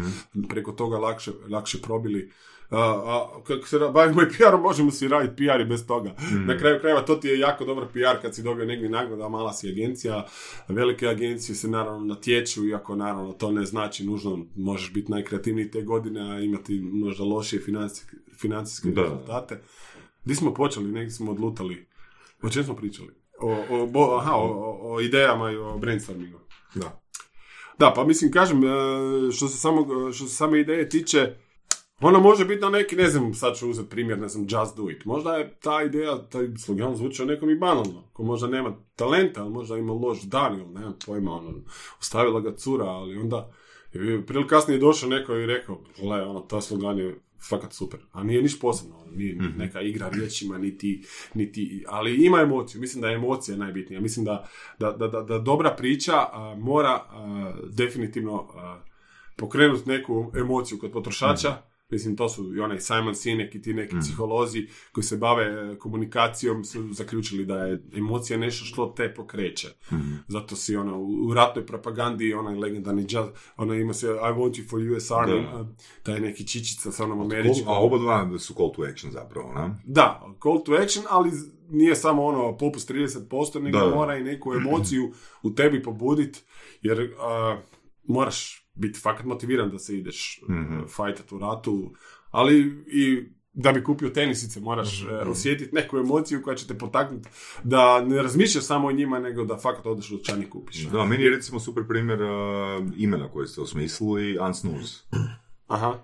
preko 0.48 0.72
toga 0.72 0.98
lakše, 0.98 1.30
lakše 1.48 1.78
probili. 1.82 2.30
A, 2.70 2.78
a 3.06 3.42
kako 3.44 3.66
se 3.66 3.78
bavimo 3.78 4.22
i 4.22 4.26
PR-om, 4.28 4.62
možemo 4.62 4.90
si 4.90 5.08
raditi 5.08 5.36
PR 5.36 5.60
i 5.60 5.64
bez 5.64 5.86
toga. 5.86 6.14
Na 6.46 6.58
kraju 6.58 6.80
krajeva 6.80 7.00
to 7.00 7.14
ti 7.16 7.28
je 7.28 7.38
jako 7.38 7.64
dobar 7.64 7.84
PR 7.86 8.22
kad 8.22 8.34
si 8.34 8.42
dobio 8.42 8.64
negdje 8.64 8.88
nagradu, 8.88 9.22
a 9.22 9.28
mala 9.28 9.52
si 9.52 9.68
agencija. 9.68 10.26
Velike 10.68 11.08
agencije 11.08 11.56
se 11.56 11.68
naravno 11.68 12.04
natječu, 12.04 12.66
iako 12.66 12.96
naravno 12.96 13.32
to 13.32 13.50
ne 13.52 13.64
znači 13.64 14.06
nužno 14.06 14.46
možeš 14.56 14.92
biti 14.92 15.10
najkreativniji 15.12 15.70
te 15.70 15.82
godine, 15.82 16.32
a 16.32 16.40
imati 16.40 16.80
možda 16.80 17.24
lošije 17.24 17.62
financijske, 17.62 18.16
financijske 18.40 18.88
rezultate. 19.02 19.60
Gdje 20.24 20.34
smo 20.36 20.54
počeli, 20.54 20.92
negdje 20.92 21.10
smo 21.10 21.30
odlutali. 21.30 21.88
O 22.42 22.48
čem 22.48 22.64
smo 22.64 22.76
pričali? 22.76 23.08
O, 23.40 23.56
o, 23.70 23.86
bo- 23.86 24.16
aha, 24.18 24.34
o, 24.34 24.78
o- 24.82 25.00
idejama 25.00 25.50
i 25.50 25.56
o 25.56 25.78
brainstormingu. 25.78 26.38
Da. 26.74 27.00
Da, 27.78 27.92
pa 27.96 28.04
mislim, 28.04 28.32
kažem, 28.32 28.64
e, 28.64 28.68
što 29.32 29.48
se, 29.48 29.58
samog, 29.58 29.88
što 30.14 30.26
se 30.26 30.34
same 30.36 30.60
ideje 30.60 30.88
tiče, 30.88 31.34
ona 32.00 32.18
može 32.18 32.44
biti 32.44 32.60
na 32.60 32.70
neki, 32.70 32.96
ne 32.96 33.08
znam, 33.08 33.34
sad 33.34 33.56
ću 33.56 33.70
uzeti 33.70 33.88
primjer, 33.88 34.18
ne 34.18 34.28
znam, 34.28 34.42
just 34.50 34.76
do 34.76 34.90
it. 34.90 35.04
Možda 35.04 35.36
je 35.36 35.58
ta 35.60 35.82
ideja, 35.82 36.28
taj 36.28 36.48
slogan 36.58 36.96
zvučao 36.96 37.26
nekom 37.26 37.50
i 37.50 37.58
banalno, 37.58 38.10
ko 38.12 38.22
možda 38.22 38.46
nema 38.48 38.76
talenta, 38.96 39.42
ali 39.42 39.50
možda 39.50 39.76
ima 39.76 39.92
loš 39.92 40.22
dan, 40.22 40.60
ili 40.60 40.68
nemam 40.68 40.96
pojma, 41.06 41.32
ono, 41.32 41.54
ostavila 42.00 42.40
ga 42.40 42.54
cura, 42.56 42.84
ali 42.84 43.16
onda, 43.18 43.50
je 43.92 44.26
prije 44.26 44.46
kasnije 44.46 44.78
došao 44.80 45.08
neko 45.08 45.34
i 45.36 45.46
rekao, 45.46 45.80
gle, 46.00 46.22
ono, 46.22 46.40
ta 46.40 46.60
slogan 46.60 46.98
je 46.98 47.20
fakat 47.48 47.72
super, 47.72 48.00
a 48.12 48.24
nije 48.24 48.42
niš 48.42 48.60
posebno, 48.60 48.96
ono, 48.96 49.10
nije 49.12 49.36
neka 49.56 49.80
igra 49.80 50.08
riječima, 50.08 50.58
niti, 50.58 51.04
niti, 51.34 51.84
ali 51.88 52.24
ima 52.24 52.40
emociju, 52.40 52.80
mislim 52.80 53.02
da 53.02 53.08
je 53.08 53.14
emocija 53.14 53.56
najbitnija, 53.56 54.00
mislim 54.00 54.24
da, 54.24 54.48
da, 54.78 54.92
da, 54.92 55.08
da, 55.08 55.22
da 55.22 55.38
dobra 55.38 55.74
priča 55.76 56.16
a, 56.16 56.56
mora 56.58 56.90
a, 56.90 57.54
definitivno 57.70 58.48
a, 58.54 58.80
pokrenuti 59.36 59.88
neku 59.88 60.32
emociju 60.36 60.78
kod 60.78 60.92
potrošača, 60.92 61.69
Mislim, 61.90 62.16
to 62.16 62.28
su 62.28 62.54
i 62.56 62.60
onaj 62.60 62.80
Simon 62.80 63.14
Sinek 63.14 63.54
i 63.54 63.62
ti 63.62 63.74
neki 63.74 63.96
psiholozi 64.00 64.66
koji 64.92 65.04
se 65.04 65.16
bave 65.16 65.44
e, 65.44 65.78
komunikacijom 65.78 66.64
su 66.64 66.92
zaključili 66.92 67.44
da 67.44 67.56
je 67.58 67.82
emocija 67.96 68.38
nešto 68.38 68.64
što 68.64 68.86
te 68.96 69.14
pokreće. 69.14 69.68
Zato 70.28 70.56
si 70.56 70.76
ono, 70.76 70.98
u 71.00 71.34
ratnoj 71.34 71.66
propagandi 71.66 72.34
onaj 72.34 72.54
legendarni 72.54 73.06
jazz, 73.10 73.28
ona 73.56 73.74
ima 73.74 73.94
se 73.94 74.06
I 74.06 74.10
want 74.38 74.50
you 74.52 74.70
for 74.70 74.80
US 74.80 75.10
Army, 75.10 75.42
Da. 75.52 75.66
taj 76.02 76.20
neki 76.20 76.46
čičica 76.46 76.92
sa 76.92 77.04
onom 77.04 77.20
američkom. 77.20 77.68
A 77.68 77.78
oba 77.78 77.98
dva 77.98 78.38
su 78.38 78.54
call 78.54 78.72
to 78.76 78.82
action 78.92 79.12
zapravo, 79.12 79.52
na? 79.52 79.76
Da, 79.84 80.34
call 80.42 80.62
to 80.64 80.72
action, 80.72 81.04
ali 81.10 81.30
nije 81.70 81.94
samo 81.96 82.24
ono 82.24 82.56
popust 82.56 82.90
30%, 82.90 83.60
nego 83.62 83.78
Da, 83.78 83.84
da. 83.84 83.94
mora 83.94 84.16
i 84.16 84.24
neku 84.24 84.52
emociju 84.54 85.12
u 85.42 85.54
tebi 85.54 85.82
pobudit, 85.82 86.44
jer 86.82 87.14
a, 87.20 87.60
moraš 88.04 88.69
biti 88.80 89.00
fakat 89.00 89.26
motiviran 89.26 89.70
da 89.70 89.78
se 89.78 89.98
ideš 89.98 90.42
mm 90.48 90.88
fajtat 90.96 91.32
u 91.32 91.38
ratu, 91.38 91.92
ali 92.30 92.84
i 92.86 93.24
da 93.52 93.72
bi 93.72 93.84
kupio 93.84 94.10
tenisice 94.10 94.60
moraš 94.60 95.02
e, 95.02 95.28
osjetiti 95.28 95.74
neku 95.74 95.98
emociju 95.98 96.42
koja 96.42 96.56
će 96.56 96.66
te 96.66 96.78
potaknuti 96.78 97.28
da 97.64 98.00
ne 98.00 98.22
razmišljaš 98.22 98.64
samo 98.64 98.88
o 98.88 98.92
njima, 98.92 99.18
nego 99.18 99.44
da 99.44 99.56
fakat 99.56 99.86
odeš 99.86 100.10
u 100.10 100.16
dućan 100.16 100.42
i 100.42 100.50
kupiš. 100.50 100.86
Da, 100.86 101.04
meni 101.04 101.24
je 101.24 101.30
recimo 101.30 101.60
super 101.60 101.84
primjer 101.88 102.22
uh, 102.22 102.28
imena 102.96 103.28
koje 103.28 103.46
ste 103.46 103.60
osmislili, 103.60 104.38
Unsnooze. 104.38 104.94
Aha. 105.66 105.94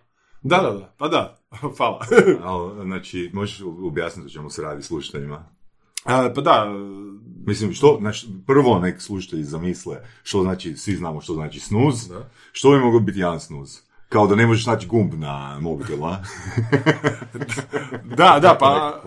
Da, 0.43 0.57
da, 0.57 0.71
da, 0.71 0.95
pa 0.99 1.09
da, 1.09 1.39
hvala. 1.77 2.01
Al, 2.43 2.85
znači, 2.85 3.31
možeš 3.33 3.63
objasniti 3.63 4.27
o 4.27 4.31
čemu 4.31 4.51
se 4.51 4.63
radi 4.63 4.83
slušateljima? 4.83 5.49
A, 6.05 6.33
pa 6.35 6.41
da, 6.41 6.67
Mislim, 7.47 7.73
što, 7.73 7.97
znači, 8.01 8.27
prvo 8.47 8.79
nek 8.79 9.01
slušatelji 9.01 9.45
zamisle 9.45 9.97
što 10.23 10.43
znači, 10.43 10.77
svi 10.77 10.97
znamo 10.97 11.21
što 11.21 11.35
znači 11.35 11.61
snooze, 11.61 12.15
Da. 12.15 12.31
što 12.53 12.71
bi 12.71 12.79
moglo 12.79 13.01
biti 13.01 13.19
jedan 13.19 13.41
snooze? 13.41 13.79
Kao 14.09 14.27
da 14.27 14.35
ne 14.35 14.47
možeš 14.47 14.67
naći 14.67 14.87
gumb 14.87 15.15
na 15.15 15.59
mobitelu, 15.61 16.05
a? 16.05 16.17
Da, 18.17 18.39
da, 18.43 18.57
pa 18.61 19.03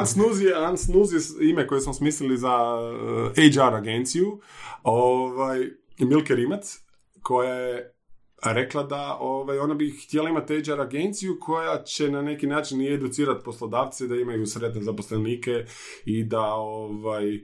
Unsnooze 0.00 0.44
je, 0.44 0.68
Unsnooze 0.70 1.16
je 1.16 1.50
ime 1.50 1.66
koje 1.66 1.80
smo 1.80 1.94
smislili 1.94 2.38
za 2.38 2.56
uh, 2.56 3.54
HR 3.54 3.74
agenciju, 3.74 4.40
ovaj, 4.82 5.58
Milke 5.98 6.34
Rimac, 6.34 6.78
koja 7.22 7.54
je 7.54 7.94
rekla 8.42 8.82
da 8.82 9.16
ovaj, 9.20 9.58
ona 9.58 9.74
bi 9.74 9.90
htjela 9.90 10.30
imati 10.30 10.62
HR 10.62 10.80
agenciju 10.80 11.36
koja 11.40 11.82
će 11.82 12.10
na 12.10 12.22
neki 12.22 12.46
način 12.46 12.80
i 12.80 12.94
educirati 12.94 13.44
poslodavce 13.44 14.06
da 14.06 14.14
imaju 14.14 14.46
sretne 14.46 14.82
zaposlenike 14.82 15.64
i 16.04 16.24
da 16.24 16.54
ovaj, 16.54 17.40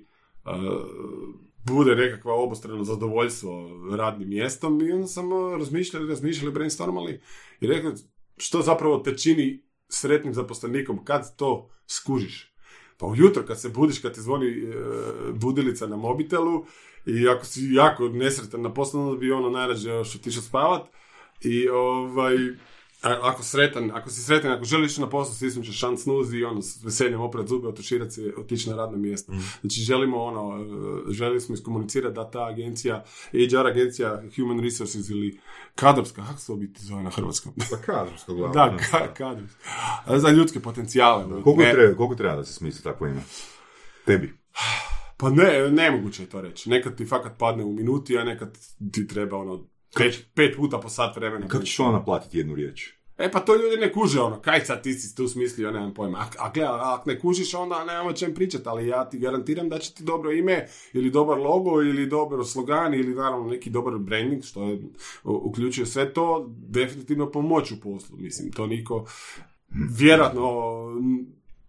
bude 1.66 1.96
nekakva 1.96 2.35
obostrano 2.35 2.85
zadovoljstvo 2.85 3.70
radnim 3.96 4.29
mjestom 4.29 4.81
i 4.81 4.92
onda 4.92 5.07
sam 5.07 5.24
razmišljali, 5.59 6.09
razmišljali, 6.09 6.55
brainstormali 6.55 7.20
i 7.61 7.66
rekli 7.66 7.92
što 8.37 8.62
zapravo 8.62 8.98
te 8.98 9.16
čini 9.16 9.62
sretnim 9.88 10.35
zaposlenikom, 10.35 11.05
kad 11.05 11.37
to 11.37 11.70
skužiš. 11.86 12.55
Pa 12.99 13.07
ujutro 13.07 13.43
kad 13.47 13.61
se 13.61 13.68
budiš, 13.68 13.99
kad 13.99 14.14
ti 14.14 14.20
zvoni 14.20 14.47
e, 14.47 14.74
budilica 15.32 15.86
na 15.86 15.97
mobitelu 15.97 16.64
i 17.07 17.28
ako 17.28 17.45
si 17.45 17.68
jako 17.72 18.09
nesretan 18.09 18.62
na 18.62 18.74
poslu, 18.74 19.01
onda 19.01 19.16
bi 19.16 19.32
ono 19.32 19.51
najrađe 19.51 19.91
još 19.91 20.14
otišao 20.14 20.43
spavat 20.43 20.88
i 21.41 21.68
ovaj, 21.68 22.36
ako 23.03 23.42
sretan, 23.42 23.90
ako 23.94 24.11
si 24.11 24.22
sretan, 24.22 24.53
ako 24.53 24.64
želiš 24.64 24.98
na 24.98 25.09
poslu, 25.09 25.34
stisnut 25.34 25.66
ćeš 25.66 25.78
šan 25.78 25.98
snuzi 25.98 26.36
i 26.36 26.44
ono, 26.44 26.62
s 26.62 26.84
veseljem 26.84 27.20
oprat 27.20 27.48
zube, 27.48 27.68
otuširat 27.68 28.12
se, 28.12 28.32
otići 28.38 28.70
na 28.70 28.76
radno 28.76 28.98
mjesto. 28.98 29.32
Znači, 29.61 29.80
želimo 29.80 30.22
ono, 30.22 30.62
e, 30.62 31.12
željeli 31.12 31.40
smo 31.40 31.55
iskomunicirati 31.55 32.14
da 32.14 32.30
ta 32.30 32.46
agencija, 32.46 33.05
HR 33.32 33.66
agencija, 33.66 34.22
Human 34.36 34.61
Resources 34.61 35.11
ili 35.11 35.40
kadrovska, 35.74 36.24
kako 36.26 36.38
se 36.40 36.46
to 36.46 36.57
biti 36.57 36.84
zove 36.84 37.03
na 37.03 37.11
hrvatskom? 37.11 37.53
Pa 37.70 37.76
kadrovsko 37.76 38.34
glavno. 38.34 38.55
da, 38.61 38.76
ka, 38.90 39.14
kadrovska. 39.14 39.59
Za 40.16 40.30
ljudske 40.30 40.61
potencijale. 40.61 41.24
ono, 41.24 41.42
Koliko, 41.42 41.62
ne- 41.62 41.72
treba, 41.72 41.96
koliko 41.96 42.14
treba 42.14 42.36
da 42.36 42.44
se 42.44 42.53
smisli 42.53 42.82
takvo 42.82 43.07
ime? 43.07 43.22
Tebi. 44.07 44.34
Pa 45.16 45.30
ne, 45.30 45.70
nemoguće 45.70 46.22
je 46.22 46.28
to 46.28 46.40
reći. 46.40 46.70
Nekad 46.70 46.96
ti 46.96 47.07
fakat 47.07 47.38
padne 47.38 47.64
u 47.64 47.72
minuti, 47.72 48.18
a 48.18 48.24
nekad 48.24 48.59
ti 48.92 49.07
treba 49.07 49.36
ono, 49.36 49.70
pet, 49.97 50.26
pet 50.34 50.57
puta 50.57 50.80
po 50.80 50.88
sat 50.88 51.16
vremena. 51.16 51.49
Kako 51.49 51.64
ćeš 51.64 51.80
onda 51.80 51.99
naplatiti 51.99 52.38
jednu 52.38 52.55
riječ? 52.55 53.01
E 53.20 53.30
pa 53.30 53.41
to 53.41 53.57
ljudi 53.57 53.76
ne 53.76 53.93
kuže 53.93 54.20
ono, 54.20 54.41
kaj 54.41 54.61
sad 54.61 54.82
ti 54.82 54.93
si 54.93 55.14
tu 55.14 55.28
smislio, 55.28 55.70
nemam 55.70 55.95
pojma. 55.95 56.18
A, 56.18 56.26
a 56.38 56.51
gle, 56.55 56.64
a 56.64 56.95
ako 56.95 57.11
ne 57.11 57.20
kužiš 57.20 57.55
onda 57.55 57.84
nemamo 57.84 58.09
o 58.09 58.12
čem 58.12 58.34
pričati, 58.34 58.64
ali 58.66 58.86
ja 58.86 59.09
ti 59.09 59.18
garantiram 59.18 59.68
da 59.68 59.78
će 59.78 59.95
ti 59.95 60.05
dobro 60.05 60.32
ime, 60.32 60.66
ili 60.93 61.11
dobar 61.11 61.38
logo, 61.38 61.82
ili 61.82 62.07
dobar 62.07 62.45
slogan, 62.45 62.95
ili 62.95 63.14
naravno 63.14 63.51
neki 63.51 63.70
dobar 63.70 63.99
branding, 63.99 64.45
što 64.45 64.64
je, 64.64 64.80
uključuje 65.24 65.86
sve 65.86 66.12
to, 66.12 66.47
definitivno 66.49 67.30
pomoć 67.30 67.72
u 67.72 67.80
poslu. 67.80 68.16
Mislim, 68.18 68.53
to 68.53 68.66
niko, 68.66 69.05
vjerojatno, 69.99 70.43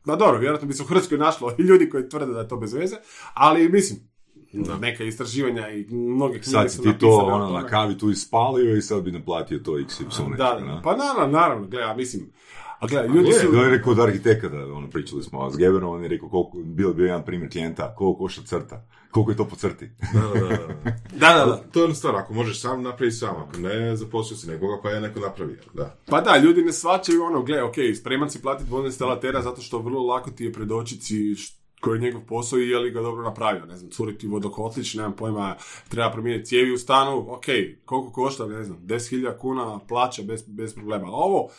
ma 0.05 0.15
dobro, 0.15 0.39
vjerojatno 0.39 0.67
bi 0.67 0.73
se 0.73 0.83
u 0.83 0.85
Hrvatskoj 0.85 1.17
našlo 1.17 1.55
i 1.59 1.61
ljudi 1.61 1.89
koji 1.89 2.09
tvrde 2.09 2.33
da 2.33 2.39
je 2.39 2.47
to 2.47 2.57
bez 2.57 2.73
veze, 2.73 2.95
ali 3.33 3.69
mislim, 3.69 4.10
neka 4.53 5.03
istraživanja 5.03 5.69
i 5.69 5.85
mnoge 5.89 6.39
knjige 6.39 6.49
Sad 6.49 6.71
si 6.71 6.81
ti 6.81 6.89
to 6.99 7.17
ono, 7.17 7.49
na 7.49 7.67
kavi 7.67 7.97
tu 7.97 8.09
ispalio 8.09 8.75
i 8.75 8.81
sad 8.81 9.03
bi 9.03 9.11
naplatio 9.11 9.59
to 9.59 9.71
XY. 9.71 10.37
Da, 10.37 10.53
nešto, 10.53 10.65
da, 10.65 10.81
pa 10.83 10.95
naravno, 10.95 11.39
naravno, 11.39 11.67
gle, 11.67 11.81
ja 11.81 11.95
mislim, 11.95 12.31
a 12.79 12.87
gle, 12.87 13.07
ljudi 13.07 13.31
su... 13.31 13.55
je 13.55 13.69
rekao 13.69 13.91
od 13.91 13.99
arhitekata, 13.99 14.57
ono, 14.57 14.89
pričali 14.89 15.23
smo, 15.23 15.41
a 15.41 15.51
s 15.51 15.57
Geberom 15.57 15.93
on 15.93 16.03
je 16.03 16.09
rekao, 16.09 16.29
koliko, 16.29 16.57
bio 16.63 16.93
bio 16.93 17.05
jedan 17.05 17.25
primjer 17.25 17.51
klijenta, 17.51 17.95
koliko 17.95 18.17
košta 18.17 18.41
crta, 18.45 18.85
koliko 19.11 19.31
je 19.31 19.37
to 19.37 19.45
po 19.45 19.55
crti. 19.55 19.89
Da, 20.13 20.19
da, 20.19 20.39
da, 20.39 20.57
da. 20.57 20.91
Da, 21.19 21.33
da, 21.33 21.45
da. 21.45 21.63
To 21.71 21.79
je 21.79 21.83
jedna 21.83 21.95
stvar, 21.95 22.15
ako 22.15 22.33
možeš 22.33 22.61
sam 22.61 22.83
napraviti 22.83 23.17
sam, 23.17 23.35
ako 23.37 23.57
ne, 23.57 23.95
zaposlio 23.95 24.37
si 24.37 24.47
nekoga 24.47 24.81
pa 24.83 24.89
je 24.89 25.01
neko 25.01 25.19
napravio, 25.19 25.57
da. 25.73 25.95
Pa 26.05 26.21
da, 26.21 26.37
ljudi 26.37 26.61
ne 26.61 26.73
svačaju 26.73 27.23
ono, 27.23 27.43
gle, 27.43 27.63
ok, 27.63 27.75
spreman 27.99 28.29
si 28.29 28.41
platiti 28.41 28.71
vodoinstalatera 28.71 29.41
zato 29.41 29.61
što 29.61 29.79
vrlo 29.79 30.05
lako 30.05 30.31
ti 30.31 30.45
je 30.45 30.53
predočiti 30.53 31.35
koji 31.81 31.97
je 31.97 32.01
njegov 32.01 32.21
posao 32.21 32.59
i 32.59 32.69
je 32.69 32.79
li 32.79 32.91
ga 32.91 33.01
dobro 33.01 33.23
napravio, 33.23 33.65
ne 33.65 33.77
znam, 33.77 33.91
curi 33.91 34.17
ti 34.17 34.27
vodokotlić, 34.27 34.93
nemam 34.93 35.15
pojma, 35.15 35.55
treba 35.89 36.11
promijeniti 36.11 36.49
cijevi 36.49 36.73
u 36.73 36.77
stanu, 36.77 37.33
ok, 37.33 37.45
koliko 37.85 38.11
košta, 38.11 38.45
ne 38.45 38.63
znam, 38.63 38.77
10.000 38.83 39.37
kuna 39.37 39.79
plaća 39.87 40.21
bez, 40.21 40.43
bez 40.47 40.73
problema, 40.75 41.07
a 41.07 41.11
ovo, 41.11 41.49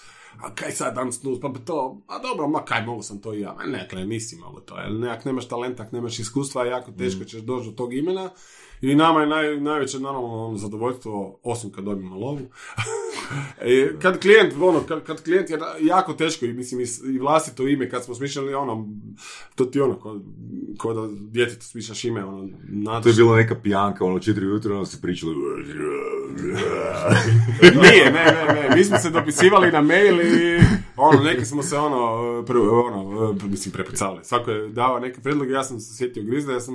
a 0.41 0.55
kaj 0.55 0.71
sad 0.71 0.95
dan 0.95 1.13
snus, 1.13 1.41
pa 1.41 1.53
to, 1.65 2.03
a 2.07 2.19
dobro, 2.19 2.49
ma 2.49 2.65
kaj, 2.65 2.87
mogu 2.87 3.03
sam 3.03 3.21
to 3.21 3.35
i 3.35 3.41
ja, 3.41 3.55
ma 3.55 3.65
ne, 3.65 3.89
gle, 3.91 4.05
nisi 4.05 4.37
mogu 4.37 4.61
to, 4.61 4.77
jer 4.79 4.93
ne, 4.93 5.11
ako 5.11 5.29
nemaš 5.29 5.49
talenta, 5.49 5.83
ako 5.83 5.97
nemaš 5.97 6.19
iskustva, 6.19 6.65
jako 6.65 6.93
teško 6.93 7.25
ćeš 7.25 7.41
doći 7.41 7.71
do 7.71 7.73
tog 7.73 7.95
imena, 7.95 8.31
i 8.83 8.95
nama 8.95 9.21
je 9.21 9.27
naj, 9.27 9.61
najveće 9.61 9.99
naravno 9.99 10.47
ono, 10.47 10.57
zadovoljstvo, 10.57 11.41
osim 11.43 11.73
kad 11.73 11.85
dobijemo 11.85 12.17
lovu, 12.17 12.41
E, 13.61 13.95
kad 14.03 14.21
klijent, 14.21 14.55
ono, 14.61 14.81
kad, 14.81 15.05
kad 15.05 15.23
klijent 15.23 15.51
je 15.51 15.59
jako 15.81 16.13
teško 16.13 16.45
i 16.45 16.53
mislim 16.53 16.81
i, 16.81 17.19
vlastito 17.19 17.69
ime, 17.69 17.91
kad 17.91 18.05
smo 18.05 18.15
smišljali 18.15 18.55
ono, 18.55 18.89
to 19.55 19.65
ti 19.65 19.81
ono, 19.81 19.95
ko, 19.95 20.21
ko 20.79 20.95
da 20.95 21.09
djetetu 21.31 21.67
smišljaš 21.67 22.05
ime, 22.05 22.25
ono, 22.25 22.49
To 23.03 23.09
je 23.09 23.15
bila 23.15 23.37
neka 23.37 23.55
pijanka, 23.55 24.05
ono, 24.05 24.19
četiri 24.19 24.47
ujutro, 24.47 24.75
ono 24.75 24.87
se 24.87 25.01
pričali, 25.01 25.35
Nije, 27.83 28.13
ne, 28.13 28.25
ne, 28.25 28.69
ne, 28.69 28.77
mi 28.77 28.85
smo 28.85 28.99
se 28.99 29.11
dopisivali 29.11 29.73
na 29.73 29.81
mail 29.81 30.21
i 30.21 30.61
ono, 30.97 31.23
neki 31.23 31.45
smo 31.45 31.63
se 31.63 31.77
ono, 31.77 32.43
pre, 32.47 32.59
ono, 32.59 33.31
e, 33.31 33.49
mislim, 33.49 33.73
prepucavali. 33.73 34.25
Svako 34.25 34.51
je 34.51 34.69
dao 34.69 34.99
neke 34.99 35.21
predloge, 35.21 35.53
ja 35.53 35.65
sam 35.65 35.81
se 35.81 35.97
sjetio 35.97 36.23
Grizda, 36.23 36.53
ja 36.53 36.61
sam 36.61 36.75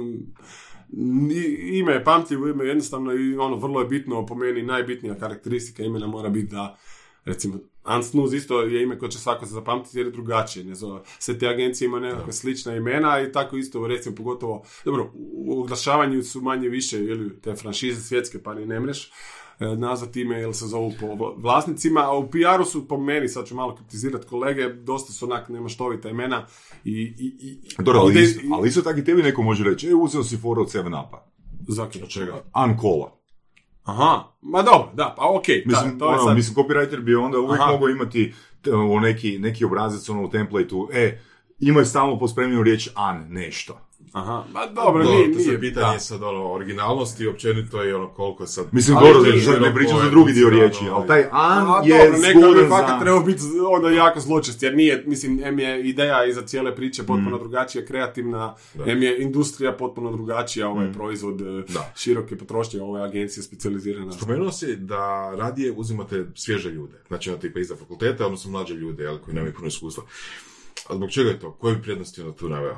ime 1.74 1.94
je 1.94 2.04
pamtljivo, 2.04 2.48
ime 2.48 2.64
je 2.64 2.68
jednostavno 2.68 3.14
i 3.14 3.38
ono, 3.38 3.56
vrlo 3.56 3.80
je 3.80 3.88
bitno, 3.88 4.26
po 4.26 4.36
meni 4.36 4.64
najbitnija 4.64 5.16
karakteristika 5.16 5.84
imena 5.84 6.08
mora 6.08 6.30
biti 6.30 6.48
da 6.48 6.78
recimo, 7.26 7.60
Ansnuz 7.84 8.34
isto 8.34 8.62
je 8.62 8.84
ime 8.84 9.00
koje 9.00 9.12
će 9.12 9.20
svako 9.20 9.46
se 9.46 9.54
zapamtiti 9.54 9.98
jer 9.98 10.08
je 10.08 10.12
drugačije. 10.12 10.66
Ne 10.66 10.76
zove. 10.76 11.02
Sve 11.20 11.40
te 11.40 11.48
agencije 11.48 11.86
imaju 11.86 12.04
nekakve 12.04 12.34
slična 12.34 12.76
imena 12.76 13.22
i 13.22 13.32
tako 13.32 13.58
isto, 13.58 13.88
recimo, 13.88 14.16
pogotovo, 14.16 14.66
dobro, 14.86 15.12
u 15.14 15.62
oglašavanju 15.62 16.24
su 16.24 16.42
manje 16.42 16.70
više, 16.70 16.98
ili 16.98 17.42
te 17.42 17.56
franšize 17.56 18.02
svjetske, 18.02 18.44
pa 18.44 18.54
ni 18.54 18.66
ne 18.66 18.80
mreš 18.80 19.12
nazvati 19.60 20.22
ime 20.22 20.42
ili 20.42 20.54
se 20.54 20.66
zovu 20.66 20.94
po 21.00 21.06
vla- 21.06 21.34
vlasnicima, 21.38 22.02
a 22.02 22.18
u 22.18 22.30
PR-u 22.30 22.66
su 22.66 22.88
po 22.88 22.98
meni, 22.98 23.28
sad 23.28 23.48
ću 23.48 23.56
malo 23.56 23.76
kritizirati 23.76 24.28
kolege, 24.28 24.70
dosta 24.70 25.14
su 25.14 25.26
onak 25.26 25.50
nemaštovita 25.50 26.10
imena 26.10 26.46
i... 26.84 27.14
i, 27.20 27.38
i 27.42 27.60
Dobro, 27.84 28.00
ali, 28.00 28.22
isto, 28.24 28.42
ali 28.54 28.68
isto 28.68 28.82
tako 28.82 29.00
i 29.00 29.04
tebi 29.04 29.24
neko 29.24 29.42
može 29.42 29.64
reći, 29.64 29.88
e, 29.88 29.94
uzeo 29.96 30.24
si 30.24 30.38
foru 30.38 30.62
od 30.62 30.68
7-upa. 30.68 31.18
Za 31.68 31.88
čega? 32.08 32.44
Uncola. 32.66 33.18
Aha, 33.84 34.24
ma 34.42 34.62
dobro, 34.62 34.92
da, 34.94 35.16
pa 35.18 35.38
okej, 35.38 35.64
da, 35.66 35.72
Mislim, 35.72 36.00
to 36.00 36.06
je 36.06 36.16
ono, 36.16 36.28
sad... 36.28 36.36
mislim, 36.36 36.56
copywriter 36.56 37.02
bi 37.02 37.16
onda 37.16 37.40
uvijek 37.40 37.62
Aha. 37.62 37.72
mogao 37.72 37.90
imati 37.90 38.34
t- 38.62 38.72
neki, 39.02 39.40
neki 39.40 39.66
obrazac 39.66 40.10
ono, 40.10 40.24
u 40.24 40.30
templateu, 40.30 40.88
e, 40.94 41.20
imaju 41.60 41.86
stalno 41.86 42.20
pospremljenu 42.20 42.64
riječ 42.64 42.90
an, 42.96 43.28
nešto. 43.30 43.80
Aha, 44.12 44.44
ma 44.54 44.66
dobro, 44.66 45.04
Dobro, 45.04 45.04
nije, 45.06 45.28
to 45.28 45.40
sad 45.40 45.48
nije, 45.48 45.60
pitanje 45.60 45.94
da. 45.94 46.00
sad 46.00 46.24
ono, 46.24 46.54
originalnosti 46.54 47.24
i 47.24 47.28
općenito 47.28 47.84
je 47.84 47.96
ono 47.96 48.08
koliko 48.08 48.44
je 48.44 48.48
sad... 48.48 48.66
Mislim, 48.72 48.98
Ali 48.98 49.08
dobro, 49.08 49.22
nije 49.22 49.34
da- 49.36 49.52
ne 49.52 49.58
široko 49.58 49.76
pričam 49.76 49.98
za 49.98 50.04
je 50.04 50.10
drugi 50.10 50.34
dio 50.34 50.50
riječi, 50.50 50.78
ali 50.82 50.90
ovaj. 50.90 51.08
taj 51.08 51.24
an 51.32 51.68
A, 51.68 51.82
je 51.86 52.06
dobro, 52.06 52.20
neka 52.20 52.62
bi 52.62 52.70
fakat 52.70 53.02
trebao 53.02 53.22
biti 53.22 53.42
onda 53.70 53.90
jako 53.90 54.20
zločest, 54.20 54.64
jer 54.64 54.76
nije, 54.76 55.04
mislim, 55.08 55.40
M 55.44 55.60
je 55.60 55.90
ideja 55.90 56.26
iza 56.26 56.42
cijele 56.42 56.76
priče 56.76 57.04
potpuno 57.04 57.38
drugačija, 57.38 57.86
kreativna, 57.86 58.56
M 58.86 59.04
je 59.04 59.22
industrija 59.22 59.72
potpuno 59.74 60.12
drugačija, 60.12 60.70
ovaj 60.70 60.94
proizvod 60.94 61.42
e, 61.42 61.46
Da. 61.74 61.92
široke 61.96 62.38
potrošnje, 62.38 62.82
ove 62.82 63.02
agencije 63.02 63.44
specijalizirana. 63.44 64.12
Spomenuo 64.12 64.52
si 64.52 64.76
da 64.76 64.98
radije 65.36 65.72
uzimate 65.72 66.26
svježe 66.36 66.70
ljude, 66.70 66.94
znači 67.08 67.30
ono 67.30 67.40
tipa 67.40 67.60
iza 67.60 67.76
fakulteta, 67.76 68.26
odnosno 68.26 68.52
mlađe 68.52 68.74
ljude, 68.74 69.04
jel, 69.04 69.18
koji 69.18 69.36
nemaju 69.36 69.54
puno 69.54 69.68
iskustva. 69.68 70.04
A 70.90 70.96
zbog 70.96 71.10
čega 71.12 71.30
je 71.30 71.40
to? 71.40 71.52
Koje 71.52 71.76
bi 71.76 71.82
prednosti 71.82 72.22
onda 72.22 72.34
tu 72.34 72.50
naveo? 72.50 72.76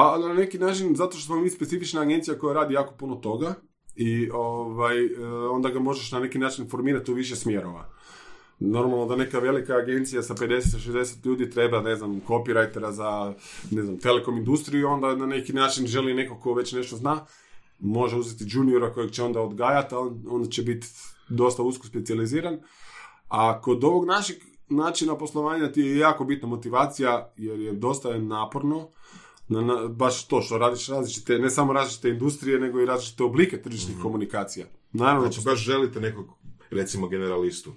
Pa 0.00 0.18
na 0.18 0.34
neki 0.34 0.58
način, 0.58 0.96
zato 0.96 1.16
što 1.16 1.26
smo 1.26 1.36
mi 1.36 1.50
specifična 1.50 2.00
agencija 2.00 2.38
koja 2.38 2.54
radi 2.54 2.74
jako 2.74 2.94
puno 2.94 3.14
toga 3.16 3.54
i 3.96 4.30
ovaj, 4.30 5.06
e, 5.06 5.26
onda 5.50 5.68
ga 5.68 5.80
možeš 5.80 6.12
na 6.12 6.20
neki 6.20 6.38
način 6.38 6.68
formirati 6.70 7.10
u 7.10 7.14
više 7.14 7.36
smjerova. 7.36 7.90
Normalno 8.58 9.06
da 9.06 9.16
neka 9.16 9.38
velika 9.38 9.76
agencija 9.76 10.22
sa 10.22 10.34
50-60 10.34 11.26
ljudi 11.26 11.50
treba, 11.50 11.82
ne 11.82 11.96
znam, 11.96 12.20
copywritera 12.28 12.90
za, 12.90 13.34
ne 13.70 13.82
znam, 13.82 13.98
telekom 13.98 14.38
industriju, 14.38 14.88
onda 14.88 15.16
na 15.16 15.26
neki 15.26 15.52
način 15.52 15.86
želi 15.86 16.14
neko 16.14 16.38
ko 16.40 16.54
već 16.54 16.72
nešto 16.72 16.96
zna, 16.96 17.26
može 17.78 18.16
uzeti 18.16 18.44
juniora 18.48 18.92
kojeg 18.92 19.10
će 19.10 19.22
onda 19.22 19.40
odgajati, 19.40 19.94
on- 19.94 20.24
onda 20.28 20.48
će 20.48 20.62
biti 20.62 20.86
dosta 21.28 21.62
usko 21.62 21.86
specijaliziran. 21.86 22.58
A 23.28 23.60
kod 23.60 23.84
ovog 23.84 24.06
našeg 24.06 24.36
načina 24.68 25.18
poslovanja 25.18 25.72
ti 25.72 25.80
je 25.80 25.98
jako 25.98 26.24
bitna 26.24 26.48
motivacija, 26.48 27.32
jer 27.36 27.60
je 27.60 27.72
dosta 27.72 28.08
je 28.08 28.18
naporno, 28.18 28.88
na, 29.50 29.60
na- 29.60 29.88
baš 29.88 30.26
to 30.28 30.42
što 30.42 30.58
radiš 30.58 30.88
različite, 30.88 31.38
ne 31.38 31.50
samo 31.50 31.72
različite 31.72 32.08
industrije, 32.08 32.58
nego 32.58 32.80
i 32.80 32.86
različite 32.86 33.22
oblike 33.24 33.62
tržišnih 33.62 33.96
komunikacija. 34.02 34.66
Naravno, 34.92 35.20
Znači 35.30 35.40
baš 35.44 35.58
želite 35.58 36.00
nekog, 36.00 36.26
recimo, 36.70 37.08
generalistu. 37.08 37.72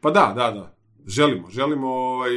pa 0.00 0.10
da, 0.10 0.32
da, 0.36 0.50
da. 0.50 0.76
Želimo, 1.06 1.50
želimo 1.50 1.88
ovaj, 1.88 2.30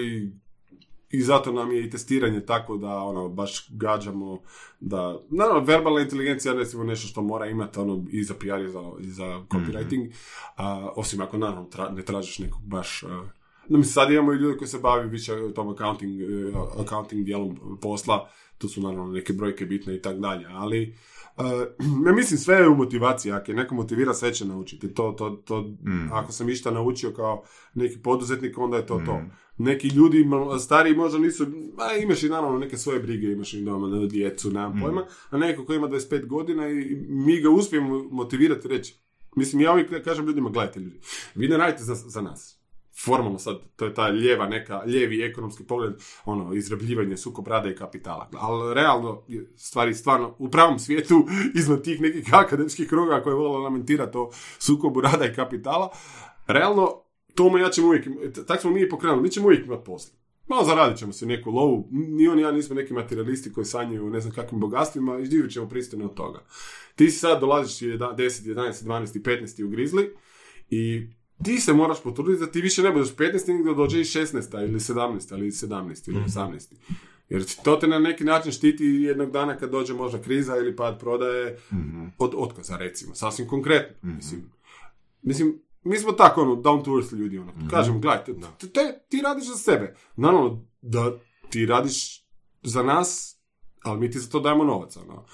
i 1.12 1.22
zato 1.22 1.52
nam 1.52 1.72
je 1.72 1.84
i 1.84 1.90
testiranje 1.90 2.46
tako 2.46 2.78
da 2.78 2.96
ono 2.98 3.30
baš 3.30 3.68
gađamo 3.70 4.40
da 4.80 5.20
naravno 5.30 5.60
verbalna 5.62 6.02
inteligencija 6.02 6.52
je 6.54 6.60
recimo 6.60 6.84
nešto 6.84 7.08
što 7.08 7.22
mora 7.22 7.46
imati 7.46 7.80
ono 7.80 8.06
i 8.12 8.24
za 8.24 8.34
PR 8.34 8.46
i 8.66 8.70
za, 8.70 8.82
i 9.00 9.12
za 9.12 9.26
copywriting 9.50 10.12
a, 10.56 10.90
osim 10.96 11.22
ako 11.22 11.38
naravno 11.38 11.70
tra- 11.70 11.96
ne 11.96 12.02
tražiš 12.02 12.40
nekog 12.40 12.62
baš 12.66 13.04
a, 13.04 13.24
No, 13.70 13.78
mislim, 13.78 13.94
sad 13.94 14.12
imamo 14.12 14.34
i 14.34 14.38
ljude 14.38 14.58
koji 14.58 14.68
se 14.68 14.80
bavi 14.80 15.10
više 15.10 15.54
tom 15.56 15.70
accounting, 15.70 16.22
eh, 16.22 16.52
accounting 16.80 17.26
dijelom 17.26 17.60
posla, 17.82 18.30
tu 18.58 18.68
su 18.68 18.82
naravno 18.82 19.12
neke 19.12 19.34
brojke 19.34 19.66
bitne 19.66 19.96
i 19.96 20.02
tako 20.02 20.20
dalje, 20.20 20.46
ali 20.50 20.96
eh, 21.38 21.44
ja 22.08 22.14
mislim 22.14 22.38
sve 22.38 22.56
je 22.56 22.68
u 22.68 22.76
motivaciji, 22.76 23.32
ako 23.32 23.52
je 23.52 23.56
neko 23.56 23.76
motivira 23.76 24.14
sve 24.14 24.34
će 24.34 24.46
naučiti, 24.46 24.94
to, 24.94 25.12
to, 25.12 25.30
to, 25.30 25.70
ako 26.12 26.32
sam 26.32 26.50
išta 26.50 26.72
naučio 26.72 27.12
kao 27.12 27.44
neki 27.74 28.00
poduzetnik, 28.00 28.58
onda 28.58 28.78
je 28.78 28.86
to 28.86 29.02
to. 29.06 29.22
Neki 29.58 29.88
ljudi 29.88 30.26
stariji 30.60 30.96
možda 30.96 31.20
nisu, 31.20 31.46
a 31.78 31.98
imaš 32.04 32.24
i 32.24 32.30
naravno 32.30 32.58
neke 32.58 32.78
svoje 32.78 33.00
brige, 33.00 33.28
imaš 33.28 33.54
i 33.54 33.62
doma 33.62 33.88
na 33.88 34.06
djecu, 34.06 34.52
nemam 34.52 34.80
pojma, 34.82 35.06
a 35.30 35.38
neko 35.38 35.66
koji 35.66 35.78
ima 35.78 35.88
25 35.88 36.28
godina 36.28 36.70
i 36.70 37.06
mi 37.08 37.42
ga 37.42 37.50
uspijemo 37.50 38.04
motivirati 38.12 38.68
reći, 38.68 39.00
Mislim, 39.38 39.62
ja 39.62 39.72
uvijek 39.72 40.04
kažem 40.04 40.26
ljudima, 40.26 40.50
gledajte 40.50 40.80
ljudi, 40.80 41.00
vi 41.36 41.48
ne 41.48 41.58
radite 41.58 41.84
za, 41.84 41.96
za 41.96 42.22
nas. 42.22 42.57
Formalno 43.06 43.40
sad, 43.40 43.58
to 43.76 43.86
je 43.86 43.94
ta 43.94 44.08
lijeva 44.08 44.48
neka, 44.48 44.78
lijevi 44.86 45.24
ekonomski 45.24 45.64
pogled, 45.64 45.94
ono, 46.26 46.54
izrabljivanje 46.54 47.18
sukob 47.18 47.48
rada 47.48 47.70
i 47.70 47.76
kapitala. 47.76 48.30
Ali 48.34 48.74
realno, 48.74 49.24
stvari 49.56 49.94
stvarno, 49.94 50.36
u 50.40 50.50
pravom 50.50 50.80
svijetu, 50.80 51.28
izvan 51.60 51.84
tih 51.84 52.02
nekih 52.02 52.34
akademskih 52.34 52.88
kruga 52.88 53.22
koje 53.22 53.36
vole 53.36 53.58
lamentirati 53.60 54.18
o 54.18 54.30
sukobu 54.60 55.02
rada 55.02 55.26
i 55.26 55.34
kapitala, 55.34 55.90
realno, 56.48 57.04
tomu 57.36 57.58
ja 57.58 57.70
ćemo 57.70 57.88
uvijek, 57.88 58.08
tako 58.48 58.62
smo 58.62 58.72
mi 58.72 58.90
pokrenuli, 58.90 59.22
mi 59.22 59.30
ćemo 59.30 59.46
uvijek 59.46 59.66
imati 59.66 59.86
posla. 59.86 60.18
Malo 60.48 60.64
zaradit 60.64 60.98
ćemo 60.98 61.14
se 61.14 61.26
neku 61.26 61.52
lovu, 61.52 61.88
ni 61.92 62.28
on 62.28 62.40
i 62.40 62.42
ja 62.42 62.52
nismo 62.52 62.76
neki 62.76 62.94
materialisti 62.94 63.54
koji 63.54 63.66
sanjaju 63.66 64.10
ne 64.10 64.20
znam 64.20 64.34
kakvim 64.34 64.60
bogatstvima 64.60 65.20
i 65.20 65.26
živit 65.26 65.52
ćemo 65.52 65.70
pristojno 65.70 66.06
od 66.06 66.14
toga. 66.14 66.46
Ti 66.96 67.10
si 67.10 67.20
sad 67.20 67.40
dolaziš 67.40 67.80
10, 67.80 67.98
11, 68.18 68.84
12, 68.84 69.22
15 69.22 69.64
u 69.64 69.70
Grizzly 69.70 70.10
i 70.70 71.08
ti 71.44 71.60
se 71.60 71.74
moraš 71.74 72.04
potruditi 72.04 72.46
da 72.46 72.52
ti 72.52 72.62
više 72.62 72.82
ne 72.82 72.92
budeš 72.92 73.16
15, 73.16 73.48
nego 73.48 73.70
da 73.70 73.76
dođe 73.76 74.00
i 74.00 74.04
16 74.04 74.64
ili 74.64 74.80
17 74.80 75.38
ili 75.38 75.52
17 75.52 76.10
ili 76.10 76.20
18. 76.24 76.74
Jer 77.30 77.46
to 77.64 77.76
te 77.76 77.88
na 77.88 78.00
neki 78.00 78.24
način 78.24 78.52
štiti 78.52 78.84
jednog 78.84 79.32
dana 79.32 79.58
kad 79.58 79.70
dođe 79.72 79.94
možda 79.94 80.22
kriza 80.22 80.58
ili 80.58 80.76
pad 80.76 81.00
prodaje 81.00 81.58
od 82.18 82.34
otkaza 82.38 82.78
recimo, 82.78 83.16
sasvim 83.16 83.48
konkretno. 83.48 83.96
Mislim, 84.16 84.52
mislim, 85.22 85.62
mi 85.84 85.98
smo 85.98 86.12
tako 86.12 86.42
ono, 86.42 86.56
down 86.56 86.84
to 86.86 86.98
earth 87.00 87.14
ljudi, 87.14 87.38
ono. 87.38 87.52
Kažem, 87.70 88.02
gledajte, 88.02 88.34
te, 88.60 88.68
te- 88.70 89.00
ti 89.10 89.22
radiš 89.22 89.48
za 89.48 89.56
sebe. 89.56 89.96
Naravno 90.16 90.66
da 90.82 91.12
ti 91.50 91.66
radiš 91.66 92.26
za 92.64 92.84
nas, 92.84 93.40
ali 93.84 94.00
mi 94.00 94.12
ti 94.12 94.20
za 94.20 94.30
to 94.30 94.40
dajemo 94.40 94.64
novac, 94.64 94.98
ono. 94.98 95.26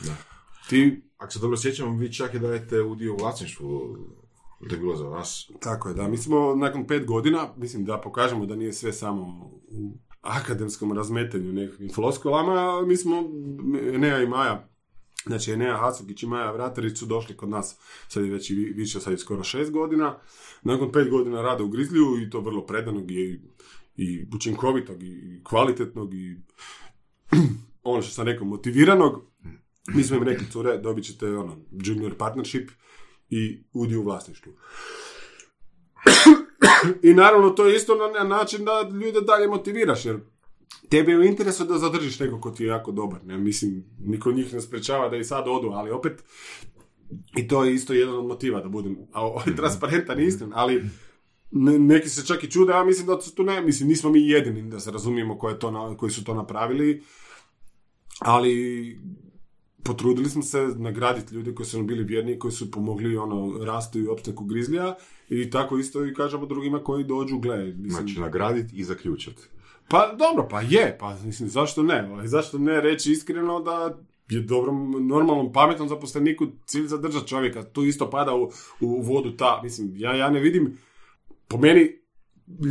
Ti, 0.70 1.02
Ako 1.18 1.32
se 1.32 1.40
dobro 1.40 1.58
sjećam, 1.58 1.98
vi 1.98 2.14
čak 2.14 2.34
i 2.34 2.40
dajete 2.40 2.82
udio 2.82 3.14
u 3.14 3.18
vlasništvu, 3.18 3.98
to 4.70 4.76
je 4.76 4.80
bilo 4.80 4.96
za 4.96 5.08
vas. 5.08 5.52
tako 5.60 5.90
je, 5.90 5.96
da, 5.96 6.08
mi 6.08 6.18
smo 6.18 6.56
nakon 6.56 6.88
pet 6.88 7.06
godina, 7.06 7.50
mislim 7.58 7.86
da 7.86 8.02
pokažemo 8.02 8.46
da 8.46 8.56
nije 8.56 8.74
sve 8.74 8.94
samo 8.94 9.24
u 9.72 9.98
akademskom 10.22 10.92
razmetanju 10.92 11.54
nekakvim 11.54 11.90
floskulama, 11.94 12.86
mi 12.86 12.98
smo, 12.98 13.24
Enea 13.94 14.22
i 14.22 14.28
Maja, 14.28 14.70
znači 15.26 15.52
Enea 15.52 15.78
Hacukić 15.78 16.24
i 16.24 16.28
Maja 16.28 16.52
Vratarić 16.52 16.98
su 16.98 17.06
došli 17.06 17.38
kod 17.38 17.50
nas, 17.50 17.78
sad 18.08 18.26
je 18.26 18.32
već 18.32 18.50
i 18.50 18.56
vi- 18.56 18.74
više, 18.74 19.00
sad 19.00 19.14
je 19.14 19.18
skoro 19.18 19.44
šest 19.44 19.72
godina, 19.72 20.18
nakon 20.64 20.92
pet 20.92 21.10
godina 21.10 21.42
rada 21.42 21.64
u 21.64 21.70
Grizliju 21.70 22.22
i 22.22 22.30
to 22.30 22.40
vrlo 22.40 22.66
predanog 22.66 23.12
i, 23.12 23.42
i 23.96 24.26
učinkovitog 24.36 25.04
i 25.04 25.42
kvalitetnog 25.44 26.14
i 26.14 26.38
ono 27.84 28.02
što 28.02 28.12
sam 28.12 28.26
rekao, 28.26 28.48
motiviranog, 28.48 29.22
mi 29.88 30.04
smo 30.04 30.18
im 30.18 30.24
rekli, 30.24 30.48
cure, 30.52 30.78
dobit 30.78 31.06
ćete 31.06 31.38
ono, 31.38 31.58
junior 31.72 32.18
partnership 32.18 32.70
i 33.34 33.64
udio 33.74 34.00
u 34.00 34.04
vlasništvu. 34.04 34.54
I 37.04 37.14
naravno 37.14 37.50
to 37.50 37.66
je 37.66 37.76
isto 37.76 37.96
na 37.96 38.20
na 38.20 38.38
način 38.38 38.66
da 38.66 38.72
ljude 38.96 39.22
dalje 39.22 39.48
motiviraš, 39.48 40.06
jer 40.06 40.20
tebi 40.90 41.12
je 41.12 41.18
u 41.18 41.24
interesu 41.24 41.66
da 41.66 41.78
zadržiš 41.78 42.20
nekog 42.20 42.42
ko 42.42 42.52
ti 42.52 42.64
je 42.64 42.68
jako 42.68 42.92
dobar. 42.92 43.26
Ne? 43.26 43.38
Mislim, 43.38 43.84
niko 44.00 44.32
njih 44.32 44.54
ne 44.54 44.62
sprečava 44.62 45.10
da 45.10 45.18
i 45.18 45.24
sad 45.24 45.48
odu, 45.48 45.70
ali 45.70 45.92
opet 45.92 46.24
i 47.38 47.48
to 47.48 47.64
je 47.64 47.74
isto 47.74 47.94
jedan 47.94 48.16
od 48.16 48.26
motiva 48.26 48.62
da 48.62 48.70
budem 48.70 48.98
a, 49.12 49.28
o- 49.28 49.42
transparentan 49.58 50.20
i 50.20 50.26
iskren, 50.26 50.52
ali 50.54 50.84
ne- 51.52 51.80
neki 51.80 52.10
se 52.10 52.26
čak 52.26 52.44
i 52.44 52.52
čude, 52.52 52.72
ja 52.74 52.84
mislim 52.84 53.08
da 53.08 53.22
su 53.22 53.36
tu 53.36 53.44
ne, 53.44 53.62
mislim, 53.62 53.90
nismo 53.90 54.10
mi 54.10 54.30
jedini 54.30 54.70
da 54.70 54.80
se 54.80 54.92
razumijemo 54.92 55.38
ko 55.38 55.50
je 55.50 55.60
to 55.60 55.72
na- 55.72 55.98
koji 55.98 56.12
su 56.12 56.24
to 56.24 56.34
napravili, 56.34 57.04
ali 58.20 59.00
potrudili 59.84 60.30
smo 60.30 60.42
se 60.42 60.62
nagraditi 60.78 61.36
ljude 61.36 61.56
koji 61.56 61.68
su 61.68 61.78
nam 61.78 61.88
bili 61.88 62.04
vjerni, 62.04 62.40
koji 62.40 62.52
su 62.52 62.72
pomogli 62.72 63.18
ono, 63.18 63.66
rastu 63.66 64.00
i 64.00 64.08
opstanku 64.08 64.46
grizlija 64.46 64.96
i 65.30 65.50
tako 65.50 65.78
isto 65.78 66.06
i 66.06 66.14
kažemo 66.14 66.46
drugima 66.46 66.80
koji 66.80 67.04
dođu, 67.04 67.38
gle, 67.38 67.58
mislim, 67.66 67.90
Znači, 67.90 68.20
nagraditi 68.20 68.76
i 68.76 68.84
zaključati. 68.84 69.42
pa 69.88 70.16
dobro, 70.20 70.48
pa 70.50 70.62
je, 70.62 70.98
pa 71.00 71.18
mislim, 71.26 71.50
zašto 71.50 71.84
ne? 71.84 72.10
Ali 72.14 72.28
zašto 72.28 72.58
ne 72.58 72.82
reći 72.82 73.12
iskreno 73.12 73.60
da 73.62 74.00
je 74.30 74.42
dobrom, 74.42 75.08
normalnom, 75.08 75.54
pametnom 75.54 75.90
zaposleniku 75.90 76.48
cilj 76.66 76.88
zadržati 76.88 77.28
čovjeka. 77.28 77.64
Tu 77.64 77.84
isto 77.84 78.10
pada 78.10 78.36
u, 78.36 78.52
u 78.82 79.02
vodu 79.02 79.32
ta, 79.38 79.60
mislim, 79.64 79.94
ja, 79.96 80.16
ja 80.16 80.30
ne 80.30 80.40
vidim, 80.40 80.78
po 81.48 81.58
meni, 81.58 82.04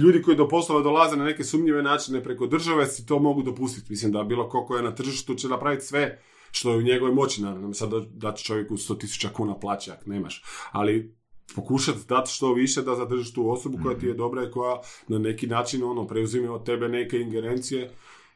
ljudi 0.02 0.22
koji 0.22 0.36
do 0.36 0.48
poslova 0.48 0.82
dolaze 0.82 1.16
na 1.16 1.24
neke 1.24 1.44
sumnjive 1.44 1.82
načine 1.82 2.22
preko 2.24 2.46
države 2.46 2.86
si 2.86 3.06
to 3.06 3.18
mogu 3.18 3.42
dopustiti. 3.42 3.86
Mislim 3.90 4.12
da 4.12 4.24
bilo 4.24 4.48
ko 4.48 4.64
ko 4.66 4.76
je 4.76 4.82
na 4.82 4.94
tržištu 4.94 5.34
će 5.34 5.48
napraviti 5.48 5.86
sve 5.86 6.22
što 6.52 6.70
je 6.70 6.78
u 6.78 6.82
njegovoj 6.82 7.14
moći, 7.14 7.42
naravno, 7.42 7.74
sad 7.74 7.90
da- 7.90 8.06
dati 8.10 8.44
čovjeku 8.44 8.76
100.000 8.76 9.32
kuna 9.32 9.58
plaće 9.58 9.92
ako 9.92 10.10
nemaš. 10.10 10.42
Ali 10.72 11.16
pokušati 11.54 11.98
dati 12.08 12.30
što 12.30 12.54
više 12.54 12.82
da 12.82 12.94
zadržiš 12.94 13.32
tu 13.32 13.50
osobu 13.50 13.78
koja 13.82 13.98
ti 13.98 14.06
je 14.06 14.14
dobra 14.14 14.44
i 14.44 14.50
koja 14.50 14.80
na 15.08 15.18
neki 15.18 15.46
način 15.46 15.82
ono 15.84 16.06
preuzima 16.06 16.52
od 16.52 16.66
tebe 16.66 16.88
neke 16.88 17.18
ingerencije. 17.18 17.90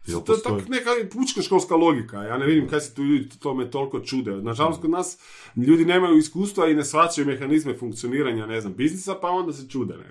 Jel 0.07 0.21
To 0.21 0.33
je 0.33 0.43
tak 0.43 0.69
neka 0.69 0.91
pučka 1.13 1.43
školska 1.43 1.77
logika. 1.77 2.23
Ja 2.23 2.39
ne 2.39 2.47
vidim 2.47 2.69
kaj 2.69 2.81
se 2.81 2.95
tu 2.95 3.03
ljudi 3.03 3.29
tome 3.39 3.71
toliko 3.71 4.01
čude. 4.01 4.31
Nažalost, 4.31 4.81
kod 4.81 4.91
nas 4.91 5.19
ljudi 5.57 5.85
nemaju 5.85 6.19
iskustva 6.19 6.69
i 6.69 6.75
ne 6.75 6.85
shvaćaju 6.85 7.27
mehanizme 7.27 7.75
funkcioniranja, 7.79 8.47
ne 8.47 8.61
znam, 8.61 8.75
biznisa, 8.75 9.15
pa 9.15 9.29
onda 9.31 9.53
se 9.53 9.69
čude. 9.69 9.95
Ne? 9.97 10.11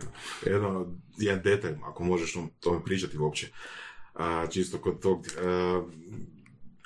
Jedno, 0.52 0.88
jedan 1.18 1.44
detalj, 1.44 1.76
ako 1.84 2.04
možeš 2.04 2.36
o 2.36 2.48
tome 2.60 2.84
pričati 2.84 3.18
uopće. 3.18 3.48
A, 4.14 4.48
čisto 4.48 4.78
kod 4.78 5.02
tog, 5.02 5.28
a, 5.44 5.84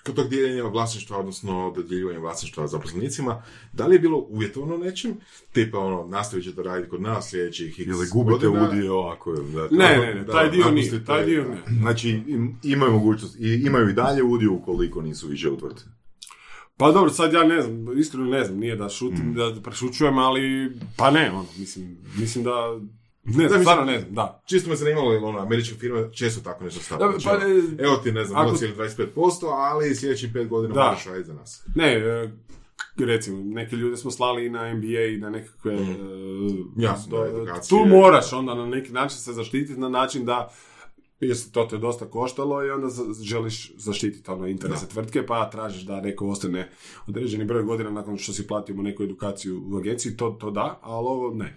kod 0.10 0.16
tog 0.16 0.30
dijeljenja 0.30 0.64
vlasništva, 0.64 1.18
odnosno 1.18 1.74
dodjeljivanja 1.76 2.20
vlasništva 2.20 2.68
zaposlenicima, 2.68 3.44
da 3.74 3.88
li 3.88 3.96
je 3.96 4.00
bilo 4.00 4.18
uvjetovano 4.20 4.78
nečim? 4.78 5.14
Tipa, 5.52 5.80
ono, 5.80 6.08
nastavit 6.08 6.46
ćete 6.46 6.64
raditi 6.64 6.90
kod 6.90 7.02
nas 7.02 7.30
sljedećih 7.30 7.80
x 7.80 7.88
Ili 7.88 8.08
gubite 8.14 8.48
godina. 8.48 8.70
udio 8.70 9.00
ako 9.00 9.32
je... 9.32 9.38
Da, 9.44 9.68
Ne, 9.72 9.98
ne, 9.98 10.14
ne, 10.16 10.24
da, 10.24 10.32
taj 10.32 10.52
dio 10.52 10.72
nije, 10.72 11.06
taj 11.06 11.26
dio 11.26 11.44
ne. 11.44 11.58
Znači, 11.80 12.10
im- 12.10 12.60
imaju 12.64 12.92
mogućnost, 12.92 13.36
i 13.40 13.64
imaju 13.66 13.90
i 13.90 13.94
dalje 13.94 14.24
udio 14.24 14.54
ukoliko 14.54 15.02
nisu 15.02 15.28
više 15.28 15.50
u 15.50 15.58
tvrtci. 15.58 15.86
Pa 16.78 16.92
dobro, 16.92 17.10
sad 17.10 17.34
ja 17.34 17.44
ne 17.44 17.62
znam, 17.62 18.00
iskreno 18.00 18.26
ne 18.26 18.44
znam, 18.44 18.60
nije 18.60 18.76
da 18.76 18.90
šutim, 18.90 19.34
da 19.34 19.62
prešućujem, 19.64 20.18
ali 20.18 20.72
pa 20.98 21.12
ne, 21.12 21.32
ono, 21.32 21.46
mislim, 21.58 21.98
mislim 22.18 22.44
da, 22.44 22.80
ne 23.32 23.48
znam, 23.48 23.60
stvarno 23.62 23.86
ne 23.86 24.00
znam, 24.00 24.14
da. 24.14 24.42
Čisto 24.46 24.70
me 24.70 24.76
zanimalo, 24.76 25.14
jer 25.14 25.24
ono, 25.24 25.40
američke 25.40 25.76
firme 25.76 26.10
često 26.14 26.42
tako 26.42 26.64
nešto 26.64 26.80
stavljaju. 26.80 27.12
Da, 27.12 27.20
Znači, 27.20 27.40
pa, 27.40 27.46
ono, 27.46 27.56
e, 27.56 27.84
Evo 27.86 27.96
ti, 27.96 28.12
ne 28.12 28.26
znam, 28.26 28.42
ako- 28.42 28.56
0,25%, 28.56 29.14
ali 29.48 29.96
sljedećih 29.96 30.30
pet 30.34 30.48
godina 30.48 30.74
Da. 30.74 30.84
moraš 30.84 31.06
raditi 31.06 31.28
za 31.28 31.34
nas. 31.34 31.64
Ne, 31.76 31.94
e, 31.94 32.30
recimo, 33.00 33.44
neke 33.44 33.76
ljude 33.76 33.98
smo 33.98 34.12
slali 34.12 34.46
i 34.46 34.50
na 34.50 34.64
NBA 34.66 34.86
i 35.06 35.18
na 35.18 35.30
nekakve... 35.30 35.74
e, 35.74 35.78
Jasno, 36.78 37.12
do- 37.12 37.24
da, 37.24 37.30
edukacije. 37.30 37.70
tu 37.70 37.86
moraš 37.88 38.34
onda 38.34 38.56
na 38.56 38.66
neki 38.66 38.92
način 38.92 39.18
se 39.18 39.34
zaštititi 39.34 39.80
na 39.80 39.90
način 39.90 40.26
da 40.26 40.50
jer 41.20 41.38
se 41.38 41.52
to 41.52 41.66
te 41.66 41.78
dosta 41.78 42.06
koštalo 42.06 42.66
i 42.66 42.70
onda 42.70 42.88
želiš 43.22 43.72
zaštititi 43.78 44.32
ono 44.32 44.48
interese 44.48 44.88
tvrtke, 44.88 45.26
pa 45.26 45.50
tražiš 45.50 45.82
da 45.82 46.02
neko 46.02 46.28
ostane 46.28 46.72
određeni 47.08 47.46
broj 47.46 47.64
godina 47.64 47.90
nakon 47.90 48.18
što 48.18 48.34
si 48.34 48.48
platio 48.48 48.76
mu 48.76 48.84
neku 48.84 49.04
edukaciju 49.04 49.64
u 49.66 49.78
agenciji, 49.78 50.18
to, 50.18 50.30
to 50.32 50.52
da, 50.52 50.80
ali 50.82 51.06
ovo 51.08 51.34
ne. 51.34 51.56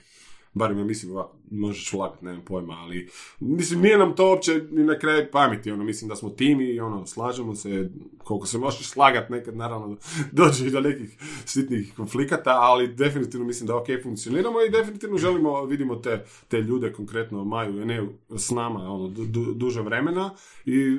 Barem 0.55 0.78
ja 0.78 0.84
mislim 0.84 1.12
možeš 1.50 1.92
ulagati, 1.92 2.24
nemam 2.24 2.44
pojma, 2.44 2.74
ali 2.74 3.09
mislim 3.40 3.80
nije 3.80 3.98
nam 3.98 4.16
to 4.16 4.28
uopće 4.28 4.64
ni 4.70 4.84
na 4.84 4.98
kraju 4.98 5.26
pameti, 5.32 5.70
ono, 5.70 5.84
mislim 5.84 6.09
da 6.09 6.16
smo 6.16 6.30
tim 6.30 6.61
i 6.61 6.80
ono, 6.80 7.07
slažemo 7.07 7.55
se, 7.55 7.90
koliko 8.18 8.46
se 8.46 8.59
možeš 8.59 8.86
slagat 8.88 9.30
nekad, 9.30 9.57
naravno, 9.57 9.96
dođe 10.32 10.66
i 10.66 10.70
do 10.70 10.80
nekih 10.80 11.16
sitnih 11.44 11.92
konflikata, 11.96 12.50
ali 12.61 12.88
definitivno 12.94 13.46
mislim 13.46 13.66
da 13.66 13.76
ok 13.76 13.86
funkcioniramo 14.03 14.62
i 14.62 14.70
definitivno 14.70 15.18
želimo, 15.18 15.64
vidimo 15.64 15.96
te, 15.96 16.24
te 16.48 16.61
ljude, 16.61 16.92
konkretno 16.92 17.44
Maju, 17.44 17.86
ne 17.86 18.09
s 18.36 18.50
nama, 18.50 18.92
ono, 18.92 19.09
du- 19.09 19.26
du- 19.26 19.55
duže 19.55 19.82
vremena 19.82 20.34
i 20.66 20.98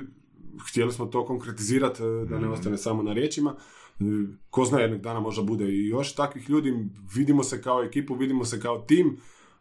htjeli 0.70 0.91
smo 0.91 1.06
to 1.06 1.26
konkretizirati, 1.26 2.04
e, 2.04 2.26
da 2.26 2.39
ne 2.39 2.49
ostane 2.49 2.78
samo 2.78 3.04
na 3.04 3.14
riječima. 3.14 3.56
E, 3.99 4.04
Ko 4.49 4.66
zna, 4.66 4.80
jednog 4.80 5.01
dana 5.01 5.20
možda 5.20 5.43
bude 5.43 5.66
i 5.66 5.88
još 5.88 6.16
takvih 6.16 6.49
ljudi, 6.49 6.74
vidimo 7.16 7.43
se 7.43 7.62
kao 7.62 7.84
ekipu, 7.84 8.16
vidimo 8.16 8.45
se 8.45 8.60
kao 8.60 8.80
tim, 8.80 9.18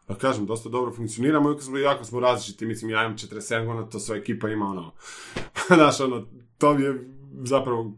a 0.07 0.15
kažem, 0.15 0.45
dosta 0.45 0.69
dobro 0.69 0.91
funkcioniramo, 0.91 1.49
iako 1.49 1.61
smo, 1.61 1.77
jako 1.77 2.03
smo 2.03 2.19
različiti, 2.19 2.65
mislim, 2.65 2.91
ja 2.91 3.03
imam 3.03 3.17
47 3.17 3.65
godina, 3.65 3.89
to 3.89 3.99
sva 3.99 4.15
ekipa 4.15 4.49
ima 4.49 4.65
ono, 4.65 4.91
znaš, 5.75 5.99
ono, 5.99 6.25
to 6.57 6.73
mi 6.73 6.83
je 6.83 7.09
zapravo, 7.43 7.93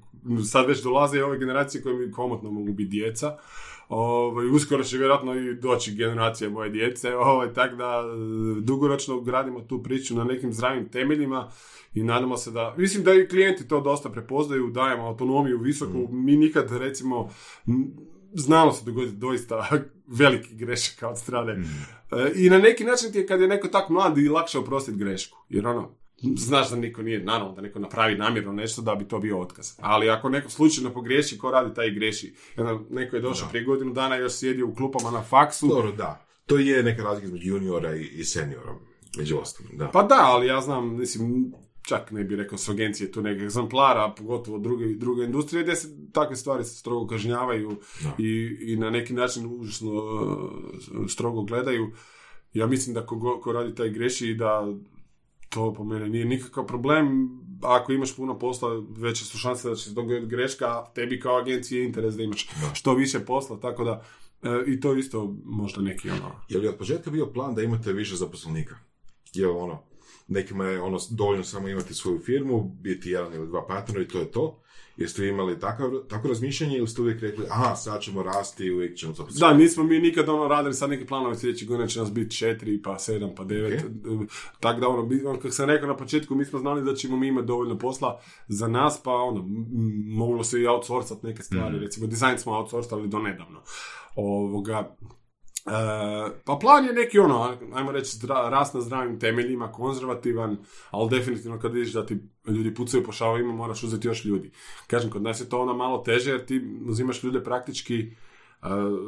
sad 0.52 0.68
već 0.68 0.84
dolaze 0.84 1.18
i 1.18 1.22
ove 1.22 1.40
generacije 1.40 1.82
koje 1.82 1.96
mi 1.96 2.12
komotno 2.12 2.52
mogu 2.52 2.74
biti 2.74 2.90
djeca, 2.90 3.38
Ovaj, 3.90 4.48
uskoro 4.48 4.84
će 4.84 4.98
vjerojatno 4.98 5.36
i 5.36 5.56
doći 5.56 5.96
generacija 5.96 6.50
moje 6.50 6.70
djece, 6.70 7.16
ovaj, 7.16 7.54
tako 7.54 7.76
da 7.76 8.04
e, 8.04 8.62
dugoročno 8.62 9.22
gradimo 9.22 9.62
tu 9.62 9.84
priču 9.84 10.16
na 10.16 10.24
nekim 10.24 10.54
zdravim 10.54 10.90
temeljima 10.90 11.52
i 11.94 12.04
nadamo 12.04 12.38
se 12.38 12.52
da, 12.52 12.76
mislim 12.78 13.04
da 13.04 13.14
i 13.14 13.28
klijenti 13.28 13.68
to 13.68 13.82
dosta 13.82 14.10
prepoznaju, 14.10 14.70
dajemo 14.70 15.08
autonomiju 15.08 15.60
visoku, 15.60 16.08
mi 16.12 16.38
nikad 16.38 16.72
recimo 16.72 17.30
m, 17.68 17.88
znalo 18.34 18.72
se 18.72 18.86
dogoditi 18.86 19.18
doista 19.18 19.70
veliki 20.20 20.56
grešaka 20.56 21.10
od 21.10 21.18
strane. 21.18 21.54
E, 21.54 21.64
I 22.36 22.50
na 22.50 22.58
neki 22.58 22.84
način 22.84 23.12
ti 23.12 23.18
je 23.18 23.28
kad 23.28 23.42
je 23.42 23.48
neko 23.48 23.68
tak 23.68 23.90
mlad 23.90 24.18
i 24.18 24.30
lakše 24.30 24.60
oprostiti 24.60 24.98
grešku, 24.98 25.38
jer 25.50 25.68
ono, 25.68 25.92
znaš 26.38 26.70
da 26.70 26.76
niko 26.76 27.02
nije, 27.02 27.24
naravno 27.24 27.54
da 27.54 27.62
neko 27.62 27.80
napravi 27.80 28.16
namjerno 28.16 28.52
nešto 28.52 28.82
da 28.82 28.96
bi 28.96 29.08
to 29.08 29.20
bio 29.20 29.40
otkaz. 29.40 29.72
Ali 29.80 30.10
ako 30.10 30.30
neko 30.30 30.50
slučajno 30.50 30.94
pogriješi, 30.94 31.38
ko 31.38 31.52
radi 31.52 31.74
taj 31.74 31.92
greši. 31.92 32.36
Neko 32.90 33.16
je 33.16 33.22
došao 33.22 33.50
prije 33.50 33.66
godinu 33.66 33.94
dana 33.94 34.18
i 34.18 34.22
još 34.22 34.34
sjedio 34.34 34.68
u 34.68 34.76
klupama 34.76 35.12
na 35.12 35.22
faksu. 35.22 35.68
Dobro, 35.68 35.92
da. 35.92 36.26
To 36.46 36.58
je 36.58 36.84
neka 36.84 37.04
razlika 37.04 37.26
između 37.28 37.50
juniora 37.50 37.96
i, 37.96 38.02
i 38.02 38.24
seniora, 38.24 38.76
među 39.18 39.38
ostalim, 39.38 39.78
da. 39.78 39.88
Pa 39.88 40.04
da, 40.04 40.20
ali 40.20 40.48
ja 40.48 40.62
znam, 40.62 40.98
mislim, 40.98 41.54
čak 41.86 42.12
ne 42.12 42.24
bih 42.24 42.38
rekao 42.38 42.58
s 42.58 42.70
agencije 42.70 43.12
tu 43.12 43.22
nekih 43.22 43.44
egzemplara, 43.44 44.14
pogotovo 44.18 44.60
druge, 44.60 44.86
druge 44.86 45.24
industrije, 45.24 45.64
gdje 45.64 45.76
se 45.76 46.12
takve 46.12 46.36
stvari 46.36 46.64
se 46.64 46.76
strogo 46.76 47.08
kažnjavaju 47.08 47.80
i, 48.18 48.58
i 48.62 48.76
na 48.76 48.90
neki 48.90 49.14
način 49.14 49.60
užasno 49.60 49.92
uh, 49.92 51.10
strogo 51.10 51.44
gledaju. 51.44 51.92
Ja 52.54 52.68
mislim 52.68 52.94
da 52.94 53.06
ko, 53.06 53.40
ko 53.44 53.52
radi 53.52 53.76
taj 53.76 53.90
greši 53.90 54.30
i 54.30 54.34
da 54.34 54.68
to 55.50 55.74
po 55.74 55.84
mene 55.84 56.10
nije 56.10 56.26
nikakav 56.26 56.66
problem. 56.66 57.30
Ako 57.62 57.94
imaš 57.94 58.16
puno 58.16 58.40
posla, 58.40 58.84
veće 58.90 59.26
su 59.26 59.38
šanse 59.38 59.70
da 59.70 59.76
će 59.76 59.84
se 59.84 59.94
dogoditi 59.94 60.28
greška, 60.28 60.66
a 60.66 60.86
tebi 60.96 61.20
kao 61.20 61.38
agenciji 61.38 61.78
je 61.78 61.86
interes 61.86 62.16
da 62.16 62.24
imaš 62.24 62.48
što 62.74 62.94
više 62.94 63.20
posla, 63.20 63.60
tako 63.60 63.84
da 63.84 64.04
e, 64.44 64.64
i 64.68 64.80
to 64.80 64.96
isto 64.96 65.36
možda 65.46 65.82
neki 65.82 66.10
ono... 66.10 66.32
Je 66.50 66.60
li 66.60 66.68
od 66.68 66.76
početka 66.76 67.12
bio 67.12 67.26
plan 67.26 67.56
da 67.56 67.62
imate 67.62 67.94
više 67.94 68.16
zaposlenika? 68.16 68.76
Je 69.34 69.48
ono, 69.48 69.84
nekima 70.28 70.66
je 70.66 70.82
ono 70.82 70.98
dovoljno 71.12 71.44
samo 71.44 71.68
imati 71.68 71.94
svoju 71.94 72.20
firmu, 72.20 72.64
biti 72.82 73.10
jedan 73.10 73.34
ili 73.34 73.48
dva 73.48 73.66
partnera 73.68 74.02
i 74.02 74.08
to 74.08 74.20
je 74.20 74.32
to? 74.32 74.62
Jeste 74.98 75.22
vi 75.22 75.30
imali 75.30 75.60
takav, 75.60 75.92
takvo 76.10 76.30
razmišljanje 76.30 76.78
ili 76.78 76.88
ste 76.88 77.02
uvijek 77.02 77.22
rekli, 77.22 77.46
aha, 77.50 77.76
sad 77.76 78.02
ćemo 78.02 78.24
rasti 78.24 78.66
i 78.66 78.72
uvijek 78.72 78.98
ćemo 78.98 79.14
zaposliti? 79.14 79.40
Da, 79.40 79.54
nismo 79.54 79.84
mi 79.84 80.00
nikad 80.00 80.30
ono 80.30 80.48
radili 80.48 80.74
sad 80.74 80.90
neki 80.90 81.06
planovi 81.06 81.36
sljedeći 81.36 81.66
godina 81.66 81.88
će 81.88 82.00
nas 82.00 82.14
biti 82.14 82.36
četiri, 82.38 82.82
pa 82.82 83.00
sedam, 83.00 83.36
pa 83.36 83.44
devet. 83.44 83.86
Tako 84.60 84.80
da 84.80 84.88
ono, 84.88 85.10
ono, 85.30 85.40
kako 85.40 85.52
sam 85.52 85.70
rekao 85.70 85.88
na 85.88 85.98
početku, 85.98 86.36
mi 86.36 86.46
smo 86.46 86.60
znali 86.60 86.84
da 86.84 86.96
ćemo 86.96 87.18
mi 87.18 87.28
imati 87.28 87.48
dovoljno 87.48 87.78
posla 87.78 88.22
za 88.48 88.68
nas, 88.68 89.02
pa 89.04 89.12
ono, 89.12 89.40
m- 89.40 89.46
m- 89.74 90.16
moglo 90.16 90.44
se 90.44 90.62
i 90.62 90.68
outsourcat 90.68 91.24
neke 91.24 91.44
stvari, 91.44 91.80
recimo 91.80 92.08
dizajn 92.08 92.38
smo 92.40 92.54
outsourcali 92.54 93.08
do 93.08 93.20
nedavno. 93.20 93.62
Ovoga, 94.16 94.96
E, 95.66 95.72
pa 96.46 96.58
plan 96.62 96.86
je 96.86 96.94
neki 96.94 97.20
ono, 97.20 97.58
ajmo 97.74 97.92
reći, 97.92 98.18
zdra, 98.18 98.50
rast 98.50 98.74
na 98.74 98.82
zdravim 98.82 99.20
temeljima, 99.20 99.72
konzervativan, 99.72 100.58
ali 100.92 101.10
definitivno 101.10 101.60
kad 101.60 101.74
vidiš 101.74 101.94
da 101.94 102.06
ti 102.06 102.20
ljudi 102.48 102.74
pucaju 102.74 103.04
po 103.04 103.12
šavovima, 103.12 103.54
moraš 103.54 103.84
uzeti 103.84 104.08
još 104.08 104.26
ljudi. 104.26 104.52
Kažem, 104.88 105.12
kod 105.12 105.22
nas 105.22 105.42
je 105.42 105.50
to 105.50 105.62
onda 105.62 105.74
malo 105.74 105.98
teže 105.98 106.32
jer 106.32 106.46
ti 106.46 106.62
uzimaš 106.88 107.24
ljude 107.24 107.44
praktički 107.44 108.00
e, 108.00 108.08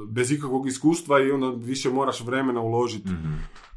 bez 0.08 0.32
ikakvog 0.32 0.68
iskustva 0.68 1.20
i 1.20 1.32
onda 1.32 1.49
više 1.66 1.89
moraš 1.89 2.22
vremena 2.22 2.62
uložiti 2.62 3.10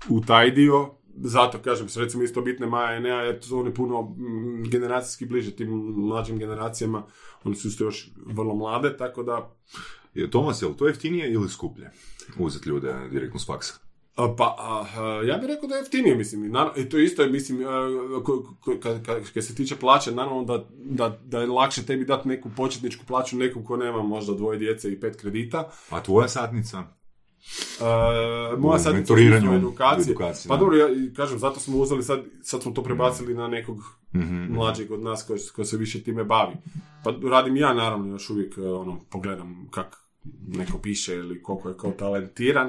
u 0.09 0.21
taj 0.21 0.51
dio. 0.51 0.95
Zato 1.23 1.59
kažem, 1.59 1.89
se 1.89 2.01
recimo 2.01 2.23
isto 2.23 2.43
bitne 2.43 2.67
Maja 2.67 2.97
i 2.97 3.01
Nea, 3.01 3.21
jer 3.21 3.45
su 3.45 3.59
oni 3.59 3.75
puno 3.75 4.03
mm, 4.03 4.71
generacijski 4.71 5.27
bliže 5.27 5.57
tim 5.57 5.71
mlađim 5.97 6.39
generacijama, 6.39 7.03
oni 7.45 7.57
su 7.57 7.69
isto 7.69 7.85
još 7.85 8.11
vrlo 8.27 8.55
mlade, 8.55 8.97
tako 8.97 9.23
da 9.23 9.57
Je, 10.15 10.31
Tomas, 10.31 10.63
je 10.63 10.69
li 10.69 10.77
to 10.77 10.87
jeftinije 10.87 11.33
ili 11.33 11.49
skuplje? 11.49 11.91
Uzeti 12.39 12.69
ljude 12.69 12.95
direktno 13.11 13.41
s 13.41 13.47
faksa. 13.47 13.75
Pa, 14.37 14.57
a, 14.59 15.23
ja 15.27 15.39
bih 15.39 15.49
rekao 15.49 15.69
da 15.69 15.75
je 15.75 15.81
jeftinije, 15.81 16.15
mislim, 16.15 16.53
i, 16.77 16.89
to 16.89 16.99
isto 16.99 17.23
je, 17.23 17.31
mislim, 17.31 17.59
kad 19.35 19.45
se 19.45 19.55
tiče 19.55 19.77
plaće, 19.77 20.13
naravno 20.13 20.45
da, 20.45 20.69
da, 20.75 21.21
da 21.25 21.41
je 21.41 21.47
lakše 21.47 21.83
tebi 21.83 22.05
dati 22.05 22.29
neku 22.29 22.51
početničku 22.57 23.07
plaću 23.07 23.37
nekom 23.37 23.65
ko 23.65 23.77
nema 23.77 24.03
možda 24.03 24.35
dvoje 24.35 24.59
djece 24.59 24.93
i 24.93 25.01
pet 25.01 25.17
kredita. 25.17 25.71
A 25.91 26.03
tvoja 26.03 26.29
satnica? 26.29 27.00
A, 27.81 28.55
U 28.57 28.61
moja 28.61 28.79
sad 28.79 28.95
edukacije. 29.55 30.03
edukaciji, 30.03 30.49
Pa 30.49 30.57
dobro, 30.57 30.77
ja 30.77 30.89
kažem, 31.17 31.39
zato 31.39 31.61
smo 31.61 31.79
uzeli 31.79 32.03
sad, 32.03 32.21
sad 32.43 32.63
smo 32.63 32.73
to 32.73 32.83
prebacili 32.83 33.35
na 33.35 33.49
nekog 33.49 33.77
Mhm. 34.15 34.53
mlađeg 34.55 34.91
od 34.91 35.01
nas 35.01 35.25
koji, 35.27 35.41
koji 35.57 35.67
se 35.67 35.77
više 35.77 36.03
time 36.03 36.25
bavi. 36.25 36.55
Pa 37.05 37.15
radim 37.31 37.57
ja 37.57 37.75
naravno 37.75 38.09
još 38.09 38.31
uvijek 38.31 38.59
e, 38.59 38.63
ono, 38.63 39.01
pogledam 39.11 39.69
kak 39.71 39.97
neko 40.49 40.79
piše 40.79 41.15
ili 41.15 41.43
koliko 41.43 41.69
je 41.69 41.77
ko 41.77 41.91
talentiran. 41.91 42.69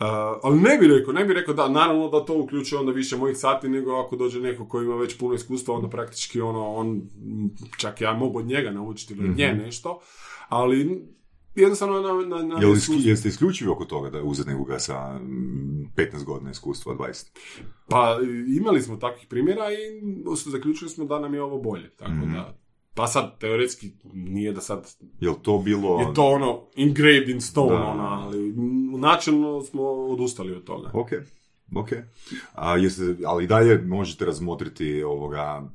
Uh, 0.00 0.04
ali 0.42 0.60
ne 0.60 0.78
bih 0.78 0.88
rekao, 0.90 1.12
ne 1.12 1.24
bih 1.24 1.36
rekao 1.36 1.54
da, 1.54 1.68
naravno 1.68 2.08
da 2.08 2.24
to 2.24 2.38
uključuje 2.38 2.78
onda 2.78 2.92
više 2.92 3.16
mojih 3.16 3.36
sati 3.36 3.68
nego 3.68 3.92
ako 3.96 4.16
dođe 4.16 4.40
neko 4.40 4.68
koji 4.68 4.84
ima 4.84 4.96
već 4.96 5.18
puno 5.18 5.34
iskustva, 5.34 5.74
onda 5.74 5.88
praktički 5.88 6.40
ono, 6.40 6.74
on, 6.74 7.02
čak 7.76 8.00
ja 8.00 8.12
mogu 8.12 8.38
od 8.38 8.46
njega 8.46 8.70
naučiti 8.70 9.14
ili 9.14 9.28
od 9.30 9.36
nje 9.36 9.52
nešto, 9.54 10.00
ali 10.48 11.08
jednostavno 11.60 12.00
na, 12.00 12.36
na, 12.36 12.42
na 12.42 12.60
Jel, 12.60 12.74
jeste 12.98 13.28
isključivi 13.28 13.70
oko 13.70 13.84
toga 13.84 14.10
da 14.10 14.22
uzeti 14.22 14.50
nekoga 14.50 14.78
sa 14.78 15.18
mm, 15.18 15.92
15 15.96 16.24
godina 16.24 16.50
iskustva, 16.50 16.94
20? 16.94 17.26
Pa 17.88 18.18
imali 18.56 18.82
smo 18.82 18.96
takvih 18.96 19.26
primjera 19.28 19.64
i 19.72 19.76
zaključili 20.46 20.90
smo 20.90 21.04
da 21.04 21.18
nam 21.18 21.34
je 21.34 21.42
ovo 21.42 21.58
bolje, 21.58 21.90
tako 21.90 22.26
da 22.34 22.58
pa 22.98 23.06
sad, 23.06 23.38
teoretski, 23.38 23.90
nije 24.12 24.52
da 24.52 24.60
sad 24.60 24.94
Jel 25.20 25.34
to 25.42 25.58
bilo... 25.58 26.00
je 26.00 26.14
to 26.14 26.26
ono 26.26 26.62
engraved 26.76 27.28
in 27.28 27.40
stone, 27.40 27.76
Da. 27.76 27.84
ono, 27.84 28.02
ali 28.02 28.52
načelno 28.98 29.62
smo 29.62 29.82
odustali 29.82 30.52
od 30.52 30.64
toga. 30.64 30.90
Ok, 30.94 31.08
ok. 31.76 31.88
A 32.52 32.76
jeste, 32.76 33.16
ali 33.24 33.46
dalje 33.46 33.78
možete 33.78 34.24
razmotriti 34.24 35.02
ovoga, 35.02 35.70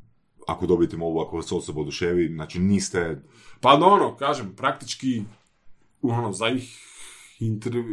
ako 0.48 0.66
dobijete 0.66 0.98
movu, 0.98 1.20
ako 1.20 1.36
vas 1.36 1.52
osoba 1.52 1.82
oduševi, 1.82 2.28
znači 2.28 2.60
niste... 2.60 3.22
Pa 3.62 3.78
no, 3.78 3.86
ono, 3.86 4.16
kažem, 4.16 4.54
praktički 4.56 5.24
ono, 6.04 6.32
za 6.32 6.48
ih 6.50 6.80
intervju, 7.40 7.84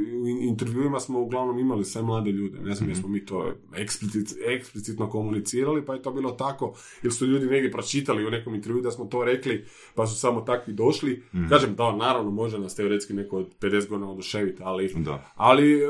intervjuima 0.41 1.01
smo 1.01 1.21
uglavnom 1.21 1.59
imali 1.59 1.85
sve 1.85 2.03
mlade 2.03 2.31
ljude. 2.31 2.61
Ne 2.61 2.75
znam 2.75 2.89
jesmo 2.89 3.09
mi 3.09 3.27
to 3.27 3.53
eksplicit, 3.77 4.39
eksplicitno 4.47 5.11
komunicirali, 5.11 5.85
pa 5.85 5.95
je 5.95 6.03
to 6.03 6.13
bilo 6.13 6.31
tako. 6.31 6.75
Ili 7.03 7.13
su 7.13 7.27
ljudi 7.27 7.47
negdje 7.47 7.71
pročitali 7.73 8.27
u 8.27 8.31
nekom 8.31 8.55
intervju 8.55 8.83
da 8.83 8.91
smo 8.91 9.05
to 9.05 9.25
rekli, 9.25 9.65
pa 9.95 10.07
su 10.07 10.21
samo 10.21 10.41
takvi 10.41 10.75
došli. 10.75 11.23
Kažem, 11.49 11.75
da, 11.75 11.97
naravno, 11.97 12.31
može 12.31 12.59
nas 12.59 12.75
teoretski 12.75 13.13
neko 13.13 13.37
od 13.37 13.47
50 13.61 13.89
godina 13.89 14.11
oduševiti, 14.11 14.63
ali 14.65 14.89
Da. 15.05 15.33
Ali 15.35 15.81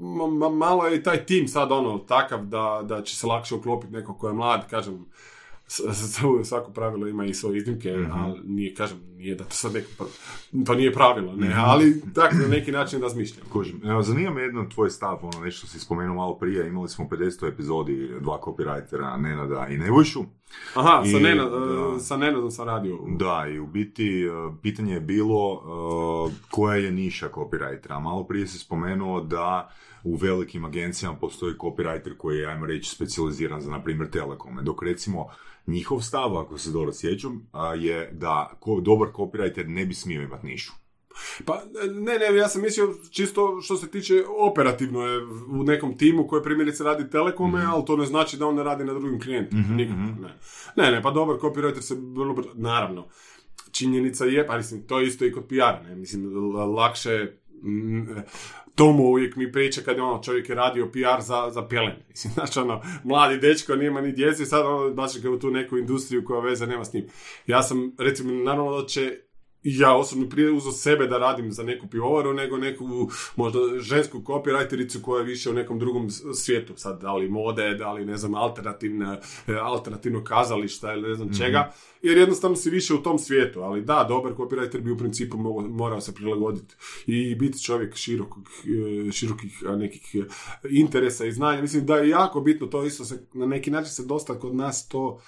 ma- 0.00 0.38
ma- 0.38 0.56
malo 0.56 0.86
je 0.86 0.96
i 0.96 1.02
taj 1.02 1.26
tim 1.26 1.48
sad 1.48 1.72
ono 1.72 1.98
takav 1.98 2.46
da, 2.46 2.84
da 2.88 3.02
će 3.02 3.16
se 3.16 3.26
lakše 3.26 3.54
uklopiti 3.54 3.92
neko 3.92 4.14
ko 4.14 4.28
je 4.28 4.34
mlad, 4.34 4.70
kažem, 4.70 5.06
svako 6.44 6.70
pravilo 6.72 7.08
ima 7.08 7.24
i 7.24 7.34
svoje 7.34 7.58
iznimke, 7.58 7.90
ali 8.12 8.40
nije, 8.44 8.74
kažem, 8.74 8.98
nije 9.16 9.34
da 9.34 9.44
to 9.44 9.54
sad 9.54 9.72
pra- 9.72 10.64
to 10.66 10.74
nije 10.74 10.92
pravilo, 10.92 11.36
ne, 11.36 11.54
ali 11.56 12.02
tako 12.14 12.36
na 12.36 12.48
neki 12.48 12.72
način 12.72 13.02
razmišljam. 13.02 13.46
Kužim. 13.52 13.80
Evo, 13.84 14.02
zanima 14.02 14.30
me 14.30 14.42
jedno 14.42 14.66
tvoj 14.74 14.90
stav, 14.90 15.18
ono 15.22 15.44
nešto 15.44 15.66
si 15.66 15.80
spomenuo 15.80 16.14
malo 16.14 16.38
prije, 16.38 16.68
imali 16.68 16.88
smo 16.88 17.04
u 17.04 17.08
50. 17.08 17.48
epizodi 17.48 18.10
dva 18.20 18.40
copywritera, 18.44 19.20
Nenada 19.20 19.66
i 19.70 19.78
Nebojšu. 19.78 20.24
Aha, 20.74 21.02
sa, 21.04 21.18
I- 21.18 21.22
Nenad, 21.22 21.50
da. 21.50 21.98
sa 22.00 22.16
Nenadom 22.16 22.50
sam 22.50 22.66
radio. 22.66 22.98
Da, 23.08 23.46
i 23.54 23.58
u 23.58 23.66
biti 23.66 24.24
e, 24.24 24.28
pitanje 24.62 24.94
je 24.94 25.00
bilo 25.00 25.62
e, 26.30 26.34
koja 26.50 26.76
je 26.76 26.90
niša 26.92 27.28
copywritera. 27.28 28.00
Malo 28.00 28.24
prije 28.24 28.46
si 28.46 28.58
spomenuo 28.58 29.20
da 29.20 29.70
u 30.04 30.14
velikim 30.16 30.64
agencijama 30.64 31.16
postoji 31.16 31.54
copywriter 31.54 32.16
koji 32.16 32.38
je, 32.38 32.46
ajmo 32.46 32.66
reći, 32.66 32.90
specijaliziran 32.90 33.60
za, 33.60 33.70
na 33.70 33.82
primjer, 33.82 34.10
telekome. 34.10 34.62
Dok 34.62 34.82
recimo 34.82 35.26
njihov 35.66 36.00
stav, 36.00 36.38
ako 36.38 36.58
se 36.58 36.70
dobro 36.70 36.92
sjećam, 36.92 37.46
je 37.76 38.10
da 38.12 38.50
dobar 38.82 39.08
copywriter 39.08 39.66
ne 39.68 39.86
bi 39.86 39.94
smio 39.94 40.22
imati 40.22 40.46
nišu. 40.46 40.72
Pa, 41.44 41.62
ne, 41.92 42.18
ne, 42.18 42.36
ja 42.36 42.48
sam 42.48 42.62
mislio 42.62 42.94
čisto 43.10 43.60
što 43.60 43.76
se 43.76 43.90
tiče 43.90 44.24
operativno 44.38 45.06
je 45.06 45.24
u 45.50 45.62
nekom 45.62 45.98
timu 45.98 46.26
koji 46.26 46.42
primjerice 46.42 46.84
radi 46.84 47.10
telekome, 47.10 47.64
ali 47.64 47.84
to 47.84 47.96
ne 47.96 48.06
znači 48.06 48.36
da 48.36 48.46
on 48.46 48.54
ne 48.54 48.62
radi 48.62 48.84
na 48.84 48.92
drugim 48.94 49.20
klijentima. 49.20 49.62
Nikako, 49.70 49.98
ne. 49.98 50.38
ne, 50.76 50.90
ne, 50.90 51.02
pa 51.02 51.10
dobar 51.10 51.36
copywriter 51.36 51.80
se 51.80 51.94
vrlo 51.94 52.34
brzo, 52.34 52.50
naravno, 52.54 53.08
činjenica 53.70 54.24
je, 54.24 54.46
pa 54.46 54.56
mislim, 54.56 54.86
to 54.86 55.00
je 55.00 55.06
isto 55.06 55.24
i 55.24 55.32
kod 55.32 55.44
PR, 55.48 55.88
ne, 55.88 55.96
mislim, 55.96 56.54
lakše, 56.76 57.32
mm, 57.62 58.02
Tomu 58.74 59.04
uvijek 59.04 59.36
mi 59.36 59.52
priča 59.52 59.80
kad 59.80 59.96
je 59.96 60.02
ono 60.02 60.22
čovjek 60.22 60.48
je 60.48 60.54
radio 60.54 60.90
PR 60.92 61.22
za, 61.22 61.50
za 61.50 61.68
pelene. 61.68 62.06
Mislim, 62.10 62.32
znači 62.32 62.58
ono, 62.58 62.82
mladi 63.04 63.38
dečko, 63.38 63.76
nema 63.76 64.00
ni 64.00 64.12
djece, 64.12 64.46
sad 64.46 64.66
ono, 64.66 64.90
baš 64.90 65.20
ga 65.20 65.30
u 65.30 65.38
tu 65.38 65.50
neku 65.50 65.78
industriju 65.78 66.24
koja 66.24 66.40
veze 66.40 66.66
nema 66.66 66.84
s 66.84 66.92
njim. 66.92 67.06
Ja 67.46 67.62
sam, 67.62 67.92
recimo, 67.98 68.32
naravno 68.32 68.80
da 68.80 68.86
će 68.86 69.20
ja 69.64 69.96
osobno 69.96 70.28
prije 70.28 70.52
uzeo 70.52 70.72
sebe 70.72 71.06
da 71.06 71.18
radim 71.18 71.52
za 71.52 71.62
neku 71.62 71.86
pivovaru 71.86 72.32
nego 72.32 72.56
neku 72.56 73.10
možda 73.36 73.58
žensku 73.78 74.18
copywritericu 74.18 75.02
koja 75.02 75.18
je 75.18 75.26
više 75.26 75.50
u 75.50 75.54
nekom 75.54 75.78
drugom 75.78 76.10
svijetu. 76.10 76.72
Sad, 76.76 77.00
da 77.00 77.14
li 77.14 77.28
mode, 77.28 77.74
da 77.74 77.92
li 77.92 78.04
ne 78.04 78.16
znam, 78.16 78.34
alternativna, 78.34 79.20
alternativno 79.62 80.24
kazališta 80.24 80.92
ili 80.92 81.08
ne 81.08 81.14
znam 81.14 81.28
čega. 81.38 81.72
Jer 82.02 82.18
jednostavno 82.18 82.56
si 82.56 82.70
više 82.70 82.94
u 82.94 83.02
tom 83.02 83.18
svijetu. 83.18 83.60
Ali 83.60 83.82
da, 83.82 84.06
dobar 84.08 84.32
copywriter 84.32 84.80
bi 84.80 84.90
u 84.90 84.98
principu 84.98 85.36
mogao, 85.36 85.68
morao 85.70 86.00
se 86.00 86.14
prilagoditi 86.14 86.74
i 87.06 87.34
biti 87.34 87.62
čovjek 87.62 87.96
širokog, 87.96 88.48
e, 89.08 89.12
širokih 89.12 89.62
nekih 89.62 90.14
e, 90.14 90.18
interesa 90.70 91.24
i 91.24 91.32
znanja. 91.32 91.62
Mislim 91.62 91.86
da 91.86 91.96
je 91.96 92.08
jako 92.08 92.40
bitno, 92.40 92.66
to 92.66 92.84
isto 92.84 93.04
se, 93.04 93.26
na 93.32 93.46
neki 93.46 93.70
način 93.70 93.90
se 93.90 94.04
dosta 94.04 94.38
kod 94.38 94.54
nas 94.54 94.88
to 94.88 95.20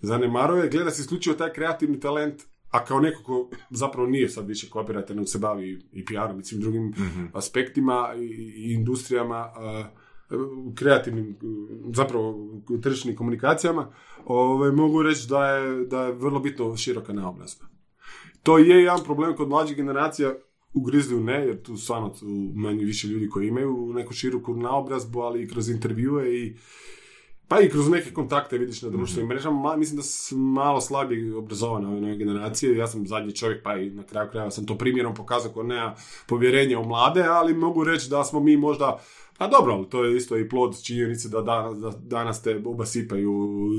zanemaruje, 0.00 0.68
gleda 0.68 0.90
se 0.90 1.02
isključivo 1.02 1.36
taj 1.36 1.52
kreativni 1.52 2.00
talent, 2.00 2.42
a 2.70 2.84
kao 2.84 3.00
neko 3.00 3.22
ko 3.22 3.50
zapravo 3.70 4.08
nije 4.08 4.28
sad 4.28 4.48
više 4.48 4.66
copywriter, 4.70 5.14
nego 5.14 5.26
se 5.26 5.38
bavi 5.38 5.82
i 5.92 6.04
PR-om 6.04 6.40
i 6.40 6.44
svim 6.44 6.60
drugim 6.60 6.92
aspektima 7.32 8.14
i, 8.16 8.24
i 8.56 8.72
industrijama, 8.72 9.36
a, 9.36 9.90
kreativnim, 10.74 11.36
zapravo 11.94 12.48
tržišnim 12.82 13.16
komunikacijama, 13.16 13.92
ovaj, 14.24 14.70
mogu 14.70 15.02
reći 15.02 15.28
da 15.28 15.46
je, 15.46 15.86
da 15.86 16.04
je 16.04 16.12
vrlo 16.12 16.40
bitno 16.40 16.76
široka 16.76 17.12
naobrazba. 17.12 17.66
To 18.42 18.58
je 18.58 18.82
jedan 18.82 19.04
problem 19.04 19.36
kod 19.36 19.48
mlađih 19.48 19.76
generacija, 19.76 20.34
u 20.74 20.80
Grizzlyu 20.80 21.24
ne, 21.24 21.46
jer 21.46 21.62
tu 21.62 21.76
stvarno 21.76 22.14
manje 22.54 22.84
više 22.84 23.08
ljudi 23.08 23.28
koji 23.28 23.48
imaju 23.48 23.92
neku 23.94 24.12
široku 24.12 24.56
naobrazbu, 24.56 25.20
ali 25.20 25.42
i 25.42 25.48
kroz 25.48 25.68
intervjue 25.68 26.34
i 26.34 26.56
pa 27.50 27.60
i 27.60 27.68
kroz 27.68 27.88
neke 27.88 28.12
kontakte 28.12 28.58
vidiš 28.58 28.82
na 28.82 28.88
društvenim 28.90 29.28
mrežama, 29.28 29.60
ma- 29.60 29.76
mislim 29.76 29.96
da 29.96 30.02
su 30.02 30.36
malo 30.38 30.80
slabije 30.80 31.36
obrazovane 31.36 31.88
ove 31.88 32.00
nove 32.00 32.16
generacije. 32.16 32.76
Ja 32.76 32.86
sam 32.86 33.06
zadnji 33.06 33.32
čovjek, 33.32 33.62
pa 33.62 33.76
i 33.76 33.90
na 33.90 34.02
kraju 34.02 34.30
krajeva 34.30 34.50
sam 34.50 34.66
to 34.66 34.74
primjerom 34.76 35.14
pokazao 35.14 35.52
ko 35.52 35.62
nema 35.62 35.94
povjerenja 36.26 36.78
u 36.78 36.84
mlade, 36.84 37.22
ali 37.22 37.54
mogu 37.54 37.84
reći 37.84 38.10
da 38.10 38.24
smo 38.24 38.40
mi 38.40 38.56
možda 38.58 39.00
a 39.38 39.48
dobro, 39.48 39.72
ali 39.72 39.88
to 39.88 40.04
je 40.04 40.16
isto 40.16 40.38
i 40.38 40.48
plod 40.48 40.82
činjenice 40.82 41.28
da 41.28 41.40
danas, 41.42 41.78
da 41.78 41.90
danas 41.90 42.42
te 42.42 42.62
obasipaju 42.66 43.32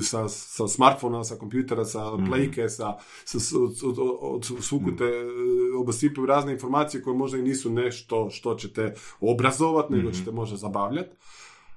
sa, 0.04 0.30
sa 0.30 0.68
smartfona, 0.68 1.24
sa 1.24 1.36
kompjutera, 1.36 1.86
sa 1.86 2.00
playke, 2.00 2.68
sa, 2.68 2.94
sa, 3.26 3.40
s- 3.40 3.54
od, 3.54 4.00
od, 4.00 4.00
od 4.22 4.62
svuku 4.62 4.86
te 4.92 5.04
e, 5.06 5.26
obasipaju 5.78 6.26
razne 6.26 6.54
informacije 6.54 7.04
koje 7.04 7.16
možda 7.16 7.38
i 7.38 7.44
nisu 7.44 7.70
nešto 7.72 8.30
što 8.30 8.56
će 8.56 8.74
te 8.74 8.94
obrazovati, 9.22 9.94
nego 9.94 10.12
će 10.12 10.26
te 10.26 10.32
možda 10.32 10.58
zabavljati. 10.58 11.10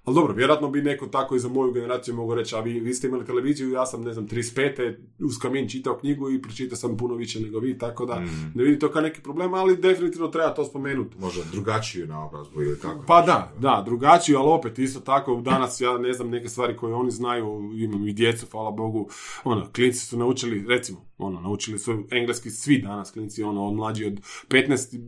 Ali 0.05 0.15
dobro, 0.15 0.35
vjerojatno 0.35 0.71
bi 0.71 0.83
neko 0.83 1.07
tako 1.07 1.37
i 1.37 1.39
za 1.39 1.49
moju 1.49 1.73
generaciju 1.73 2.15
mogao 2.15 2.35
reći, 2.35 2.55
a 2.55 2.61
vi, 2.61 2.81
vi 2.81 2.95
ste 2.95 3.07
imali 3.07 3.25
televiziju, 3.25 3.71
ja 3.71 3.87
sam, 3.87 4.03
ne 4.03 4.13
znam, 4.13 4.29
35. 4.29 4.97
uz 5.21 5.39
kamin 5.43 5.69
čitao 5.69 5.99
knjigu 5.99 6.31
i 6.31 6.43
pročitao 6.43 6.77
sam 6.77 6.97
puno 6.97 7.15
više 7.15 7.41
nego 7.41 7.59
vi, 7.59 7.79
tako 7.79 8.07
da 8.07 8.21
ne 8.55 8.65
vidim 8.65 8.81
to 8.81 8.91
kao 8.91 9.03
neki 9.03 9.23
problem, 9.23 9.55
ali 9.55 9.77
definitivno 9.77 10.29
treba 10.29 10.55
to 10.55 10.65
spomenuti. 10.65 11.17
Možda 11.19 11.43
drugačiju 11.53 12.07
naobrazbu 12.07 12.63
ili 12.63 12.79
kako. 12.79 13.05
Pa 13.07 13.23
da, 13.23 13.53
da, 13.59 13.83
drugačiju, 13.87 14.39
ali 14.39 14.51
opet 14.51 14.79
isto 14.79 15.01
tako, 15.01 15.41
danas 15.45 15.81
ja 15.81 15.99
ne 15.99 16.13
znam 16.13 16.31
neke 16.31 16.49
stvari 16.49 16.77
koje 16.77 16.95
oni 16.95 17.11
znaju, 17.11 17.71
imam 17.77 18.09
i 18.09 18.13
djecu, 18.13 18.47
hvala 18.51 18.71
Bogu, 18.71 19.09
ono, 19.45 19.67
klinci 19.75 20.07
su 20.07 20.19
naučili, 20.19 20.67
recimo, 20.69 20.99
ono, 21.19 21.41
naučili 21.41 21.79
su 21.79 22.05
engleski 22.11 22.51
svi 22.51 22.79
danas, 22.79 23.11
klinci, 23.11 23.43
ono, 23.43 23.67
od 23.67 23.75
mlađi 23.75 24.07
od 24.07 24.21
15, 24.49 25.01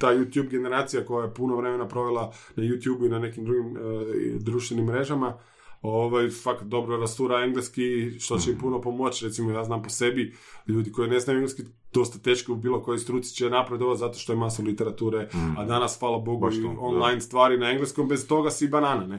ta 0.00 0.06
YouTube 0.06 0.48
generacija 0.48 1.04
koja 1.04 1.24
je 1.24 1.34
puno 1.34 1.56
vremena 1.56 1.88
provela 1.88 2.32
na 2.56 2.62
YouTube 2.64 3.06
i 3.06 3.08
na 3.08 3.18
nekim 3.18 3.44
drugim 3.44 3.76
e, 3.76 3.80
društvenim 4.38 4.86
mrežama, 4.86 5.38
ovaj, 5.82 6.30
fakat 6.30 6.68
dobro 6.68 6.96
rastura 6.96 7.44
engleski, 7.44 8.10
što 8.20 8.38
će 8.38 8.50
im 8.50 8.58
puno 8.58 8.80
pomoći, 8.80 9.24
recimo 9.24 9.50
ja 9.50 9.64
znam 9.64 9.82
po 9.82 9.88
sebi, 9.88 10.34
ljudi 10.66 10.92
koji 10.92 11.10
ne 11.10 11.20
znaju 11.20 11.36
engleski, 11.36 11.62
dosta 11.92 12.18
teško 12.18 12.52
u 12.52 12.56
bilo 12.56 12.82
kojoj 12.82 12.98
struci 12.98 13.34
će 13.34 13.50
napredovati 13.50 13.98
zato 13.98 14.18
što 14.18 14.32
je 14.32 14.36
masa 14.36 14.62
literature, 14.62 15.28
a 15.58 15.64
danas, 15.64 15.98
hvala 15.98 16.18
Bogu, 16.18 16.46
Baš 16.46 16.54
i 16.54 16.62
to, 16.62 16.68
da. 16.68 16.80
online 16.80 17.20
stvari 17.20 17.58
na 17.58 17.70
engleskom, 17.70 18.08
bez 18.08 18.28
toga 18.28 18.50
si 18.50 18.68
banana, 18.68 19.06
ne? 19.06 19.18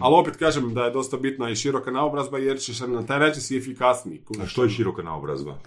Ali 0.00 0.14
opet 0.14 0.36
kažem 0.36 0.74
da 0.74 0.84
je 0.84 0.90
dosta 0.90 1.16
bitna 1.16 1.50
i 1.50 1.56
široka 1.56 1.90
naobrazba 1.90 2.38
jer 2.38 2.58
ćeš 2.58 2.80
na 2.80 3.06
taj 3.06 3.18
način 3.18 3.42
si 3.42 3.56
efikasniji. 3.56 4.22
A 4.42 4.46
što 4.46 4.62
je 4.62 4.70
široka 4.70 5.02
naobrazba? 5.02 5.58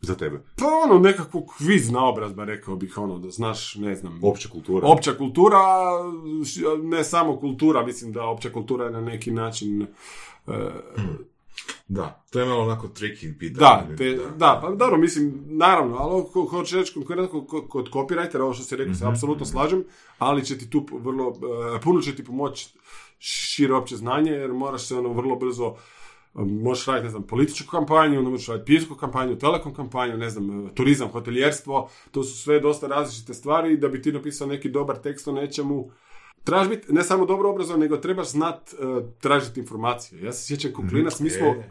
Za 0.00 0.14
tebe. 0.14 0.40
Pa 0.56 0.66
ono, 0.84 0.98
nekakvu 1.00 1.46
kviz 1.46 1.90
naobrazba, 1.90 2.44
rekao 2.44 2.76
bih, 2.76 2.98
ono, 2.98 3.18
da 3.18 3.30
znaš, 3.30 3.74
ne 3.74 3.94
znam, 3.94 4.20
Opća 4.22 4.48
kultura. 4.48 4.88
opća 4.88 5.14
kultura, 5.14 5.58
ne 6.82 7.04
samo 7.04 7.36
kultura, 7.36 7.86
mislim 7.86 8.12
da 8.12 8.24
opća 8.24 8.50
kultura 8.50 8.84
je 8.84 8.90
na 8.90 9.00
neki 9.00 9.30
način 9.30 9.82
e, 9.82 9.86
Da, 11.88 12.24
to 12.30 12.40
je 12.40 12.46
malo 12.46 12.62
onako 12.62 12.88
tricky 12.88 13.38
pitanje. 13.38 13.88
Da, 13.88 13.96
te, 13.96 14.18
da. 14.36 14.58
pa 14.62 14.70
dobro, 14.70 14.98
mislim, 14.98 15.44
naravno, 15.46 15.96
ali 15.96 16.24
ko, 16.32 16.44
hoću 16.44 16.76
reći 16.76 16.94
konkretno 16.94 17.44
kod, 17.46 17.68
kod 17.68 17.90
copywritera, 17.90 18.40
ovo 18.40 18.54
što 18.54 18.64
si 18.64 18.76
rekao, 18.76 18.94
se 18.94 19.06
apsolutno 19.06 19.46
slažem, 19.46 19.84
ali 20.18 20.44
će 20.44 20.58
ti 20.58 20.70
tu 20.70 20.86
vrlo, 20.92 21.34
e, 21.76 21.80
puno 21.80 22.00
će 22.00 22.16
ti 22.16 22.24
pomoći 22.24 22.68
šire 23.18 23.74
opće 23.74 23.96
znanje, 23.96 24.30
jer 24.30 24.52
moraš 24.52 24.86
se 24.86 24.96
ono 24.96 25.12
vrlo 25.12 25.36
brzo 25.36 25.74
e, 26.34 26.40
Možeš 26.44 26.86
raditi, 26.86 27.04
ne 27.04 27.10
znam, 27.10 27.22
političku 27.22 27.70
kampanju, 27.70 28.18
onda 28.18 28.30
možeš 28.30 28.48
raditi 28.48 28.66
pijsku 28.66 28.94
kampanju, 28.94 29.38
telekom 29.38 29.74
kampanju, 29.74 30.16
ne 30.16 30.30
znam, 30.30 30.66
e, 30.66 30.74
turizam, 30.74 31.08
hotelijerstvo, 31.08 31.88
to 32.10 32.22
su 32.24 32.42
sve 32.42 32.60
dosta 32.60 32.86
različite 32.86 33.34
stvari 33.34 33.72
i 33.72 33.76
da 33.76 33.88
bi 33.88 34.02
ti 34.02 34.12
napisao 34.12 34.46
neki 34.46 34.68
dobar 34.70 34.96
tekst 34.96 35.28
o 35.28 35.32
nečemu, 35.32 35.90
trebaš 36.44 36.68
biti 36.68 36.92
ne 36.92 37.02
samo 37.02 37.26
dobro 37.26 37.50
obrazovan, 37.50 37.80
nego 37.80 37.96
trebaš 37.96 38.30
znat 38.30 38.72
e, 38.72 38.76
tražiti 39.20 39.60
informacije. 39.60 40.22
Ja 40.22 40.32
se 40.32 40.46
sjećam 40.46 40.72
kao 40.72 40.84
klinac, 40.90 41.20
mi 41.20 41.30
smo, 41.30 41.46
E, 41.46 41.70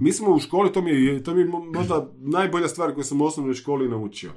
mi 0.00 0.12
smo 0.12 0.34
u 0.34 0.38
školi, 0.38 0.72
to 0.72 0.82
mi 0.82 0.90
je, 0.90 1.22
to 1.22 1.34
mi 1.34 1.40
je 1.40 1.48
mo- 1.48 1.76
možda 1.76 2.10
najbolja 2.18 2.68
stvar 2.68 2.94
koju 2.94 3.04
sam 3.04 3.20
u 3.20 3.24
osnovnoj 3.24 3.54
školi 3.54 3.88
naučio. 3.88 4.30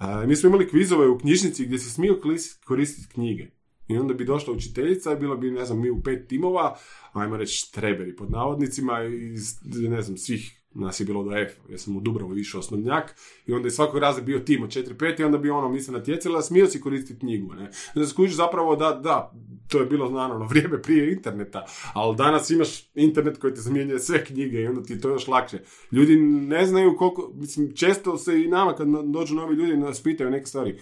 E, 0.00 0.26
mi 0.26 0.36
smo 0.36 0.48
imali 0.48 0.68
kvizove 0.68 1.08
u 1.08 1.18
knjižnici 1.18 1.66
gdje 1.66 1.78
si 1.78 1.90
smio 1.90 2.20
koristiti 2.64 3.08
knjige. 3.14 3.46
I 3.88 3.98
onda 3.98 4.14
bi 4.14 4.24
došla 4.24 4.52
učiteljica 4.52 5.12
i 5.12 5.16
bilo 5.16 5.36
bi, 5.36 5.50
ne 5.50 5.64
znam, 5.64 5.80
mi 5.80 5.90
u 5.90 6.02
pet 6.02 6.28
timova, 6.28 6.76
ajmo 7.12 7.36
reći 7.36 7.72
treberi 7.72 8.16
pod 8.16 8.30
navodnicima, 8.30 9.02
iz, 9.04 9.58
ne 9.64 10.02
znam, 10.02 10.16
svih 10.16 10.66
nas 10.76 11.00
je 11.00 11.06
bilo 11.06 11.24
do 11.24 11.36
F, 11.36 11.52
ja 11.70 11.78
sam 11.78 11.96
u 11.96 12.00
Dubrovu 12.00 12.38
išao 12.38 12.60
osnovnjak 12.60 13.14
i 13.46 13.52
onda 13.52 13.66
je 13.66 13.70
svakog 13.70 13.98
raza 13.98 14.20
bio 14.20 14.38
tim 14.38 14.62
od 14.62 14.70
4-5 14.70 15.20
i 15.20 15.24
onda 15.24 15.38
bi 15.38 15.50
ono, 15.50 15.68
mi 15.68 15.80
se 15.80 15.92
natjecali, 15.92 16.36
a 16.38 16.42
smio 16.42 16.66
si 16.66 16.80
koristiti 16.80 17.20
knjigu, 17.20 17.54
ne. 17.54 17.70
Onda 17.96 18.08
skužiš 18.08 18.34
zapravo 18.34 18.76
da, 18.76 18.92
da, 18.92 19.32
to 19.68 19.80
je 19.80 19.86
bilo 19.86 20.10
naravno 20.10 20.46
vrijeme 20.50 20.82
prije 20.82 21.12
interneta, 21.12 21.66
ali 21.94 22.16
danas 22.16 22.50
imaš 22.50 22.94
internet 22.94 23.38
koji 23.38 23.54
ti 23.54 23.60
zamjenjuje 23.60 23.98
sve 23.98 24.24
knjige 24.24 24.60
i 24.60 24.66
onda 24.66 24.82
ti 24.82 24.92
je 24.92 25.00
to 25.00 25.08
još 25.08 25.28
lakše. 25.28 25.58
Ljudi 25.92 26.16
ne 26.20 26.66
znaju 26.66 26.96
koliko, 26.96 27.32
mislim, 27.34 27.72
često 27.76 28.18
se 28.18 28.42
i 28.42 28.48
nama 28.48 28.74
kad 28.74 28.88
dođu 29.04 29.34
novi 29.34 29.54
ljudi 29.54 29.76
nas 29.76 30.02
pitaju 30.02 30.30
neke 30.30 30.46
stvari. 30.46 30.78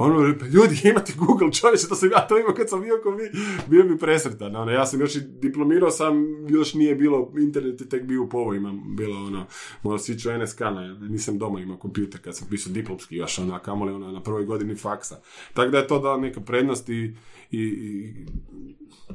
Ono, 0.00 0.26
ljudi, 0.26 0.80
imate 0.90 1.12
Google, 1.16 1.52
čovječe, 1.52 1.86
da 1.88 1.94
sam 1.94 2.10
ja 2.10 2.26
to 2.26 2.38
imao 2.38 2.54
kad 2.54 2.68
sam 2.68 2.80
bio 2.80 3.00
ko 3.02 3.10
vi, 3.10 3.30
bio 3.66 3.82
bi 3.82 3.98
presretan. 3.98 4.56
Ono, 4.56 4.70
ja 4.70 4.86
sam 4.86 5.00
još 5.00 5.16
i 5.16 5.20
diplomirao 5.20 5.90
sam, 5.90 6.14
još 6.48 6.74
nije 6.74 6.94
bilo, 6.94 7.32
internet 7.38 7.80
je 7.80 7.88
tek 7.88 8.02
bio 8.02 8.22
u 8.22 8.28
povojima, 8.28 8.74
bilo 8.96 9.26
ono, 9.26 9.46
možda 9.82 9.98
si 9.98 10.14
NSK, 10.14 10.60
ne, 10.60 11.08
nisam 11.08 11.38
doma 11.38 11.60
imao 11.60 11.76
kompjuter 11.76 12.20
kad 12.20 12.36
sam 12.36 12.48
pisao 12.50 12.72
diplomski 12.72 13.16
još, 13.16 13.38
ono, 13.38 13.54
a 13.54 13.58
kamoli 13.58 13.92
ono, 13.92 14.12
na 14.12 14.22
prvoj 14.22 14.44
godini 14.44 14.74
faksa. 14.74 15.20
Tako 15.54 15.70
da 15.70 15.78
je 15.78 15.86
to 15.86 15.98
da 15.98 16.16
neka 16.16 16.40
prednost 16.40 16.88
i, 16.88 17.14
i, 17.50 17.58
i 17.60 18.14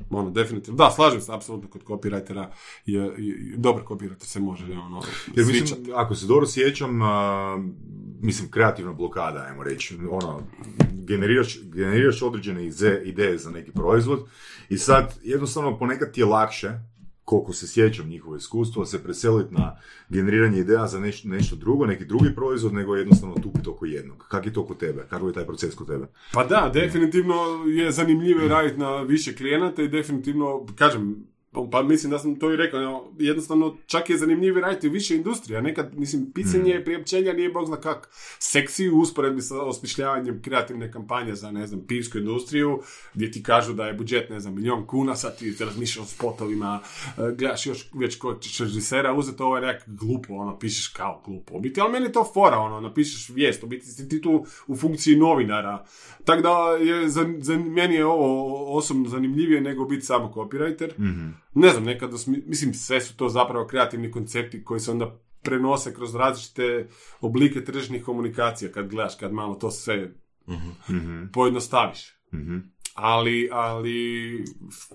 ono, 0.10 0.30
definitivno, 0.30 0.78
da, 0.78 0.92
slažem 0.92 1.22
se 1.22 1.34
apsolutno 1.34 1.70
kod 1.70 1.84
copywritera, 1.84 2.48
je, 2.86 3.16
i 3.18 3.58
dobar 3.58 3.84
copywriter 3.84 4.26
se 4.26 4.40
može, 4.40 4.66
ono, 4.66 5.02
Jer 5.36 5.46
mislim, 5.46 5.80
ako 5.96 6.16
se 6.16 6.26
dobro 6.26 6.48
sjećam, 6.48 7.02
a, 7.02 7.58
mislim, 8.22 8.52
kreativna 8.52 8.94
blokada, 8.94 9.46
ajmo 9.50 9.64
reći, 9.64 9.98
ono, 10.10 10.42
generiraš, 11.08 11.60
generiraš 11.64 12.22
određene 12.22 12.72
ideje 13.06 13.38
za 13.38 13.52
neki 13.52 13.72
proizvod 13.72 14.28
i 14.70 14.78
sad 14.78 15.20
jednostavno 15.24 15.78
ponekad 15.78 16.12
ti 16.12 16.22
je 16.22 16.26
lakše, 16.26 16.72
koliko 17.26 17.54
se 17.54 17.68
sjećam 17.68 18.08
njihovo 18.08 18.36
iskustvo, 18.36 18.86
se 18.86 19.04
preseliti 19.04 19.54
na 19.54 19.78
generiranje 20.10 20.60
ideja 20.60 20.88
za 20.88 21.00
nešto, 21.00 21.28
nešto 21.28 21.56
drugo, 21.56 21.86
neki 21.86 22.06
drugi 22.06 22.36
proizvod, 22.36 22.74
nego 22.74 22.96
jednostavno 22.96 23.36
tupiti 23.36 23.70
oko 23.70 23.86
jednog. 23.86 24.26
Kak 24.28 24.46
je 24.46 24.54
to 24.54 24.66
kod 24.66 24.78
tebe? 24.78 25.06
Kako 25.10 25.28
je 25.28 25.34
taj 25.34 25.46
proces 25.46 25.76
kod 25.76 25.88
tebe? 25.88 26.08
Pa 26.34 26.44
da, 26.44 26.72
definitivno 26.74 27.36
je 27.68 27.92
zanimljivo 27.92 28.48
raditi 28.48 28.78
na 28.80 29.02
više 29.02 29.36
klijenata 29.36 29.82
i 29.84 29.88
definitivno, 29.88 30.66
kažem, 30.76 31.26
pa 31.72 31.84
mislim 31.84 32.12
da 32.12 32.20
sam 32.20 32.39
to 32.39 32.53
i 32.53 32.56
rekao, 32.56 33.12
jednostavno 33.20 33.78
čak 33.86 34.10
je 34.10 34.18
zanimljivije 34.18 34.62
raditi 34.62 34.89
više 34.89 35.16
industrija. 35.16 35.62
Nekad, 35.62 35.97
mislim, 35.97 36.32
pisanje 36.32 36.82
priopćenja 36.86 37.34
nije 37.34 37.49
bog 37.49 37.66
zna 37.66 37.76
kak 37.76 38.10
seksi 38.39 38.89
u 38.89 38.99
usporedbi 38.99 39.41
sa 39.41 39.62
osmišljavanjem 39.62 40.41
kreativne 40.41 40.91
kampanje 40.91 41.36
za, 41.36 41.51
ne 41.51 41.68
znam, 41.68 41.82
pivsku 41.88 42.18
industriju, 42.18 42.82
gdje 43.14 43.32
ti 43.32 43.43
kažu 43.43 43.74
da 43.74 43.88
je 43.88 43.93
budžet, 43.93 44.30
ne 44.30 44.39
znam, 44.39 44.56
milion 44.56 44.88
kuna, 44.88 45.16
sad 45.16 45.38
ti 45.38 45.56
razmišljaš 45.60 46.06
o 46.06 46.08
spotovima, 46.08 46.80
e, 47.18 47.36
gledaš 47.38 47.66
još 47.66 47.89
već 47.93 48.18
kod 48.18 48.41
ćeš 48.41 48.60
režisera 48.60 49.14
uzeti 49.14 49.43
ovo 49.43 49.58
je 49.58 49.62
nek 49.62 49.84
glupo, 49.88 50.34
ono, 50.34 50.60
pišeš 50.60 50.88
kao 50.88 51.22
glupo. 51.26 51.53
U 51.56 51.60
biti, 51.60 51.82
ali 51.82 51.91
meni 51.91 52.06
je 52.06 52.12
to 52.12 52.32
fora, 52.34 52.58
ono, 52.58 52.80
napišeš 52.80 53.30
vijest, 53.30 53.64
u 53.64 53.68
biti 53.68 54.10
ti 54.10 54.22
tu 54.22 54.45
u 54.68 54.76
funkciji 54.76 55.16
novinara. 55.16 55.86
Tako 56.26 56.41
da, 56.41 56.84
je, 56.84 57.10
za, 57.10 57.26
za, 57.39 57.58
meni 57.58 57.95
je 57.95 58.06
ovo 58.06 58.78
osobno 58.78 59.10
zanimljivije 59.10 59.62
nego 59.62 59.86
biti 59.86 60.06
samo 60.06 60.32
copywriter. 60.36 60.91
Ne 61.56 61.70
znam, 61.70 61.84
nekada, 61.84 62.18
mislim, 62.28 62.74
sve 62.74 63.01
su 63.01 63.18
to 63.18 63.30
zapravo 63.30 63.68
kreativni 63.68 64.12
koncepti 64.12 64.64
koji 64.64 64.80
se 64.80 64.91
onda 64.91 65.20
prenose 65.41 65.93
kroz 65.93 66.16
različite 66.16 66.88
oblike 67.22 67.64
tržišnih 67.64 68.03
komunikacija 68.03 68.72
kad 68.72 68.89
gledaš, 68.89 69.16
kad 69.16 69.34
malo 69.34 69.56
to 69.56 69.72
sve 69.72 70.12
pojednostaviš. 71.34 72.16
Ali, 72.93 73.49
ali 73.51 74.43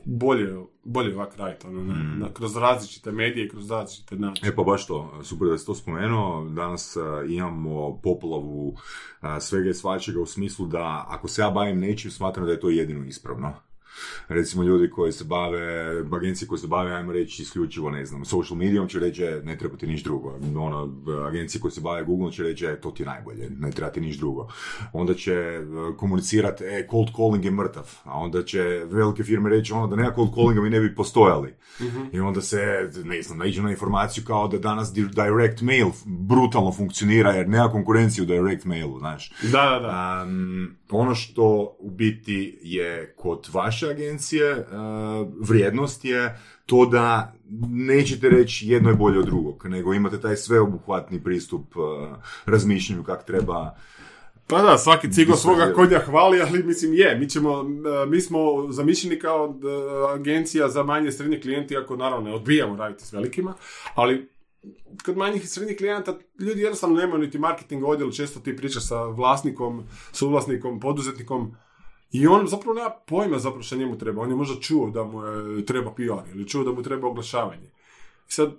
bolje, 0.04 0.56
bolje 0.84 1.14
ovak 1.16 1.36
raditi, 1.36 1.66
ono, 1.66 1.82
na, 1.84 1.94
na- 1.94 2.32
kroz 2.34 2.56
različite 2.56 3.12
medije 3.12 3.46
i 3.46 3.48
kroz 3.48 3.70
različite 3.70 4.16
načine. 4.16 4.48
E 4.48 4.54
pa 4.56 4.62
baš 4.62 4.86
to, 4.86 5.20
super 5.22 5.48
da 5.48 5.58
si 5.58 5.66
to 5.66 5.74
spomenuo, 5.74 6.48
danas 6.48 6.96
a, 6.96 7.24
imamo 7.28 8.00
poplavu 8.02 8.76
a, 9.20 9.40
svega 9.40 9.70
i 9.70 9.74
svačega 9.74 10.20
u 10.20 10.26
smislu 10.26 10.66
da 10.66 11.06
ako 11.08 11.28
se 11.28 11.42
ja 11.42 11.50
bavim 11.50 11.78
nečim, 11.80 12.10
smatram 12.10 12.46
da 12.46 12.52
je 12.52 12.60
to 12.60 12.70
jedino 12.70 13.04
ispravno. 13.04 13.52
Recimo 14.28 14.62
ljudi 14.62 14.90
koji 14.90 15.12
se 15.12 15.24
bave, 15.24 15.60
agencije 16.12 16.48
koje 16.48 16.58
se 16.58 16.66
bave, 16.66 16.92
ajmo 16.94 17.12
reći, 17.12 17.42
isključivo, 17.42 17.90
ne 17.90 18.06
znam, 18.06 18.24
social 18.24 18.58
medijom 18.58 18.88
će 18.88 18.98
reći, 19.00 19.22
"E, 19.24 19.40
ne 19.44 19.58
treba 19.58 19.76
ti 19.76 19.86
niš 19.86 20.02
drugo. 20.04 20.38
Ono, 20.56 20.92
agencije 21.28 21.60
koje 21.60 21.70
se 21.72 21.80
bave 21.80 22.04
Google 22.04 22.32
će 22.32 22.42
reći, 22.42 22.64
"E, 22.66 22.80
to 22.80 22.90
ti 22.90 23.02
je 23.02 23.06
najbolje, 23.06 23.50
ne 23.50 23.70
treba 23.70 23.92
ti 23.92 24.00
niš 24.00 24.16
drugo. 24.18 24.48
Onda 24.92 25.14
će 25.14 25.32
e, 25.32 25.62
komunicirati, 25.96 26.64
e, 26.64 26.86
cold 26.90 27.08
calling 27.16 27.44
je 27.44 27.50
mrtav. 27.50 27.90
A 28.04 28.18
onda 28.18 28.42
će 28.42 28.58
velike 28.86 29.24
firme 29.24 29.50
reći, 29.50 29.72
ono, 29.72 29.86
da 29.86 29.96
nema 29.96 30.12
cold 30.14 30.34
callinga 30.34 30.62
mi 30.62 30.70
ne 30.70 30.80
bi 30.80 30.94
postojali. 30.94 31.54
I 32.12 32.20
onda 32.20 32.40
se, 32.40 32.58
ne 33.04 33.22
znam, 33.22 33.38
naiđu 33.38 33.62
na 33.62 33.70
informaciju 33.70 34.24
kao 34.26 34.48
da 34.48 34.58
danas 34.58 34.92
di- 34.92 35.08
direct 35.08 35.60
mail 35.62 35.86
brutalno 36.04 36.72
funkcionira 36.72 37.30
jer 37.30 37.48
nema 37.48 37.68
konkurencije 37.68 38.22
u 38.22 38.26
direct 38.26 38.64
mailu, 38.64 38.98
znaš. 38.98 39.32
Da, 39.42 39.48
da, 39.62 39.78
da. 39.80 40.24
Um, 40.26 40.76
ono 40.90 41.14
što 41.14 41.44
u 41.78 41.90
biti 41.90 42.58
je 42.62 43.14
kod 43.16 43.48
vaše 43.52 43.89
agencije 43.90 44.52
uh, 44.52 44.66
vrijednost 45.40 46.04
je 46.04 46.38
to 46.66 46.86
da 46.86 47.34
nećete 47.70 48.28
reći 48.28 48.68
jedno 48.68 48.90
je 48.90 48.96
bolje 48.96 49.18
od 49.18 49.26
drugog, 49.26 49.66
nego 49.66 49.94
imate 49.94 50.20
taj 50.20 50.36
sveobuhvatni 50.36 51.22
pristup 51.24 51.76
uh, 51.76 51.84
razmišljanju 52.46 53.04
kako 53.04 53.24
treba 53.24 53.76
Pa 54.50 54.62
da, 54.62 54.78
svaki 54.78 55.12
cigo 55.12 55.36
svoga 55.36 55.72
konja 55.74 55.98
hvali, 55.98 56.40
ali 56.40 56.62
mislim 56.62 56.94
je, 56.94 57.18
mi 57.18 57.28
ćemo, 57.28 57.64
e, 58.02 58.06
mi 58.06 58.20
smo 58.20 58.66
zamišljeni 58.72 59.18
kao 59.18 59.54
e, 59.54 60.14
agencija 60.14 60.68
za 60.68 60.82
manje 60.82 61.12
srednje 61.12 61.40
klijente, 61.40 61.74
iako 61.74 61.96
naravno 61.96 62.30
ne 62.30 62.34
odbijamo 62.34 62.76
raditi 62.76 63.06
s 63.06 63.12
velikima, 63.12 63.54
ali 63.94 64.28
kod 65.04 65.16
manjih 65.16 65.44
i 65.44 65.46
srednjih 65.46 65.76
klijenata 65.78 66.18
ljudi 66.38 66.60
jednostavno 66.60 66.96
nemaju 66.96 67.18
niti 67.18 67.38
marketing 67.38 67.84
odjel, 67.84 68.10
često 68.10 68.40
ti 68.40 68.56
pričaš 68.56 68.88
sa 68.88 69.02
vlasnikom, 69.02 69.84
suvlasnikom, 70.12 70.80
poduzetnikom, 70.80 71.56
i 72.12 72.26
on 72.26 72.46
zapravo 72.46 72.74
nema 72.74 72.90
pojma 73.06 73.38
zapravo 73.38 73.62
što 73.62 73.76
njemu 73.76 73.98
treba. 73.98 74.22
On 74.22 74.30
je 74.30 74.36
možda 74.36 74.60
čuo 74.60 74.90
da 74.90 75.04
mu 75.04 75.22
treba 75.66 75.94
PR 75.94 76.30
ili 76.34 76.48
čuo 76.48 76.64
da 76.64 76.72
mu 76.72 76.82
treba 76.82 77.08
oglašavanje. 77.08 77.66
I 78.28 78.32
sad, 78.32 78.52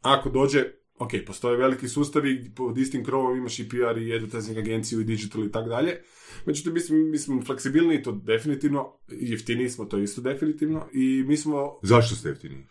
ako 0.00 0.30
dođe, 0.30 0.64
ok, 0.98 1.10
postoje 1.26 1.56
veliki 1.56 1.88
sustavi, 1.88 2.52
pod 2.56 2.78
istim 2.78 3.04
krovom 3.04 3.36
imaš 3.36 3.58
i 3.58 3.68
PR 3.68 3.98
i 3.98 4.14
advertising 4.14 4.58
agenciju 4.58 5.00
i 5.00 5.04
digital 5.04 5.44
i 5.44 5.52
tako 5.52 5.68
dalje. 5.68 6.02
Međutim, 6.46 6.72
mi 6.74 6.80
smo, 6.80 6.96
mi 6.96 7.18
smo 7.18 7.42
fleksibilni, 7.42 8.02
to 8.02 8.12
definitivno, 8.12 8.92
jeftiniji 9.08 9.70
smo, 9.70 9.84
to 9.84 9.98
isto 9.98 10.20
definitivno, 10.20 10.86
i 10.92 11.24
mi 11.26 11.36
smo, 11.36 11.78
Zašto 11.82 12.14
ste 12.14 12.28
jeftini? 12.28 12.66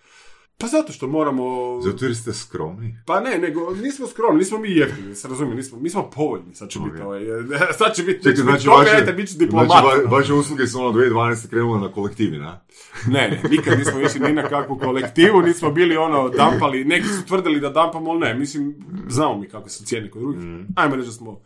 Pa 0.59 0.67
zato 0.67 0.93
što 0.93 1.07
moramo... 1.07 1.43
Zato 1.81 2.05
jer 2.05 2.15
ste 2.15 2.33
skromni? 2.33 2.97
Pa 3.05 3.19
ne, 3.19 3.37
nego 3.37 3.71
nismo 3.73 4.07
skromni, 4.07 4.39
nismo 4.39 4.57
mi 4.57 4.71
jeftini, 4.71 5.15
se 5.15 5.27
razumije, 5.27 5.55
nismo, 5.55 5.79
mi 5.79 5.89
smo 5.89 6.09
povoljni, 6.09 6.55
sad 6.55 6.69
će 6.69 6.79
Ok. 6.79 6.85
biti 6.85 7.01
ovaj, 7.01 7.21
sad 7.79 7.95
će 7.95 8.03
biti, 8.03 8.23
Čekaj, 8.23 8.35
znači, 8.35 8.65
toga, 8.65 8.77
vaše, 8.77 9.13
bit 9.13 9.29
ću 9.29 9.37
diplomat. 9.37 9.67
znači, 9.67 9.85
va- 9.85 10.17
vaše 10.17 10.33
usluge 10.33 10.67
su 10.67 10.79
ono 10.79 10.91
2012. 10.91 11.49
krenule 11.49 11.79
na 11.79 11.89
kolektivi, 11.89 12.37
na? 12.37 12.61
Ne, 13.07 13.29
ne, 13.29 13.49
nikad 13.49 13.79
nismo 13.79 13.99
išli 13.99 14.19
ni 14.19 14.33
na 14.33 14.43
kakvu 14.43 14.77
kolektivu, 14.77 15.41
nismo 15.41 15.71
bili 15.71 15.97
ono 15.97 16.29
dampali, 16.29 16.85
neki 16.85 17.07
su 17.07 17.25
tvrdili 17.25 17.59
da 17.59 17.69
dampamo, 17.69 18.11
ali 18.11 18.19
ne, 18.19 18.33
mislim, 18.33 18.75
znamo 19.07 19.37
mi 19.37 19.47
kako 19.47 19.69
su 19.69 19.85
cijene 19.85 20.11
kod 20.11 20.21
drugih. 20.21 20.41
Ajmo 20.75 20.95
reći 20.95 21.05
da 21.05 21.13
smo 21.13 21.39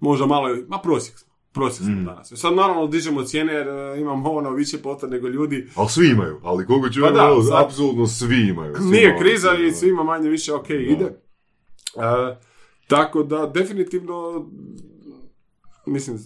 možda 0.00 0.26
malo, 0.26 0.48
ma 0.68 0.78
prosjek 0.78 1.18
smo, 1.18 1.31
prosjek 1.52 1.86
smo 1.86 2.04
danas. 2.04 2.32
Sad 2.32 2.54
naravno 2.54 2.86
dižemo 2.86 3.22
cijene 3.22 3.52
jer 3.52 3.68
e, 3.68 4.00
imamo 4.00 4.30
ono 4.30 4.50
više 4.50 4.78
pota 4.78 5.06
nego 5.06 5.28
ljudi. 5.28 5.66
Ali 5.74 5.88
svi 5.88 6.08
imaju, 6.08 6.40
ali 6.42 6.66
koliko 6.66 6.90
čujem, 6.90 7.14
Pa 7.14 7.20
da, 7.20 7.42
sad- 7.42 7.64
apsolutno 7.64 8.06
svi 8.06 8.40
imaju. 8.40 8.74
Svi 8.76 8.84
Nije 8.84 9.04
imaju. 9.04 9.18
kriza 9.20 9.48
i 9.58 9.72
svima 9.72 10.02
manje 10.02 10.28
više 10.28 10.54
ok 10.54 10.70
ide. 10.70 11.04
E, 11.04 12.36
tako 12.86 13.22
da 13.22 13.46
definitivno 13.46 14.46
mislim, 15.86 16.16
uh, 16.16 16.22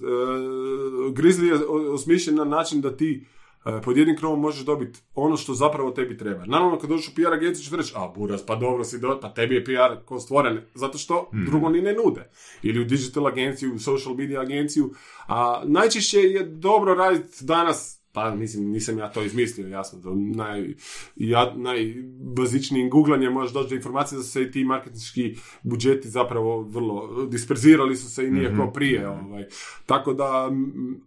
Grizzly 1.12 1.44
je 1.44 1.54
osmišljen 1.90 2.36
na 2.36 2.44
način 2.44 2.80
da 2.80 2.96
ti 2.96 3.24
e, 3.24 3.35
pod 3.84 3.96
jednim 3.96 4.16
krovom 4.16 4.40
možeš 4.40 4.64
dobiti 4.64 5.00
ono 5.14 5.36
što 5.36 5.54
zapravo 5.54 5.90
tebi 5.90 6.18
treba. 6.18 6.46
Naravno, 6.46 6.78
kad 6.78 6.90
dođeš 6.90 7.08
u 7.08 7.14
PR 7.14 7.32
agenciju 7.32 7.64
ćeš 7.64 7.72
reći, 7.72 7.92
a 7.96 8.12
buras, 8.16 8.46
pa 8.46 8.56
dobro 8.56 8.84
si 8.84 8.98
do, 8.98 9.18
pa 9.22 9.34
tebi 9.34 9.54
je 9.54 9.64
PR 9.64 10.04
ko 10.04 10.20
stvoren, 10.20 10.60
zato 10.74 10.98
što 10.98 11.30
drugo 11.46 11.68
ni 11.68 11.82
ne 11.82 11.92
nude. 11.92 12.30
Ili 12.62 12.80
u 12.80 12.84
digital 12.84 13.26
agenciju, 13.26 13.74
u 13.74 13.78
social 13.78 14.14
media 14.14 14.40
agenciju. 14.40 14.90
A 15.26 15.62
najčešće 15.64 16.20
je 16.20 16.42
dobro 16.44 16.94
raditi 16.94 17.44
danas 17.44 17.95
pa 18.16 18.34
mislim, 18.34 18.70
nisam 18.70 18.98
ja 18.98 19.12
to 19.12 19.22
izmislio, 19.22 19.68
jasno, 19.68 19.98
da 19.98 20.10
naj, 20.44 20.74
ja, 21.16 21.54
najbazičnijim 21.56 22.90
googlanjem 22.90 23.32
možeš 23.32 23.52
doći 23.52 23.68
do 23.68 23.74
informacije 23.74 24.18
da 24.18 24.24
su 24.24 24.30
se 24.30 24.42
i 24.42 24.50
ti 24.50 24.64
marketinški 24.64 25.36
budžeti 25.62 26.08
zapravo 26.08 26.62
vrlo 26.62 27.26
disperzirali 27.26 27.96
su 27.96 28.10
se 28.10 28.26
i 28.26 28.30
nije 28.30 28.56
kao 28.56 28.72
prije. 28.72 29.08
Ovaj. 29.08 29.44
Tako 29.86 30.14
da, 30.14 30.50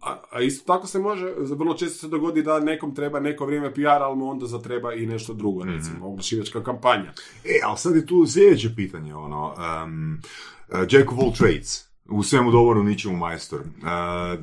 a, 0.02 0.22
a 0.32 0.42
isto 0.42 0.74
tako 0.74 0.88
se 0.88 1.00
može, 1.00 1.34
vrlo 1.38 1.74
često 1.74 1.98
se 1.98 2.08
dogodi 2.08 2.44
da 2.44 2.60
nekom 2.60 2.96
treba 2.96 3.20
neko 3.20 3.46
vrijeme 3.46 3.74
PR, 3.74 3.88
ali 3.88 4.18
mu 4.18 4.30
onda 4.30 4.46
zatreba 4.46 4.94
i 4.94 5.06
nešto 5.06 5.34
drugo, 5.34 5.64
recimo, 5.64 6.08
oglašivačka 6.08 6.64
kampanja. 6.64 7.14
E, 7.46 7.60
ali 7.66 7.78
sad 7.78 7.96
je 7.96 8.06
tu 8.06 8.26
sljedeće 8.28 8.76
pitanje, 8.76 9.16
ono, 9.16 9.54
um, 9.84 10.22
uh, 10.68 10.80
Jack 10.90 11.12
of 11.12 11.20
all 11.20 11.34
trades, 11.34 11.90
u 12.06 12.24
svemu 12.24 12.52
dovoru 12.52 12.84
ničemu 12.84 13.18
majstor. 13.18 13.60
Uh, 13.60 14.40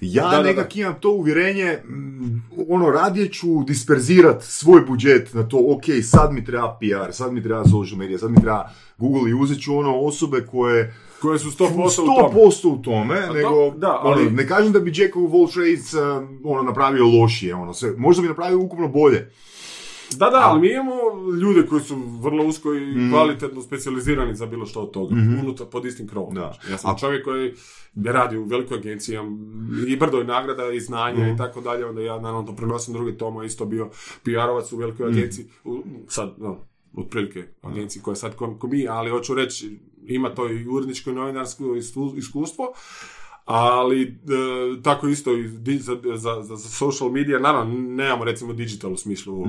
ja 0.00 0.30
Da, 0.30 0.36
da, 0.36 0.42
nekak 0.42 0.76
imam 0.76 0.94
to 1.00 1.10
uvjerenje, 1.10 1.78
mm, 1.88 2.42
ono, 2.68 2.90
radije 2.90 3.28
ću 3.28 3.64
disperzirat 3.66 4.42
svoj 4.42 4.80
budžet 4.80 5.34
na 5.34 5.48
to, 5.48 5.56
ok, 5.68 5.84
sad 6.02 6.32
mi 6.32 6.44
treba 6.44 6.78
PR, 6.80 7.12
sad 7.12 7.32
mi 7.32 7.42
treba 7.42 7.64
social 7.64 7.98
media, 7.98 8.18
sad 8.18 8.30
mi 8.30 8.40
treba 8.40 8.70
Google 8.98 9.30
i 9.30 9.34
uzet 9.34 9.60
ću 9.62 9.76
ono 9.76 9.98
osobe 9.98 10.46
koje 10.46 10.94
Koje 11.20 11.38
su 11.38 11.50
100% 11.50 12.02
u 12.02 12.06
tome. 12.06 12.28
100% 12.34 12.68
u 12.68 12.82
tome, 12.82 13.20
nego, 13.34 13.70
da, 13.76 13.98
ali- 14.02 14.22
ono, 14.22 14.30
ne 14.30 14.46
kažem 14.46 14.72
da 14.72 14.80
bi 14.80 14.92
Jack 14.94 15.16
of 15.16 15.32
all 15.32 15.48
trades 15.48 15.94
uh, 15.94 16.00
ono, 16.44 16.62
napravio 16.62 17.06
lošije, 17.06 17.54
ono, 17.54 17.74
sve, 17.74 17.92
možda 17.96 18.22
bi 18.22 18.28
napravio 18.28 18.60
ukupno 18.60 18.88
bolje. 18.88 19.30
Da, 20.16 20.30
da, 20.30 20.40
ali 20.40 20.60
mi 20.60 20.72
imamo 20.72 20.92
ljude 21.40 21.66
koji 21.66 21.80
su 21.80 21.96
vrlo 22.20 22.44
usko 22.44 22.74
i 22.74 23.10
kvalitetno 23.10 23.62
specijalizirani 23.62 24.34
za 24.34 24.46
bilo 24.46 24.66
što 24.66 24.80
od 24.80 24.90
toga, 24.90 25.14
unutar 25.42 25.66
pod 25.66 25.84
istim 25.84 26.08
krovom. 26.08 26.34
Da. 26.34 26.40
znači. 26.40 26.72
Ja 26.72 26.78
sam 26.78 26.94
A- 26.94 26.98
čovjek 26.98 27.24
koji 27.24 27.54
radi 28.04 28.36
u 28.36 28.44
velikoj 28.44 28.78
agenciji, 28.78 29.14
imam 29.14 29.38
i 29.88 29.96
brdo 29.96 30.20
i 30.20 30.24
nagrada 30.24 30.72
i 30.72 30.80
znanja 30.80 31.32
i 31.34 31.36
tako 31.36 31.60
dalje, 31.60 31.86
onda 31.86 32.00
ja 32.02 32.20
naravno 32.20 32.42
to 32.42 32.56
prenosim 32.56 32.94
drugi 32.94 33.18
Tomo 33.18 33.42
isto 33.42 33.64
bio 33.64 33.90
PR-ovac 34.24 34.72
u 34.72 34.76
velikoj 34.76 35.08
agenciji, 35.08 35.46
u, 35.64 35.82
sad, 36.08 36.34
no, 36.38 36.58
otprilike 36.96 37.44
agenciji 37.62 38.02
koja 38.02 38.12
je 38.12 38.16
sad 38.16 38.36
ko, 38.36 38.58
mi, 38.62 38.88
ali 38.88 39.10
hoću 39.10 39.34
reći, 39.34 39.78
ima 40.06 40.34
to 40.34 40.50
i 40.50 40.68
uredničko 40.68 41.10
i 41.10 41.14
novinarsko 41.14 41.64
iskustvo, 42.16 42.72
ali 43.44 44.02
e, 44.02 44.82
tako 44.82 45.08
isto 45.08 45.36
i 45.36 45.48
di- 45.48 45.78
za, 45.78 45.96
za, 46.14 46.42
za, 46.42 46.56
za 46.56 46.68
social 46.68 47.10
media, 47.10 47.38
naravno 47.38 47.74
nemamo 47.78 48.24
recimo 48.24 48.52
digital 48.52 48.92
u 48.92 48.96
smislu, 48.96 49.44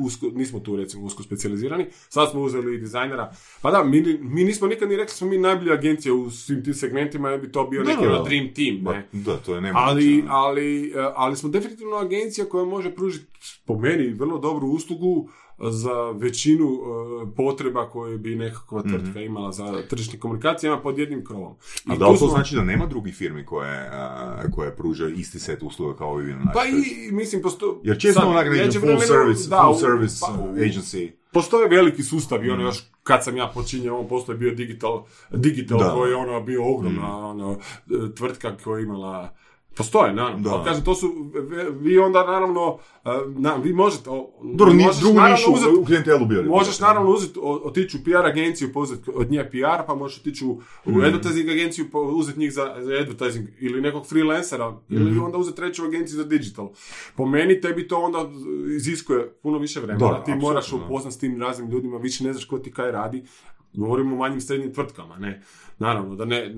usko, 0.00 0.26
nismo 0.34 0.60
tu 0.60 0.76
recimo 0.76 1.04
usko 1.04 1.22
specijalizirani, 1.22 1.86
sad 2.08 2.30
smo 2.30 2.40
uzeli 2.42 2.74
i 2.74 2.78
dizajnera, 2.78 3.32
pa 3.62 3.70
da, 3.70 3.84
mi, 3.84 4.18
mi 4.20 4.44
nismo 4.44 4.66
nikad 4.68 4.88
ni 4.88 4.96
rekli 4.96 5.14
smo 5.14 5.28
mi 5.28 5.38
najbolja 5.38 5.72
agencija 5.72 6.14
u 6.14 6.30
svim 6.30 6.64
tim 6.64 6.74
segmentima, 6.74 7.30
jer 7.30 7.40
bi 7.40 7.52
to 7.52 7.66
bio 7.66 7.82
neki 7.82 8.06
da. 8.06 8.22
dream 8.24 8.54
team, 8.54 8.82
ne? 8.82 9.08
Da, 9.12 9.36
to 9.36 9.54
je 9.54 9.60
nemoguće. 9.60 9.84
Ali, 9.90 10.24
ali, 10.28 10.88
e, 10.88 10.92
ali 11.14 11.36
smo 11.36 11.48
definitivno 11.48 11.96
agencija 11.96 12.44
koja 12.46 12.64
može 12.64 12.94
pružiti 12.94 13.26
po 13.66 13.78
meni 13.78 14.12
vrlo 14.12 14.38
dobru 14.38 14.66
uslugu 14.68 15.28
za 15.58 16.10
većinu 16.10 16.64
e, 16.64 17.36
potreba 17.36 17.88
koje 17.88 18.18
bi 18.18 18.34
nekakva 18.34 18.82
tvrtka 18.82 19.20
imala 19.20 19.52
za 19.52 19.82
tržišne 19.90 20.18
komunikacije, 20.18 20.68
ima 20.68 20.80
pod 20.80 20.98
jednim 20.98 21.24
krovom. 21.24 21.54
I 21.88 21.92
A 21.92 21.96
da 21.96 22.08
li 22.08 22.18
to 22.18 22.26
znači 22.26 22.54
da 22.54 22.64
nema 22.64 22.86
drugih 22.86 23.14
firmi 23.14 23.46
koje, 23.46 23.88
a, 23.92 24.42
koje 24.54 24.76
pružaju 24.76 25.14
isti 25.14 25.40
set 25.40 25.62
usluga 25.62 25.96
kao 25.96 26.20
i 26.20 26.24
vi 26.24 26.32
na 26.32 26.52
Pa 26.54 26.64
i, 26.64 27.12
mislim, 27.12 27.42
posto... 27.42 27.80
Jer 27.84 28.00
često 28.00 28.26
onak 28.26 28.46
full 28.80 29.00
service, 29.00 29.48
da, 29.48 29.62
full 29.62 29.74
service 29.74 30.16
pa, 30.20 30.42
agency. 30.56 31.10
Postoje 31.32 31.68
veliki 31.68 32.02
sustav 32.02 32.44
i 32.44 32.50
ono 32.50 32.62
još 32.62 32.84
kad 33.02 33.24
sam 33.24 33.36
ja 33.36 33.50
počinjao, 33.54 34.00
on 34.00 34.08
postoje 34.08 34.38
bio 34.38 34.54
digital, 34.54 35.04
digital 35.30 35.78
Da. 35.78 35.94
koji 35.94 36.10
je 36.10 36.16
ono 36.16 36.40
bio 36.40 36.74
ogromna 36.74 37.16
ono, 37.16 37.52
e, 37.52 38.14
tvrtka 38.14 38.56
koja 38.64 38.78
je 38.78 38.84
imala 38.84 39.34
Postoje, 39.76 40.12
naravno. 40.14 40.50
Da. 40.50 40.64
Kažem, 40.64 40.84
to 40.84 40.94
su, 40.94 41.30
vi- 41.72 41.98
onda 41.98 42.24
naravno, 42.24 42.78
e, 43.04 43.08
na, 43.28 43.54
vi 43.54 43.72
možete, 43.74 44.10
Dobro, 44.44 44.74
ni 44.74 44.84
možeš 44.84 45.00
drugu 45.00 45.16
naravno 45.16 45.36
nišu 45.36 45.52
uzeti- 45.52 45.74
u 45.74 45.84
klijentelu 45.84 46.26
bio. 46.26 46.42
Možeš 46.42 46.80
naravno 46.80 47.10
uzeti, 47.10 47.38
otići 47.42 47.96
u 47.96 48.04
PR 48.04 48.26
agenciju, 48.26 48.70
uzeti 48.74 49.10
od 49.14 49.30
nje 49.30 49.44
PR, 49.44 49.86
pa 49.86 49.94
možeš 49.94 50.18
otići 50.18 50.44
u, 50.44 50.50
u 50.84 50.90
Mhm. 50.90 51.00
advertising 51.00 51.48
agenciju, 51.50 51.84
uzeti 52.12 52.38
njih 52.40 52.52
za, 52.52 52.74
za 52.78 52.92
advertising, 52.92 53.48
ili 53.60 53.80
nekog 53.80 54.06
freelancera, 54.06 54.76
ili 54.88 55.10
Mhm. 55.10 55.22
onda 55.22 55.38
uzeti 55.38 55.56
treću 55.56 55.84
agenciju 55.84 56.16
za 56.16 56.24
digital. 56.24 56.68
Po 57.16 57.26
meni 57.26 57.60
tebi 57.60 57.88
to 57.88 57.98
onda 57.98 58.24
iziskuje 58.68 59.32
puno 59.32 59.58
više 59.58 59.80
vremena. 59.80 60.08
Da, 60.08 60.24
ti 60.24 60.32
moraš 60.32 60.64
apsolutno, 60.64 60.88
upoznat 60.88 61.12
s 61.12 61.18
tim 61.18 61.40
raznim 61.40 61.70
ljudima, 61.70 61.96
više 61.98 62.24
ne 62.24 62.32
znaš 62.32 62.44
ko 62.44 62.58
ti 62.58 62.72
kaj 62.72 62.90
radi. 62.92 63.24
Govorimo 63.72 64.14
o 64.14 64.18
manjim 64.18 64.40
srednjim 64.40 64.74
tvrtkama, 64.74 65.16
ne. 65.16 65.42
Naravno, 65.78 66.14
da 66.14 66.24
ne, 66.24 66.52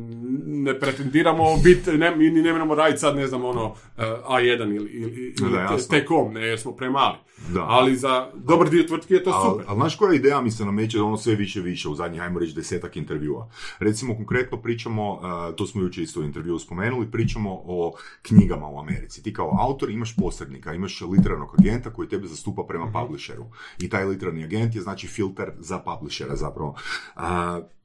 ne 0.46 0.80
pretendiramo 0.80 1.44
biti, 1.64 1.92
ne, 1.92 2.16
mi 2.16 2.30
ne 2.30 2.52
moramo 2.52 2.74
raditi 2.74 3.00
sad, 3.00 3.16
ne 3.16 3.26
znam, 3.26 3.44
ono, 3.44 3.74
eh, 3.98 4.02
A1 4.28 4.76
ili, 4.76 4.90
ili, 4.90 5.34
ili. 5.40 5.88
T-com, 5.90 6.32
ne, 6.32 6.40
jer 6.40 6.60
smo 6.60 6.72
premali. 6.72 7.16
Da. 7.54 7.64
Ali 7.68 7.96
za 7.96 8.30
dobar 8.34 8.70
dio 8.70 8.82
tvrtki 8.82 9.14
je 9.14 9.24
to 9.24 9.30
Ali 9.30 9.50
super. 9.50 9.64
al, 9.68 9.76
znaš 9.76 9.96
koja 9.96 10.14
ideja 10.14 10.40
mi 10.40 10.50
se 10.50 10.64
nameće 10.64 11.00
ono 11.00 11.16
sve 11.16 11.34
više 11.34 11.60
više 11.60 11.88
u 11.88 11.94
zadnjih, 11.94 12.22
ajmo 12.22 12.38
reći, 12.38 12.54
desetak 12.54 12.96
intervjua. 12.96 13.50
Recimo, 13.78 14.16
konkretno 14.16 14.62
pričamo, 14.62 15.12
uh, 15.12 15.54
to 15.56 15.66
smo 15.66 15.82
jučer 15.82 16.04
isto 16.04 16.20
u 16.20 16.24
intervjuu 16.24 16.58
spomenuli, 16.58 17.10
pričamo 17.10 17.62
o 17.64 17.94
knjigama 18.22 18.68
u 18.68 18.80
Americi. 18.80 19.22
Ti 19.22 19.32
kao 19.32 19.56
autor 19.60 19.90
imaš 19.90 20.16
posrednika, 20.16 20.74
imaš 20.74 21.00
literarnog 21.00 21.54
agenta 21.58 21.92
koji 21.92 22.08
tebe 22.08 22.26
zastupa 22.26 22.62
prema 22.68 22.92
publisheru. 22.92 23.44
I 23.78 23.88
taj 23.88 24.04
literarni 24.04 24.44
agent 24.44 24.74
je 24.74 24.82
znači 24.82 25.06
filter 25.06 25.52
za 25.58 25.78
publishera 25.78 26.36
zapravo. 26.36 26.76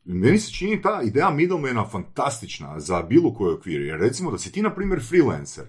Meni 0.05 0.39
se 0.39 0.51
čini 0.51 0.81
ta 0.81 1.01
ideja 1.03 1.29
middlemana 1.29 1.85
fantastična 1.85 2.79
za 2.79 3.01
bilo 3.01 3.33
koji 3.33 3.53
okvir. 3.53 3.81
Jer 3.81 3.99
recimo 3.99 4.31
da 4.31 4.37
si 4.37 4.51
ti, 4.51 4.61
na 4.61 4.75
primjer, 4.75 5.01
freelancer 5.09 5.65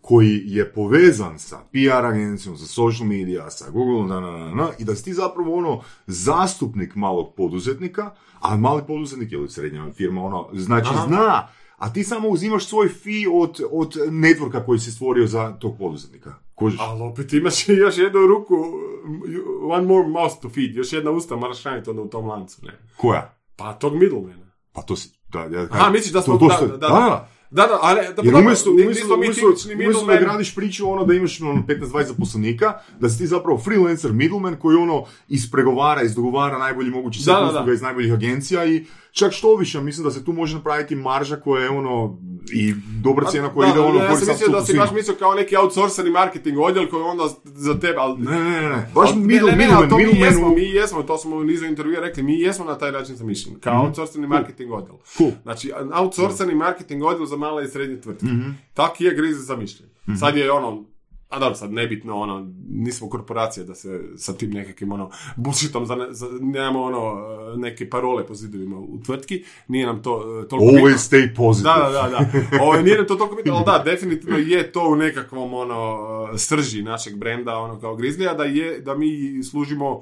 koji 0.00 0.42
je 0.44 0.72
povezan 0.72 1.38
sa 1.38 1.58
PR 1.72 2.06
agencijom, 2.06 2.56
sa 2.56 2.66
social 2.66 3.08
media, 3.08 3.50
sa 3.50 3.70
Google, 3.70 4.06
na, 4.06 4.20
na, 4.20 4.38
na, 4.38 4.54
na, 4.54 4.68
i 4.78 4.84
da 4.84 4.94
si 4.94 5.04
ti 5.04 5.12
zapravo 5.14 5.56
ono 5.56 5.82
zastupnik 6.06 6.94
malog 6.94 7.34
poduzetnika, 7.36 8.10
a 8.40 8.56
mali 8.56 8.82
poduzetnik 8.86 9.32
ili 9.32 9.48
srednja 9.48 9.92
firma, 9.92 10.24
ono, 10.24 10.48
znači 10.52 10.88
Aha. 10.90 11.06
zna, 11.06 11.48
a 11.76 11.92
ti 11.92 12.04
samo 12.04 12.28
uzimaš 12.28 12.66
svoj 12.66 12.88
fee 12.88 13.28
od, 13.32 13.60
od 13.70 13.94
networka 13.96 14.64
koji 14.66 14.78
si 14.78 14.90
stvorio 14.90 15.26
za 15.26 15.52
tog 15.52 15.78
poduzetnika. 15.78 16.34
Kužiš? 16.54 16.80
Ali 16.80 17.02
opet 17.02 17.32
imaš 17.32 17.68
još 17.68 17.98
jednu 17.98 18.26
ruku, 18.26 18.54
one 19.62 19.86
more 19.86 20.08
mouth 20.08 20.34
to 20.42 20.48
feed, 20.48 20.76
još 20.76 20.92
jedna 20.92 21.10
usta 21.10 21.36
moraš 21.36 21.62
hraniti 21.62 21.90
onda 21.90 22.02
u 22.02 22.08
tom 22.08 22.26
lancu, 22.26 22.60
ne? 22.62 22.78
Koja? 22.96 23.39
Pa 23.60 23.72
tog 23.72 23.94
middlemana. 23.94 24.52
Pa 24.72 24.82
to 24.82 24.96
si, 24.96 25.10
da, 25.28 25.40
ja, 25.40 25.66
Aha, 25.70 25.90
misliš 25.90 26.12
da 26.12 26.22
smo... 26.22 26.38
to, 26.38 26.48
to 26.48 26.66
da, 26.66 26.76
da, 26.76 26.88
da, 26.88 27.28
da, 27.50 27.66
da, 27.66 27.78
ali... 27.82 28.00
Da, 28.16 28.22
Jer 28.22 28.34
umjesto, 28.34 28.70
umjesto, 28.70 29.16
mi 29.16 29.26
umjesto, 29.74 30.06
da 30.06 30.16
gradiš 30.16 30.54
priču 30.54 30.90
ono 30.90 31.04
da 31.04 31.14
imaš 31.14 31.40
ono 31.40 31.62
15-20 31.68 32.06
zaposlenika, 32.06 32.72
da 33.00 33.08
si 33.08 33.18
ti 33.18 33.26
zapravo 33.26 33.58
freelancer 33.58 34.12
middleman 34.12 34.56
koji 34.56 34.76
ono 34.76 35.04
ispregovara, 35.28 36.02
izdogovara 36.02 36.58
najbolji 36.58 36.90
mogući 36.90 37.18
set 37.18 37.34
da. 37.34 37.50
usluga 37.52 37.72
iz 37.72 37.82
najboljih 37.82 38.12
agencija 38.12 38.64
i 38.64 38.84
čak 39.12 39.32
što 39.32 39.56
više, 39.56 39.80
mislim 39.80 40.04
da 40.04 40.10
se 40.10 40.24
tu 40.24 40.32
može 40.32 40.56
napraviti 40.56 40.94
marža 40.94 41.36
koja 41.36 41.62
je 41.62 41.70
ono 41.70 42.18
i 42.52 42.74
dobra 43.02 43.30
cijena 43.30 43.54
koja 43.54 43.66
Da, 43.66 43.72
ide 43.72 43.80
ono 43.80 44.04
ja 44.04 44.16
sam 44.16 44.28
mislio 44.28 44.48
da 44.48 44.64
si 44.64 44.78
baš 44.78 44.90
mislio 44.92 45.16
kao 45.18 45.34
neki 45.34 45.56
outsourcani 45.56 46.10
marketing 46.10 46.58
odjel 46.58 46.88
koji 46.88 47.02
onda 47.02 47.24
za 47.44 47.74
tebe, 47.74 47.96
ali... 47.98 48.22
Ne, 48.22 48.38
ne, 48.38 48.68
ne, 48.68 48.90
baš 48.94 49.10
middle, 49.16 49.56
mi 49.56 49.64
jesmo, 50.20 50.48
mi 50.48 50.62
jesmo, 50.62 51.02
to 51.02 51.18
smo 51.18 51.36
u 51.36 51.44
nizu 51.44 51.66
intervjua 51.66 52.00
rekli, 52.00 52.22
mi 52.22 52.40
jesmo 52.40 52.64
na 52.64 52.78
taj 52.78 52.92
način 52.92 53.16
zamišljeni, 53.16 53.60
kao 53.60 53.84
outsourcani 53.84 54.26
marketing 54.26 54.72
odjel. 54.72 54.96
Cool. 55.16 55.30
Znači, 55.42 55.72
outsourcani 55.94 56.54
marketing 56.54 57.04
odjel 57.04 57.26
za 57.26 57.36
male 57.36 57.64
i 57.64 57.68
srednje 57.68 58.00
tvrtke. 58.00 58.26
Mhm. 58.26 58.50
Tak 58.74 59.00
je 59.00 59.14
Griz 59.14 59.46
zamišljen. 59.46 59.90
Sad 60.20 60.36
je 60.36 60.52
ono, 60.52 60.84
a 61.30 61.38
dobro, 61.38 61.54
sad 61.54 61.72
nebitno, 61.72 62.16
ono, 62.16 62.52
nismo 62.68 63.08
korporacija 63.08 63.64
da 63.64 63.74
se 63.74 64.00
sa 64.16 64.32
tim 64.32 64.50
nekakvim, 64.50 64.92
ono, 64.92 65.10
bullshitom, 65.36 65.86
za, 65.86 65.96
za, 66.10 66.26
nemamo, 66.40 66.82
ono, 66.82 67.16
neke 67.56 67.90
parole 67.90 68.26
po 68.26 68.34
zidovima 68.34 68.78
u 68.78 69.00
tvrtki, 69.06 69.44
nije 69.68 69.86
nam 69.86 70.02
to 70.02 70.42
e, 70.44 70.48
toliko 70.48 70.72
bitno. 70.72 70.88
Always 70.88 71.10
stay 71.10 71.36
positive. 71.36 71.74
Da, 71.74 71.90
da, 71.90 71.90
da, 71.90 72.08
da. 72.08 72.62
Ovo, 72.62 72.76
nije 72.76 72.96
nam 72.96 73.06
to 73.06 73.14
toliko 73.14 73.36
bitno, 73.36 73.54
ali 73.54 73.64
da, 73.64 73.82
definitivno 73.90 74.38
je 74.38 74.72
to 74.72 74.88
u 74.88 74.96
nekakvom 74.96 75.54
ono, 75.54 76.08
srži 76.38 76.82
našeg 76.82 77.16
brenda, 77.16 77.58
ono 77.58 77.80
kao 77.80 77.96
Grizzlya, 77.96 78.36
da, 78.36 78.44
je, 78.44 78.80
da 78.80 78.94
mi 78.94 79.42
služimo 79.42 80.00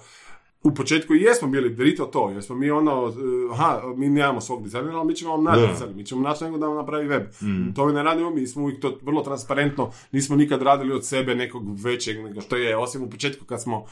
u 0.63 0.71
početku 0.73 1.15
i 1.15 1.21
jesmo 1.21 1.49
bili 1.49 1.71
drito 1.71 2.05
to, 2.05 2.31
jer 2.31 2.43
smo 2.43 2.57
mi 2.57 2.71
ono, 2.71 3.09
eh, 3.09 3.13
aha, 3.53 3.83
mi 3.97 4.09
nemamo 4.09 4.41
svog 4.41 4.63
dizajnera, 4.63 4.97
ali 4.97 5.07
mi 5.07 5.15
ćemo 5.15 5.31
vam 5.31 5.45
naći 5.45 5.61
dizajner, 5.69 5.97
mi 5.97 6.05
ćemo 6.05 6.21
naći 6.21 6.45
nego 6.45 6.59
da 6.59 6.67
vam 6.67 6.77
napravi 6.77 7.07
web. 7.07 7.23
To 7.75 7.87
mi 7.87 7.93
ne 7.93 8.03
radimo, 8.03 8.31
mi 8.31 8.47
smo 8.47 8.63
uvijek 8.63 8.81
to 8.81 8.99
vrlo 9.03 9.23
transparentno, 9.23 9.91
nismo 10.13 10.37
nikad 10.37 10.63
radili 10.63 10.93
od 10.93 11.07
sebe 11.07 11.35
nekog 11.35 11.63
većeg 11.77 12.19
nego 12.19 12.41
što 12.41 12.57
je, 12.57 12.77
osim 12.77 13.03
u 13.03 13.11
početku 13.11 13.45
kad 13.45 13.63
smo 13.63 13.85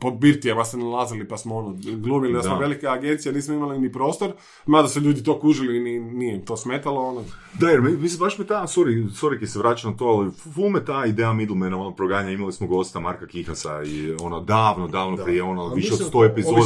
po 0.00 0.10
birtijama 0.10 0.64
se 0.64 0.76
nalazili 0.78 1.28
pa 1.28 1.36
smo 1.36 1.56
ono, 1.56 1.76
glumili 1.96 2.32
da 2.32 2.42
smo 2.42 2.52
Da. 2.52 2.58
velika 2.58 2.88
agencija, 2.88 3.32
nismo 3.32 3.54
imali 3.54 3.78
ni 3.78 3.92
prostor, 3.92 4.32
mada 4.66 4.88
su 4.88 5.00
ljudi 5.00 5.24
to 5.24 5.40
kužili 5.40 5.76
i 5.76 5.80
ni- 5.80 6.00
nije 6.00 6.44
to 6.44 6.56
smetalo, 6.56 7.00
ono, 7.00 7.24
Da, 7.54 7.68
jer 7.68 7.80
mi- 7.82 7.92
mislim, 7.92 8.18
baš 8.20 8.38
me 8.38 8.46
ta, 8.46 8.62
sorry, 8.62 8.88
sorry 9.12 9.38
ki 9.38 9.46
se 9.46 9.58
vraćam 9.58 9.90
na 9.90 9.96
to, 9.96 10.04
ali 10.06 10.30
ful 10.54 10.68
me 10.68 10.84
ta 10.84 11.06
ideja 11.06 11.32
middlemana, 11.32 11.78
ono 11.78 11.90
proganja, 11.92 12.30
imali 12.30 12.52
smo 12.52 12.66
gosta 12.66 13.00
Marka 13.00 13.26
Kihasa 13.26 13.82
i 13.82 14.14
ono 14.14 14.40
davno, 14.40 14.88
davno 14.88 15.16
Da. 15.16 15.24
prije, 15.24 15.42
ono, 15.42 15.68
više 15.68 15.99
od 16.02 16.14
mislim, 16.14 16.22
100 16.22 16.32
epizoda. 16.32 16.56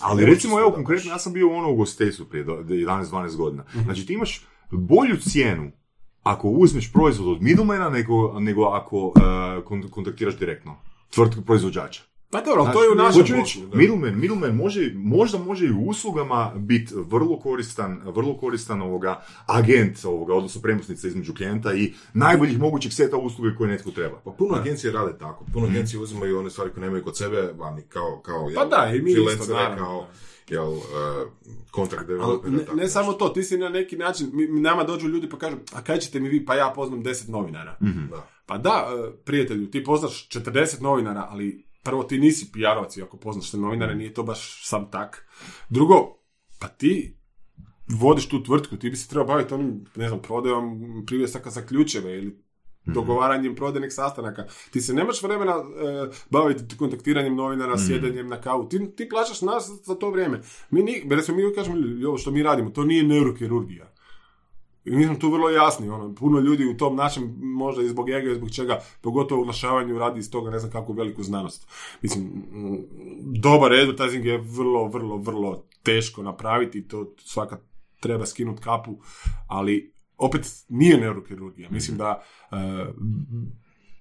Ali 0.00 0.24
recimo, 0.26 0.60
evo, 0.60 0.72
konkretno, 0.72 1.10
ja 1.10 1.18
sam 1.18 1.32
bio 1.32 1.50
ono 1.56 1.70
u 1.70 1.76
gostestvu 1.76 2.26
prije 2.26 2.44
do- 2.44 2.62
11-12 2.68 3.36
godina. 3.36 3.64
Mhm. 3.74 3.84
Znači, 3.84 4.06
ti 4.06 4.12
imaš 4.12 4.46
bolju 4.70 5.16
cijenu 5.16 5.70
ako 6.22 6.48
uzmeš 6.48 6.92
proizvod 6.92 7.28
od 7.28 7.42
middlemana 7.42 7.90
nego, 7.90 8.40
nego 8.40 8.64
ako 8.64 8.96
uh, 9.06 9.12
kon- 9.64 9.90
kontaktiraš 9.90 10.38
direktno 10.38 10.76
tvrtku 11.10 11.42
proizvođača. 11.42 12.02
Pa 12.30 12.40
dobro, 12.40 12.62
ali 12.62 12.72
to 12.72 12.82
je 12.82 12.90
u 12.90 12.94
Znači, 12.94 13.18
našem 13.20 13.36
reći. 13.36 13.62
Middleman, 13.74 14.20
middleman 14.20 14.56
može, 14.56 14.92
možda 14.94 15.38
može 15.38 15.66
i 15.66 15.70
u 15.70 15.80
uslugama 15.86 16.52
biti 16.56 16.94
vrlo 16.94 17.38
koristan, 17.40 18.00
vrlo 18.04 18.36
koristan 18.36 18.82
ovoga 18.82 19.24
agent 19.46 20.04
ovoga, 20.04 20.34
odnosno 20.34 20.60
premosnica 20.60 21.08
između 21.08 21.34
klijenta 21.34 21.74
i 21.74 21.92
najboljih 22.14 22.58
mogućih 22.58 22.94
seta 22.94 23.16
usluge 23.16 23.54
koje 23.54 23.70
netko 23.70 23.90
treba. 23.90 24.20
Pa 24.24 24.30
puno 24.30 24.54
agencije 24.54 24.92
rade 24.92 25.18
tako. 25.18 25.44
Puno 25.52 25.66
agencije 25.66 26.00
uzimaju 26.00 26.38
one 26.38 26.50
stvari 26.50 26.70
koje 26.70 26.84
nemaju 26.84 27.04
kod 27.04 27.16
sebe, 27.16 27.52
vani 27.56 27.82
kao, 27.88 28.20
kao 28.24 28.50
Pa 28.54 28.60
jel, 28.60 28.70
da, 28.70 28.92
i 28.94 29.02
mi 29.02 29.10
isto, 29.10 29.54
kao 29.78 30.06
jel, 30.48 30.72
uh, 30.72 32.06
developer. 32.06 32.52
ne, 32.52 32.64
ne 32.74 32.88
samo 32.88 33.12
to, 33.12 33.28
ti 33.28 33.42
si 33.42 33.58
na 33.58 33.68
neki 33.68 33.96
način, 33.96 34.30
mi, 34.32 34.60
nama 34.60 34.84
dođu 34.84 35.08
ljudi 35.08 35.28
pa 35.28 35.38
kažu, 35.38 35.56
a 35.72 35.82
kaj 35.82 35.98
ćete 35.98 36.20
mi 36.20 36.28
vi, 36.28 36.44
pa 36.44 36.54
ja 36.54 36.72
poznam 36.74 37.04
10 37.04 37.30
novinara. 37.30 37.76
Da. 38.10 38.28
Pa 38.46 38.58
da, 38.58 38.88
e, 38.90 39.10
prijatelju, 39.24 39.70
ti 39.70 39.84
poznaš 39.84 40.28
40 40.28 40.82
novinara, 40.82 41.26
ali 41.30 41.65
prvo 41.86 42.02
ti 42.02 42.18
nisi 42.18 42.46
PR-ovac 42.52 42.98
i 42.98 43.02
ako 43.02 43.16
poznaš 43.16 43.50
te 43.50 43.56
novinare, 43.56 43.94
nije 43.94 44.14
to 44.14 44.22
baš 44.22 44.68
sam 44.68 44.90
tak. 44.90 45.26
Drugo, 45.68 46.18
pa 46.60 46.68
ti 46.68 47.16
vodiš 47.88 48.28
tu 48.28 48.42
tvrtku, 48.42 48.76
ti 48.76 48.90
bi 48.90 48.96
se 48.96 49.08
trebao 49.08 49.26
baviti 49.26 49.54
onim, 49.54 49.84
ne 49.96 50.08
znam, 50.08 50.22
prodajom 50.22 50.80
privjesaka 51.06 51.50
za 51.50 51.66
ključeve 51.66 52.18
ili 52.18 52.46
dogovaranjem 52.86 53.54
prodajnih 53.54 53.92
sastanaka. 53.92 54.44
Ti 54.70 54.80
se 54.80 54.94
nemaš 54.94 55.22
vremena 55.22 55.52
e, 55.52 56.08
baviti 56.30 56.76
kontaktiranjem 56.76 57.36
novinara, 57.36 57.78
sjedenjem 57.78 58.28
na 58.28 58.40
kavu. 58.40 58.68
Ti, 58.68 58.94
ti 58.96 59.08
plaćaš 59.08 59.42
nas 59.42 59.70
za 59.84 59.94
to 59.94 60.10
vrijeme. 60.10 60.40
Mi, 60.70 60.82
ni, 60.82 61.06
recimo, 61.10 61.36
mi 61.36 61.54
kažemo, 61.54 61.76
"Ljudi, 61.76 62.04
ovo 62.04 62.18
što 62.18 62.30
mi 62.30 62.42
radimo, 62.42 62.70
to 62.70 62.84
nije 62.84 63.02
neurokirurgija. 63.02 63.92
I 64.86 64.90
mi 64.90 65.04
smo 65.04 65.14
tu 65.14 65.30
vrlo 65.30 65.50
jasni, 65.50 65.88
ono, 65.88 66.14
puno 66.14 66.40
ljudi 66.40 66.66
u 66.66 66.76
tom 66.76 66.96
našem, 66.96 67.34
možda 67.40 67.82
i 67.82 67.88
zbog 67.88 68.10
ega 68.10 68.30
i 68.30 68.34
zbog 68.34 68.50
čega, 68.50 68.80
pogotovo 69.00 69.40
u 69.40 69.42
oglašavanju 69.42 69.98
radi 69.98 70.20
iz 70.20 70.30
toga 70.30 70.50
ne 70.50 70.58
znam 70.58 70.72
kakvu 70.72 70.92
veliku 70.92 71.22
znanost. 71.22 71.68
Mislim, 72.02 72.44
dobar 73.20 73.72
advertising 73.72 74.24
je 74.24 74.38
vrlo, 74.38 74.88
vrlo, 74.88 75.16
vrlo 75.16 75.64
teško 75.82 76.22
napraviti 76.22 76.88
to 76.88 77.14
svaka 77.18 77.58
treba 78.00 78.26
skinuti 78.26 78.62
kapu, 78.62 78.98
ali 79.46 79.94
opet 80.18 80.46
nije 80.68 81.00
neurokirurgija. 81.00 81.70
Mislim 81.70 81.96
da 81.96 82.22
e, 82.50 82.56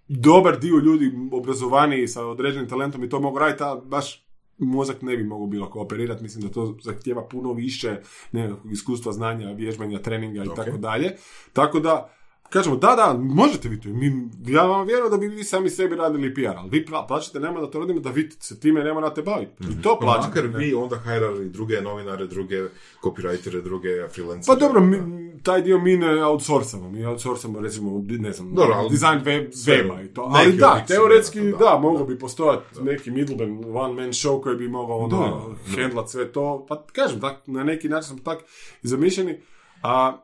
dobar 0.08 0.60
dio 0.60 0.78
ljudi 0.78 1.12
obrazovaniji 1.32 2.08
sa 2.08 2.26
određenim 2.26 2.70
talentom 2.70 3.04
i 3.04 3.10
to 3.10 3.20
mogu 3.20 3.40
raditi, 3.40 3.64
a 3.64 3.76
baš 3.76 4.25
mozak 4.58 5.02
ne 5.02 5.18
bi 5.18 5.24
mogao 5.24 5.48
bilo 5.48 5.70
kooperirati. 5.70 6.24
Mislim 6.24 6.44
da 6.44 6.54
to 6.54 6.78
zahtjeva 6.84 7.28
puno 7.28 7.54
više 7.54 8.02
nekakvog 8.32 8.74
iskustva, 8.74 9.12
znanja, 9.12 9.52
vježbanja, 9.52 10.02
treninga 10.02 10.44
i 10.44 10.56
tako 10.56 10.78
dalje. 10.78 11.16
Tako 11.54 11.80
da, 11.80 12.15
kažemo, 12.46 12.76
da, 12.76 12.88
da, 12.90 13.16
možete 13.20 13.70
vi 13.70 13.82
to. 13.82 13.90
Mi, 13.90 14.12
ja 14.48 14.64
vam 14.64 14.88
vjerujem 14.88 15.12
da 15.12 15.18
bi 15.18 15.28
vi 15.28 15.44
sami 15.44 15.70
sebi 15.70 15.96
radili 15.96 16.34
PR, 16.34 16.48
ali 16.48 16.70
vi 16.72 16.86
pla- 16.86 17.08
plaćate 17.08 17.40
nama 17.40 17.62
da 17.62 17.70
to 17.70 17.80
radimo, 17.80 18.00
da 18.00 18.10
vi 18.10 18.30
se 18.32 18.60
time 18.60 18.84
ne 18.84 18.94
morate 18.94 19.22
baviti. 19.22 19.52
I 19.64 19.82
to 19.82 19.90
Pa 19.92 20.06
plaćate. 20.06 20.28
makar 20.42 20.60
vi 20.60 20.74
onda 20.74 20.96
hajrali 20.98 21.50
druge 21.50 21.82
novinare, 21.82 22.28
druge 22.28 22.56
copywritere, 23.02 23.62
druge 23.62 23.90
freelance. 24.10 24.48
Pa 24.48 24.56
dobro, 24.58 24.82
mi, 24.82 24.98
taj 25.40 25.62
dio 25.62 25.80
mi 25.80 25.98
ne 25.98 26.26
outsourcamo. 26.26 26.90
Mi 26.90 27.06
outsourcamo, 27.06 27.60
recimo, 27.60 28.04
ne 28.10 28.32
znam, 28.32 28.54
Dobro, 28.54 28.74
ali- 28.76 28.90
dizajn 28.90 29.18
web, 29.18 29.48
weba 29.50 30.06
i 30.06 30.08
to. 30.08 30.22
Ali 30.26 30.54
da, 30.54 30.84
teoretski, 30.88 31.40
vjerojatno, 31.40 31.66
da, 31.66 31.72
da. 31.72 31.80
mogao 31.80 32.06
bi 32.06 32.20
postojati 32.20 32.82
neki 32.82 33.12
middleman, 33.12 33.64
one 33.68 33.94
man 33.94 34.10
show 34.10 34.42
koji 34.42 34.56
bi 34.58 34.68
mogao 34.68 34.98
ono, 34.98 35.42
handlat 35.68 36.10
sve 36.10 36.32
to. 36.32 36.66
Pa 36.70 36.84
kažem, 36.86 37.20
tak, 37.22 37.36
na 37.46 37.64
neki 37.64 37.90
način 37.90 38.08
smo 38.08 38.20
tak 38.20 38.40
zamišljeni. 38.84 39.38
A, 39.84 40.18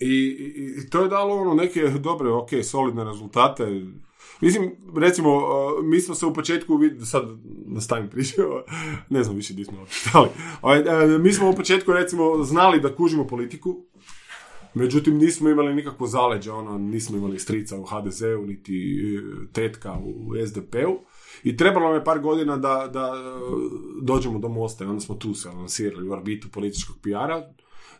i, 0.00 0.06
i, 0.06 0.74
i 0.78 0.90
to 0.90 1.02
je 1.02 1.08
dalo 1.08 1.34
ono 1.34 1.54
neke 1.54 1.80
dobre, 1.82 2.30
ok, 2.30 2.48
solidne 2.64 3.04
rezultate. 3.04 3.82
Mislim, 4.40 4.72
recimo, 4.96 5.36
uh, 5.36 5.84
mi 5.84 6.00
smo 6.00 6.14
se 6.14 6.26
u 6.26 6.34
početku, 6.34 6.78
sad 7.04 7.24
nastavim 7.66 8.10
priču, 8.10 8.42
ne 9.10 9.24
znam 9.24 9.36
više 9.36 9.52
gdje 9.52 9.64
smo 9.64 9.78
uopće 9.78 10.00
stali. 10.08 10.28
Ovaj, 10.62 10.80
uh, 10.80 11.20
mi 11.20 11.32
smo 11.32 11.50
u 11.50 11.54
početku, 11.54 11.92
recimo, 11.92 12.42
znali 12.42 12.80
da 12.80 12.96
kužimo 12.96 13.26
politiku, 13.26 13.86
Međutim, 14.76 15.18
nismo 15.18 15.48
imali 15.48 15.74
nikakvo 15.74 16.06
zaleđe, 16.06 16.52
ono, 16.52 16.78
nismo 16.78 17.16
imali 17.16 17.38
strica 17.38 17.78
u 17.78 17.84
HDZ-u, 17.84 18.46
niti 18.46 18.74
e, 19.16 19.52
tetka 19.52 19.92
u 19.92 20.46
SDP-u. 20.46 20.98
I 21.44 21.56
trebalo 21.56 21.86
nam 21.86 21.94
je 21.94 22.04
par 22.04 22.18
godina 22.18 22.56
da, 22.56 22.90
da 22.92 23.12
e, 23.16 23.40
dođemo 24.02 24.38
do 24.38 24.48
mosta 24.48 24.84
i 24.84 24.86
onda 24.86 25.00
smo 25.00 25.14
tu 25.14 25.34
se 25.34 25.48
lansirali 25.48 26.08
u 26.08 26.12
orbitu 26.12 26.48
političkog 26.48 26.96
PR-a. 27.02 27.42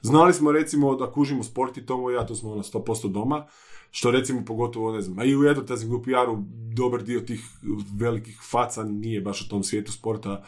Znali 0.03 0.33
smo 0.33 0.53
recimo 0.53 0.95
da 0.97 1.13
kužimo 1.13 1.43
sport 1.43 1.77
i 1.77 1.87
Tomo 1.87 2.11
i 2.11 2.15
ja, 2.15 2.27
tu 2.27 2.35
smo 2.35 2.53
ono 2.53 2.63
100% 2.63 3.13
doma, 3.13 3.47
što 3.91 4.11
recimo 4.11 4.45
pogotovo, 4.45 4.93
ne 4.93 5.01
znam, 5.01 5.19
a 5.19 5.25
i 5.25 5.37
u 5.37 5.49
advertisingu 5.49 5.97
u 5.97 6.03
PR-u 6.03 6.45
dobar 6.75 7.03
dio 7.03 7.21
tih 7.21 7.45
velikih 7.99 8.41
faca 8.51 8.85
nije 8.85 9.21
baš 9.21 9.43
u 9.43 9.49
tom 9.49 9.63
svijetu 9.63 9.93
sporta, 9.93 10.45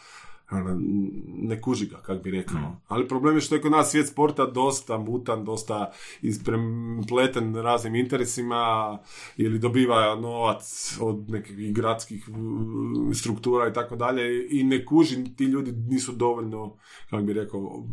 ono, 0.51 0.81
ne 1.27 1.61
kuži 1.61 1.87
ga, 1.87 1.97
kak 1.97 2.23
bi 2.23 2.31
rekao. 2.31 2.77
Ali 2.89 3.09
problem 3.09 3.35
je 3.35 3.41
što 3.41 3.55
je 3.55 3.61
kod 3.61 3.73
nas 3.73 3.91
svijet 3.91 4.09
sporta 4.09 4.47
dosta 4.47 4.99
mutan, 4.99 5.45
dosta 5.45 5.93
isprepleten 6.23 7.55
raznim 7.55 7.95
interesima 7.95 8.99
ili 9.37 9.59
dobiva 9.59 10.15
novac 10.15 10.97
od 11.01 11.31
nekih 11.31 11.75
gradskih 11.75 12.29
mm, 12.29 13.15
struktura 13.15 13.69
i 13.69 13.73
tako 13.73 13.97
dalje 13.97 14.49
i 14.51 14.65
ne 14.65 14.85
kuži, 14.85 15.25
ti 15.37 15.45
ljudi 15.45 15.73
nisu 15.73 16.13
dovoljno, 16.13 16.77
kako 17.11 17.23
bi 17.23 17.33
rekao, 17.33 17.85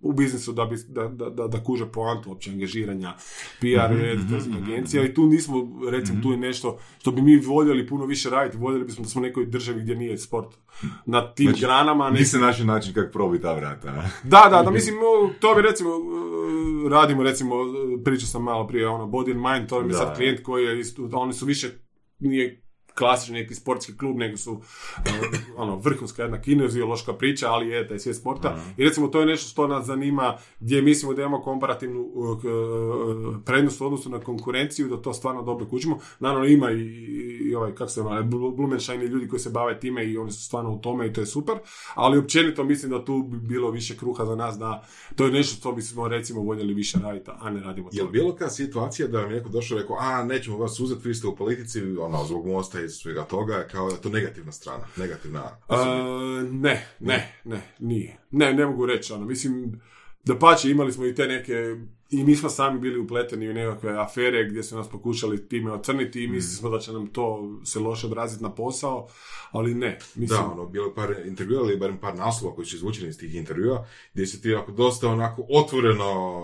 u 0.00 0.12
biznisu 0.12 0.52
da, 0.52 0.64
bi, 0.64 0.76
da, 0.88 1.08
da, 1.08 1.30
da, 1.30 1.46
da 1.46 1.64
kuže 1.64 1.86
poantu 1.86 2.28
uopće 2.28 2.50
angažiranja 2.50 3.14
PR 3.60 3.66
i 3.96 4.10
editorskih 4.12 4.56
agencija 4.56 5.04
i 5.04 5.14
tu 5.14 5.26
nismo, 5.26 5.54
recimo, 5.90 6.22
tu 6.22 6.30
je 6.30 6.36
nešto 6.36 6.78
što 6.98 7.10
bi 7.10 7.22
mi 7.22 7.36
voljeli 7.36 7.86
puno 7.86 8.04
više 8.06 8.30
raditi, 8.30 8.56
voljeli 8.58 8.84
bismo 8.84 9.02
da 9.02 9.08
smo 9.10 9.20
u 9.20 9.24
nekoj 9.24 9.46
državi 9.46 9.80
gdje 9.80 9.94
nije 9.96 10.18
sport 10.18 10.48
na 11.06 11.34
tim 11.34 11.46
Znači, 11.46 11.60
granama. 11.60 12.10
Mi 12.10 12.18
Ne, 12.18 12.24
se 12.24 12.38
naši 12.38 12.64
način 12.64 12.94
kako 12.94 13.12
probi 13.12 13.40
ta 13.40 13.54
vrata. 13.54 13.92
da, 14.22 14.48
da, 14.50 14.62
da, 14.62 14.70
mislim, 14.70 14.94
to 15.40 15.54
bi 15.54 15.62
recimo, 15.62 15.90
e, 15.90 16.90
radimo 16.90 17.22
recimo, 17.22 17.54
e, 17.54 18.04
pričao 18.04 18.26
sam 18.26 18.42
malo 18.42 18.66
prije, 18.66 18.88
ono, 18.88 19.06
Body 19.06 19.30
and 19.32 19.52
Mind, 19.52 19.68
to 19.68 19.80
mi 19.80 19.86
je 19.86 19.92
Da. 19.92 19.98
sad 19.98 20.16
klijent 20.16 20.42
koji 20.42 20.64
je, 20.64 20.80
isto, 20.80 21.08
oni 21.12 21.32
su 21.32 21.46
više, 21.46 21.68
nije 22.18 22.62
klasični 22.94 23.34
neki 23.40 23.54
sportski 23.54 23.96
klub, 23.96 24.16
nego 24.16 24.36
su 24.36 24.60
e, 25.06 25.10
ono, 25.56 25.76
vrhunska 25.76 26.22
jedna 26.22 26.40
kineziološka 26.40 27.12
priča, 27.12 27.48
ali 27.50 27.68
je 27.68 27.88
taj 27.88 27.98
svijet 27.98 28.16
sporta. 28.16 28.56
I 28.76 28.84
recimo 28.84 29.08
to 29.08 29.20
je 29.20 29.26
nešto 29.26 29.48
što 29.48 29.66
nas 29.66 29.86
zanima, 29.86 30.36
gdje 30.60 30.82
mislimo 30.82 31.14
da 31.14 31.22
imamo 31.22 31.40
komparativnu 31.42 32.00
uh, 32.00 32.28
uh, 32.28 32.40
prednost 33.44 33.80
u 33.80 33.86
odnosu 33.86 34.10
na 34.10 34.20
konkurenciju, 34.20 34.88
da 34.88 35.02
to 35.02 35.12
stvarno 35.14 35.42
dobro 35.42 35.66
kućimo. 35.66 35.98
Naravno 36.20 36.46
ima 36.46 36.70
i, 36.70 36.80
i 37.50 37.54
ovaj, 37.54 37.74
kako 37.74 37.90
se 37.90 38.00
zove, 38.00 38.22
Blu- 38.22 38.56
Blumenschein 38.56 39.02
i 39.02 39.06
ljudi 39.06 39.28
koji 39.28 39.40
se 39.40 39.50
bave 39.50 39.80
time 39.80 40.06
i 40.06 40.18
oni 40.18 40.30
su 40.32 40.44
stvarno 40.44 40.70
u 40.72 40.78
tome 40.78 41.06
i 41.06 41.12
to 41.12 41.20
je 41.20 41.26
super, 41.26 41.54
ali 41.94 42.18
općenito 42.18 42.64
mislim 42.64 42.90
da 42.90 43.04
tu 43.04 43.22
bi 43.22 43.38
bilo 43.38 43.70
više 43.70 43.96
kruha 43.96 44.24
za 44.24 44.34
nas, 44.34 44.58
da 44.58 44.84
to 45.16 45.24
je 45.24 45.32
nešto 45.32 45.56
što 45.56 45.72
bismo 45.72 46.08
recimo 46.08 46.40
voljeli 46.40 46.74
više 46.74 46.98
raditi, 47.02 47.30
a 47.40 47.50
ne 47.50 47.60
radimo 47.60 47.88
Je 47.92 48.00
to. 48.04 48.10
bilo 48.10 48.34
kada 48.36 48.50
situacija 48.50 49.08
da 49.08 49.20
vam 49.20 49.30
je 49.30 49.36
neko 49.36 49.48
došao 49.48 49.78
i 49.78 49.80
rekao, 49.80 49.96
a 50.00 50.24
nećemo 50.24 50.58
vas 50.58 50.80
uzeti, 50.80 51.08
vi 51.08 51.14
ste 51.14 51.26
u 51.26 51.36
politici, 51.36 51.82
ono, 52.00 52.24
zbog 52.24 52.46
mosta 52.46 52.80
i 52.80 52.88
svega 52.90 53.24
toga, 53.24 53.66
kao 53.72 53.90
da 53.90 53.96
to 53.96 54.08
negativna 54.08 54.52
strana, 54.52 54.84
negativna... 54.96 55.56
A, 55.68 55.84
ne, 56.50 56.86
ne, 57.00 57.40
ne, 57.44 57.62
nije. 57.78 58.18
Ne, 58.30 58.52
ne 58.54 58.66
mogu 58.66 58.86
reći, 58.86 59.12
ono, 59.12 59.24
mislim, 59.24 59.80
da 60.24 60.38
pače, 60.38 60.70
imali 60.70 60.92
smo 60.92 61.06
i 61.06 61.14
te 61.14 61.26
neke, 61.26 61.76
i 62.10 62.24
mi 62.24 62.36
smo 62.36 62.48
sami 62.48 62.80
bili 62.80 62.98
upleteni 62.98 63.50
u 63.50 63.54
nekakve 63.54 63.98
afere 63.98 64.48
gdje 64.48 64.62
su 64.62 64.76
nas 64.76 64.88
pokušali 64.88 65.48
time 65.48 65.72
ocrniti 65.72 66.24
i 66.24 66.28
mislili 66.28 66.56
smo 66.56 66.70
da 66.70 66.78
će 66.78 66.92
nam 66.92 67.06
to 67.06 67.50
se 67.64 67.78
loše 67.78 68.06
odraziti 68.06 68.42
na 68.42 68.54
posao, 68.54 69.08
ali 69.50 69.74
ne, 69.74 69.98
mislim, 70.14 70.40
Da, 70.40 70.46
ono, 70.46 70.66
bilo 70.66 70.86
je 70.86 70.94
par 70.94 71.14
intervjua 71.26 71.62
ili 71.62 71.76
barem 71.76 71.98
par 71.98 72.14
naslova 72.14 72.54
koji 72.54 72.66
su 72.66 72.76
izvučeni 72.76 73.08
iz 73.08 73.18
tih 73.18 73.34
intervjua, 73.34 73.86
gdje 74.12 74.26
se 74.26 74.40
ti 74.40 74.54
onako 74.54 74.72
dosta 74.72 75.08
onako 75.08 75.46
otvoreno 75.50 76.40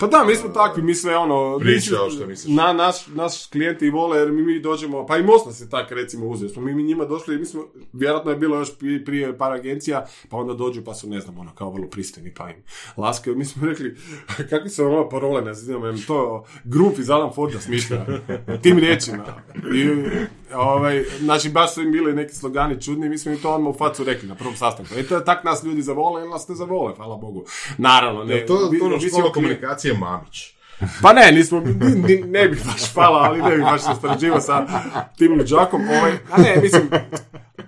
Pa 0.00 0.06
da, 0.06 0.24
mi 0.24 0.34
smo 0.34 0.48
takvi, 0.48 0.82
mi 0.82 0.94
sve 0.94 1.16
ono... 1.16 1.58
Pričao 1.58 2.04
mislim, 2.04 2.20
što 2.20 2.26
misliš. 2.26 2.56
Na, 2.56 2.72
naš, 2.72 3.06
naš 3.06 3.46
klijenti 3.46 3.86
i 3.86 3.90
vole, 3.90 4.18
jer 4.18 4.32
mi, 4.32 4.42
mi 4.42 4.60
dođemo, 4.60 5.06
pa 5.06 5.18
i 5.18 5.22
Most 5.22 5.46
nas 5.46 5.60
je 5.60 5.70
tak 5.70 5.92
recimo 5.92 6.26
uzeo. 6.26 6.48
Smo 6.48 6.62
mi, 6.62 6.74
mi 6.74 6.82
njima 6.82 7.04
došli, 7.04 7.38
mi 7.38 7.46
smo, 7.46 7.64
vjerojatno 7.92 8.30
je 8.30 8.36
bilo 8.36 8.58
još 8.58 8.78
prije, 8.78 9.04
prije 9.04 9.38
par 9.38 9.52
agencija, 9.52 10.06
pa 10.28 10.36
onda 10.36 10.54
dođu 10.54 10.84
pa 10.84 10.94
su, 10.94 11.08
ne 11.08 11.20
znam, 11.20 11.38
ono, 11.38 11.54
kao 11.54 11.70
vrlo 11.70 11.88
pristojni, 11.88 12.34
pa 12.34 12.50
im 12.50 12.56
laskaju. 12.96 13.36
Mi 13.36 13.44
smo 13.44 13.66
rekli, 13.66 13.96
kakvi 14.50 14.70
su 14.70 14.84
ono 14.84 15.08
parole, 15.10 15.42
ne 15.42 15.54
znam, 15.54 15.82
to 16.06 16.44
Grumf 16.64 16.98
iz 16.98 17.10
Alan 17.10 17.32
Forda 17.34 17.60
smišlja, 17.60 18.04
tim 18.62 18.78
riječima. 18.78 19.24
I, 19.74 19.88
ovaj, 20.54 21.04
znači, 21.20 21.48
baš 21.48 21.74
su 21.74 21.82
im 21.82 21.92
bili 21.92 22.14
neki 22.14 22.34
slogani 22.34 22.82
čudni, 22.82 23.08
mi 23.08 23.18
smo 23.18 23.32
im 23.32 23.38
to 23.38 23.54
odmah 23.54 23.74
u 23.74 23.78
facu 23.78 24.04
rekli 24.04 24.28
na 24.28 24.34
prvom 24.34 24.56
sastanku. 24.56 24.94
E, 24.96 25.02
to 25.02 25.16
je 25.16 25.24
tak 25.24 25.44
nas 25.44 25.64
ljudi 25.64 25.82
zavole, 25.82 26.22
ili 26.22 26.30
nas 26.30 26.48
ne 26.48 26.54
zavole, 26.54 26.94
hvala 26.96 27.16
Bogu. 27.16 27.44
Naravno, 27.78 28.24
ne. 28.24 28.34
Ne, 28.34 28.46
to, 28.46 28.56
to 28.56 28.84
ono 28.84 28.94
ovisi 28.94 29.08
škola 29.08 29.26
o 29.26 29.32
klijentu. 29.32 29.34
komunikacije 29.34 29.94
Mamić. 29.94 30.54
Pa 31.02 31.12
ne, 31.12 31.32
nismo, 31.32 31.60
ni, 31.60 31.74
ni- 31.94 32.22
ne 32.26 32.48
bi 32.48 32.56
baš 32.66 32.94
pala, 32.94 33.18
ali 33.18 33.42
ne 33.42 33.56
bi 33.56 33.62
baš 33.62 33.80
se 33.80 33.88
sa 34.40 34.66
tim 35.18 35.38
luđakom. 35.38 35.80
Ovaj, 35.88 36.12
a 36.32 36.42
ne, 36.42 36.56
mislim, 36.62 36.88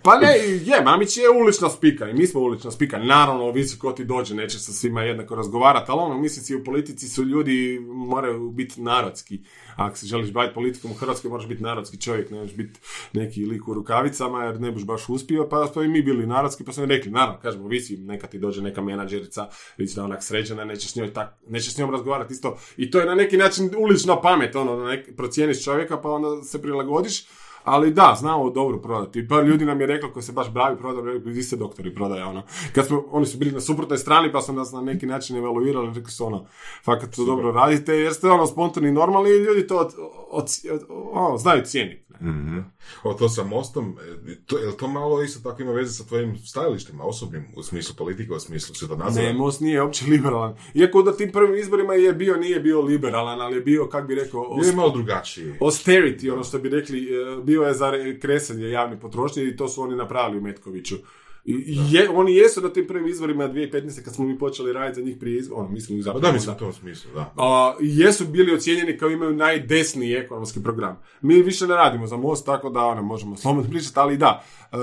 pa 0.03 0.19
ne, 0.19 0.39
je, 0.65 0.83
Mamić 0.85 1.17
je 1.17 1.31
ulična 1.31 1.71
spika 1.71 2.09
i 2.09 2.15
mi 2.15 2.27
smo 2.27 2.41
ulična 2.41 2.71
spika. 2.71 2.99
Naravno, 2.99 3.45
ovisi 3.45 3.79
ko 3.79 3.93
ti 3.93 4.05
dođe, 4.05 4.35
neće 4.35 4.59
sa 4.59 4.73
svima 4.73 5.03
jednako 5.03 5.35
razgovarati, 5.35 5.91
ali 5.91 6.01
ono, 6.01 6.19
mislim 6.19 6.45
si 6.45 6.55
u 6.55 6.65
politici 6.65 7.09
su 7.09 7.25
ljudi, 7.25 7.81
moraju 7.87 8.51
biti 8.51 8.83
narodski. 8.83 9.41
Ako 9.77 9.97
se 9.97 10.07
želiš 10.07 10.33
baviti 10.33 10.55
politikom 10.55 10.91
u 10.91 10.95
Hrvatskoj, 10.95 11.31
moraš 11.31 11.49
biti 11.49 11.63
narodski 11.63 12.01
čovjek, 12.01 12.31
ne 12.31 12.39
možeš 12.39 12.57
biti 12.57 12.81
neki 13.13 13.45
lik 13.45 13.69
u 13.69 13.75
rukavicama, 13.75 14.45
jer 14.45 14.61
ne 14.61 14.73
biš 14.73 14.85
baš 14.85 15.09
uspio, 15.09 15.49
pa 15.49 15.67
smo 15.67 15.83
i 15.83 15.89
mi 15.89 16.03
bili 16.03 16.27
narodski, 16.27 16.65
pa 16.65 16.73
smo 16.73 16.85
rekli, 16.85 17.11
naravno, 17.11 17.41
kažemo, 17.41 17.69
visi, 17.69 17.97
neka 17.97 18.27
ti 18.27 18.39
dođe 18.39 18.63
neka 18.63 18.81
menadžerica, 18.83 19.49
vidiš 19.77 19.95
da 19.95 20.05
onak 20.05 20.23
sređena, 20.23 20.65
nećeš 20.65 20.93
s 20.93 20.97
njoj 20.97 21.13
tak, 21.13 21.39
nećeš 21.49 21.75
s 21.75 21.79
njom 21.79 21.91
razgovarati 21.91 22.33
isto. 22.33 22.59
I 22.77 22.91
to 22.91 23.01
je 23.01 23.07
na 23.07 23.15
neki 23.15 23.37
način 23.37 23.71
ulična 23.79 24.21
pamet, 24.21 24.57
ono, 24.57 24.85
nek, 24.85 25.17
procijeniš 25.17 25.65
čovjeka, 25.65 26.01
pa 26.01 26.11
onda 26.11 26.43
se 26.43 26.63
prilagodiš, 26.63 27.25
ali 27.65 27.91
da, 27.95 28.17
znamo 28.19 28.51
dobro 28.51 28.79
prodati. 28.79 29.19
I 29.19 29.29
par 29.29 29.45
ljudi 29.45 29.65
nam 29.65 29.81
je 29.81 29.87
reklo 29.87 30.11
koji 30.13 30.23
se 30.23 30.33
baš 30.33 30.51
bavi 30.51 30.77
prodajom, 30.77 31.07
rekli, 31.09 31.33
vi 31.33 31.43
ste 31.43 31.57
doktori 31.57 31.95
prodaja, 31.95 32.27
ono. 32.29 32.43
Kad 32.75 32.87
smo, 32.87 33.05
oni 33.11 33.27
su 33.27 33.39
bili 33.39 33.53
na 33.53 33.61
suprotnoj 33.61 33.99
strani, 33.99 34.33
pa 34.33 34.43
su 34.43 34.53
nas 34.53 34.73
na 34.73 34.81
neki 34.81 35.07
način 35.07 35.37
evaluirali, 35.37 35.95
rekli 35.95 36.11
su 36.13 36.27
ono, 36.27 36.47
fakat 36.85 37.17
to 37.17 37.25
dobro 37.25 37.53
radite, 37.53 37.95
jer 37.95 38.13
ste 38.15 38.31
ono 38.31 38.47
spontani 38.47 38.89
i 38.89 38.93
normalni 38.93 39.31
i 39.31 39.39
ljudi 39.39 39.67
to 39.67 39.77
od, 39.79 39.93
od, 40.31 40.45
od- 40.73 40.87
ono, 41.13 41.37
znaju 41.39 41.63
cijeniti. 41.65 42.02
Ne. 42.23 42.65
O, 43.03 43.15
to 43.15 43.29
sa 43.29 43.45
mostom, 43.45 43.97
e, 44.27 44.37
to, 44.47 44.59
je 44.59 44.67
li 44.67 44.77
to 44.77 44.89
malo 44.89 45.23
isto 45.23 45.41
tako 45.43 45.63
ima 45.63 45.73
veze 45.73 45.93
sa 45.93 46.05
tvojim 46.05 46.39
stajalištima, 46.39 47.05
osobnim, 47.05 47.45
u 47.57 47.63
smislu 47.63 47.95
politike, 47.97 48.33
u 48.33 48.41
smislu 48.41 48.75
svjetonazora? 48.75 49.27
Ne, 49.27 49.33
Most 49.33 49.61
nije 49.61 49.83
uopće 49.83 50.05
liberalan. 50.07 50.57
Iako 50.75 51.03
da 51.03 51.17
tim 51.17 51.33
prvim 51.33 51.55
izborima 51.55 51.95
je 51.95 52.13
bio, 52.13 52.37
nije 52.37 52.61
bio 52.61 52.81
liberalan, 52.81 53.41
ali 53.41 53.55
je 53.55 53.61
bio, 53.61 53.87
kak 53.87 54.07
bi 54.07 54.15
rekao, 54.15 54.55
Bio 54.55 54.67
je 54.67 54.77
malo 54.77 54.91
drugačiji. 54.91 55.53
austerity, 55.61 56.33
ono 56.33 56.45
što 56.45 56.59
bi 56.59 56.69
rekli, 56.69 56.99
e, 57.01 57.43
bio 57.43 57.63
je 57.63 57.75
za 57.75 57.91
re- 57.91 58.21
kresanje 58.21 58.69
javne 58.69 59.01
potrošnje 59.01 59.45
i 59.45 59.57
to 59.57 59.69
su 59.69 59.83
oni 59.83 59.97
napravili 59.97 60.39
u 60.39 60.43
Metkoviću. 60.43 60.97
I, 61.45 61.65
je, 61.91 62.09
oni 62.11 62.35
jesu 62.37 62.61
na 62.61 62.69
tim 62.69 62.87
prvim 62.87 63.07
izborima 63.09 63.49
2015. 63.49 64.05
kad 64.05 64.15
smo 64.15 64.25
mi 64.25 64.39
počeli 64.39 64.73
raditi 64.73 65.01
za 65.01 65.07
njih 65.07 65.17
prije 65.21 65.39
izbora, 65.39 65.61
ono, 65.61 65.71
mislim 65.71 65.99
ih 65.99 66.05
zapravo 66.05 66.21
da, 66.21 66.33
mislim 66.33 66.55
u 66.55 66.59
tom 66.59 66.73
smislu, 66.73 67.11
da. 67.15 67.33
a, 67.37 67.75
jesu 67.81 68.27
bili 68.27 68.55
ocijenjeni 68.55 68.99
kao 68.99 69.11
imaju 69.11 69.37
najdesniji 69.37 70.13
ekonomski 70.13 70.63
program. 70.63 70.99
Mi 71.23 71.43
više 71.43 71.67
ne 71.67 71.75
radimo 71.77 72.07
za 72.07 72.17
most, 72.17 72.47
tako 72.47 72.71
da 72.71 72.81
ono, 72.81 73.03
možemo 73.03 73.37
slobodno 73.37 73.71
pričati, 73.71 73.99
ali 73.99 74.17
da. 74.17 74.45
E, 74.73 74.77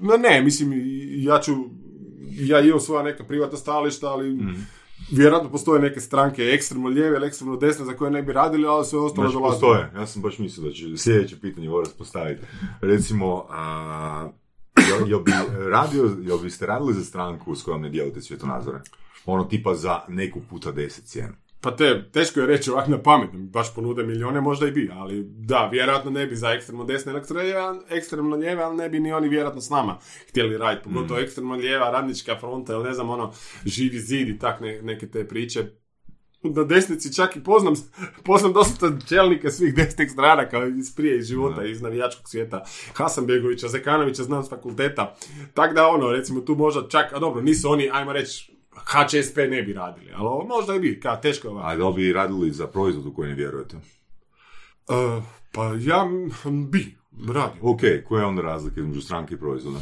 no 0.00 0.16
ne, 0.16 0.42
mislim, 0.42 0.72
ja 1.18 1.40
ću, 1.40 1.52
ja 2.40 2.60
imam 2.60 2.80
svoja 2.80 3.02
neka 3.02 3.24
privatna 3.24 3.58
stajališta, 3.58 4.08
ali 4.08 4.38
vjerojatno 5.10 5.50
postoje 5.50 5.80
neke 5.82 6.00
stranke 6.00 6.42
ekstremno 6.42 6.88
lijeve 6.88 7.16
ili 7.16 7.26
ekstremno 7.26 7.56
desne 7.56 7.84
za 7.84 7.92
koje 7.92 8.10
ne 8.10 8.22
bi 8.22 8.32
radili, 8.32 8.66
ali 8.66 8.84
sve 8.84 8.98
ostalo 8.98 9.28
Znači, 9.28 9.34
dolazi. 9.38 9.52
postoje. 9.54 9.90
Ja 9.94 10.06
sam 10.06 10.22
baš 10.22 10.38
mislio 10.38 10.66
da 10.68 10.74
će 10.74 10.96
sljedeće 10.96 11.40
pitanje 11.40 11.68
morat 11.68 11.90
postaviti. 11.98 12.42
Recimo, 12.80 13.46
a, 13.50 14.28
jel, 14.88 15.08
jel 15.08 15.20
bi 15.20 15.32
radio, 15.70 16.10
jel 16.22 16.38
biste 16.38 16.66
radili 16.66 16.94
za 16.94 17.04
stranku 17.04 17.54
s 17.54 17.62
kojom 17.62 17.82
ne 17.82 17.88
dijelite 17.88 18.20
svjetonazore? 18.20 18.80
Ono 19.26 19.44
tipa 19.44 19.74
za 19.74 20.00
neku 20.08 20.40
puta 20.50 20.72
deset 20.72 21.04
cijenu. 21.04 21.32
Pa 21.60 21.76
te, 21.76 22.10
teško 22.12 22.40
je 22.40 22.46
reći 22.46 22.70
ovak 22.70 22.88
na 22.88 23.02
pamet, 23.02 23.30
baš 23.32 23.74
ponude 23.74 24.02
milijone, 24.02 24.40
možda 24.40 24.66
i 24.66 24.70
bi, 24.70 24.90
ali 24.92 25.22
da, 25.22 25.68
vjerojatno 25.72 26.10
ne 26.10 26.26
bi 26.26 26.36
za 26.36 26.52
ekstremno 26.52 26.84
desne 26.84 27.12
elektroje, 27.12 27.54
ekstremno 27.90 28.36
lijeve, 28.36 28.62
ali 28.62 28.76
ne 28.76 28.88
bi 28.88 29.00
ni 29.00 29.12
oni 29.12 29.28
vjerojatno 29.28 29.60
s 29.60 29.70
nama 29.70 29.98
htjeli 30.28 30.58
raditi, 30.58 30.84
pogotovo 30.84 31.20
ekstremno 31.20 31.54
lijeva, 31.54 31.90
radnička 31.90 32.36
fronta, 32.40 32.72
ili 32.72 32.84
ne 32.84 32.92
znam, 32.92 33.10
ono, 33.10 33.32
živi 33.64 33.98
zid 33.98 34.28
i 34.28 34.38
tak 34.38 34.60
ne- 34.60 34.82
neke 34.82 35.06
te 35.06 35.28
priče. 35.28 35.64
Na 36.42 36.64
desnici 36.64 37.14
čak 37.14 37.36
i 37.36 37.44
poznam, 37.44 37.74
poznam 38.24 38.52
dosta 38.52 38.92
čelnika 39.08 39.50
svih 39.50 39.74
desnih 39.74 40.10
strana 40.10 40.48
kao 40.48 40.66
iz 40.66 40.94
prije 40.96 41.18
iz 41.18 41.26
života, 41.26 41.64
iz 41.64 41.82
navijačkog 41.82 42.28
svijeta. 42.28 42.64
Hasanbegovića, 42.94 43.68
Zekanovića 43.68 44.22
znam 44.22 44.44
s 44.44 44.48
fakulteta. 44.48 45.16
Tako 45.54 45.74
da 45.74 45.88
ono, 45.88 46.10
recimo 46.10 46.40
tu 46.40 46.54
možda 46.54 46.88
čak, 46.88 47.12
a 47.12 47.18
dobro, 47.18 47.42
nisu 47.42 47.70
oni, 47.70 47.90
ajmo 47.92 48.12
reći, 48.12 48.52
HČSP 48.74 49.36
ne 49.36 49.62
bi 49.62 49.72
radili, 49.72 50.12
ali 50.14 50.46
možda 50.48 50.74
i 50.74 50.80
bi, 50.80 51.00
ka, 51.00 51.20
teško 51.20 51.48
je 51.48 51.52
ovako. 51.52 51.68
A 51.68 51.76
da 51.76 51.90
bi 51.90 52.12
radili 52.12 52.50
za 52.50 52.66
proizvod 52.66 53.06
u 53.06 53.14
koji 53.14 53.28
ne 53.28 53.34
vjerujete? 53.34 53.76
Uh, 53.76 55.24
pa 55.52 55.64
ja 55.64 56.08
bi 56.70 56.96
radio. 57.34 57.62
Ok, 57.62 57.80
koja 58.08 58.20
je 58.20 58.26
onda 58.26 58.42
razlika 58.42 58.80
između 58.80 59.00
stranke 59.00 59.34
i 59.34 59.38
proizvoda? 59.38 59.78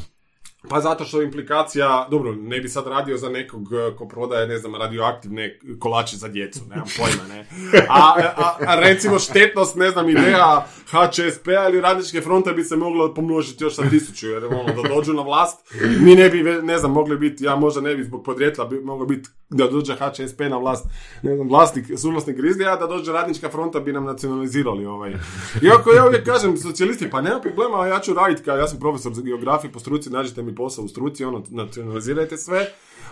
Pa 0.68 0.80
zato 0.80 1.04
što 1.04 1.22
implikacija, 1.22 2.08
dobro, 2.10 2.34
ne 2.34 2.60
bi 2.60 2.68
sad 2.68 2.86
radio 2.86 3.16
za 3.16 3.28
nekog 3.28 3.62
uh, 3.62 3.98
ko 3.98 4.08
prodaje, 4.08 4.46
ne 4.46 4.58
znam, 4.58 4.74
radioaktivne 4.74 5.58
kolače 5.78 6.16
za 6.16 6.28
djecu, 6.28 6.60
nemam 6.70 6.86
pojma, 6.96 7.34
ne. 7.34 7.46
A, 7.88 8.14
a, 8.36 8.56
a 8.66 8.80
recimo 8.80 9.18
štetnost, 9.18 9.76
ne 9.76 9.90
znam, 9.90 10.08
ideja 10.08 10.66
HČSP-a 10.86 11.68
ili 11.68 11.80
radničke 11.80 12.20
fronte 12.20 12.52
bi 12.52 12.64
se 12.64 12.76
moglo 12.76 13.14
pomnožiti 13.14 13.64
još 13.64 13.74
sa 13.74 13.82
tisuću, 13.90 14.28
jer 14.28 14.44
ono, 14.44 14.82
da 14.82 14.88
dođu 14.94 15.12
na 15.12 15.22
vlast, 15.22 15.72
mi 16.00 16.14
ne 16.14 16.28
bi, 16.30 16.42
ne 16.42 16.78
znam, 16.78 16.92
mogli 16.92 17.18
biti, 17.18 17.44
ja 17.44 17.56
možda 17.56 17.80
ne 17.80 17.94
bi 17.94 18.04
zbog 18.04 18.24
podrijetla 18.24 18.64
bi 18.64 18.80
moglo 18.80 19.06
biti 19.06 19.28
da 19.50 19.66
dođe 19.66 19.94
HČSP 19.94 20.40
na 20.40 20.58
vlast, 20.58 20.86
ne 21.22 21.34
znam, 21.34 21.48
vlasnik, 21.48 21.86
suvlasnik 21.98 22.36
Grizlija, 22.36 22.76
da 22.76 22.86
dođe 22.86 23.12
radnička 23.12 23.48
fronta 23.48 23.80
bi 23.80 23.92
nam 23.92 24.04
nacionalizirali 24.04 24.86
ovaj. 24.86 25.14
Iako 25.62 25.90
ja 25.90 26.06
uvijek 26.06 26.24
kažem, 26.24 26.56
socijalisti, 26.56 27.10
pa 27.10 27.20
nema 27.20 27.40
problema, 27.40 27.86
ja 27.86 28.00
ću 28.00 28.14
raditi, 28.14 28.50
ja 28.50 28.68
sam 28.68 28.78
profesor 28.78 29.12
za 29.12 29.22
geografiju 29.22 29.72
po 29.72 29.78
struci, 29.78 30.10
nađite 30.10 30.42
mi 30.42 30.54
posao 30.56 30.84
u 30.84 30.88
struci, 30.88 31.24
ono, 31.24 31.42
nacionalizirajte 31.50 32.36
sve, 32.36 32.66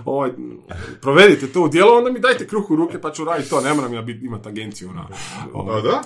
ovaj, 0.04 0.30
provedite 1.00 1.46
to 1.46 1.62
u 1.62 1.68
djelo, 1.68 1.98
onda 1.98 2.12
mi 2.12 2.20
dajte 2.20 2.46
kruh 2.46 2.70
u 2.70 2.76
ruke 2.76 3.00
pa 3.00 3.12
ću 3.12 3.24
raditi 3.24 3.50
to, 3.50 3.60
ne 3.60 3.74
moram 3.74 3.94
ja 3.94 4.02
bit, 4.02 4.22
imati 4.22 4.48
agenciju 4.48 4.92
na... 4.92 5.08
ovaj. 5.52 5.78
A 5.78 5.82
da? 5.82 6.02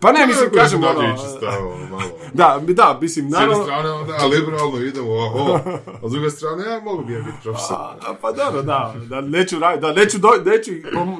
Pa 0.00 0.12
ne, 0.12 0.26
mislim, 0.26 0.50
kažem, 0.52 0.84
ono, 0.84 1.16
stavio 1.18 1.60
malo. 1.90 2.02
da, 2.34 2.60
da, 2.64 2.98
mislim, 3.00 3.24
S 3.24 3.28
jedne 3.28 3.38
naravno, 3.38 3.64
strane 3.64 3.90
onda, 3.90 4.14
a 4.14 4.26
liberalno 4.26 4.78
idemo, 4.78 5.10
oho. 5.12 5.60
A 6.02 6.08
s 6.08 6.12
druge 6.12 6.30
strane, 6.30 6.64
ja 6.64 6.80
mogu 6.80 7.04
bi 7.04 7.12
ja 7.12 7.20
biti 7.20 7.36
profesor. 7.42 7.76
A, 7.76 8.14
pa 8.14 8.32
dobro, 8.32 8.62
da, 8.62 8.94
da 9.00 9.20
neću 9.20 9.58
raditi, 9.58 9.80
da 9.82 9.92
neću, 9.94 10.18
do, 10.18 10.28
neću, 10.46 10.70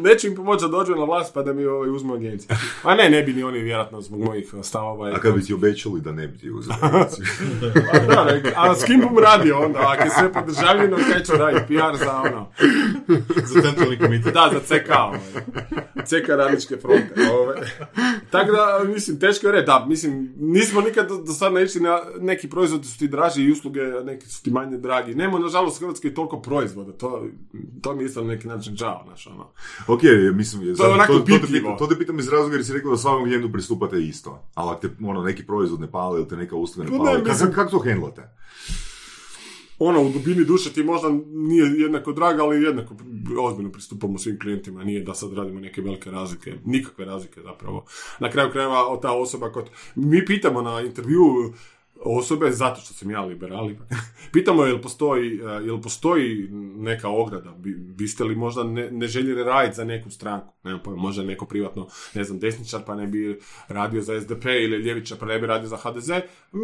neću 0.01 0.27
im 0.27 0.37
pomoći 0.37 0.63
da 0.63 0.69
dođu 0.69 0.95
na 0.95 1.05
vlast 1.05 1.35
pa 1.35 1.43
da 1.43 1.53
mi 1.53 1.65
ovaj, 1.65 1.91
uzmu 1.91 2.15
agenciju. 2.15 2.57
A 2.83 2.95
ne, 2.95 3.11
ne 3.11 3.23
bi 3.23 3.33
ni 3.33 3.43
oni 3.43 3.59
vjerojatno 3.59 4.01
zbog 4.01 4.21
mojih 4.21 4.55
stavova. 4.63 5.11
i- 5.11 5.13
A 5.13 5.19
kad 5.19 5.35
bi 5.35 5.43
ti 5.43 5.55
obećali 5.55 6.01
da 6.01 6.13
ne 6.13 6.27
bi 6.27 6.39
ti 6.39 6.51
uzeli? 6.51 6.77
Pa 7.93 8.15
da, 8.15 8.25
ne, 8.25 8.43
a 8.57 8.75
s 8.75 8.85
kim 8.85 9.01
bom 9.01 9.19
radio 9.19 9.59
onda, 9.59 9.79
ako 9.83 10.03
je 10.03 10.11
sve 10.11 10.33
podržavljeno, 10.33 10.97
kaj 11.09 11.23
ću 11.23 11.33
raditi, 11.35 11.67
PR 11.67 11.97
za 11.97 12.23
ono, 12.23 12.47
Za 13.37 13.63
centralni 13.63 13.99
komitet. 13.99 14.35
da, 14.35 14.51
za 14.53 14.61
CK, 14.61 14.91
ovaj. 14.99 15.19
CK 16.05 16.29
radničke 16.29 16.77
fronte. 16.77 17.15
Ovaj. 17.33 17.57
Tako 18.33 18.53
da, 18.53 18.68
mislim, 18.95 19.21
teško 19.21 19.47
je 19.47 19.53
reći, 19.53 19.67
da, 19.67 19.87
mislim, 19.89 20.35
nismo 20.37 20.81
nikad 20.81 21.09
do, 21.09 21.17
do 21.17 21.33
sad 21.33 21.53
naišli 21.53 21.81
na 21.81 22.01
neki 22.21 22.49
proizvodi 22.49 22.87
su 22.87 22.99
ti 22.99 23.09
draži 23.09 23.43
i 23.43 23.53
usluge, 23.53 23.81
neki 24.05 24.29
su 24.29 24.43
ti 24.43 24.51
manje 24.51 24.79
dragi. 24.79 25.15
Nema, 25.15 25.39
nažalost, 25.39 25.77
u 25.77 25.81
Hrvatskoj 25.81 26.15
toliko 26.15 26.43
proizvoda, 26.43 26.93
to, 26.93 27.27
to 27.83 27.95
mi 27.95 28.03
je 28.03 28.07
isto 28.07 28.21
na 28.21 28.29
neki 28.29 28.49
način 28.49 28.77
žao, 28.77 29.03
znaš, 29.07 29.27
ono. 29.27 29.51
ok, 29.87 30.01
mislim, 30.35 30.77
To 30.77 30.87
je 30.87 30.93
onako 30.93 31.13
to, 31.13 31.19
to, 31.19 31.25
te 31.25 31.47
pitam, 31.53 31.77
to 31.79 31.87
te 31.87 31.99
pitam 31.99 32.19
iz 32.19 32.29
razloga 32.29 32.55
jer 32.55 32.65
si 32.65 32.73
rekao 32.73 32.91
da 32.91 32.97
svakom 32.97 33.25
klijentu 33.25 33.53
pristupate 33.53 34.01
isto. 34.01 34.43
Ali 34.55 34.71
ako 34.71 34.81
te 34.81 34.95
ono, 35.05 35.23
neki 35.23 35.47
proizvod 35.47 35.81
ne 35.81 35.91
pali 35.91 36.21
ili 36.21 36.29
te 36.29 36.37
neka 36.37 36.57
usluga 36.57 36.91
ne 36.91 36.99
Pa 36.99 37.05
pali, 37.05 37.23
mislim- 37.23 37.39
kako, 37.39 37.55
kako 37.55 37.71
to 37.71 37.79
hendlate? 37.79 38.23
Ono, 39.79 40.03
u 40.03 40.09
dubini 40.09 40.45
duše 40.45 40.73
ti 40.73 40.83
možda 40.83 41.09
nije 41.27 41.65
jednako 41.65 42.13
draga, 42.13 42.43
ali 42.43 42.63
jednako 42.63 42.95
ozbiljno 43.41 43.73
pristupamo 43.73 44.19
svim 44.19 44.39
klijentima. 44.39 44.85
Nije 44.85 45.03
da 45.03 45.15
sad 45.15 45.33
radimo 45.33 45.61
neke 45.61 45.83
velike 45.83 46.11
razlike, 46.11 46.55
nikakve 46.65 47.05
razlike 47.05 47.41
zapravo. 47.41 47.85
Na 48.21 48.31
kraju 48.31 48.51
krajeva 48.51 48.99
ta 49.03 49.13
osoba 49.13 49.53
kod... 49.53 49.71
Mi 49.95 50.25
pitamo 50.27 50.63
na 50.63 50.81
intervju 50.81 51.53
osobe, 52.05 52.51
zato 52.51 52.81
što 52.81 52.95
sam 52.95 53.11
ja 53.11 53.21
liberal, 53.21 53.71
ipak. 53.71 53.87
pitamo 54.33 54.65
jel 54.65 54.81
postoji, 54.81 55.41
eh, 55.41 55.65
jel 55.65 55.81
postoji 55.81 56.49
neka 56.77 57.09
ograda, 57.09 57.51
Bi- 57.51 57.75
biste 57.75 58.25
li 58.25 58.37
možda 58.37 58.65
ne, 58.65 58.91
ne 58.91 59.07
željeli 59.07 59.45
raditi 59.45 59.77
za 59.77 59.85
neku 59.85 60.11
stranku, 60.11 60.55
pojma, 60.85 61.03
možda 61.03 61.23
neko 61.23 61.47
privatno, 61.47 61.89
ne 62.15 62.25
znam, 62.25 62.39
desničar 62.39 62.81
pa 62.87 62.95
ne 62.95 63.07
bi 63.07 63.39
radio 63.69 64.03
za 64.03 64.21
SDP 64.21 64.45
ili 64.45 64.77
ljevičar 64.77 65.19
pa 65.19 65.27
ne 65.27 65.39
bi 65.39 65.47
radio 65.47 65.69
za 65.69 65.77
HDZ, 65.77 66.09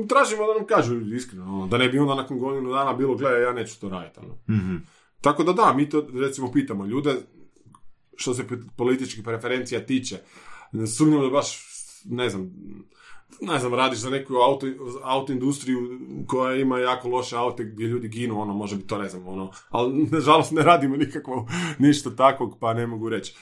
tražimo 0.09 0.47
da 0.47 0.59
nam 0.59 0.67
kažu 0.67 1.01
iskreno, 1.15 1.45
ono, 1.45 1.67
da 1.67 1.79
ne 1.79 1.89
bi 1.89 1.99
onda 1.99 2.15
nakon 2.15 2.39
godinu 2.39 2.73
dana 2.73 2.93
bilo, 2.93 3.15
gledaj, 3.15 3.43
ja 3.43 3.53
neću 3.53 3.81
to 3.81 3.89
raditi. 3.89 4.21
Ono. 4.21 4.35
Tako 5.21 5.45
da 5.45 5.53
da, 5.53 5.73
mi 5.73 5.89
to 5.89 6.09
recimo 6.15 6.53
pitamo 6.53 6.87
ljude, 6.87 7.15
što 8.17 8.35
se 8.35 8.45
političkih 8.77 9.25
preferencija 9.25 9.87
tiče, 9.87 10.19
ne 10.73 10.87
sumnjam 10.87 11.23
da 11.23 11.29
baš, 11.29 11.67
ne 12.05 12.31
znam, 12.31 12.51
ne 13.41 13.59
znam, 13.59 13.75
radiš 13.75 13.99
za 13.99 14.11
neku 14.11 14.35
auto, 14.35 14.67
auto 15.03 15.33
industriju 15.33 16.01
koja 16.27 16.57
ima 16.57 16.79
jako 16.79 17.09
loše 17.09 17.37
aute 17.37 17.65
gdje 17.65 17.87
ljudi 17.87 18.09
ginu, 18.09 18.41
ono, 18.41 18.55
može 18.55 18.77
biti 18.77 18.89
to, 18.89 18.99
ne 18.99 19.09
znam, 19.09 19.29
ono, 19.29 19.51
ali 19.71 20.07
nažalost 20.13 20.53
ne 20.53 20.63
radimo 20.63 20.97
nikakvo 20.97 21.49
ništa 21.79 22.17
takvog, 22.17 22.59
pa 22.61 22.75
ne 22.75 22.87
mogu 22.87 23.09
reći. 23.09 23.35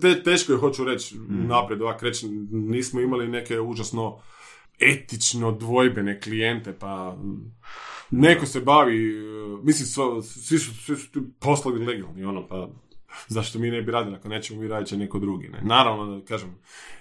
Te, 0.00 0.22
teško 0.22 0.52
je, 0.52 0.58
hoću 0.58 0.84
reći, 0.84 1.16
naprijed 1.28 1.82
ovak 1.82 2.02
reći, 2.02 2.28
nismo 2.50 3.00
imali 3.00 3.28
neke 3.28 3.60
užasno 3.60 4.18
etično 4.80 5.52
dvojbene 5.52 6.20
klijente, 6.20 6.76
pa 6.78 7.16
neko 8.10 8.46
se 8.46 8.60
bavi, 8.60 8.96
e, 8.96 9.22
mislim, 9.62 9.86
svi 10.22 10.58
su, 10.58 10.74
svi 10.74 10.96
su 10.96 11.08
poslovi 11.40 11.84
legalni, 11.86 12.24
ono, 12.24 12.48
pa 12.48 12.68
zašto 13.28 13.58
mi 13.58 13.70
ne 13.70 13.82
bi 13.82 13.92
radili, 13.92 14.16
ako 14.16 14.28
nećemo 14.28 14.60
mi 14.60 14.68
radit 14.68 14.88
će 14.88 14.96
neko 14.96 15.18
drugi, 15.18 15.48
ne. 15.48 15.60
Naravno, 15.62 16.16
da 16.16 16.24
kažem, 16.24 16.58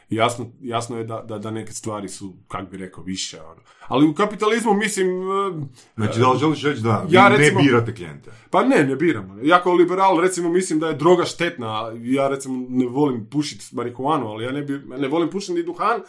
jasno, 0.10 0.52
jasno 0.62 0.98
je 0.98 1.04
da, 1.04 1.22
da, 1.22 1.38
da 1.38 1.52
neke 1.52 1.74
stvari 1.74 2.10
su, 2.10 2.34
kak 2.48 2.70
bi 2.72 2.78
rekao, 2.78 3.04
više, 3.04 3.42
ono. 3.42 3.62
Ali 3.88 4.08
u 4.08 4.14
kapitalizmu, 4.14 4.74
mislim, 4.74 5.08
e, 5.08 5.66
Znači, 5.96 6.20
da 6.20 6.32
li 6.32 6.40
želiš 6.40 6.64
reći 6.64 6.82
da 6.82 7.06
vi 7.08 7.16
Ja, 7.16 7.30
ne 7.30 7.38
recimo- 7.38 7.62
birate 7.62 7.96
klijente? 7.96 8.32
pa 8.50 8.64
ne, 8.64 8.84
ne 8.84 8.96
biramo. 8.96 9.38
Ja 9.44 9.64
kao 9.64 9.74
liberal, 9.74 10.20
recimo, 10.20 10.50
mislim 10.50 10.80
da 10.80 10.88
je 10.88 10.94
droga 10.96 11.26
štetna. 11.26 11.92
Ja, 11.96 12.28
recimo, 12.28 12.66
ne 12.70 12.86
volim 12.86 13.26
pušiti 13.26 13.66
marihuanu, 13.72 14.28
ali 14.28 14.46
ja 14.46 14.52
ne, 14.52 14.62
bi, 14.62 14.74
ne 14.98 15.08
volim 15.08 15.30
pušiti 15.30 15.54
ni 15.54 15.64
duhan. 15.64 16.02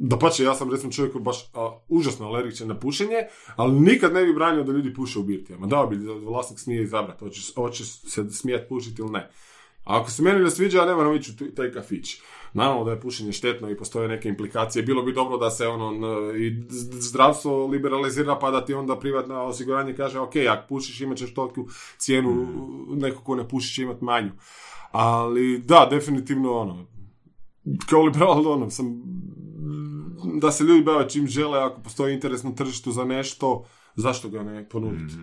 Da 0.00 0.18
pače, 0.18 0.44
ja 0.44 0.54
sam 0.54 0.70
recimo 0.70 0.92
čovjek 0.92 1.12
koji 1.12 1.22
baš 1.22 1.50
a, 1.54 1.78
užasno 1.88 2.26
alergičan 2.26 2.68
na 2.68 2.74
pušenje, 2.76 3.16
ali 3.56 3.80
nikad 3.80 4.12
ne 4.12 4.24
bi 4.24 4.34
branio 4.34 4.64
da 4.64 4.72
ljudi 4.72 4.94
puše 4.94 5.18
u 5.18 5.22
birtijama. 5.22 5.66
Dao 5.66 5.86
bi 5.86 5.96
da 5.96 6.12
vlasnik 6.12 6.58
smije 6.58 6.82
izabrati, 6.82 7.18
hoće, 7.20 7.40
hoće 7.54 7.84
se 7.84 8.30
smijeti 8.30 8.68
pušiti 8.68 9.02
ili 9.02 9.10
ne. 9.10 9.30
A 9.84 10.00
ako 10.00 10.10
se 10.10 10.22
meni 10.22 10.40
ne 10.40 10.50
sviđa, 10.50 10.78
ja 10.78 10.86
ne 10.86 10.94
moram 10.94 11.14
ići 11.16 11.32
u 11.42 11.54
taj 11.54 11.72
kafić. 11.72 12.20
Naravno 12.52 12.84
da 12.84 12.90
je 12.90 13.00
pušenje 13.00 13.32
štetno 13.32 13.70
i 13.70 13.76
postoje 13.76 14.08
neke 14.08 14.28
implikacije. 14.28 14.82
Bilo 14.82 15.02
bi 15.02 15.12
dobro 15.12 15.36
da 15.38 15.50
se 15.50 15.66
ono 15.66 15.92
n- 15.92 16.42
i 16.42 16.64
zdravstvo 17.00 17.66
liberalizira 17.66 18.38
pa 18.40 18.50
da 18.50 18.64
ti 18.64 18.74
onda 18.74 18.98
privatno 18.98 19.42
osiguranje 19.42 19.94
kaže 19.94 20.18
ok, 20.20 20.32
ako 20.50 20.68
pušiš 20.68 21.00
imat 21.00 21.18
ćeš 21.18 21.34
toliku 21.34 21.66
cijenu, 21.98 22.46
neko 22.88 23.22
ko 23.22 23.34
ne 23.34 23.48
puši 23.48 23.74
će 23.74 23.82
imat 23.82 24.00
manju. 24.00 24.30
Ali 24.90 25.58
da, 25.58 25.88
definitivno 25.90 26.52
ono, 26.52 26.86
kao 27.90 28.02
liberal 28.02 28.48
ono, 28.48 28.70
sam 28.70 29.02
da 30.40 30.50
se 30.50 30.64
ljudi 30.64 30.82
bave 30.84 31.08
čim 31.08 31.26
žele, 31.26 31.58
ako 31.58 31.80
postoji 31.80 32.14
interes 32.14 32.42
na 32.42 32.54
tržištu 32.54 32.92
za 32.92 33.04
nešto, 33.04 33.64
zašto 33.94 34.28
ga 34.28 34.42
ne 34.42 34.68
ponuditi? 34.68 35.14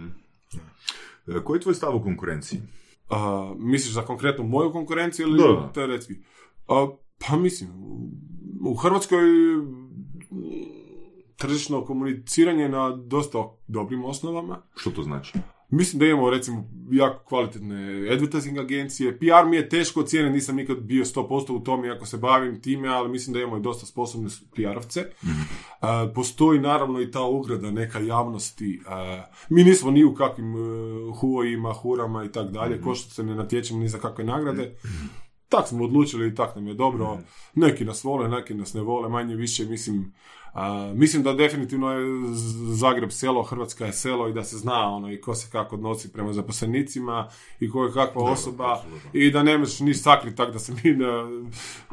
E, 1.27 1.43
Koji 1.43 1.57
je 1.57 1.61
tvoj 1.61 1.75
stav 1.75 1.95
o 1.95 2.01
konkurenciji? 2.01 2.61
A, 3.09 3.53
misliš 3.57 3.93
za 3.93 4.01
konkretno 4.01 4.43
moju 4.43 4.71
konkurenciju 4.71 5.27
ili 5.27 5.37
teoretski? 5.73 6.13
A, 6.67 6.87
pa 7.19 7.35
mislim, 7.37 7.69
u- 8.61 8.75
Hrvatskoj 8.75 9.21
tržišno 11.35 11.85
komuniciranje 11.85 12.63
je 12.63 12.69
na 12.69 12.89
dosta 12.89 13.37
dobrim 13.67 14.05
osnovama. 14.05 14.61
Što 14.75 14.91
to 14.91 15.03
znači? 15.03 15.33
Mislim 15.69 15.99
da 15.99 16.05
imamo 16.05 16.29
recimo 16.29 16.63
jako 16.91 17.23
kvalitetne 17.25 18.09
advertising 18.11 18.57
agencije. 18.57 19.19
PR 19.19 19.49
mi 19.49 19.55
je 19.55 19.69
teško 19.69 19.99
ocijeniti, 19.99 20.33
nisam 20.33 20.55
nikad 20.55 20.77
bio 20.77 21.05
100% 21.05 21.51
u 21.51 21.59
tome 21.59 21.87
iako 21.87 22.05
se 22.05 22.17
bavim 22.17 22.61
time, 22.61 22.87
ali 22.87 23.09
mislim 23.09 23.33
da 23.33 23.39
imamo 23.39 23.57
i 23.57 23.61
dosta 23.61 23.85
sposobne 23.85 24.29
PR-ovce. 24.55 24.99
E, 24.99 25.05
postoji 26.15 26.59
naravno 26.59 27.01
i 27.01 27.11
ta 27.11 27.21
ugrada 27.21 27.71
neka 27.71 27.99
javnosti. 27.99 28.81
E, 28.87 29.21
mi 29.49 29.63
nismo 29.63 29.91
ni 29.91 30.03
u 30.03 30.13
kakvim 30.13 30.55
uh, 30.55 30.61
huojima, 31.19 31.73
hurama 31.73 32.23
i 32.25 32.31
tak 32.31 32.51
dalje, 32.51 32.81
ko 32.81 32.95
što 32.95 33.09
se 33.09 33.23
ne 33.23 33.35
natječemo 33.35 33.79
ni 33.79 33.87
za 33.89 33.97
kakve 33.97 34.23
nagrade. 34.23 34.75
Tak 35.49 35.67
smo 35.67 35.83
odlučili 35.83 36.27
i 36.27 36.35
tak 36.35 36.55
nam 36.55 36.67
je 36.67 36.73
dobro. 36.73 37.17
Neki 37.53 37.85
nas 37.85 38.03
vole, 38.03 38.29
neki 38.29 38.53
nas 38.53 38.73
ne 38.73 38.81
vole, 38.81 39.09
manje 39.09 39.35
više, 39.35 39.65
mislim, 39.65 40.13
mislim 40.95 41.23
da 41.23 41.33
definitivno 41.33 41.91
je 41.91 42.05
Zagreb 42.73 43.11
selo, 43.11 43.43
Hrvatska 43.43 43.85
je 43.85 43.93
selo 43.93 44.27
i 44.27 44.33
da 44.33 44.43
se 44.43 44.57
zna 44.57 44.87
ono 44.87 45.11
i 45.11 45.21
ko 45.21 45.35
se 45.35 45.47
kako 45.51 45.75
odnosi 45.75 46.11
prema 46.13 46.33
zaposlenicima 46.33 47.29
i 47.59 47.69
ko 47.69 47.85
je 47.85 47.93
kakva 47.93 48.23
osoba 48.23 48.73
apsolutno. 48.73 49.09
i 49.13 49.31
da 49.31 49.43
nemaš 49.43 49.79
ni 49.79 49.93
sakriti 49.93 50.37
tak 50.37 50.53
da 50.53 50.59
se 50.59 50.73
mi 50.83 50.95
da, 50.95 51.27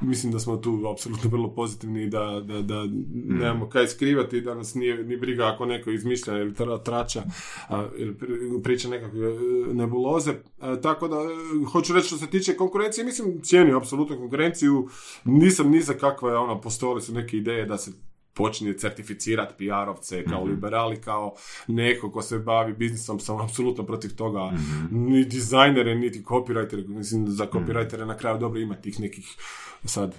mislim 0.01 0.32
da 0.32 0.39
smo 0.39 0.56
tu 0.56 0.89
apsolutno 0.93 1.30
vrlo 1.30 1.55
pozitivni 1.55 2.02
i 2.02 2.09
da, 2.10 2.40
da, 2.44 2.62
da 2.62 2.84
nemamo 3.12 3.68
kaj 3.68 3.86
skrivati 3.86 4.36
i 4.36 4.40
da 4.40 4.55
nas 4.55 4.74
nije 4.74 5.05
ni 5.05 5.16
briga 5.16 5.47
ako 5.47 5.66
neko 5.66 5.90
izmišlja 5.90 6.39
ili 6.39 6.52
tra- 6.52 6.82
trača 6.84 7.22
a, 7.68 7.86
ili 7.97 8.14
pri- 8.14 8.62
priča 8.62 8.89
nekakve 8.89 9.28
e, 9.28 9.34
nebuloze. 9.74 10.32
A, 10.60 10.76
tako 10.80 11.09
da, 11.09 11.16
e, 11.16 11.64
hoću 11.72 11.93
reći 11.94 12.06
što 12.06 12.16
se 12.16 12.26
tiče 12.26 12.56
konkurencije, 12.56 13.05
mislim, 13.05 13.40
cijenim 13.43 13.76
apsolutno 13.76 14.16
konkurenciju, 14.16 14.89
nisam 15.24 15.70
ni 15.70 15.80
za 15.80 15.94
kakve, 15.94 16.36
ono, 16.36 16.60
postojale 16.60 17.01
su 17.01 17.12
neke 17.12 17.36
ideje 17.36 17.66
da 17.66 17.78
se 17.78 17.93
počinje 18.35 18.75
certificirati 18.75 19.55
PR-ovce 19.59 20.25
kao 20.31 20.45
liberali, 20.45 21.01
kao 21.01 21.35
neko 21.69 22.11
ko 22.11 22.23
se 22.23 22.39
bavi 22.39 22.73
biznisom, 22.73 23.21
sam 23.21 23.41
apsolutno 23.41 23.87
protiv 23.87 24.17
toga. 24.17 24.53
Ni 24.91 25.25
dizajnere, 25.25 25.95
niti 25.95 26.23
copywritere, 26.23 26.89
mislim 26.89 27.29
za 27.29 27.47
copywritere 27.47 28.05
na 28.05 28.17
kraju 28.17 28.39
dobro 28.39 28.61
ima 28.61 28.75
tih 28.75 29.01
nekih 29.01 29.37
sad, 29.85 30.15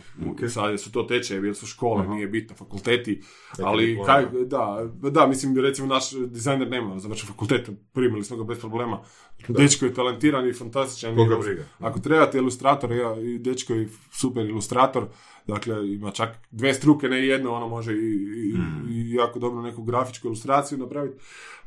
sad 0.49 0.79
su 0.79 0.91
to 0.91 1.03
tečajevi, 1.03 1.47
jer 1.47 1.55
su 1.55 1.65
škole, 1.67 2.07
nije 2.07 2.27
bitno, 2.27 2.55
fakulteti, 2.55 3.21
ali 3.63 3.85
diplome. 3.85 4.07
kaj, 4.07 4.25
da, 4.45 4.89
da, 5.09 5.27
mislim, 5.27 5.57
recimo 5.57 5.87
naš 5.87 6.11
dizajner 6.11 6.69
nema 6.69 6.99
završen 6.99 7.27
fakultet, 7.27 7.69
primili 7.93 8.23
smo 8.23 8.37
ga 8.37 8.43
bez 8.43 8.59
problema. 8.59 9.01
Dečko 9.47 9.85
je 9.85 9.93
talentiran 9.93 10.49
i 10.49 10.53
fantastičan. 10.53 11.15
Koga 11.15 11.35
I- 11.35 11.39
briga. 11.43 11.63
Ako 11.79 11.99
trebate 11.99 12.37
ilustrator, 12.37 12.91
ja, 12.91 13.19
i 13.19 13.39
dečko 13.39 13.73
je 13.73 13.89
super 14.11 14.45
ilustrator, 14.45 15.07
dakle 15.47 15.93
ima 15.93 16.11
čak 16.11 16.29
dve 16.51 16.73
struke, 16.73 17.07
ne 17.07 17.27
jedno, 17.27 17.53
ono 17.53 17.67
može 17.67 17.93
i, 17.93 17.95
i, 17.95 18.55
i 18.89 19.13
jako 19.13 19.39
dobro 19.39 19.61
neku 19.61 19.83
grafičku 19.83 20.27
ilustraciju 20.27 20.77
napraviti. 20.77 21.17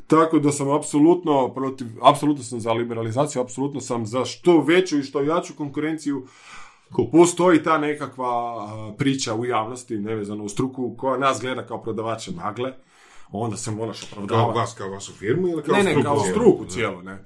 Tako 0.07 0.39
da 0.39 0.53
sam 0.53 0.71
apsolutno 0.71 1.49
protiv, 1.55 1.87
apsolutno 2.03 2.43
sam 2.45 2.61
za 2.61 2.73
liberalizaciju, 2.73 3.43
apsolutno 3.43 3.81
sam 3.81 4.07
za 4.07 4.25
što 4.25 4.61
veću 4.61 4.99
i 4.99 5.03
što 5.03 5.23
jaču 5.23 5.55
konkurenciju. 5.57 6.27
Postoji 7.13 7.63
ta 7.63 7.79
nekakva 7.79 8.69
priča 8.99 9.35
u 9.35 9.45
javnosti, 9.45 9.99
nevezano 9.99 10.45
u 10.45 10.49
struku, 10.49 10.95
koja 10.99 11.19
nas 11.19 11.41
gleda 11.41 11.67
kao 11.67 11.83
prodavače 11.83 12.31
magle, 12.31 12.73
onda 13.33 13.57
se 13.57 13.71
moraš 13.71 14.01
Kao 14.01 14.09
opravdavati. 14.13 14.59
vas, 14.59 14.75
kao 14.75 14.91
vašu 14.91 15.13
firmu 15.13 15.49
ili 15.49 15.63
kao 15.63 15.77
Ne, 15.77 15.83
ne, 15.83 15.91
struku 15.91 16.05
kao 16.05 16.21
struku 16.21 16.65
cijelu, 16.65 17.03
ne. 17.03 17.25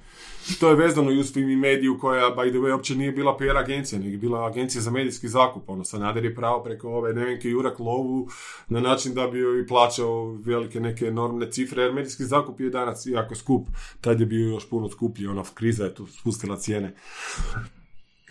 To 0.59 0.69
je 0.69 0.75
vezano 0.75 1.11
i 1.11 1.19
uz 1.19 1.33
Fimi 1.33 1.55
mediju 1.55 1.97
koja, 1.99 2.35
by 2.35 2.49
the 2.49 2.57
way, 2.57 2.71
uopće 2.71 2.95
nije 2.95 3.11
bila 3.11 3.37
PR 3.37 3.57
agencija, 3.57 3.99
nego 3.99 4.17
bila 4.17 4.45
agencija 4.45 4.81
za 4.81 4.91
medijski 4.91 5.27
zakup. 5.27 5.69
Ono, 5.69 5.83
Sanader 5.83 6.25
je 6.25 6.35
pravo 6.35 6.63
preko 6.63 6.89
ove 6.89 7.13
Nevenke 7.13 7.49
Jurak 7.49 7.79
lovu 7.79 8.29
na 8.67 8.79
način 8.79 9.13
da 9.13 9.27
bi 9.27 9.39
joj 9.39 9.67
plaćao 9.67 10.31
velike 10.31 10.79
neke 10.79 11.05
enormne 11.05 11.51
cifre, 11.51 11.83
jer 11.83 11.93
medijski 11.93 12.23
zakup 12.23 12.59
je 12.59 12.69
danas 12.69 13.05
jako 13.05 13.35
skup. 13.35 13.67
Tad 14.01 14.19
je 14.19 14.25
bio 14.25 14.49
još 14.49 14.69
puno 14.69 14.89
skuplji, 14.89 15.27
ona 15.27 15.43
kriza 15.53 15.83
je 15.83 15.95
tu 15.95 16.07
spustila 16.07 16.57
cijene. 16.57 16.95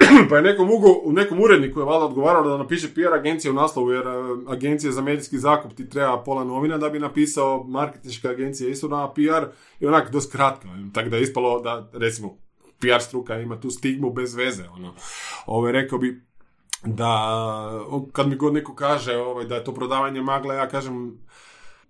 pa 0.28 0.36
je 0.36 0.42
nekom, 0.42 0.70
ugo, 0.70 1.12
nekom 1.12 1.40
uredniku 1.40 1.80
je 1.80 1.86
valjda 1.86 2.04
odgovaralo 2.04 2.50
da 2.50 2.58
napiše 2.58 2.88
PR 2.94 3.14
agencija 3.14 3.50
u 3.50 3.54
naslovu, 3.54 3.90
jer 3.90 4.06
e, 4.06 4.10
agencija 4.46 4.92
za 4.92 5.02
medijski 5.02 5.38
zakup 5.38 5.72
ti 5.72 5.88
treba 5.88 6.22
pola 6.22 6.44
novina 6.44 6.78
da 6.78 6.88
bi 6.88 6.98
napisao 6.98 7.64
marketinška 7.64 8.28
agencija 8.28 8.70
isto 8.70 8.88
na 8.88 9.12
PR 9.12 9.46
i 9.80 9.86
onak 9.86 10.10
dosta 10.10 10.32
kratka. 10.32 10.68
Tako 10.94 11.08
da 11.08 11.16
je 11.16 11.22
ispalo 11.22 11.60
da, 11.60 11.90
recimo, 11.92 12.36
PR 12.80 13.00
struka 13.00 13.40
ima 13.40 13.60
tu 13.60 13.70
stigmu 13.70 14.12
bez 14.12 14.34
veze. 14.34 14.64
Ono. 14.68 14.94
Ove, 15.46 15.72
rekao 15.72 15.98
bi 15.98 16.22
da 16.84 17.84
kad 18.12 18.28
mi 18.28 18.36
god 18.36 18.54
neko 18.54 18.74
kaže 18.74 19.16
ovaj, 19.16 19.44
da 19.44 19.54
je 19.54 19.64
to 19.64 19.74
prodavanje 19.74 20.22
magle, 20.22 20.56
ja 20.56 20.68
kažem 20.68 21.18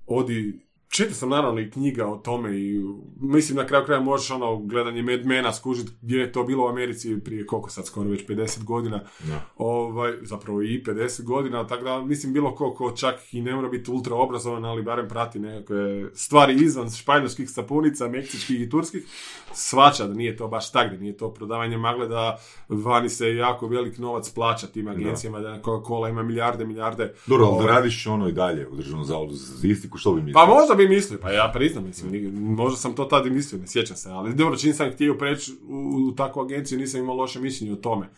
odi 0.07 0.61
Čitao 0.91 1.15
sam 1.15 1.29
naravno 1.29 1.61
i 1.61 1.71
knjiga 1.71 2.07
o 2.07 2.17
tome 2.17 2.59
i 2.61 2.81
mislim 3.21 3.59
na 3.59 3.67
kraju 3.67 3.85
kraja 3.85 4.01
možeš 4.01 4.31
ono 4.31 4.57
gledanje 4.57 5.03
Mad 5.03 5.27
Mena 5.27 5.53
skužiti 5.53 5.93
gdje 6.03 6.19
je 6.19 6.33
to 6.33 6.45
bilo 6.45 6.65
u 6.65 6.69
Americi 6.69 7.21
prije 7.25 7.47
koliko 7.47 7.71
sad 7.71 7.87
skoro 7.87 8.11
već 8.11 8.27
50 8.27 8.65
godina 8.65 9.01
Da. 9.25 9.41
ovaj, 9.57 10.13
zapravo 10.23 10.63
i 10.63 10.83
50 10.87 11.25
godina, 11.25 11.67
tako 11.67 11.85
da 11.85 12.01
mislim 12.01 12.33
bilo 12.33 12.55
ko, 12.55 12.75
ko 12.75 12.91
čak 12.91 13.35
i 13.35 13.41
ne 13.41 13.55
mora 13.55 13.69
biti 13.69 13.91
ultra 13.91 14.15
obrazovan, 14.15 14.65
ali 14.65 14.83
barem 14.83 15.09
prati 15.09 15.39
nekakve 15.39 16.11
stvari 16.15 16.55
izvan 16.55 16.91
španjolskih 16.91 17.51
sapunica, 17.51 18.09
meksičkih 18.09 18.61
i 18.61 18.71
turskih, 18.71 19.07
svača 19.53 20.07
da 20.07 20.15
nije 20.15 20.37
to 20.37 20.49
baš 20.49 20.73
tak, 20.73 20.93
da 20.93 20.97
nije 20.97 21.17
to 21.17 21.35
prodavanje 21.35 21.77
magle, 21.77 22.09
da 22.09 22.39
vani 22.69 23.09
se 23.09 23.35
jako 23.35 23.67
velik 23.67 23.99
novac 23.99 24.31
plaća 24.31 24.67
tim 24.67 24.89
agencijama, 24.89 25.41
da 25.41 25.61
Coca-Cola 25.63 26.09
ima 26.09 26.23
milijarde, 26.23 26.65
milijarde. 26.65 27.15
Dobro, 27.27 27.47
ali 27.47 27.57
da 27.57 27.63
Ovaj, 27.63 27.75
radiš 27.75 28.07
ono 28.07 28.29
i 28.29 28.33
dalje 28.33 28.69
u 28.69 28.77
Državnom 28.77 29.05
zavodu 29.05 29.35
za 29.35 29.47
statistiku, 29.47 29.99
što 29.99 30.13
bi 30.13 30.23
mislio? 30.23 30.35
pa 30.35 30.47
možda 30.47 30.80
bi 30.81 30.95
mislio, 30.95 31.19
pa 31.23 31.31
ja 31.31 31.51
priznam, 31.55 31.87
mislim, 31.87 32.35
možda 32.35 32.77
sam 32.77 32.95
to 32.95 33.05
tad 33.05 33.27
i 33.27 33.31
mislio, 33.31 33.61
ne 33.61 33.67
sjećam 33.67 33.97
se, 33.97 34.11
ali 34.11 34.35
dobro, 34.35 34.57
čim 34.57 34.75
sam 34.75 34.93
htio 34.93 35.15
preći 35.15 35.53
u, 35.69 36.09
u 36.09 36.13
takvu 36.13 36.43
agenciju, 36.43 36.79
nisam 36.79 37.01
imao 37.01 37.17
loše 37.17 37.41
mišljenje 37.41 37.73
o 37.73 37.77
tome. 37.77 38.09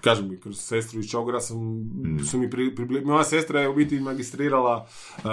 Kažem 0.00 0.28
mi, 0.28 0.40
kroz 0.40 0.60
sestru 0.60 1.00
iz 1.00 1.10
Čogora 1.10 1.40
sam, 1.40 1.56
su 2.30 2.38
mi 2.38 2.50
pri, 2.50 2.74
moja 3.04 3.24
sestra 3.24 3.60
je 3.60 3.68
u 3.68 3.74
biti 3.74 4.00
magistrirala 4.00 4.86
uh, 5.16 5.24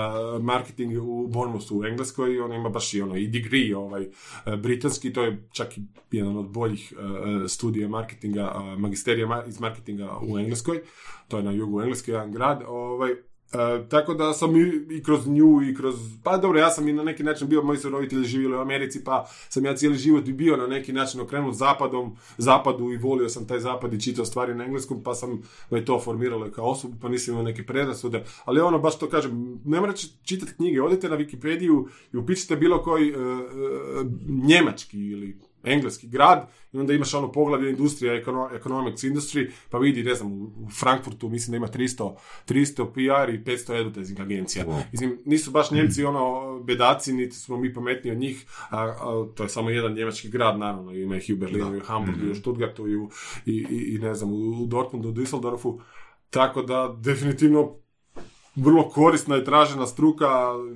marketing 0.43 1.03
u 1.03 1.27
Bournemouthu 1.27 1.79
u 1.79 1.85
Engleskoj 1.85 2.33
i 2.33 2.39
ona 2.39 2.55
ima 2.55 2.69
baš 2.69 2.93
i 2.93 3.01
ono 3.01 3.15
i 3.15 3.27
degree 3.27 3.77
ovaj 3.77 4.01
uh, 4.01 4.55
britanski, 4.55 5.13
to 5.13 5.23
je 5.23 5.47
čak 5.51 5.77
i 5.77 5.81
jedan 6.11 6.37
od 6.37 6.49
boljih 6.49 6.93
uh, 6.97 7.01
studija 7.47 7.87
marketinga, 7.87 8.53
uh, 8.55 8.79
magisterija 8.79 9.27
ma- 9.27 9.47
iz 9.47 9.59
marketinga 9.59 10.17
u 10.21 10.39
Engleskoj, 10.39 10.81
to 11.27 11.37
je 11.37 11.43
na 11.43 11.51
jugu 11.51 11.81
Engleske 11.81 12.11
jedan 12.11 12.31
grad, 12.31 12.63
ovaj, 12.67 13.11
E, 13.53 13.89
tako 13.89 14.13
da 14.13 14.33
sam 14.33 14.55
i, 14.55 14.81
i 14.89 15.03
kroz 15.03 15.27
nju 15.27 15.61
i 15.61 15.75
kroz, 15.75 15.95
pa 16.23 16.37
dobro, 16.37 16.59
ja 16.59 16.69
sam 16.69 16.87
i 16.87 16.93
na 16.93 17.03
neki 17.03 17.23
način 17.23 17.47
bio, 17.47 17.63
moji 17.63 17.79
su 17.79 17.89
roditelji 17.89 18.23
živjeli 18.23 18.55
u 18.55 18.59
Americi, 18.59 19.03
pa 19.03 19.25
sam 19.49 19.65
ja 19.65 19.75
cijeli 19.75 19.97
život 19.97 20.27
i 20.27 20.33
bio 20.33 20.57
na 20.57 20.67
neki 20.67 20.93
način 20.93 21.21
okrenut 21.21 21.55
zapadom, 21.55 22.15
zapadu 22.37 22.91
i 22.91 22.97
volio 22.97 23.29
sam 23.29 23.47
taj 23.47 23.59
zapad 23.59 23.93
i 23.93 24.01
čitao 24.01 24.25
stvari 24.25 24.55
na 24.55 24.65
engleskom, 24.65 25.03
pa 25.03 25.15
sam 25.15 25.41
me 25.69 25.85
to 25.85 25.99
formiralo 25.99 26.51
kao 26.51 26.65
osobu, 26.65 26.93
pa 27.01 27.09
nisam 27.09 27.33
imao 27.33 27.43
neke 27.43 27.65
predrasude, 27.65 28.23
ali 28.45 28.61
ono, 28.61 28.79
baš 28.79 28.99
to 28.99 29.09
kažem, 29.09 29.61
ne 29.65 29.79
morate 29.79 30.01
čitati 30.23 30.53
knjige, 30.53 30.81
odite 30.81 31.09
na 31.09 31.17
Wikipediju 31.17 31.87
i 32.13 32.17
upišite 32.17 32.55
bilo 32.55 32.83
koji 32.83 33.09
e, 33.09 33.13
e, 33.13 33.17
njemački 34.47 34.97
ili 34.97 35.50
engleski 35.63 36.07
grad 36.07 36.47
i 36.73 36.77
onda 36.77 36.93
imaš 36.93 37.13
ono 37.13 37.31
poglavlje 37.31 37.69
industrija, 37.69 38.13
econo- 38.13 38.55
economics 38.55 39.03
industry, 39.03 39.51
pa 39.69 39.77
vidi, 39.77 40.03
ne 40.03 40.15
znam, 40.15 40.31
u 40.41 40.69
Frankfurtu 40.79 41.29
mislim 41.29 41.51
da 41.51 41.57
ima 41.57 41.67
300, 41.67 42.15
300 42.47 42.91
PR 42.93 43.33
i 43.33 43.43
500 43.43 43.79
advertising 43.79 44.19
agencija. 44.19 44.65
Wow. 44.65 44.81
Mislim, 44.91 45.17
nisu 45.25 45.51
baš 45.51 45.71
Njemci 45.71 46.05
ono 46.05 46.59
bedaci, 46.59 47.13
niti 47.13 47.35
smo 47.35 47.57
mi 47.57 47.73
pametniji 47.73 48.11
od 48.11 48.17
njih, 48.17 48.45
a, 48.69 48.77
a 48.79 49.27
to 49.35 49.43
je 49.43 49.49
samo 49.49 49.69
jedan 49.69 49.93
njemački 49.93 50.29
grad, 50.29 50.59
naravno, 50.59 50.91
ima 50.91 51.15
ih 51.15 51.29
i 51.29 51.33
u 51.33 51.37
Berlinu, 51.37 51.75
i 51.75 51.77
u 51.77 51.83
Hamburgu, 51.83 52.25
i 52.25 52.31
u 52.31 52.35
Stuttgartu, 52.35 52.87
i, 52.87 52.95
u, 52.95 53.09
i, 53.45 53.65
i, 53.69 53.95
i 53.95 53.99
ne 53.99 54.15
znam, 54.15 54.33
u 54.33 54.65
Dortmundu, 54.65 55.09
u 55.09 55.13
Düsseldorfu, 55.13 55.79
tako 56.29 56.61
da 56.61 56.95
definitivno 56.99 57.75
vrlo 58.55 58.89
korisna 58.89 59.37
i 59.37 59.45
tražena 59.45 59.87
struka, 59.87 60.27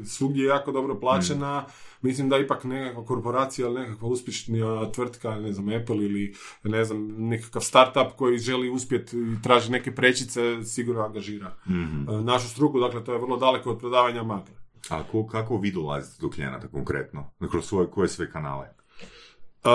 svugdje 0.05 0.43
je 0.43 0.47
jako 0.47 0.71
dobro 0.71 0.99
plaćena. 0.99 1.65
Mislim 2.05 2.29
da 2.29 2.37
ipak 2.37 2.63
nekakva 2.63 3.05
korporacija 3.05 3.67
ili 3.67 3.79
nekakva 3.79 4.07
uspješnija 4.07 4.91
tvrtka, 4.91 5.29
ne 5.31 5.53
znam, 5.53 5.69
Apple 5.71 5.97
ili 5.97 6.33
ne 6.63 6.85
znam, 6.85 6.97
nekakav 7.19 7.61
startup 7.61 8.15
koji 8.15 8.37
želi 8.39 8.69
uspjeti 8.69 9.17
i 9.17 9.41
traži 9.43 9.71
neke 9.71 9.95
prečice, 9.95 10.41
sigurno 10.65 11.01
angažira 11.01 11.55
Mhm. 11.67 12.09
e, 12.09 12.21
našu 12.23 12.49
struku, 12.49 12.79
dakle 12.79 13.03
to 13.03 13.13
je 13.13 13.19
vrlo 13.19 13.37
daleko 13.37 13.71
od 13.71 13.79
prodavanja 13.79 14.23
magle. 14.23 14.55
A 14.89 15.03
ko, 15.03 15.27
kako 15.27 15.57
vi 15.57 15.71
dolazite 15.71 16.21
do 16.21 16.29
klijenata 16.29 16.67
konkretno? 16.67 17.31
Kroz 17.51 17.65
svoje, 17.65 17.87
koje 17.87 18.07
sve 18.07 18.31
kanale? 18.31 18.67
E, 19.63 19.69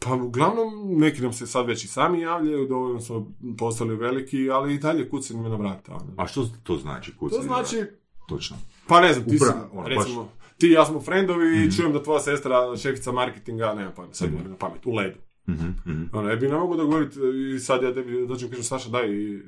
pa 0.00 0.14
uglavnom, 0.14 0.68
neki 0.88 1.22
nam 1.22 1.32
se 1.32 1.46
sad 1.46 1.66
već 1.66 1.84
i 1.84 1.88
sami 1.88 2.20
javljaju, 2.20 2.66
dovoljno 2.66 3.00
smo 3.00 3.26
postali 3.58 3.96
veliki, 3.96 4.50
ali 4.50 4.74
i 4.74 4.78
dalje 4.78 5.08
kucaju 5.08 5.40
na 5.40 5.56
vrata. 5.56 5.92
ono. 5.92 6.14
A 6.16 6.26
što 6.26 6.46
to 6.62 6.76
znači? 6.76 7.12
To 7.12 7.18
kucanje 7.18 7.40
na 7.40 7.48
znači? 7.48 7.86
Točno. 8.28 8.56
Pa 8.86 9.00
ne 9.00 9.12
znam, 9.12 9.24
ti 9.24 9.38
si, 9.38 9.44
Upra- 9.44 9.68
ono, 9.72 9.88
recimo, 9.88 10.28
ti 10.62 10.70
ja 10.70 10.84
smo 10.84 11.00
frendovi 11.00 11.64
i 11.64 11.72
čujem 11.76 11.92
da 11.92 12.02
tvoja 12.02 12.20
sestra, 12.20 12.76
šefica 12.76 13.12
marketinga, 13.12 13.74
nema 13.74 13.90
pojma, 13.90 14.14
sad 14.14 14.30
mi 14.32 14.48
na 14.48 14.56
pamet, 14.56 14.86
u 14.86 14.94
ledu. 14.94 15.18
Mhm, 15.46 15.66
mhm. 15.86 16.04
Ono, 16.12 16.30
ja 16.30 16.36
bi 16.36 16.48
ne 16.48 16.56
mogu 16.56 16.76
dogovoriti 16.76 17.18
i 17.56 17.60
sad 17.60 17.82
ja 17.82 17.94
tebi 17.94 18.26
dođem 18.26 18.46
i 18.46 18.50
kažem, 18.50 18.64
Saša, 18.64 18.88
daj, 18.88 19.08
i, 19.08 19.40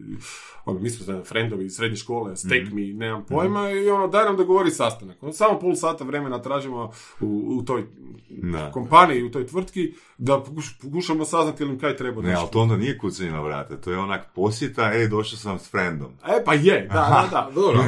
ono, 0.64 0.80
mi 0.80 0.90
smo 0.90 1.04
znam, 1.04 1.24
frendovi 1.24 1.64
iz 1.64 1.74
srednje 1.74 1.96
škole, 1.96 2.36
steak 2.36 2.62
me, 2.64 2.82
nemam 2.84 3.24
pojma, 3.24 3.70
i 3.70 3.88
ono, 3.88 4.08
daj 4.08 4.24
nam 4.24 4.36
dogovori 4.36 4.70
sastanak. 4.70 5.22
Ono, 5.22 5.32
samo 5.32 5.58
pol 5.58 5.74
sata 5.74 6.04
vremena 6.04 6.38
tražimo 6.38 6.90
u, 7.20 7.26
u 7.50 7.62
toj 7.62 7.84
Da. 8.30 8.70
kompaniji, 8.70 9.22
u 9.22 9.30
toj 9.30 9.46
tvrtki, 9.46 9.92
da 10.18 10.32
pokuš- 10.34 10.82
pokušamo 10.82 11.24
saznati 11.24 11.62
ili 11.62 11.72
im 11.72 11.78
kaj 11.78 11.96
treba. 11.96 12.22
Ne, 12.22 12.34
ali 12.34 12.48
to 12.52 12.60
onda 12.60 12.76
nije 12.76 12.98
kucanje 12.98 13.30
na 13.30 13.40
vrata, 13.40 13.76
to 13.76 13.90
je 13.90 13.98
onak 13.98 14.26
posjeta, 14.34 14.92
ej, 14.94 15.08
došao 15.08 15.38
sam 15.38 15.58
s 15.58 15.70
friendom. 15.70 16.12
E, 16.28 16.44
pa 16.44 16.54
je, 16.54 16.88
da, 16.88 16.94
da, 17.22 17.28
da. 17.30 17.50
Dobro, 17.54 17.78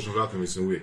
ćemo 0.00 0.14
vratiti, 0.14 0.38
mislim, 0.38 0.64
uvijek. 0.66 0.82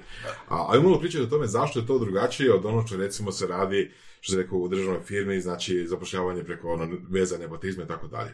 A, 0.49 0.55
ali 0.59 0.83
malo 0.83 0.99
pričati 0.99 1.23
o 1.23 1.27
tome 1.27 1.47
zašto 1.47 1.79
je 1.79 1.87
to 1.87 1.99
drugačije 1.99 2.53
od 2.53 2.65
ono 2.65 2.87
što 2.87 2.97
recimo 2.97 3.31
se 3.31 3.47
radi, 3.47 3.91
što 4.23 4.31
se 4.31 4.37
rekao 4.37 4.57
u 4.57 4.67
državnoj 4.67 5.01
firmi, 5.01 5.41
znači 5.41 5.87
zapošljavanje 5.87 6.43
preko 6.43 6.69
ono, 6.69 6.87
veza 7.09 7.37
nepotizma 7.37 7.83
i 7.83 7.87
tako 7.87 8.07
dalje. 8.07 8.33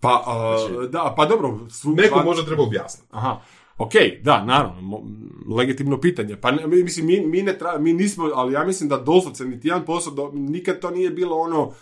Pa, 0.00 0.22
a, 0.26 0.58
Znači- 0.58 0.88
da, 0.88 1.14
pa 1.16 1.26
dobro. 1.26 1.58
svu- 1.70 1.94
Neko 1.94 2.14
pa- 2.14 2.24
možda 2.24 2.46
treba 2.46 2.62
objasniti. 2.62 3.08
Aha. 3.10 3.40
Ok, 3.78 3.92
da, 4.22 4.44
naravno, 4.44 5.02
legitimno 5.50 6.00
pitanje. 6.00 6.36
Pa 6.36 6.50
ne, 6.50 6.66
mislim, 6.66 7.06
mi, 7.06 7.20
mi, 7.20 7.42
ne 7.42 7.58
tra- 7.58 7.78
mi 7.78 7.92
nismo, 7.92 8.30
ali 8.34 8.52
ja 8.52 8.64
mislim 8.64 8.88
da 8.88 8.96
doslovce 8.98 9.44
niti 9.44 9.68
jedan 9.68 9.84
posao, 9.84 10.12
do- 10.12 10.30
nikad 10.34 10.80
to 10.80 10.90
nije 10.90 11.10
bilo 11.10 11.36
ono 11.36 11.72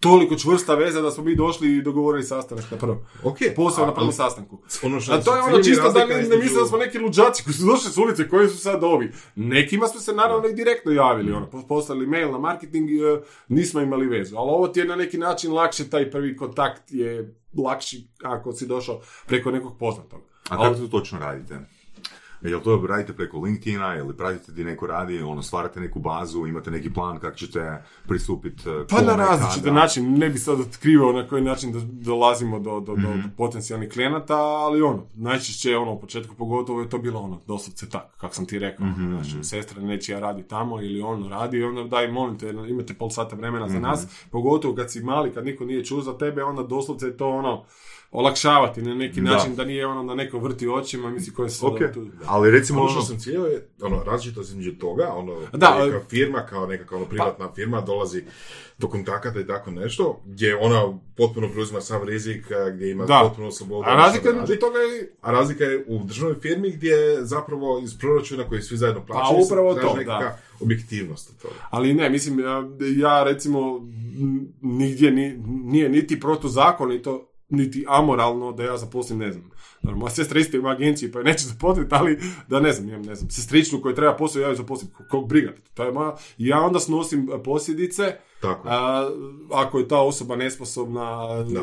toliko 0.00 0.36
čvrsta 0.36 0.74
veza 0.74 1.02
da 1.02 1.10
smo 1.10 1.24
mi 1.24 1.36
došli 1.36 1.76
i 1.76 1.82
dogovorili 1.82 2.24
sastanak 2.24 2.70
na 2.70 2.76
prvo. 2.76 3.06
Ok, 3.24 3.36
Posao 3.56 3.86
na 3.86 3.94
prvom 3.94 4.12
sastanku. 4.12 4.58
Ono 4.82 5.00
što 5.00 5.12
A 5.12 5.20
to 5.20 5.36
je 5.36 5.42
ono 5.42 5.62
čisto 5.62 5.92
da 5.92 6.04
ne, 6.06 6.22
ne 6.22 6.36
misle 6.36 6.60
da 6.60 6.66
smo 6.66 6.78
neki 6.78 6.98
luđaci 6.98 7.44
koji 7.44 7.54
su 7.54 7.66
došli 7.66 7.92
s 7.92 7.98
ulice, 7.98 8.28
koji 8.28 8.48
su 8.48 8.58
sad 8.58 8.84
ovi. 8.84 9.12
Nekima 9.36 9.86
smo 9.86 10.00
se 10.00 10.12
naravno 10.12 10.48
i 10.48 10.54
direktno 10.54 10.92
javili, 10.92 11.32
ono, 11.32 11.50
po- 11.50 11.62
poslali 11.68 12.06
mail 12.06 12.30
na 12.32 12.38
marketing, 12.38 12.90
e, 12.90 13.20
nismo 13.48 13.80
imali 13.80 14.06
vezu. 14.06 14.36
Ali 14.36 14.50
ovo 14.50 14.68
ti 14.68 14.80
je 14.80 14.86
na 14.86 14.96
neki 14.96 15.18
način 15.18 15.52
lakše, 15.52 15.90
taj 15.90 16.10
prvi 16.10 16.36
kontakt 16.36 16.82
je 16.88 17.34
lakši 17.64 18.08
ako 18.22 18.52
si 18.52 18.66
došao 18.66 19.00
preko 19.26 19.50
nekog 19.50 19.78
poznatog. 19.78 20.20
A 20.48 20.56
kako 20.56 20.74
to 20.74 20.88
točno 20.88 21.18
radite? 21.18 21.58
Jel 22.42 22.60
to 22.60 22.86
radite 22.88 23.12
preko 23.12 23.38
LinkedIna 23.38 23.96
ili 23.96 24.16
pratite 24.16 24.52
gdje 24.52 24.64
neko 24.64 24.86
radi, 24.86 25.22
ono, 25.22 25.42
stvarate 25.42 25.80
neku 25.80 25.98
bazu, 25.98 26.46
imate 26.46 26.70
neki 26.70 26.92
plan 26.92 27.18
kako 27.18 27.36
ćete 27.36 27.82
pristupiti 28.08 28.62
Pa 28.90 29.00
na 29.02 29.16
različite 29.16 29.72
način, 29.72 30.18
ne 30.18 30.28
bi 30.30 30.38
sad 30.38 30.60
otkrivao 30.60 31.12
na 31.12 31.28
koji 31.28 31.42
način 31.42 31.72
do- 31.72 31.80
dolazimo 31.84 32.58
do, 32.58 32.80
do, 32.80 32.96
do 32.96 33.08
potencijalnih 33.36 33.88
klijenata, 33.92 34.36
ali 34.36 34.82
ono, 34.82 35.06
najčešće 35.14 35.76
ono, 35.76 35.92
u 35.92 36.00
početku 36.00 36.34
pogotovo 36.34 36.80
je 36.80 36.88
to 36.88 36.98
bilo 36.98 37.20
ono, 37.20 37.40
doslovce 37.46 37.88
tako, 37.88 38.16
kako 38.18 38.34
sam 38.34 38.46
ti 38.46 38.58
rekao. 38.58 38.86
Znači, 39.08 39.44
sestra 39.44 39.82
nečija 39.82 40.20
radi 40.20 40.42
tamo 40.42 40.82
ili 40.82 41.00
on 41.00 41.28
radi 41.28 41.56
i 41.58 41.62
onda 41.64 41.84
daj, 41.84 42.12
molim 42.12 42.38
te, 42.38 42.50
imate 42.68 42.94
pol 42.94 43.10
sata 43.10 43.36
vremena 43.36 43.68
za 43.68 43.80
nas, 43.80 44.06
pogotovo 44.30 44.74
kad 44.74 44.92
si 44.92 45.00
mali, 45.02 45.32
kad 45.32 45.44
niko 45.44 45.64
nije 45.64 45.84
čuo 45.84 46.00
za 46.02 46.18
tebe, 46.18 46.44
onda 46.44 46.62
doslovce 46.62 47.06
je 47.06 47.16
to 47.16 47.28
ono, 47.28 47.64
olakšavati 48.12 48.82
na 48.82 48.94
neki 48.94 49.20
način, 49.20 49.54
da 49.54 49.64
nije 49.64 49.86
ono 49.86 50.04
da 50.04 50.14
neko 50.14 50.38
vrti 50.38 50.68
očima, 50.68 51.10
misli 51.10 51.34
koje 51.34 51.50
se 51.50 51.66
Ok, 51.66 51.78
tu... 51.94 52.06
ali 52.26 52.50
recimo 52.50 52.80
Ono 52.80 52.90
ono... 52.90 52.94
što 52.94 53.04
sam 53.04 53.18
cijelio 53.18 53.46
je, 53.46 53.68
ono, 53.82 54.02
različitost 54.04 54.50
između 54.50 54.72
toga, 54.72 55.12
ono, 55.12 55.34
Da, 55.52 55.70
neka 55.70 55.96
ali- 55.96 56.04
firma, 56.08 56.38
kao 56.40 56.66
nekakva 56.66 56.96
ono, 56.96 57.06
privatna 57.06 57.52
firma, 57.52 57.80
dolazi 57.80 58.24
do 58.78 58.88
kontakata 58.88 59.40
i 59.40 59.46
tako 59.46 59.70
nešto, 59.70 60.20
gdje 60.26 60.56
ona 60.56 60.82
potpuno 61.16 61.48
preuzima 61.48 61.80
sam 61.80 62.02
rizik, 62.04 62.44
gdje 62.74 62.90
ima 62.90 63.04
Da. 63.04 63.20
potpuno 63.24 63.50
slobodu. 63.50 63.84
A 63.86 63.94
razlika 63.94 64.22
što 64.22 64.30
radi. 64.30 64.44
između 64.44 64.60
toga 64.60 64.78
je 64.78 65.12
A 65.20 65.32
razlika 65.32 65.64
je 65.64 65.84
u 65.88 66.04
državnoj 66.04 66.36
firmi 66.36 66.70
gdje 66.70 66.96
zapravo 67.20 67.80
iz 67.80 67.98
proračuna 67.98 68.44
koji 68.44 68.62
svi 68.62 68.76
zajedno 68.76 69.06
plaćaju 69.06 69.38
Pa, 69.38 69.44
upravo 69.46 69.74
to, 69.74 69.96
da. 70.06 70.38
objektivnost 70.60 71.30
od 71.30 71.42
toga. 71.42 71.54
Ali 71.70 71.94
ne, 71.94 72.10
mislim, 72.10 72.40
ja, 72.40 72.68
ja 72.96 73.24
recimo 73.24 73.86
nigdje 74.60 75.10
ni, 75.10 75.36
nije 75.46 75.88
niti 75.88 76.20
protuzakonito, 76.20 77.26
niti 77.50 77.84
amoralno 77.88 78.52
da 78.52 78.64
ja 78.64 78.76
zaposlim, 78.76 79.18
ne 79.18 79.32
znam. 79.32 79.50
Dobro, 79.82 79.98
moja 79.98 80.10
sestra 80.10 80.40
isto 80.40 80.56
ima 80.56 80.70
agenciju 80.70 81.12
pa 81.12 81.18
je 81.18 81.24
neće 81.24 81.46
zaposliti, 81.46 81.94
ali 81.94 82.18
da 82.48 82.60
ne 82.60 82.72
znam, 82.72 82.88
imam, 82.88 83.02
ne 83.02 83.14
znam, 83.14 83.30
sestričnu 83.30 83.80
koju 83.82 83.94
treba 83.94 84.16
posao, 84.16 84.42
ja 84.42 84.48
ju 84.48 84.56
zaposlim, 84.56 84.90
kog 85.10 85.28
briga. 85.28 85.52
To 85.74 85.84
je 85.84 85.92
moja, 85.92 86.16
i 86.38 86.46
ja 86.46 86.60
onda 86.60 86.80
snosim 86.80 87.30
e, 87.34 87.42
posljedice, 87.42 88.16
Tako. 88.40 88.68
a, 88.68 89.10
ako 89.52 89.78
je 89.78 89.88
ta 89.88 90.00
osoba 90.00 90.36
nesposobna, 90.36 91.26
Da. 91.42 91.60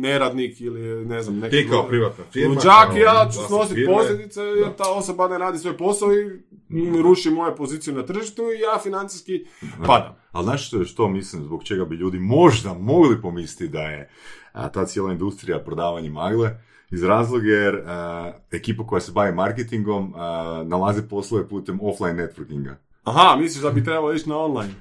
neradnik 0.00 0.60
ili 0.60 1.06
ne 1.06 1.22
znam, 1.22 1.38
neki... 1.38 1.56
Ti 1.56 1.68
kao 1.70 1.88
privatna 1.88 2.24
firma, 2.32 2.54
Luđak, 2.54 2.86
kao 2.86 2.96
ja 2.96 3.28
ću 3.32 3.38
snositi 3.46 3.86
posljedice 3.86 4.40
jer 4.40 4.76
ta 4.76 4.92
osoba 4.92 5.28
ne 5.28 5.38
radi 5.38 5.58
svoj 5.58 5.76
posao 5.76 6.08
i 6.12 6.24
mm, 6.68 7.02
ruši 7.02 7.30
moju 7.30 7.56
poziciju 7.56 7.94
na 7.94 8.06
tržištu 8.06 8.42
i 8.42 8.60
ja 8.60 8.78
financijski 8.82 9.44
padam. 9.86 10.16
Ali 10.32 10.44
znaš 10.44 10.66
što, 10.66 10.84
što 10.84 11.08
mislim, 11.08 11.42
zbog 11.42 11.64
čega 11.64 11.84
bi 11.84 11.96
ljudi 11.96 12.18
možda 12.18 12.74
mogli 12.74 13.22
pomisliti 13.22 13.72
da 13.72 13.82
je 13.82 14.10
a, 14.56 14.68
ta 14.68 14.86
cijela 14.86 15.12
industrija 15.12 15.60
prodavanje 15.64 16.10
magle, 16.10 16.58
iz 16.90 17.02
razloga 17.02 17.46
jer 17.46 17.82
a, 17.86 18.32
ekipa 18.50 18.86
koja 18.86 19.00
se 19.00 19.12
bavi 19.12 19.32
marketingom 19.32 20.14
a, 20.16 20.62
nalazi 20.66 21.02
poslove 21.02 21.48
putem 21.48 21.78
offline 21.82 22.14
networkinga. 22.14 22.74
Aha, 23.04 23.36
misliš 23.36 23.62
da 23.62 23.70
bi 23.70 23.84
trebalo 23.84 24.12
ići 24.12 24.28
na 24.28 24.38
online? 24.38 24.72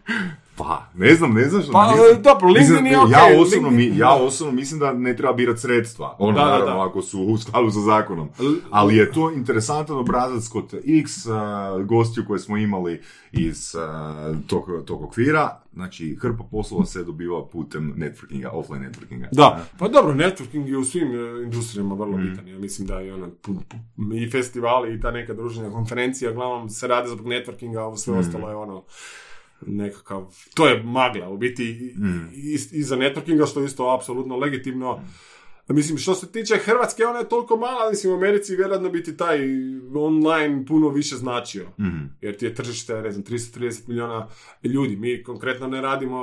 Pa, 0.57 0.85
ne 0.93 1.15
znam, 1.15 1.33
ne 1.33 1.43
znam 1.43 1.61
što... 1.61 1.71
Pa, 1.71 1.91
mislim- 1.91 2.23
dobro, 2.23 2.47
LinkedIn 2.47 2.73
mislim, 2.73 2.85
je 2.85 2.99
okej, 2.99 3.11
Ja 3.11 3.41
osobno, 3.41 3.69
LinkedIn- 3.69 3.91
mi, 3.91 3.97
ja 3.97 4.13
osobno 4.15 4.53
mislim 4.53 4.79
da 4.79 4.93
ne 4.93 5.15
treba 5.15 5.33
birati 5.33 5.59
sredstva. 5.59 6.15
Ono, 6.19 6.31
Da, 6.33 6.39
da, 6.39 6.45
naravno, 6.47 6.73
da. 6.73 6.83
ako 6.83 7.01
su 7.01 7.21
u 7.21 7.37
skladu 7.37 7.71
sa 7.71 7.79
zakonom. 7.81 8.29
Ali 8.71 8.95
je 8.95 9.11
to 9.11 9.31
interesantan 9.31 9.97
obrazac 9.97 10.47
kod 10.47 10.73
X 10.99 11.25
a, 11.27 11.31
gostiju 11.81 12.23
koje 12.27 12.39
smo 12.39 12.57
imali 12.57 13.01
iz 13.31 13.75
a, 13.77 14.13
tog, 14.47 14.65
tog 14.85 15.01
okvira. 15.03 15.61
Znači, 15.73 16.15
hrpa 16.15 16.43
poslova 16.43 16.85
se 16.85 17.03
dobiva 17.03 17.45
putem 17.45 17.93
networkinga, 17.97 18.49
offline 18.49 18.81
networkinga. 18.83 19.27
Da, 19.31 19.65
pa 19.79 19.87
dobro, 19.87 20.13
networking 20.13 20.65
je 20.65 20.77
u 20.77 20.83
svim 20.83 21.07
industrijama 21.43 21.95
vrlo 21.95 22.17
Mm. 22.17 22.21
bitan. 22.23 22.47
Ja 22.47 22.59
mislim 22.59 22.87
da 22.87 22.99
je 22.99 23.13
pu- 23.13 23.59
pu- 23.97 24.15
i 24.15 24.29
festivali 24.29 24.95
i 24.95 25.01
ta 25.01 25.11
neka 25.11 25.33
druženja, 25.33 25.69
konferencija, 25.69 26.31
uglavnom 26.31 26.69
se 26.69 26.87
rade 26.87 27.09
zbog 27.09 27.25
networkinga, 27.25 27.77
a 27.77 27.83
ovo 27.83 27.93
Mm. 27.93 27.97
sve 27.97 28.13
ostalo 28.15 28.49
je 28.49 28.55
ono, 28.55 28.83
nekakav, 29.61 30.25
to 30.53 30.67
je 30.67 30.83
magla, 30.83 31.29
u 31.29 31.37
biti 31.37 31.63
i, 31.65 31.93
Mm. 31.97 32.29
i, 32.33 32.53
i 32.71 32.83
za 32.83 32.95
networkinga, 32.97 33.45
što 33.45 33.59
je 33.59 33.65
isto 33.65 33.89
apsolutno 33.91 34.37
legitimno. 34.37 34.99
Mislim, 35.67 35.97
što 35.97 36.15
se 36.15 36.31
tiče 36.31 36.57
Hrvatske, 36.57 37.05
ona 37.05 37.19
je 37.19 37.29
toliko 37.29 37.57
mala, 37.57 37.89
mislim, 37.89 38.13
u 38.13 38.15
Americi 38.15 38.55
vjerojatno 38.55 38.89
bi 38.89 39.03
ti 39.03 39.17
taj 39.17 39.39
online 39.95 40.65
puno 40.65 40.89
više 40.89 41.15
značio. 41.15 41.65
Mhm. 41.79 41.97
Jer 42.21 42.37
ti 42.37 42.45
je 42.45 42.55
tržište, 42.55 43.01
ne 43.01 43.11
znam, 43.11 43.23
330 43.23 43.87
milijuna 43.87 44.27
ljudi. 44.63 44.95
Mi 44.95 45.23
konkretno 45.23 45.67
ne 45.67 45.81
radimo, 45.81 46.21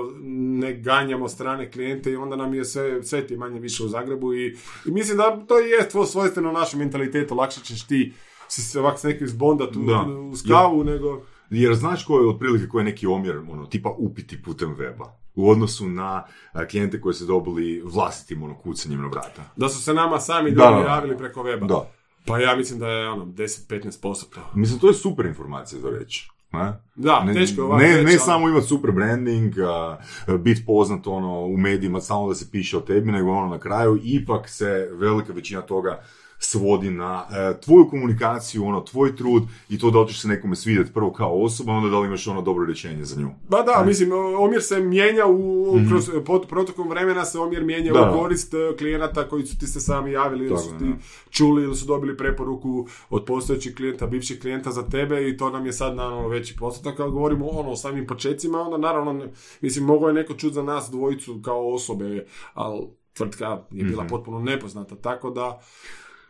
ne 0.61 0.75
ganjamo 0.75 1.29
strane 1.29 1.71
klijente 1.71 2.13
i 2.13 2.17
onda 2.17 2.37
nam 2.37 2.55
je 2.55 2.65
sve, 2.65 3.03
sve 3.03 3.27
ti 3.27 3.37
manje 3.37 3.61
više 3.61 3.85
u 3.85 3.89
Zagrebu 3.89 4.35
i, 4.35 4.47
i 4.87 4.91
mislim 4.91 5.17
da 5.17 5.45
to 5.49 5.61
i 5.61 5.71
je 5.71 5.89
tvo 5.89 6.07
svojstveno 6.07 6.53
našem 6.53 6.79
mentalitetu. 6.79 7.35
Lakše 7.35 7.61
ćeš 7.61 7.87
ti 7.87 8.13
si 8.49 8.63
se 8.63 8.81
ovak 8.81 8.99
s 8.99 9.03
nekim 9.03 9.27
zbondat 9.29 9.77
u, 9.77 9.83
Da. 9.83 10.01
u 10.33 10.37
skavu 10.37 10.85
nego... 10.85 11.23
Jer 11.53 11.74
znaš 11.74 12.05
koji 12.05 12.24
je 12.24 12.29
otprilike 12.29 12.69
koji 12.69 12.81
je 12.81 12.85
neki 12.85 13.07
omjer, 13.07 13.39
ono, 13.51 13.66
tipa 13.66 13.91
upiti 13.99 14.43
putem 14.43 14.77
weba 14.77 15.07
u 15.35 15.51
odnosu 15.51 15.89
na 15.89 16.24
klijente 16.70 17.01
koji 17.01 17.15
su 17.15 17.24
dobili 17.27 17.83
vlastitim 17.85 18.43
ono, 18.43 18.55
kucanjem 18.55 19.01
na 19.01 19.09
vrata. 19.09 19.43
Da 19.57 19.69
su 19.69 19.83
se 19.83 19.95
nama 19.95 20.20
sami 20.20 20.51
Da, 20.51 20.85
javili 20.87 21.19
preko 21.19 21.43
weba. 21.43 21.66
Da. 21.66 21.91
Pa 22.27 22.39
ja 22.39 22.57
mislim 22.57 22.79
da 22.79 22.89
je 22.89 23.09
ono 23.09 23.24
10-15% 23.24 24.24
to. 24.35 24.41
Mislim, 24.55 24.81
to 24.81 24.89
je 24.89 24.95
super 24.95 25.27
informacija 25.27 25.81
za 25.81 25.91
reći. 25.91 26.31
Ne? 26.53 26.73
Da, 26.95 27.24
ne, 27.24 27.35
teško 27.35 27.62
je 27.62 27.69
ne, 27.79 27.93
reći, 27.93 28.05
ne 28.05 28.11
ali- 28.11 28.19
samo 28.19 28.49
imati 28.49 28.66
super 28.66 28.91
branding, 28.91 29.59
a, 29.59 29.99
biti 30.39 30.65
poznat 30.66 31.07
ono, 31.07 31.41
u 31.45 31.57
medijima, 31.57 32.01
samo 32.01 32.29
da 32.29 32.35
se 32.35 32.51
piše 32.51 32.77
o 32.77 32.81
tebi, 32.81 33.12
nego 33.12 33.31
ono 33.31 33.49
na 33.49 33.59
kraju 33.59 34.01
ipak 34.03 34.49
se 34.49 34.89
velika 34.93 35.33
većina 35.33 35.62
toga 35.62 36.03
svodi 36.44 36.90
na 36.90 37.24
e, 37.31 37.60
tvoju 37.60 37.89
komunikaciju, 37.89 38.64
ono, 38.64 38.81
tvoj 38.81 39.16
trud 39.16 39.43
i 39.69 39.78
to 39.78 39.90
da 39.90 40.01
li 40.01 40.09
ćeš 40.09 40.20
se 40.20 40.28
nekome 40.28 40.56
svidjeti 40.56 40.93
prvo 40.93 41.12
kao 41.12 41.43
osoba, 41.43 41.73
onda 41.73 41.89
da 41.89 41.98
li 41.98 42.06
imaš 42.06 42.27
ono 42.27 42.43
dobro 42.43 42.66
rješenje 42.66 43.05
za 43.05 43.20
nju. 43.20 43.31
Ba 43.48 43.62
da, 43.62 43.85
mislim, 43.86 44.10
omjer 44.39 44.62
se 44.62 44.81
mijenja 44.81 45.27
u, 45.27 45.66
kroz 45.89 46.10
pot- 46.16 46.47
protokom 46.47 46.89
vremena 46.89 47.24
se 47.24 47.39
omjer 47.39 47.64
mijenja. 47.64 47.93
Da. 47.93 48.10
u 48.10 48.14
korist 48.14 48.55
e, 48.55 48.77
klijenata 48.78 49.28
koji 49.28 49.47
su 49.47 49.59
ti 49.59 49.66
se 49.66 49.81
sami 49.81 50.12
javili 50.12 50.47
ili 50.47 50.59
su 50.59 50.69
ti 50.70 50.85
da. 50.85 50.93
čuli 51.31 51.62
ili 51.62 51.77
su 51.77 51.86
dobili 51.86 52.16
preporuku 52.16 52.86
od 53.10 53.24
postojećih 53.24 53.74
klijenta, 53.74 54.06
bivših 54.06 54.40
klijenta 54.40 54.70
za 54.70 54.82
tebe 54.82 55.28
i 55.28 55.36
to 55.36 55.51
nam 55.51 55.66
je 55.66 55.73
sad 55.73 55.97
naravno 55.97 56.28
veći 56.28 56.56
postotak, 56.56 57.01
ali 57.01 57.12
govorimo 57.12 57.47
ono 57.48 57.70
o 57.70 57.77
samim 57.77 58.06
počecima, 58.06 58.60
onda 58.60 58.78
naravno, 58.78 59.27
mislim, 59.60 59.85
mogao 59.85 60.09
je 60.09 60.14
neko 60.14 60.35
čuti 60.35 60.55
za 60.55 60.62
nas 60.62 60.89
dvojicu 60.90 61.40
kao 61.43 61.69
osobe, 61.69 62.24
ali 62.55 62.81
tvrtka 63.12 63.44
je 63.70 63.85
bila 63.85 64.02
Mhm. 64.02 64.10
potpuno 64.10 64.39
nepoznata, 64.40 64.97
tako 64.97 65.31
da 65.31 65.60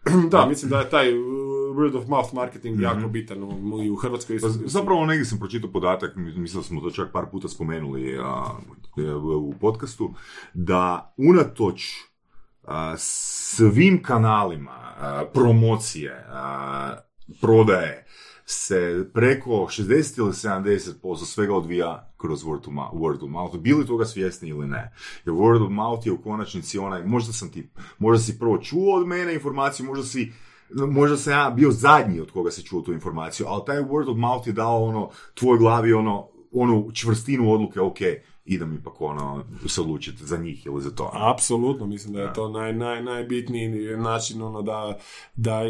da, 0.30 0.46
mislim 0.46 0.70
da 0.70 0.80
je 0.80 0.90
taj 0.90 1.18
uh, 1.18 1.24
word 1.76 1.98
of 1.98 2.08
mouth 2.08 2.34
marketing 2.34 2.80
jako 2.80 3.08
bitan 3.08 3.42
u, 3.42 3.82
i 3.82 3.90
u 3.90 3.96
Hrvatskoj. 3.96 4.40
Pa, 4.40 4.48
zapravo 4.48 5.06
negdje 5.06 5.24
sam 5.24 5.38
pročitao 5.38 5.72
podatak, 5.72 6.16
mislim 6.16 6.62
da 6.62 6.66
smo 6.66 6.80
to 6.80 6.90
čak 6.90 7.12
par 7.12 7.24
puta 7.30 7.48
spomenuli 7.48 8.18
a, 8.22 8.44
u 8.96 9.48
u 9.48 9.54
podcastu, 9.60 10.14
da 10.54 11.14
unatoč 11.16 11.90
a, 12.62 12.94
svim 12.98 14.02
kanalima 14.02 14.70
a, 14.70 15.24
promocije, 15.34 16.26
a, 16.28 16.94
prodaje, 17.40 18.06
se 18.44 19.10
preko 19.14 19.50
60 19.50 20.18
ili 20.18 20.32
70% 20.32 21.24
svega 21.24 21.54
odvija 21.54 22.12
kroz 22.16 22.44
word 22.44 22.68
of 22.68 22.72
mouth, 22.72 22.94
word 22.94 23.24
of 23.24 23.30
mouth. 23.30 23.56
Bili 23.56 23.86
toga 23.86 24.04
svjesni 24.04 24.48
ili 24.48 24.66
ne. 24.66 24.92
Jer 25.24 25.34
word 25.34 25.64
of 25.64 25.70
mouth 25.70 26.06
je 26.06 26.12
u 26.12 26.22
konačnici 26.22 26.78
onaj, 26.78 27.04
možda 27.04 27.32
sam 27.32 27.50
ti, 27.50 27.68
možda 27.98 28.24
si 28.24 28.38
prvo 28.38 28.58
čuo 28.58 28.96
od 28.96 29.06
mene 29.06 29.34
informaciju, 29.34 29.86
možda 29.86 30.04
si 30.04 30.32
možda 30.74 31.16
sam 31.16 31.32
ja 31.32 31.50
bio 31.50 31.70
zadnji 31.70 32.20
od 32.20 32.30
koga 32.30 32.50
se 32.50 32.62
čuo 32.62 32.80
tu 32.80 32.92
informaciju, 32.92 33.46
ali 33.48 33.62
taj 33.66 33.76
word 33.76 34.10
of 34.10 34.16
mouth 34.16 34.46
je 34.46 34.52
dao 34.52 34.84
ono, 34.84 35.10
tvoj 35.34 35.58
glavi 35.58 35.92
ono, 35.92 36.28
onu 36.52 36.90
čvrstinu 36.92 37.52
odluke, 37.52 37.80
ok, 37.80 37.98
idem 38.44 38.74
ipak 38.74 39.00
ono, 39.00 39.44
se 39.66 39.80
odlučiti 39.80 40.26
za 40.26 40.36
njih 40.36 40.66
ili 40.66 40.82
za 40.82 40.90
to. 40.90 41.10
Apsolutno, 41.14 41.86
mislim 41.86 42.14
da 42.14 42.20
je 42.20 42.32
to 42.32 42.48
naj, 42.48 42.72
naj, 42.72 43.02
najbitniji 43.02 43.96
način 43.96 44.42
ono 44.42 44.62
da, 44.62 44.98
da 45.36 45.60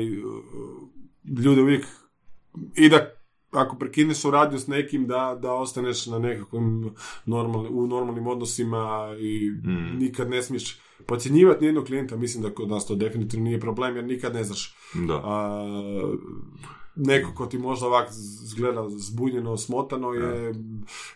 ljude 1.42 1.62
uvijek 1.62 1.86
i 2.76 2.88
da 2.88 3.10
ako 3.50 3.76
prekineš 3.76 4.16
suradnju 4.18 4.58
s 4.58 4.66
nekim 4.66 5.06
da, 5.06 5.38
da 5.42 5.52
ostaneš 5.52 6.06
na 6.06 6.18
nekakvim 6.18 6.90
normalni, 7.26 7.68
u 7.72 7.86
normalnim 7.86 8.26
odnosima 8.26 9.14
i 9.20 9.50
Mm. 9.64 9.98
nikad 9.98 10.30
ne 10.30 10.42
smiješ 10.42 10.78
podcjenjivati 11.06 11.60
nijednog 11.60 11.84
klijenta, 11.84 12.16
mislim 12.16 12.42
da 12.42 12.54
kod 12.54 12.68
nas 12.68 12.86
to 12.86 12.94
definitivno 12.94 13.44
nije 13.44 13.60
problem 13.60 13.96
jer 13.96 14.04
nikad 14.04 14.34
ne 14.34 14.44
znaš 14.44 14.74
Da. 14.94 15.20
a, 15.24 15.66
neko 16.96 17.34
ko 17.34 17.46
ti 17.46 17.58
možda 17.58 17.86
ovak 17.86 18.08
zgleda 18.44 18.88
zbunjeno, 18.88 19.56
smotano 19.56 20.12
je, 20.12 20.54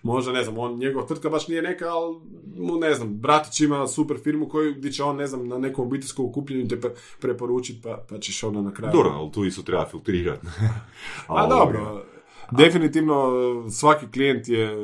možda 0.02 0.32
ne 0.32 0.44
znam, 0.44 0.58
on, 0.58 0.78
njegova 0.78 1.06
tvrtka 1.06 1.28
baš 1.28 1.48
nije 1.48 1.62
neka, 1.62 1.88
ali 1.88 2.16
mu 2.56 2.76
ne 2.76 2.94
znam, 2.94 3.14
bratić 3.14 3.60
ima 3.60 3.86
super 3.86 4.16
firmu 4.24 4.48
koju, 4.48 4.74
gdje 4.74 4.92
će 4.92 5.02
on, 5.02 5.16
ne 5.16 5.26
znam, 5.26 5.48
na 5.48 5.58
nekom 5.58 5.86
obiteljskom 5.86 6.26
okupljenju 6.26 6.68
te 6.68 6.76
pre- 6.76 6.94
preporučiti, 7.20 7.82
pa, 7.82 8.04
pa 8.08 8.18
ćeš 8.18 8.42
onda 8.42 8.62
na 8.62 8.74
kraju... 8.74 8.92
Dobro, 8.92 9.10
ali 9.10 9.32
tu 9.32 9.44
isto 9.44 9.62
treba 9.62 9.86
filtrirati. 9.86 10.46
A 11.28 11.46
dobro, 11.46 12.04
definitivno 12.50 13.30
svaki 13.70 14.06
klijent 14.12 14.48
je, 14.48 14.76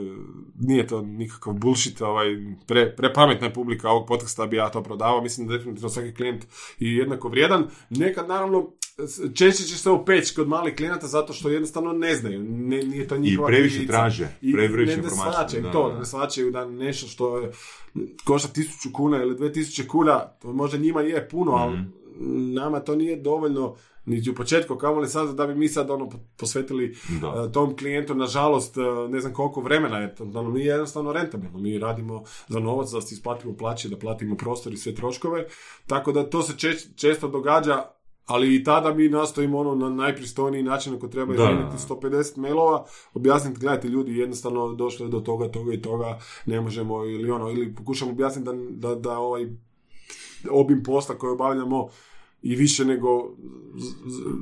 nije 0.61 0.87
to 0.87 1.03
nikakav 1.03 1.53
bullshit, 1.53 2.01
ovaj, 2.01 2.27
pre, 2.67 2.97
prepametna 2.97 3.47
je 3.47 3.55
publika 3.55 3.91
ovog 3.91 4.09
podcasta 4.09 4.47
bi 4.47 4.57
ja 4.57 4.69
to 4.71 4.83
prodavao, 4.83 5.23
mislim 5.23 5.47
da 5.47 5.57
definitivno 5.57 5.89
svaki 5.89 6.15
klijent 6.15 6.45
je 6.79 6.97
jednako 6.97 7.29
vrijedan. 7.29 7.67
Nekad 7.91 8.29
naravno 8.29 8.71
češće 9.35 9.65
će 9.65 9.79
se 9.79 9.91
opeći 9.91 10.35
kod 10.35 10.49
malih 10.49 10.75
klijenata 10.77 11.07
zato 11.07 11.33
što 11.33 11.49
jednostavno 11.49 11.93
ne 11.93 12.15
znaju, 12.15 12.43
ne, 12.43 12.77
nije 12.79 13.09
to 13.09 13.15
I 13.17 13.21
njihova 13.21 13.47
previše 13.49 13.75
krivica. 13.75 13.93
traže, 13.93 14.29
I 14.41 14.53
previše 14.53 14.97
ne, 14.97 15.03
ne 15.03 15.09
da, 15.63 15.73
to, 15.73 15.89
da. 15.89 15.99
ne 15.99 16.05
shvaćaju 16.07 16.51
da 16.51 16.65
nešto 16.67 17.07
što 17.07 17.39
je, 17.39 17.51
košta 18.25 18.49
tisuću 18.49 18.89
kuna 18.93 19.23
ili 19.23 19.37
dve 19.37 19.53
tisuće 19.53 19.89
kuna, 19.89 20.19
to 20.21 20.53
možda 20.53 20.79
njima 20.79 21.01
je 21.01 21.29
puno, 21.29 21.53
ali 21.53 21.79
Mhm. 21.79 21.91
nama 22.53 22.81
to 22.81 22.97
nije 22.97 23.17
dovoljno 23.17 23.77
niti 24.05 24.31
u 24.31 24.35
početku, 24.35 24.77
kamoli 24.77 25.09
sad 25.09 25.35
da 25.35 25.47
bi 25.47 25.55
mi 25.55 25.69
sad 25.69 25.91
ono 25.91 26.09
posvetili 26.37 26.97
Da. 27.21 27.47
e, 27.49 27.53
tom 27.53 27.77
klijentu, 27.77 28.15
nažalost, 28.15 28.77
e, 28.77 28.81
ne 29.09 29.21
znam 29.21 29.33
koliko 29.33 29.61
vremena 29.61 29.99
je, 29.99 30.15
to 30.15 30.25
nam 30.25 30.53
nije 30.53 30.67
jednostavno 30.67 31.13
rentabilno. 31.13 31.59
Mi 31.59 31.79
radimo 31.79 32.25
za 32.49 32.59
novac, 32.59 32.91
da 32.91 33.01
si 33.01 33.15
isplatimo 33.15 33.57
plaće, 33.57 33.89
da 33.89 33.99
platimo 33.99 34.37
prostor 34.37 34.73
i 34.73 34.77
sve 34.77 34.95
troškove, 34.95 35.47
tako 35.87 36.13
da 36.13 36.31
to 36.31 36.43
se 36.43 36.53
češ- 36.55 36.97
često 36.97 37.29
događa, 37.29 37.83
ali 38.27 38.57
i 38.57 38.65
tada 38.65 38.95
mi 38.95 39.09
nastojimo 39.09 39.59
ono 39.59 39.75
na 39.75 39.91
najpristojniji 39.91 40.63
način 40.63 40.95
ako 40.95 41.09
treba 41.09 41.35
izmijeniti 41.35 41.77
150 41.89 42.39
mailova, 42.39 42.85
objasniti, 43.15 43.61
gledajte 43.61 43.89
ljudi, 43.89 44.17
jednostavno 44.17 44.73
došlo 44.73 45.07
je 45.07 45.11
do 45.11 45.21
toga, 45.21 45.49
toga 45.49 45.73
i 45.73 45.83
toga, 45.83 46.19
ne 46.47 46.61
možemo 46.61 47.05
ili 47.05 47.31
ono, 47.31 47.51
ili 47.51 47.75
pokušamo 47.75 48.11
objasniti 48.11 48.47
da, 48.47 48.89
da, 48.89 48.95
da 48.95 49.19
ovaj 49.19 49.47
obim 50.51 50.83
posla 50.83 51.15
koji 51.15 51.31
obavljamo 51.31 51.89
i 52.43 52.57
više 52.57 52.85
nego 52.85 53.37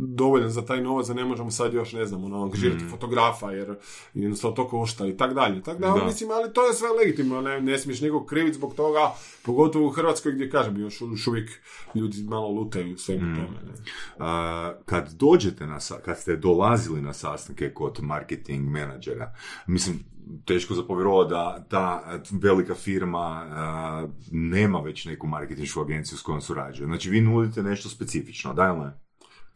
dovoljan 0.00 0.50
za 0.50 0.62
taj 0.62 0.82
novac 0.82 1.06
da 1.06 1.14
ne 1.14 1.24
možemo 1.24 1.50
sad 1.50 1.74
još, 1.74 1.92
ne 1.92 2.06
znam, 2.06 2.24
ono, 2.24 2.42
angažirati 2.42 2.84
fotografa 2.90 3.50
jer 3.50 3.74
jednostavno 4.14 4.56
to 4.56 4.68
košta 4.68 5.06
i 5.06 5.16
tak 5.16 5.34
dalje. 5.34 5.62
Tako 5.62 5.80
da, 5.80 5.86
Da. 5.86 6.04
mislim, 6.04 6.30
ali 6.30 6.52
to 6.52 6.66
je 6.66 6.74
sve 6.74 6.88
legitimno, 6.90 7.40
ne, 7.40 7.60
ne 7.60 7.78
smiješ 7.78 8.00
nekog 8.00 8.26
kriviti 8.26 8.56
zbog 8.56 8.74
toga, 8.74 9.14
pogotovo 9.42 9.86
u 9.86 9.90
Hrvatskoj 9.90 10.32
gdje, 10.32 10.50
kažem, 10.50 10.80
još, 10.80 11.00
još 11.00 11.26
uvijek 11.26 11.50
ljudi 11.94 12.22
malo 12.22 12.48
lutaju 12.48 12.94
u 12.94 12.98
svemu 12.98 13.36
tome. 13.36 13.58
Ne. 13.66 13.72
A, 14.18 14.72
kad 14.84 15.12
dođete 15.12 15.66
na, 15.66 15.78
kad 16.04 16.18
ste 16.18 16.36
dolazili 16.36 17.02
na 17.02 17.12
sastanke 17.12 17.70
kod 17.74 17.98
marketing 18.02 18.68
menadžera, 18.68 19.34
mislim, 19.66 20.04
teško 20.44 20.74
za 20.74 20.82
povjerovati 20.82 21.30
da 21.30 21.64
ta 21.68 22.02
velika 22.30 22.74
firma 22.74 23.18
a, 23.18 24.06
nema 24.30 24.80
već 24.80 25.04
neku 25.04 25.26
marketinšku 25.26 25.80
agenciju 25.80 26.18
s 26.18 26.22
kojom 26.22 26.40
surađuje. 26.40 26.86
Znači, 26.86 27.10
vi 27.10 27.20
nudite 27.20 27.62
nešto 27.62 27.88
specifično, 27.88 28.54
da 28.54 28.66
ili 28.66 28.78
ne? 28.78 29.00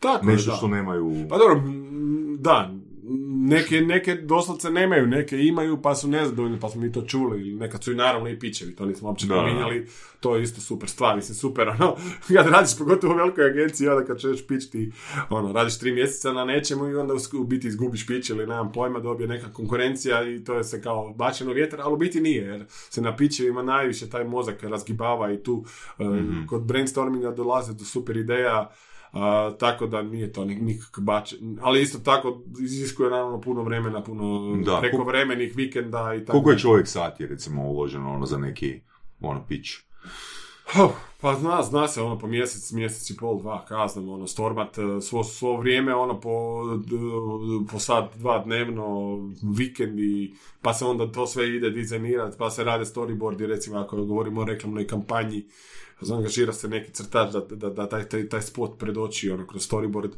Tako 0.01 0.27
je, 0.27 0.33
Nešto 0.33 0.51
da. 0.51 0.57
što 0.57 0.69
nemaju... 0.69 1.27
Pa 1.31 1.39
dobro, 1.39 1.63
da, 2.39 2.71
neke, 3.49 3.81
neke 3.81 4.15
doslovce 4.15 4.71
nemaju, 4.71 5.07
neke 5.07 5.39
imaju 5.39 5.83
pa 5.83 5.95
su 5.95 6.09
nezadovoljni, 6.09 6.61
pa 6.61 6.69
smo 6.69 6.81
mi 6.81 6.93
to 6.93 7.03
čuli, 7.03 7.41
ili 7.41 7.55
nekad 7.55 7.85
su 7.85 7.93
i 7.93 7.95
naravno 7.95 8.29
i 8.29 8.39
pićevi, 8.39 8.77
to 8.77 8.87
nismo 8.87 9.09
uopće 9.09 9.27
Da. 9.27 9.35
spominjali, 9.35 9.87
to 10.21 10.37
je 10.37 10.43
isto 10.43 10.61
super 10.61 10.89
stvar, 10.89 11.17
mislim 11.17 11.35
super, 11.35 11.69
ono, 11.69 11.97
kad 12.37 12.47
radiš 12.47 12.79
pogotovo 12.79 13.15
u 13.15 13.17
velikoj 13.17 13.47
agenciji, 13.47 13.89
onda 13.89 14.05
kad 14.05 14.19
ćeš 14.19 14.47
pić 14.47 14.71
ti, 14.71 14.93
ono, 15.31 15.53
radiš 15.53 15.79
tri 15.79 15.93
mjeseca 15.93 16.33
na 16.33 16.45
nečemu 16.45 16.89
i 16.89 16.95
onda 16.95 17.15
u 17.39 17.45
biti 17.45 17.69
izgubiš 17.69 18.07
pić 18.07 18.31
ili 18.31 18.47
nemam 18.47 18.73
pojma, 18.73 18.99
dobije 18.99 19.29
neka 19.29 19.53
konkurencija 19.53 20.29
i 20.29 20.45
to 20.45 20.55
je 20.55 20.65
se 20.65 20.83
kao 20.83 21.13
bačeno 21.13 21.53
vjetar, 21.53 21.81
ali 21.81 21.95
u 21.95 21.97
biti 21.97 22.21
nije, 22.21 22.43
jer 22.43 22.65
se 22.69 23.01
na 23.01 23.17
pićevima 23.17 23.63
najviše 23.63 24.11
taj 24.11 24.25
mozak 24.25 24.63
razgibava 24.63 25.33
i 25.33 25.43
tu 25.43 25.65
e, 25.99 26.05
kod 26.47 26.63
brainstorminga 26.63 27.31
dolaze 27.31 27.73
do 27.73 27.85
super 27.85 28.17
ideja, 28.17 28.71
a, 29.15 29.53
tako 29.59 29.87
da 29.87 30.03
nije 30.03 30.33
to 30.33 30.45
nik- 30.45 30.63
nikak 30.63 31.01
bač... 31.01 31.35
Ali 31.61 31.83
isto 31.83 31.99
tako 31.99 32.43
iziskuje 32.61 33.11
naravno 33.11 33.41
puno 33.41 33.63
vremena, 33.63 34.03
puno 34.03 34.57
Da, 34.65 34.79
prekovremenih 34.81 35.57
vikenda 35.57 36.15
i 36.15 36.25
tako. 36.25 36.33
Koliko 36.33 36.51
je 36.51 36.59
čovjek 36.59 36.89
sati, 36.89 37.27
recimo, 37.27 37.63
uloženo 37.63 38.15
ono, 38.15 38.27
za 38.27 38.39
neki 38.39 38.81
ono, 39.21 39.45
pitch? 39.49 39.71
Huh, 40.73 40.93
Pa 41.25 41.35
zna, 41.35 41.63
zna 41.63 41.89
se 41.89 42.03
ono 42.03 42.19
po 42.19 42.27
mjesec, 42.27 42.73
mjesec 42.73 43.11
i 43.11 43.17
pol, 43.17 43.39
dva, 43.39 43.65
kaznam, 43.65 44.09
ono, 44.09 44.27
stormat, 44.27 44.79
e, 44.79 45.01
svo, 45.01 45.25
svo 45.25 45.57
vrijeme, 45.57 45.95
ono, 45.95 46.21
po, 46.21 46.63
po 47.73 47.79
sat, 47.79 48.17
dva 48.17 48.39
dnevno, 48.45 49.17
vikendi, 49.57 50.35
pa 50.63 50.75
se 50.75 50.85
onda 50.85 51.13
to 51.13 51.27
sve 51.27 51.57
ide 51.57 51.71
dizajnirati, 51.71 52.37
pa 52.39 52.51
se 52.51 52.65
rade 52.65 52.85
storyboardi, 52.85 53.47
recimo, 53.47 53.79
ako 53.79 54.05
govorimo 54.05 54.41
o 54.41 54.45
reklamnoj 54.45 54.87
kampanji, 54.87 55.47
angažira 56.13 56.53
se 56.53 56.69
neki 56.69 56.93
crtač 56.93 57.33
da, 57.33 57.41
da, 57.41 57.71
da 57.71 57.89
taj, 57.89 58.09
taj, 58.09 58.29
taj 58.29 58.43
spot 58.43 58.79
predoči, 58.79 59.31
ono, 59.31 59.47
kroz 59.47 59.69
storyboard. 59.71 60.11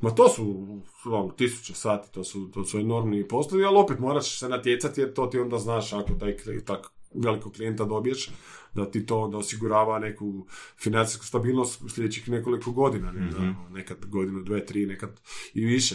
Ma 0.00 0.10
to 0.10 0.28
su, 0.28 0.66
ono, 1.04 1.28
tisuće 1.28 1.74
sati, 1.74 2.12
to 2.12 2.24
su, 2.24 2.50
to 2.54 2.64
su 2.64 2.78
enormni 2.78 3.28
poslovi, 3.28 3.64
ali 3.64 3.78
opet 3.78 3.98
moraš 3.98 4.38
se 4.38 4.48
natjecati, 4.48 5.00
jer 5.00 5.14
to 5.14 5.26
ti 5.26 5.38
onda 5.38 5.58
znaš, 5.58 5.92
ako 5.92 6.12
taj, 6.12 6.36
tak 6.66 6.90
velikog 7.14 7.52
klijenta 7.52 7.84
dobiješ, 7.84 8.30
da 8.74 8.90
ti 8.90 9.06
to 9.06 9.18
onda 9.18 9.38
osigurava 9.38 9.98
neku 9.98 10.46
financijsku 10.82 11.26
stabilnost 11.26 11.82
u 11.82 11.88
sljedećih 11.88 12.28
nekoliko 12.28 12.72
godina, 12.72 13.12
ne, 13.12 13.30
da, 13.30 13.54
nekad 13.70 14.06
godinu, 14.06 14.42
dve, 14.42 14.66
tri, 14.66 14.86
nekad 14.86 15.20
i 15.54 15.64
više. 15.64 15.94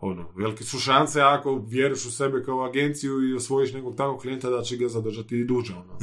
Ono, 0.00 0.32
velike 0.36 0.64
su 0.64 0.78
šanse 0.78 1.20
ako 1.20 1.64
vjeruješ 1.68 2.06
u 2.06 2.12
sebe 2.12 2.42
kao 2.44 2.64
agenciju 2.64 3.28
i 3.28 3.34
osvojiš 3.34 3.72
nekog 3.72 3.96
takvog 3.96 4.20
klijenta 4.20 4.50
da 4.50 4.62
će 4.62 4.76
ga 4.76 4.88
zadržati 4.88 5.38
i 5.38 5.44
duže. 5.44 5.74
Ono. 5.74 5.98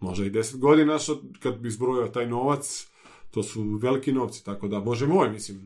Možda 0.00 0.24
i 0.24 0.30
deset 0.30 0.60
godina, 0.60 0.98
što 0.98 1.22
kad 1.42 1.58
bi 1.58 1.70
zbrojio 1.70 2.08
taj 2.08 2.26
novac, 2.26 2.88
to 3.30 3.42
su 3.42 3.62
veliki 3.82 4.12
novci, 4.12 4.44
tako 4.44 4.68
da, 4.68 4.80
bože 4.80 5.06
moj, 5.06 5.30
mislim, 5.30 5.60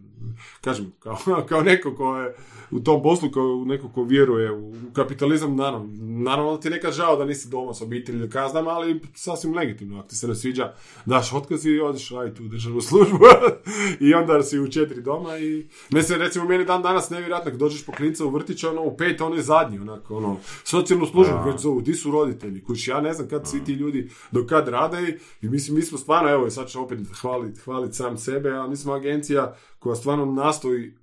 kažem, 0.60 0.92
kao, 0.98 1.18
kao 1.48 1.62
neko 1.62 1.94
ko 1.94 2.16
je 2.16 2.34
u 2.70 2.80
tom 2.80 3.02
poslu, 3.02 3.30
kao 3.30 3.64
neko 3.66 3.88
ko 3.88 4.04
vjeruje 4.04 4.52
u 4.52 4.74
kapitalizam, 4.92 5.56
naravno, 5.56 5.88
naravno 6.00 6.56
ti 6.56 6.68
je 6.68 6.72
nekad 6.72 6.92
žao 6.92 7.16
da 7.16 7.24
nisi 7.24 7.48
doma 7.48 7.74
s 7.74 7.80
obitelji 7.80 8.30
kaznama, 8.30 8.70
ali 8.70 9.00
sasvim 9.14 9.54
legitimno, 9.54 9.98
ako 9.98 10.08
ti 10.08 10.16
se 10.16 10.28
ne 10.28 10.34
sviđa, 10.34 10.72
daš 11.06 11.32
otkaz 11.32 11.66
i 11.66 11.80
odeš 11.80 12.10
raditi 12.10 12.42
u 12.42 12.48
državnu 12.48 12.80
službu 12.88 13.18
i 14.00 14.14
onda 14.14 14.42
si 14.42 14.58
u 14.58 14.70
četiri 14.70 15.02
doma 15.02 15.38
i, 15.38 15.66
mislim, 15.90 16.18
recimo, 16.18 16.44
meni 16.44 16.64
dan 16.64 16.82
danas 16.82 17.10
nevjerojatno, 17.10 17.50
kad 17.50 17.60
dođeš 17.60 17.86
po 17.86 17.92
klinca 17.92 18.24
u 18.24 18.30
vrtić, 18.30 18.64
ono, 18.64 18.82
u 18.82 18.96
pet, 18.96 19.20
ono 19.20 19.36
je 19.36 19.42
zadnji, 19.42 19.78
onako, 19.78 20.16
ono, 20.16 20.36
socijalnu 20.64 21.06
službu 21.06 21.34
već 21.46 21.60
zovu, 21.60 21.80
di 21.80 21.94
su 21.94 22.10
roditelji, 22.10 22.64
kući, 22.64 22.90
ja 22.90 23.00
ne 23.00 23.12
znam 23.12 23.28
kad 23.28 23.48
svi 23.48 23.64
ti 23.64 23.72
ljudi 23.72 24.10
do 24.30 24.46
kad 24.46 24.68
rade 24.68 25.18
i 25.42 25.48
mislim, 25.48 25.76
mi 25.76 25.82
smo 25.82 25.98
stvarno, 25.98 26.30
evo, 26.30 26.50
sad 26.50 26.68
ću 26.68 26.82
opet 26.82 26.98
hvaliti 27.60 27.92
hvalit 27.92 27.94
sam 27.94 28.18
sebe, 28.18 28.50
a 28.50 28.66
mi 28.66 28.76
smo 28.76 28.92
agencija 28.92 29.54
koja 29.78 29.94
stvarno 29.94 30.26
nastoji 30.26 30.94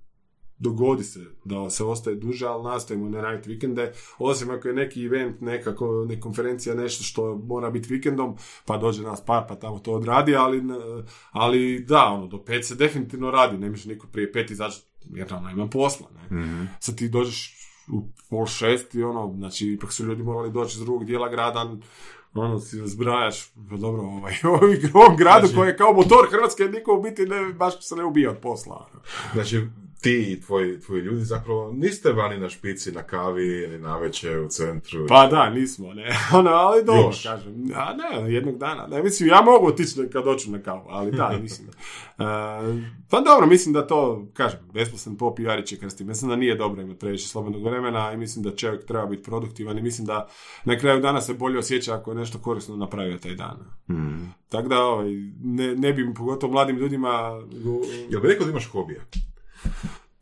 dogodi 0.58 1.04
se 1.04 1.20
da 1.44 1.70
se 1.70 1.84
ostaje 1.84 2.16
duže, 2.16 2.46
ali 2.46 2.64
nastojimo 2.64 3.08
ne 3.08 3.22
raditi 3.22 3.50
vikende, 3.50 3.92
osim 4.18 4.50
ako 4.50 4.68
je 4.68 4.74
neki 4.74 5.04
event, 5.04 5.40
neka 5.40 5.74
konferencija, 6.20 6.74
nešto 6.74 7.04
što 7.04 7.36
mora 7.36 7.70
biti 7.70 7.94
vikendom, 7.94 8.36
pa 8.66 8.76
dođe 8.76 9.02
nas 9.02 9.24
par, 9.24 9.44
pa 9.48 9.54
tamo 9.54 9.78
to 9.78 9.92
odradi, 9.92 10.36
ali, 10.36 10.62
ali 11.30 11.84
da, 11.88 12.04
ono, 12.04 12.26
do 12.26 12.44
pet 12.44 12.66
se 12.66 12.74
definitivno 12.74 13.30
radi, 13.30 13.58
ne 13.58 13.70
može 13.70 13.88
niko 13.88 14.06
prije 14.12 14.32
pet 14.32 14.50
izaći, 14.50 14.80
jer 15.04 15.34
ono, 15.34 15.50
ima 15.50 15.66
posla, 15.66 16.06
ne. 16.14 16.36
Sad 16.80 16.96
ti 16.96 17.08
dođeš 17.08 17.56
u 17.92 18.08
pol 18.30 18.46
šest 18.46 18.94
i 18.94 19.02
ono, 19.02 19.34
znači, 19.36 19.66
ipak 19.66 19.92
su 19.92 20.04
ljudi 20.04 20.22
morali 20.22 20.52
doći 20.52 20.78
iz 20.78 20.84
drugog 20.84 21.04
dijela 21.04 21.28
grada, 21.28 21.76
ono, 22.34 22.58
si 22.58 22.76
zbrajaš, 22.86 23.52
pa 23.70 23.76
dobro, 23.76 24.02
ovaj, 24.02 24.34
u 24.94 24.98
ovom 24.98 25.16
gradu 25.16 25.48
koji 25.54 25.68
je 25.68 25.76
kao 25.76 25.92
motor 25.92 26.30
Hrvatske, 26.30 26.64
niko 26.64 26.94
u 26.94 27.02
biti 27.02 27.26
ne, 27.26 27.52
baš 27.52 27.88
se 27.88 27.96
ne 27.96 28.04
ubija 28.04 28.30
od 28.30 28.38
posla. 28.38 28.86
ono. 28.92 29.02
Znači, 29.32 29.66
ti 30.00 30.32
i 30.32 30.40
tvoji, 30.40 30.80
tvoji 30.80 31.00
ljudi 31.00 31.24
zapravo 31.24 31.72
niste 31.72 32.12
vani 32.12 32.38
na 32.38 32.48
špici, 32.48 32.92
na 32.92 33.02
kavi 33.02 33.46
ili 33.46 33.78
na 33.78 33.98
večer 33.98 34.38
u 34.38 34.48
centru. 34.48 35.06
Pa 35.08 35.26
da, 35.26 35.50
nismo, 35.50 35.94
ne. 35.94 36.08
Ono, 36.38 36.50
ali 36.50 36.84
dobro, 36.84 37.02
Još. 37.02 37.22
kažem. 37.22 37.70
A 37.74 37.94
ne, 37.94 38.32
jednog 38.34 38.58
dana. 38.58 38.86
Ne, 38.86 39.02
mislim, 39.02 39.28
ja 39.28 39.42
mogu 39.42 39.66
otići 39.66 40.08
kad 40.12 40.24
doću 40.24 40.50
na 40.50 40.62
kavu, 40.62 40.82
ali 40.88 41.10
da, 41.10 41.36
mislim. 41.42 41.68
E, 41.68 42.24
pa 43.10 43.20
dobro, 43.20 43.46
mislim 43.46 43.72
da 43.72 43.86
to, 43.86 44.26
kažem, 44.34 44.58
besposlen 44.72 45.16
pop 45.16 45.38
i 45.38 45.42
jariće 45.42 45.78
krsti. 45.78 46.04
Mislim 46.04 46.28
da 46.28 46.36
nije 46.36 46.54
dobro 46.54 46.82
imati 46.82 46.98
previše 46.98 47.28
slobodnog 47.28 47.64
vremena 47.64 48.12
i 48.12 48.16
mislim 48.16 48.42
da 48.42 48.56
čovjek 48.56 48.84
treba 48.84 49.06
biti 49.06 49.22
produktivan 49.22 49.78
i 49.78 49.82
mislim 49.82 50.06
da 50.06 50.28
na 50.64 50.78
kraju 50.78 51.00
dana 51.00 51.20
se 51.20 51.34
bolje 51.34 51.58
osjeća 51.58 51.94
ako 51.94 52.10
je 52.10 52.16
nešto 52.16 52.38
korisno 52.38 52.76
napravio 52.76 53.18
taj 53.18 53.34
dan. 53.34 53.58
Tako 54.48 54.68
da, 54.68 54.82
ovaj, 54.82 55.10
ne, 55.42 55.76
ne 55.76 55.92
bi 55.92 56.14
pogotovo 56.14 56.52
mladim 56.52 56.76
ljudima... 56.76 57.42
Jel 58.10 58.20
bi 58.20 58.28
rekao 58.28 58.44
da 58.44 58.50
imaš 58.50 58.68
hobija? 58.68 59.00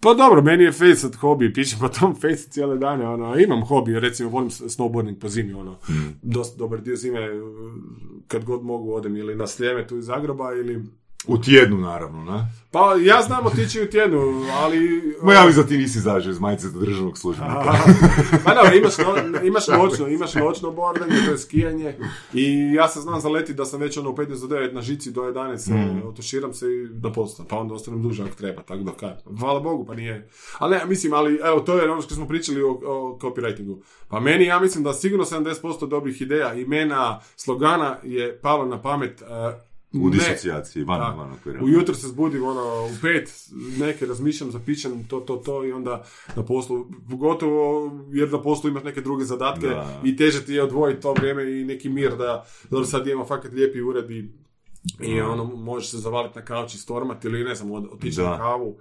Pa 0.00 0.14
dobro, 0.14 0.42
meni 0.42 0.64
je 0.64 0.72
face 0.72 0.94
sad 0.94 1.14
hobi, 1.14 1.52
pišem 1.52 1.78
po 1.80 1.88
tom 1.88 2.14
face 2.14 2.50
cijele 2.50 2.78
dane, 2.78 3.08
ono, 3.08 3.38
imam 3.38 3.62
hobi, 3.62 4.00
recimo 4.00 4.30
volim 4.30 4.50
snowboarding 4.50 5.18
po 5.18 5.28
zimi, 5.28 5.52
ono, 5.54 5.78
dosta 6.22 6.58
dobar 6.58 6.80
dio 6.80 6.96
zime, 6.96 7.20
kad 8.28 8.44
god 8.44 8.64
mogu 8.64 8.92
odem 8.92 9.16
ili 9.16 9.34
na 9.34 9.46
Sljeme 9.46 9.86
tu 9.86 9.96
iz 9.96 10.04
Zagreba 10.04 10.54
ili... 10.54 10.84
U 11.26 11.38
tjednu, 11.38 11.78
naravno, 11.78 12.24
ne? 12.24 12.46
Pa 12.70 12.94
ja 13.00 13.22
znam 13.22 13.46
otići 13.46 13.82
u 13.82 13.90
tjednu, 13.90 14.44
ali... 14.52 15.02
Ma 15.22 15.32
ja 15.32 15.50
da 15.56 15.66
ti 15.66 15.78
nisi 15.78 15.98
izađeo 15.98 16.30
iz 16.30 16.40
majice 16.40 16.68
do 16.70 16.80
državnog 16.80 17.18
službenika. 17.18 17.74
Pa 18.44 18.54
dobro, 18.54 18.74
imaš, 18.76 18.98
no, 18.98 19.42
imaš 19.44 19.68
noćno, 19.68 20.08
imaš 20.08 20.34
noćno 20.34 20.70
bordanje, 20.70 21.14
to 21.26 21.30
je 21.30 21.38
skijanje 21.38 21.96
i 22.34 22.72
ja 22.74 22.88
se 22.88 23.00
znam 23.00 23.20
zaleti 23.20 23.54
da 23.54 23.64
sam 23.64 23.80
već 23.80 23.96
ono 23.96 24.10
u 24.10 24.16
15 24.16 24.48
do 24.48 24.56
9 24.56 24.72
na 24.72 24.82
žici 24.82 25.10
do 25.10 25.22
11, 25.22 25.70
mm. 25.72 26.08
otuširam 26.08 26.54
se 26.54 26.66
i 26.66 26.88
na 27.02 27.12
poslu, 27.12 27.44
pa 27.48 27.58
onda 27.58 27.74
ostanem 27.74 28.02
duže 28.02 28.22
ako 28.22 28.34
treba, 28.34 28.62
tako 28.62 28.82
da 28.82 28.92
kaj. 28.92 29.14
Hvala 29.40 29.60
Bogu, 29.60 29.84
pa 29.84 29.94
nije. 29.94 30.28
Ali 30.58 30.76
ne, 30.76 30.86
mislim, 30.86 31.12
ali 31.12 31.40
evo, 31.44 31.60
to 31.60 31.78
je 31.78 31.90
ono 31.90 32.02
što 32.02 32.14
smo 32.14 32.28
pričali 32.28 32.62
o, 32.62 32.70
o 32.70 33.18
copywritingu. 33.20 33.76
Pa 34.08 34.20
meni, 34.20 34.44
ja 34.44 34.60
mislim 34.60 34.84
da 34.84 34.92
sigurno 34.92 35.24
70% 35.24 35.88
dobrih 35.88 36.20
ideja, 36.20 36.54
imena, 36.54 37.20
slogana 37.36 37.96
je 38.02 38.38
palo 38.40 38.66
na 38.66 38.82
pamet 38.82 39.22
uh, 39.22 39.67
U 40.02 40.10
disocijaciji, 40.10 40.84
van, 40.84 41.00
da. 41.00 41.22
van 41.22 41.32
okvira. 41.32 41.64
Ujutro 41.64 41.94
se 41.94 42.08
zbudim 42.08 42.44
ono, 42.44 42.84
u 42.84 43.00
pet, 43.02 43.30
neke 43.78 44.06
razmišljam, 44.06 44.50
zapišem 44.50 45.04
to, 45.08 45.20
to, 45.20 45.36
to 45.36 45.64
i 45.64 45.72
onda 45.72 46.04
na 46.36 46.44
poslu, 46.44 46.86
pogotovo 47.10 47.90
jer 48.12 48.32
na 48.32 48.42
poslu 48.42 48.70
imaš 48.70 48.84
neke 48.84 49.00
druge 49.00 49.24
zadatke 49.24 49.66
Da. 49.66 50.00
i 50.04 50.16
teže 50.16 50.44
ti 50.44 50.52
je 50.52 50.62
odvojiti 50.62 51.02
to 51.02 51.12
vrijeme 51.12 51.60
i 51.60 51.64
neki 51.64 51.88
mir 51.88 52.16
da, 52.16 52.46
dobro 52.70 52.86
sad 52.86 53.06
imamo 53.06 53.26
fakat 53.26 53.52
lijepi 53.52 53.82
ured 53.82 54.10
i 54.10 54.47
i 55.00 55.20
ono, 55.20 55.44
možeš 55.44 55.90
se 55.90 55.98
zavaliti 55.98 56.38
na 56.38 56.44
kauč 56.44 56.74
i 56.74 56.78
stormati 56.78 57.28
ili 57.28 57.44
ne 57.44 57.54
znam, 57.54 57.72
otići 57.72 58.20
na 58.20 58.38
kavu. 58.38 58.76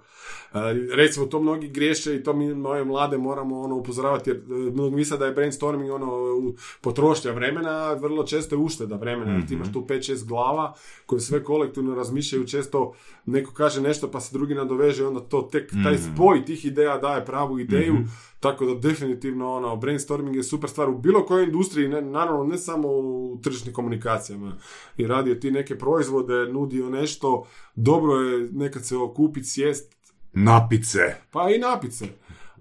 E, 0.54 0.58
recimo, 0.96 1.26
to 1.26 1.40
mnogi 1.40 1.68
griješe 1.68 2.16
i 2.16 2.22
to 2.22 2.32
mi 2.32 2.54
moje 2.54 2.84
mlade 2.84 3.18
moramo 3.18 3.60
ono, 3.60 3.76
upozoravati 3.76 4.30
jer 4.30 4.36
e, 4.36 4.40
mnogi 4.50 4.96
misle 4.96 5.18
da 5.18 5.26
je 5.26 5.32
brainstorming 5.32 5.92
ono, 5.92 6.32
potrošnja 6.80 7.32
vremena, 7.32 7.70
a 7.70 7.94
vrlo 7.94 8.24
često 8.24 8.54
je 8.54 8.58
ušteda 8.58 8.96
vremena. 8.96 9.32
jer 9.32 9.46
Ti 9.46 9.54
imaš 9.54 9.72
tu 9.72 9.80
5-6 9.88 10.28
glava 10.28 10.74
koje 11.06 11.20
sve 11.20 11.44
kolektivno 11.44 11.94
razmišljaju, 11.94 12.46
često 12.46 12.92
neko 13.26 13.52
kaže 13.52 13.80
nešto 13.80 14.10
pa 14.10 14.20
se 14.20 14.32
drugi 14.32 14.54
nadoveže 14.54 15.02
i 15.02 15.06
onda 15.06 15.20
to 15.20 15.48
tek, 15.52 15.70
taj 15.84 15.98
spoj 15.98 16.44
tih 16.44 16.64
ideja 16.64 16.98
daje 16.98 17.24
pravu 17.24 17.58
ideju. 17.58 17.96
Tako 18.40 18.66
da 18.66 18.88
definitivno 18.88 19.52
ono, 19.52 19.76
brainstorming 19.76 20.36
je 20.36 20.42
super 20.42 20.70
stvar 20.70 20.88
u 20.88 20.98
bilo 20.98 21.26
kojoj 21.26 21.44
industriji, 21.44 21.88
ne, 21.88 22.02
naravno 22.02 22.44
ne 22.44 22.58
samo 22.58 22.88
u 22.88 23.38
tržišnim 23.42 23.74
komunikacijama. 23.74 24.56
I 24.96 25.06
radio 25.06 25.34
ti 25.34 25.50
neke 25.50 25.78
proizvode, 25.78 26.52
nudio 26.52 26.90
nešto, 26.90 27.46
dobro 27.74 28.14
je 28.14 28.48
nekad 28.52 28.84
se 28.84 28.96
okupiti, 28.96 29.48
sjest, 29.48 29.98
Napice. 30.32 31.16
pa 31.30 31.50
i 31.50 31.58
napit 31.58 31.92
se. 31.92 32.06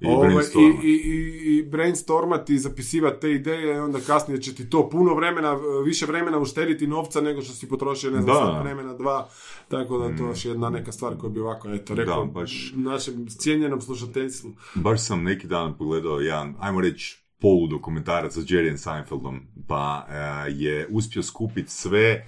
I 0.01 0.07
Ovaj, 0.07 0.29
brainstormat. 0.29 0.83
i, 0.83 0.87
i, 0.87 1.13
i, 1.49 1.63
brainstormati 1.63 2.53
i 2.53 2.59
zapisivati 2.59 3.21
te 3.21 3.31
ideje 3.31 3.75
i 3.75 3.79
onda 3.79 3.99
kasnije 3.99 4.41
će 4.41 4.55
ti 4.55 4.69
to 4.69 4.89
puno 4.89 5.13
vremena, 5.13 5.57
više 5.85 6.05
vremena 6.05 6.39
uštediti 6.39 6.87
novca 6.87 7.21
nego 7.21 7.41
što 7.41 7.53
si 7.53 7.69
potrošio, 7.69 8.11
ne 8.11 8.21
znam, 8.21 8.35
Da. 8.35 8.61
vremena, 8.61 8.93
dva. 8.93 9.29
Tako 9.67 9.97
da 9.97 10.17
to 10.17 10.23
je 10.23 10.29
još 10.29 10.45
jedna 10.45 10.69
neka 10.69 10.91
stvar 10.91 11.17
koju 11.17 11.29
bi 11.29 11.39
ovako, 11.39 11.69
eto, 11.69 11.95
rekao 11.95 12.25
Da, 12.25 12.31
baš. 12.31 12.73
našem 12.75 13.27
cijenjenom 13.29 13.81
slušateljstvu. 13.81 14.51
Baš 14.75 15.01
sam 15.01 15.23
neki 15.23 15.47
dan 15.47 15.77
pogledao 15.77 16.19
jedan, 16.19 16.55
ajmo 16.59 16.81
reći, 16.81 17.23
polu 17.39 17.67
dokumentarac 17.67 18.33
sa 18.33 18.39
Jerryem 18.41 18.77
Seinfeldom, 18.77 19.39
pa 19.67 20.07
e, 20.09 20.13
je 20.51 20.87
uspio 20.89 21.23
skupiti 21.23 21.71
sve 21.71 22.01
e, 22.03 22.25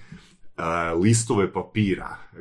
listove 1.02 1.54
papira 1.54 2.18
e, 2.34 2.40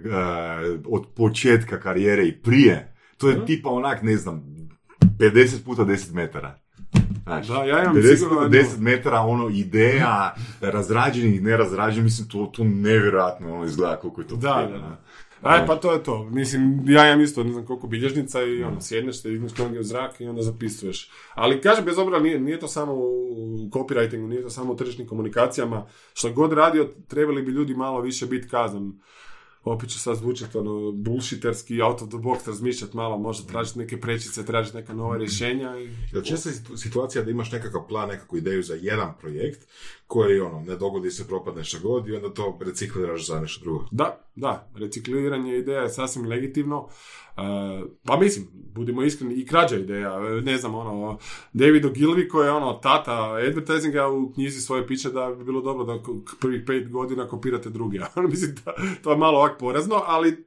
od 0.86 1.06
početka 1.16 1.80
karijere 1.80 2.26
i 2.26 2.36
prije. 2.42 2.94
To 3.18 3.28
je 3.28 3.46
tipa 3.46 3.68
onak, 3.70 4.02
ne 4.02 4.16
znam, 4.16 4.57
50 5.18 5.64
puta 5.64 5.84
10 5.84 6.14
metara. 6.14 6.58
Znaš, 7.22 7.46
Da, 7.46 7.64
ja 7.64 7.82
imam 7.82 7.96
50 7.96 8.16
sigurno 8.16 8.34
puta 8.36 8.56
jedno- 8.56 8.70
10 8.70 8.80
metara 8.80 9.20
ono 9.20 9.48
ideja, 9.48 10.34
razrađenih, 10.60 11.42
nerazrađenih, 11.42 12.04
mislim 12.04 12.28
to, 12.28 12.46
to 12.46 12.64
nevjerojatno 12.64 13.54
ono 13.54 13.64
izgleda 13.64 13.96
koliko 13.96 14.20
je 14.20 14.26
to 14.26 14.36
Da, 14.36 14.54
vrijedno, 14.56 14.78
da. 14.78 15.00
Aj, 15.42 15.66
pa 15.66 15.76
to 15.76 15.92
je 15.92 16.02
to. 16.02 16.24
Mislim, 16.24 16.84
ja 16.86 17.06
imam 17.06 17.20
isto, 17.20 17.44
ne 17.44 17.52
znam 17.52 17.66
koliko 17.66 17.86
bilježnica 17.86 18.42
i 18.42 18.62
ono, 18.62 18.80
sjedneš 18.80 19.22
se, 19.22 19.34
imaš 19.34 19.56
noge 19.58 19.78
u 19.78 19.82
zrak 19.82 20.20
i 20.20 20.26
onda 20.26 20.42
zapisuješ. 20.42 21.10
Ali 21.34 21.60
kažem, 21.60 21.84
bez 21.84 21.98
obzira, 21.98 22.20
nije, 22.20 22.40
nije 22.40 22.60
to 22.60 22.68
samo 22.68 22.92
u 22.94 23.68
copywritingu, 23.70 24.28
nije 24.28 24.42
to 24.42 24.50
samo 24.50 24.72
u 24.72 24.76
tržišnim 24.76 25.06
komunikacijama. 25.08 25.86
Što 26.14 26.32
god 26.32 26.52
radio, 26.52 26.88
trebali 27.08 27.42
bi 27.42 27.50
ljudi 27.52 27.74
malo 27.74 28.00
više 28.00 28.26
biti 28.26 28.48
kazan. 28.48 28.92
Opet 29.64 29.90
ću 29.90 29.98
sad 29.98 30.16
zvučati 30.16 30.58
ono, 30.58 30.92
bullshiterski, 30.92 31.82
out 31.82 32.02
of 32.02 32.08
the 32.08 32.16
box, 32.16 32.46
razmišljati 32.46 32.96
malo, 32.96 33.18
možda 33.18 33.48
tražiti 33.48 33.78
neke 33.78 34.00
prečice, 34.00 34.44
tražiti 34.46 34.76
neka 34.76 34.94
nova 34.94 35.16
rješenja. 35.16 35.78
I... 35.78 35.90
Jel 36.12 36.22
česta 36.22 36.50
situacija 36.76 37.24
da 37.24 37.30
imaš 37.30 37.52
nekakav 37.52 37.86
plan, 37.88 38.08
nekakvu 38.08 38.38
ideju 38.38 38.62
za 38.62 38.74
jedan 38.74 39.14
projekt 39.20 39.68
koji 40.08 40.40
ono, 40.40 40.60
ne 40.60 40.76
dogodi 40.76 41.10
se, 41.10 41.26
propadne 41.26 41.64
šta 41.64 41.78
god 41.82 42.08
i 42.08 42.14
onda 42.14 42.34
to 42.34 42.58
recikliraš 42.60 43.26
za 43.26 43.40
nešto 43.40 43.64
drugo. 43.64 43.84
Da, 43.90 44.30
da, 44.34 44.70
recikliranje 44.74 45.58
ideja 45.58 45.82
je 45.82 45.88
sasvim 45.88 46.26
legitimno. 46.26 46.88
E, 47.36 47.40
pa 48.04 48.16
mislim, 48.16 48.46
budimo 48.52 49.02
iskreni, 49.02 49.34
i 49.34 49.46
krađa 49.46 49.76
ideja. 49.76 50.12
E, 50.14 50.40
Ne 50.40 50.56
znam, 50.56 50.74
ono, 50.74 51.18
David 51.52 51.84
Ogilvy 51.84 52.28
koji 52.28 52.46
je 52.46 52.52
ono 52.52 52.72
tata 52.72 53.34
advertisinga 53.48 54.08
u 54.08 54.32
knjizi 54.32 54.60
svoje 54.60 54.86
piše 54.86 55.10
da 55.10 55.34
bi 55.38 55.44
bilo 55.44 55.60
dobro 55.60 55.84
da 55.84 56.02
prvih 56.40 56.62
pet 56.66 56.90
godina 56.90 57.28
kopirate 57.28 57.70
druge. 57.70 57.98
mislim, 58.30 58.54
da, 58.64 58.74
to 59.02 59.10
je 59.10 59.16
malo 59.16 59.38
ovak 59.38 59.58
porazno, 59.58 60.02
ali 60.06 60.44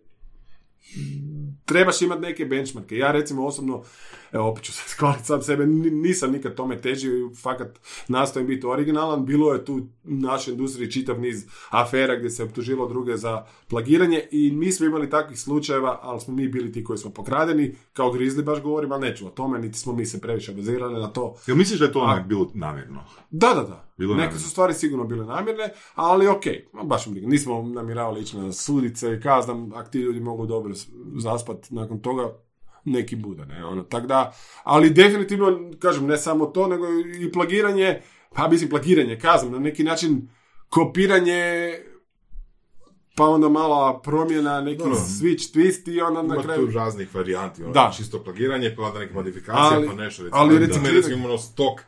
trebaš 1.65 2.01
imati 2.01 2.21
neke 2.21 2.45
benchmarke. 2.45 2.97
Ja 2.97 3.11
recimo 3.11 3.45
osobno, 3.45 3.83
evo 4.31 4.47
opet 4.47 4.63
ću 4.63 4.73
se 4.73 4.95
hvaliti 4.95 5.25
sam 5.25 5.41
sebe, 5.41 5.65
ni- 5.65 5.89
nisam 5.91 6.31
nikad 6.31 6.55
tome 6.55 6.81
težio 6.81 7.11
i 7.17 7.35
fakat 7.35 7.67
nastojim 8.07 8.47
biti 8.47 8.67
originalan. 8.67 9.25
Bilo 9.25 9.53
je 9.53 9.65
tu 9.65 9.73
u 9.75 9.81
našoj 10.03 10.51
industriji 10.51 10.91
čitav 10.91 11.19
niz 11.19 11.37
afera 11.69 12.15
gdje 12.15 12.29
se 12.29 12.43
optužilo 12.43 12.87
druge 12.87 13.17
za 13.17 13.45
plagiranje 13.67 14.27
i 14.31 14.51
mi 14.51 14.71
smo 14.71 14.85
imali 14.85 15.09
takvih 15.09 15.39
slučajeva, 15.39 15.99
ali 16.01 16.19
smo 16.19 16.33
mi 16.33 16.47
bili 16.47 16.71
ti 16.71 16.83
koji 16.83 16.97
smo 16.97 17.11
pokradeni, 17.11 17.75
kao 17.93 18.11
grizli 18.11 18.43
baš 18.43 18.61
govorim, 18.61 18.91
ali 18.91 19.01
neću 19.01 19.27
o 19.27 19.31
tome, 19.31 19.59
niti 19.59 19.79
smo 19.79 19.93
mi 19.93 20.05
se 20.05 20.21
previše 20.21 20.53
bazirali 20.53 20.93
na 20.93 21.07
to. 21.07 21.35
Jel 21.47 21.57
misliš 21.57 21.79
da 21.79 21.85
je 21.85 21.91
to 21.91 21.99
onak 21.99 22.27
bilo 22.27 22.51
namjerno? 22.53 22.99
Da, 23.31 23.47
da, 23.49 23.63
da. 23.63 23.91
Bilo 23.97 24.13
Neke 24.13 24.19
namjerno. 24.19 24.39
su 24.39 24.49
stvari 24.49 24.73
sigurno 24.73 25.03
bile 25.05 25.25
namjerne, 25.25 25.63
ali 25.95 26.27
ok, 26.27 26.43
baš 26.83 27.05
mi 27.05 27.11
briga. 27.11 27.27
Nismo 27.27 27.61
namjeravali 27.63 28.21
ići 28.21 28.37
na 28.37 28.51
sudice 28.51 29.13
i 29.13 29.21
kaznam, 29.21 29.73
ako 29.73 29.89
ti 29.89 29.99
ljudi 29.99 30.19
mogu 30.19 30.45
dobro 30.45 30.75
s- 30.75 30.87
zaspat 31.15 31.67
nakon 31.69 31.99
toga, 31.99 32.29
neki 32.85 33.15
bude, 33.15 33.45
ne, 33.45 33.65
ono, 33.65 33.83
tak 33.83 34.05
da, 34.05 34.33
ali 34.63 34.89
definitivno, 34.91 35.71
kažem, 35.79 36.05
ne 36.05 36.17
samo 36.17 36.45
to, 36.45 36.67
nego 36.67 36.85
i 37.19 37.31
plagiranje, 37.31 38.01
pa 38.31 38.47
mislim 38.47 38.69
plagiranje, 38.69 39.19
kazam, 39.19 39.51
na 39.51 39.59
neki 39.59 39.83
način 39.83 40.29
kopiranje, 40.69 41.73
pa 43.15 43.25
onda 43.25 43.49
mala 43.49 44.01
promjena, 44.01 44.61
neki 44.61 44.77
Dobro. 44.77 44.95
switch, 44.95 45.55
twist 45.55 45.91
i 45.91 46.01
onda 46.01 46.21
na 46.21 46.33
Ima 46.33 46.43
kraju... 46.43 46.65
tu 46.65 46.71
raznih 46.71 47.15
varijanti, 47.15 47.63
ono, 47.63 47.73
Da. 47.73 47.91
čisto 47.97 48.23
plagiranje, 48.23 48.75
pa 48.75 48.83
onda 48.83 48.99
neke 48.99 49.13
modifikacije, 49.13 49.77
Ali- 49.77 49.87
pa 49.87 49.93
nešto. 49.93 50.23
Recimo, 50.23 50.41
ali 50.41 50.59
da, 50.59 50.65
recikliranje- 50.65 50.95
recimo 50.95 51.27
ono 51.27 51.37
stok, 51.37 51.81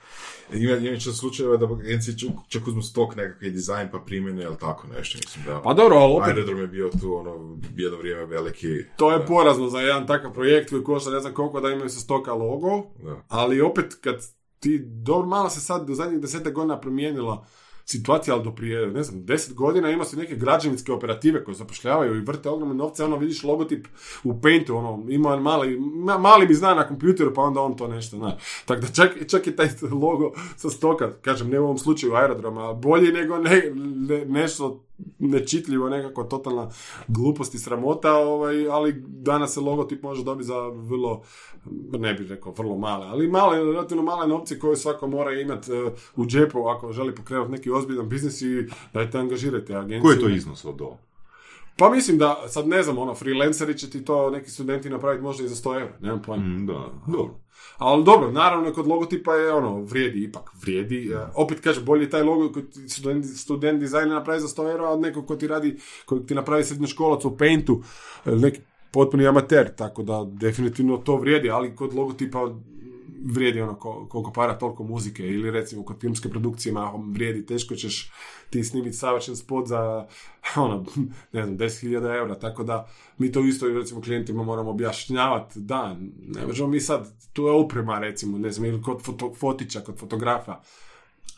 ima, 0.54 0.76
ima 0.76 1.00
čak 1.00 1.14
slučajeva 1.14 1.58
da 1.58 1.66
agencije 1.66 2.18
čak, 2.48 2.68
uzmu 2.68 2.82
stok 2.82 3.16
nekakvi 3.16 3.52
dizajn 3.52 3.90
pa 3.92 4.00
primjene, 4.00 4.44
ili 4.44 4.58
tako 4.60 4.88
nešto, 4.88 5.18
mislim 5.26 5.46
da. 5.46 5.62
Pa 5.62 5.74
dobro, 5.74 5.98
ali 5.98 6.14
opet, 6.14 6.28
Aerodrom 6.28 6.60
je 6.60 6.68
bio 6.68 6.90
tu, 7.02 7.16
ono, 7.16 7.58
jedno 7.76 7.98
vrijeme 7.98 8.26
veliki. 8.26 8.68
to 8.98 9.12
je 9.12 9.26
porazno 9.26 9.70
za 9.70 9.80
jedan 9.80 10.08
takav 10.08 10.34
projekt 10.34 10.70
koji 10.70 10.84
košta 10.84 11.12
ne 11.12 11.20
znam 11.20 11.34
koliko 11.34 11.62
da 11.62 11.70
imaju 11.70 11.90
sa 11.90 12.00
stoka 12.00 12.34
logo, 12.34 12.84
Da. 13.04 13.24
Ali 13.28 13.62
opet, 13.62 13.98
kad 14.02 14.16
ti, 14.60 14.80
dobro, 14.86 15.28
malo 15.28 15.50
se 15.50 15.60
sad 15.60 15.88
do 15.88 15.94
zadnjih 15.94 16.22
desetak 16.22 16.54
godina 16.54 16.80
promijenila 16.80 17.46
situacija, 17.86 18.34
ali 18.36 18.44
do 18.44 18.52
prije, 18.52 18.88
ne 18.88 19.04
znam, 19.04 19.26
deset 19.26 19.54
godina 19.54 19.92
ima 19.92 20.06
se 20.06 20.18
neke 20.18 20.36
građevinske 20.36 20.92
operative 20.92 21.44
koje 21.44 21.56
zapošljavaju 21.56 22.16
i 22.16 22.22
vrte 22.22 22.50
ogromne 22.50 22.76
novce, 22.76 23.04
ono 23.04 23.18
vidiš 23.18 23.44
logotip 23.44 23.88
u 24.24 24.42
Paintu, 24.42 24.76
ono, 24.78 25.06
ima 25.10 25.38
mali, 25.38 25.78
ma- 25.80 26.18
mali 26.18 26.48
mi 26.48 26.54
zna 26.54 26.74
na 26.74 26.88
kompjuteru, 26.88 27.34
pa 27.34 27.42
onda 27.42 27.62
on 27.62 27.78
to 27.78 27.88
nešto 27.88 28.18
zna. 28.18 28.38
Tako 28.66 28.82
da 28.82 28.88
čak, 28.88 29.12
čak 29.28 29.48
i 29.48 29.56
taj 29.56 29.68
logo 29.92 30.32
sa 30.56 30.70
stoka, 30.70 31.14
kažem, 31.22 31.50
ne 31.50 31.60
u 31.60 31.64
ovom 31.64 31.78
slučaju 31.78 32.14
aerodroma, 32.14 32.74
bolji 32.74 33.12
nego 33.12 33.38
ne, 33.38 33.72
ne- 33.76 34.26
nešto 34.26 34.84
nečitljivo, 35.20 35.90
nekako 35.90 36.24
totalna 36.24 36.70
glupost 37.08 37.56
i 37.56 37.60
sramota, 37.60 38.14
ovaj, 38.14 38.68
ali 38.68 39.04
danas 39.08 39.54
se 39.54 39.60
logotip 39.60 40.04
može 40.04 40.24
dobiti 40.24 40.48
za 40.48 40.68
vrlo, 40.68 41.22
ne 41.92 42.14
bih 42.14 42.28
rekao 42.30 42.54
vrlo 42.58 42.78
male, 42.78 43.08
ali 43.08 43.28
male, 43.28 43.58
relativno 43.58 44.04
male 44.04 44.28
novce 44.28 44.60
koje 44.60 44.78
svako 44.78 45.08
mora 45.08 45.32
imati 45.32 45.72
eh, 45.72 45.92
u 46.16 46.26
džepu 46.26 46.68
ako 46.68 46.92
želi 46.92 47.16
pokrenuti 47.16 47.52
neki 47.52 47.72
ozbiljan 47.72 48.10
biznis 48.10 48.42
i 48.42 48.68
dajte 48.94 49.18
angažirajte 49.18 49.76
agenciju. 49.76 50.02
Koji 50.02 50.16
je 50.16 50.22
to 50.22 50.30
iznos 50.30 50.66
od 50.66 50.76
do? 50.76 50.98
Pa 51.78 51.90
mislim 51.90 52.18
da, 52.18 52.44
sad 52.48 52.68
ne 52.68 52.84
znam, 52.84 52.98
ono, 52.98 53.16
freelanceri 53.16 53.78
će 53.78 53.90
ti 53.90 54.06
to 54.06 54.30
neki 54.30 54.50
studenti 54.50 54.90
napraviti 54.90 55.24
možda 55.24 55.44
i 55.44 55.48
za 55.48 55.56
100 55.56 55.82
eura, 55.82 55.98
nemam 56.02 56.22
pojma. 56.22 56.44
Mm, 56.44 56.66
da, 56.66 56.92
dobro. 57.08 57.40
Ali 57.78 58.04
dobro, 58.04 58.32
naravno 58.32 58.74
kod 58.74 58.88
logotipa 58.88 59.34
je 59.34 59.54
ono, 59.54 59.82
vrijedi, 59.82 60.24
ipak 60.24 60.52
vrijedi. 60.62 61.12
E, 61.14 61.18
opet 61.36 61.60
kaže, 61.60 61.82
bolje 61.82 62.04
je 62.04 62.10
taj 62.10 62.24
logo 62.24 62.54
koji 62.54 62.66
student, 62.88 63.26
student 63.26 63.80
dizajna 63.80 64.16
napravi 64.16 64.40
za 64.40 64.48
100 64.48 64.72
eura 64.72 64.90
od 64.90 65.02
nekog 65.02 65.28
ko 65.28 65.36
ti 65.36 65.48
radi, 65.48 65.78
koji 66.06 66.26
ti 66.26 66.36
napravi 66.36 66.64
srednjoškolac 66.64 67.26
u 67.26 67.38
Paintu, 67.38 67.82
e, 68.26 68.32
neki 68.32 68.60
potpuni 68.92 69.28
amater, 69.28 69.76
tako 69.76 70.04
da 70.04 70.26
definitivno 70.28 70.98
to 70.98 71.16
vrijedi, 71.16 71.50
ali 71.50 71.76
kod 71.76 71.94
logotipa 71.94 72.50
vrijedi 73.32 73.62
ono 73.62 73.76
ko- 73.76 74.08
koliko 74.10 74.32
para, 74.32 74.58
toliko 74.58 74.84
muzike, 74.84 75.28
ili 75.28 75.52
recimo 75.52 75.86
kod 75.86 76.00
filmske 76.00 76.30
produkcije 76.30 76.76
vrijedi, 77.14 77.46
teško 77.46 77.76
ćeš 77.76 78.12
ti 78.50 78.64
snimiti 78.64 78.98
savršen 78.98 79.36
spot 79.36 79.68
za, 79.68 80.08
ono, 80.56 80.86
ne 81.32 81.46
znam, 81.46 81.58
10.000 81.58 82.18
eura, 82.18 82.40
tako 82.40 82.64
da 82.64 82.88
mi 83.18 83.32
to 83.32 83.40
isto 83.40 83.68
recimo 83.68 84.02
klijentima 84.02 84.44
moramo 84.44 84.70
objašnjavati, 84.70 85.60
da, 85.60 85.98
ne 86.28 86.48
možemo 86.48 86.70
mi 86.70 86.80
sad, 86.80 87.30
tu 87.34 87.46
je 87.46 87.52
oprema 87.52 88.00
recimo, 88.00 88.38
ne 88.38 88.52
znam, 88.52 88.66
ili 88.66 88.82
kod 88.82 89.02
foto, 89.02 89.34
fotića, 89.34 89.80
kod 89.80 90.00
fotografa, 90.00 90.62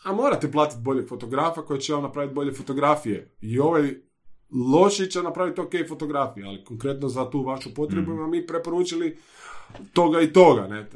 a 0.04 0.12
morate 0.12 0.50
platiti 0.52 0.82
boljeg 0.82 1.08
fotografa 1.08 1.62
koji 1.62 1.80
će 1.80 1.92
vam 1.92 2.02
napraviti 2.02 2.34
bolje 2.34 2.54
fotografije. 2.54 3.30
I 3.40 3.58
ovaj 3.58 3.94
loši 4.72 5.10
će 5.10 5.22
napraviti 5.22 5.60
ok 5.60 5.72
fotografije, 5.88 6.46
ali 6.46 6.64
konkretno 6.64 7.08
za 7.08 7.30
tu 7.30 7.42
vašu 7.42 7.74
potrebu 7.74 8.14
mm. 8.14 8.30
mi 8.30 8.46
preporučili 8.46 9.18
toga 9.92 10.20
i 10.20 10.32
toga, 10.32 10.66
ne. 10.66 10.86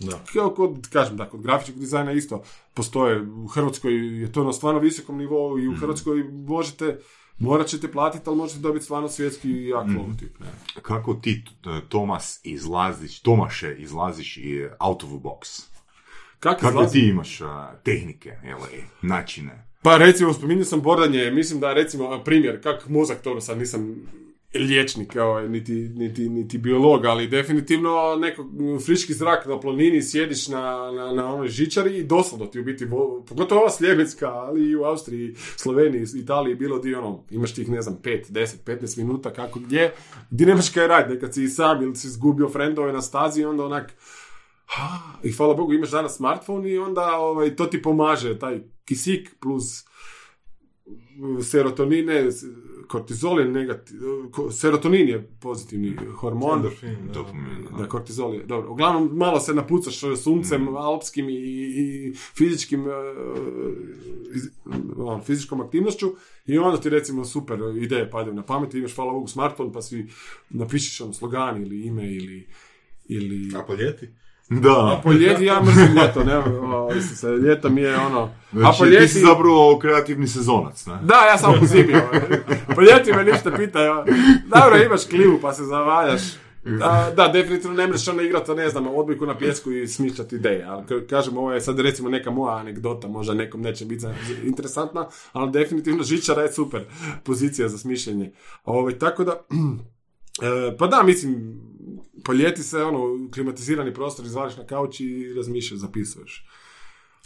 Da. 0.00 0.24
Kao 0.32 0.50
kod, 0.50 0.88
kažem 0.92 1.16
da, 1.16 1.28
kod 1.28 1.42
grafičkog 1.42 1.80
dizajna 1.80 2.12
isto 2.12 2.42
postoje, 2.74 3.22
u 3.22 3.46
Hrvatskoj 3.46 4.20
je 4.20 4.32
to 4.32 4.44
na 4.44 4.52
stvarno 4.52 4.80
visokom 4.80 5.18
nivou 5.18 5.58
i 5.58 5.68
u 5.68 5.76
Hrvatskoj 5.76 6.24
možete, 6.32 6.98
morat 7.38 7.66
ćete 7.66 7.92
platiti, 7.92 8.24
ali 8.26 8.36
možete 8.36 8.60
dobiti 8.60 8.84
stvarno 8.84 9.08
svjetski 9.08 9.64
jak 9.64 9.86
logotip, 9.98 10.40
ne. 10.40 10.46
Kako 10.82 11.14
ti, 11.14 11.44
Tomas, 11.88 12.40
izlaziš, 12.44 13.20
Tomaše, 13.20 13.76
izlaziš 13.78 14.36
i 14.36 14.66
out 14.78 15.04
of 15.04 15.10
the 15.10 15.18
box? 15.18 15.62
Kako 16.40 16.68
izlazi? 16.68 16.92
ti 16.92 17.08
imaš 17.08 17.40
a, 17.40 17.72
tehnike 17.82 18.36
ili 18.44 18.84
načine? 19.02 19.72
Pa 19.82 19.96
recimo, 19.96 20.32
spominjao 20.32 20.64
sam 20.64 20.80
bordanje, 20.80 21.30
mislim 21.30 21.60
da 21.60 21.72
recimo, 21.72 22.24
primjer, 22.24 22.62
kak 22.62 22.88
mozak, 22.88 23.22
to 23.22 23.40
sad 23.40 23.58
nisam 23.58 23.96
liječnik, 24.54 25.16
ovaj, 25.16 25.48
niti, 25.48 25.72
niti, 25.72 26.28
niti 26.28 26.58
biolog, 26.58 27.04
ali 27.04 27.28
definitivno 27.28 28.16
neko 28.16 28.44
friški 28.86 29.14
zrak 29.14 29.46
na 29.46 29.60
planini, 29.60 30.02
sjediš 30.02 30.48
na, 30.48 30.90
na, 30.92 31.12
na 31.12 31.34
onoj 31.34 31.48
žičari 31.48 31.96
i 31.98 32.04
dosadno 32.04 32.46
ti 32.46 32.60
u 32.60 32.64
biti, 32.64 32.84
vo- 32.84 33.24
pogotovo 33.28 33.60
ova 33.60 33.70
Sljemenska, 33.70 34.28
ali 34.28 34.70
i 34.70 34.76
u 34.76 34.84
Austriji, 34.84 35.34
Sloveniji, 35.56 36.06
Italiji, 36.16 36.54
bilo 36.54 36.78
di 36.78 36.94
ono, 36.94 37.24
imaš 37.30 37.54
tih, 37.54 37.68
ne 37.70 37.82
znam, 37.82 37.96
5, 38.02 38.30
10, 38.30 38.54
15 38.66 38.98
minuta, 38.98 39.32
kako 39.32 39.58
gdje, 39.58 39.92
gdje 40.30 40.46
nemaš 40.46 40.70
kaj 40.70 40.86
raditi, 40.86 41.14
nekad 41.14 41.34
si 41.34 41.44
i 41.44 41.48
sam 41.48 41.82
ili 41.82 41.96
si 41.96 42.06
izgubio 42.06 42.48
frendove 42.48 42.92
na 42.92 43.02
stazi 43.02 43.40
i 43.40 43.44
onda 43.44 43.64
onak, 43.64 43.92
ha, 44.66 44.98
i 45.22 45.32
hvala 45.32 45.54
Bogu 45.54 45.72
imaš 45.72 45.90
danas 45.90 46.16
smartphone 46.16 46.70
i 46.70 46.78
onda 46.78 47.16
ovaj, 47.16 47.56
to 47.56 47.66
ti 47.66 47.82
pomaže, 47.82 48.38
taj 48.38 48.60
kisik 48.84 49.36
plus 49.40 49.84
serotonine, 51.42 52.28
kortizol 52.92 53.40
je 53.40 53.48
negati, 53.48 53.92
ko- 54.30 54.50
serotonin 54.52 55.08
je 55.08 55.18
pozitivni 55.40 55.90
hormon. 56.12 56.56
Endorfin, 56.56 56.96
da. 57.06 57.12
Dopamin, 57.12 57.66
Da, 57.72 57.86
kortizol 57.86 58.34
je, 58.34 58.44
dobro. 58.44 58.70
Uglavnom, 58.70 59.10
malo 59.14 59.40
se 59.40 59.54
napucaš 59.54 59.94
suncem, 60.16 60.68
alpskim 60.70 61.28
i, 61.28 61.34
i 61.34 62.12
fizičkim, 62.14 62.84
iz- 64.32 64.50
ono, 64.98 65.20
fizičkom 65.20 65.60
aktivnošću 65.60 66.12
i 66.46 66.58
onda 66.58 66.80
ti 66.80 66.90
recimo 66.90 67.24
super 67.26 67.58
ideje 67.76 68.10
padaju 68.10 68.34
na 68.34 68.42
pamet, 68.44 68.74
imaš 68.74 68.94
hvala 68.94 69.12
Bogu 69.12 69.28
smartphone 69.28 69.72
pa 69.72 69.82
si 69.82 70.06
napišeš 70.50 71.00
ono 71.00 71.12
slogan 71.12 71.62
ili 71.62 71.80
ime 71.82 72.06
ili 72.06 72.46
ili... 73.06 73.56
A 73.56 73.62
po 73.62 73.74
ljeti? 73.74 74.08
Da. 74.60 74.70
A 74.70 75.00
po 75.02 75.12
ljeti 75.12 75.44
ja 75.44 75.62
mrzim 75.62 75.94
ljeto, 76.02 76.24
ne, 76.24 76.38
o, 76.38 76.90
se, 77.14 77.28
ljeto 77.28 77.70
mi 77.70 77.80
je 77.80 77.96
ono... 77.98 78.20
a 78.22 78.28
Znači, 78.52 78.78
po 78.78 78.84
ti 78.84 78.90
ljeti... 78.90 79.08
si 79.08 79.20
zapravo 79.20 79.78
kreativni 79.78 80.26
sezonac, 80.26 80.86
ne? 80.86 80.94
Da, 81.02 81.14
ja 81.14 81.38
sam 81.38 81.54
po 81.60 81.66
zimi. 81.66 81.94
Po 82.74 82.80
ljeti 82.80 83.12
me 83.12 83.24
ništa 83.24 83.50
pita. 83.56 83.82
ja. 83.82 84.04
Dobro, 84.46 84.82
imaš 84.86 85.04
klimu 85.04 85.38
pa 85.42 85.52
se 85.52 85.64
zavaljaš. 85.64 86.22
Da, 86.64 87.12
da, 87.16 87.28
definitivno 87.28 87.76
ne 87.76 87.86
možeš 87.86 88.08
ono 88.08 88.22
igrati, 88.22 88.54
ne 88.54 88.68
znam, 88.68 88.86
odbojku 88.86 89.26
na 89.26 89.38
pjesku 89.38 89.72
i 89.72 89.88
smišljati 89.88 90.36
ideje. 90.36 90.64
Ali 90.64 90.82
ka- 90.84 91.06
kažem, 91.06 91.36
ovo 91.38 91.52
je 91.52 91.60
sad 91.60 91.80
recimo 91.80 92.08
neka 92.08 92.30
moja 92.30 92.56
anegdota, 92.56 93.08
možda 93.08 93.34
nekom 93.34 93.60
neće 93.60 93.84
biti 93.84 94.06
interesantna, 94.44 95.08
ali 95.32 95.50
definitivno 95.50 96.02
žičara 96.02 96.42
je 96.42 96.52
super 96.52 96.84
pozicija 97.24 97.68
za 97.68 97.78
smišljenje. 97.78 98.32
Ovaj, 98.64 98.98
tako 98.98 99.24
da, 99.24 99.32
e, 100.72 100.76
pa 100.76 100.86
da, 100.86 101.02
mislim, 101.02 101.60
po 102.24 102.32
ljeti 102.32 102.62
se 102.62 102.82
ono, 102.82 103.30
klimatizirani 103.34 103.94
prostor 103.94 104.26
izvališ 104.26 104.56
na 104.56 104.66
kauč 104.66 105.00
i 105.00 105.34
razmišljaš, 105.36 105.80
zapisuješ. 105.80 106.46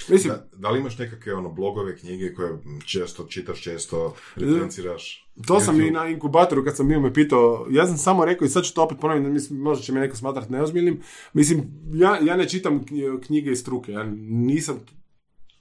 Mislim, 0.08 0.32
Da, 0.32 0.48
da 0.56 0.70
li 0.70 0.80
imaš 0.80 0.98
nekakve 0.98 1.34
ono, 1.34 1.50
blogove, 1.52 1.96
knjige 1.96 2.34
koje 2.34 2.58
često 2.86 3.24
čitaš, 3.24 3.62
često 3.62 4.14
referenciraš? 4.36 5.28
To 5.46 5.60
sam 5.60 5.80
i 5.80 5.90
na 5.90 6.08
inkubatoru 6.08 6.64
kad 6.64 6.76
sam 6.76 6.88
bio 6.88 7.00
me 7.00 7.14
pitao, 7.14 7.66
ja 7.70 7.86
sam 7.86 7.96
samo 7.98 8.24
rekao 8.24 8.46
i 8.46 8.48
sad 8.48 8.64
ću 8.64 8.74
to 8.74 8.82
opet 8.82 8.98
ponoviti, 9.00 9.30
mislim, 9.30 9.58
možda 9.60 9.84
će 9.84 9.92
me 9.92 10.00
neko 10.00 10.16
smatrati 10.16 10.52
neozbiljnim, 10.52 11.02
mislim, 11.32 11.64
ja, 11.94 12.18
ja 12.22 12.36
ne 12.36 12.48
čitam 12.48 12.84
knji- 12.84 13.20
knjige 13.26 13.50
iz 13.50 13.60
struke, 13.60 13.92
ja 13.92 14.04
nisam 14.28 14.80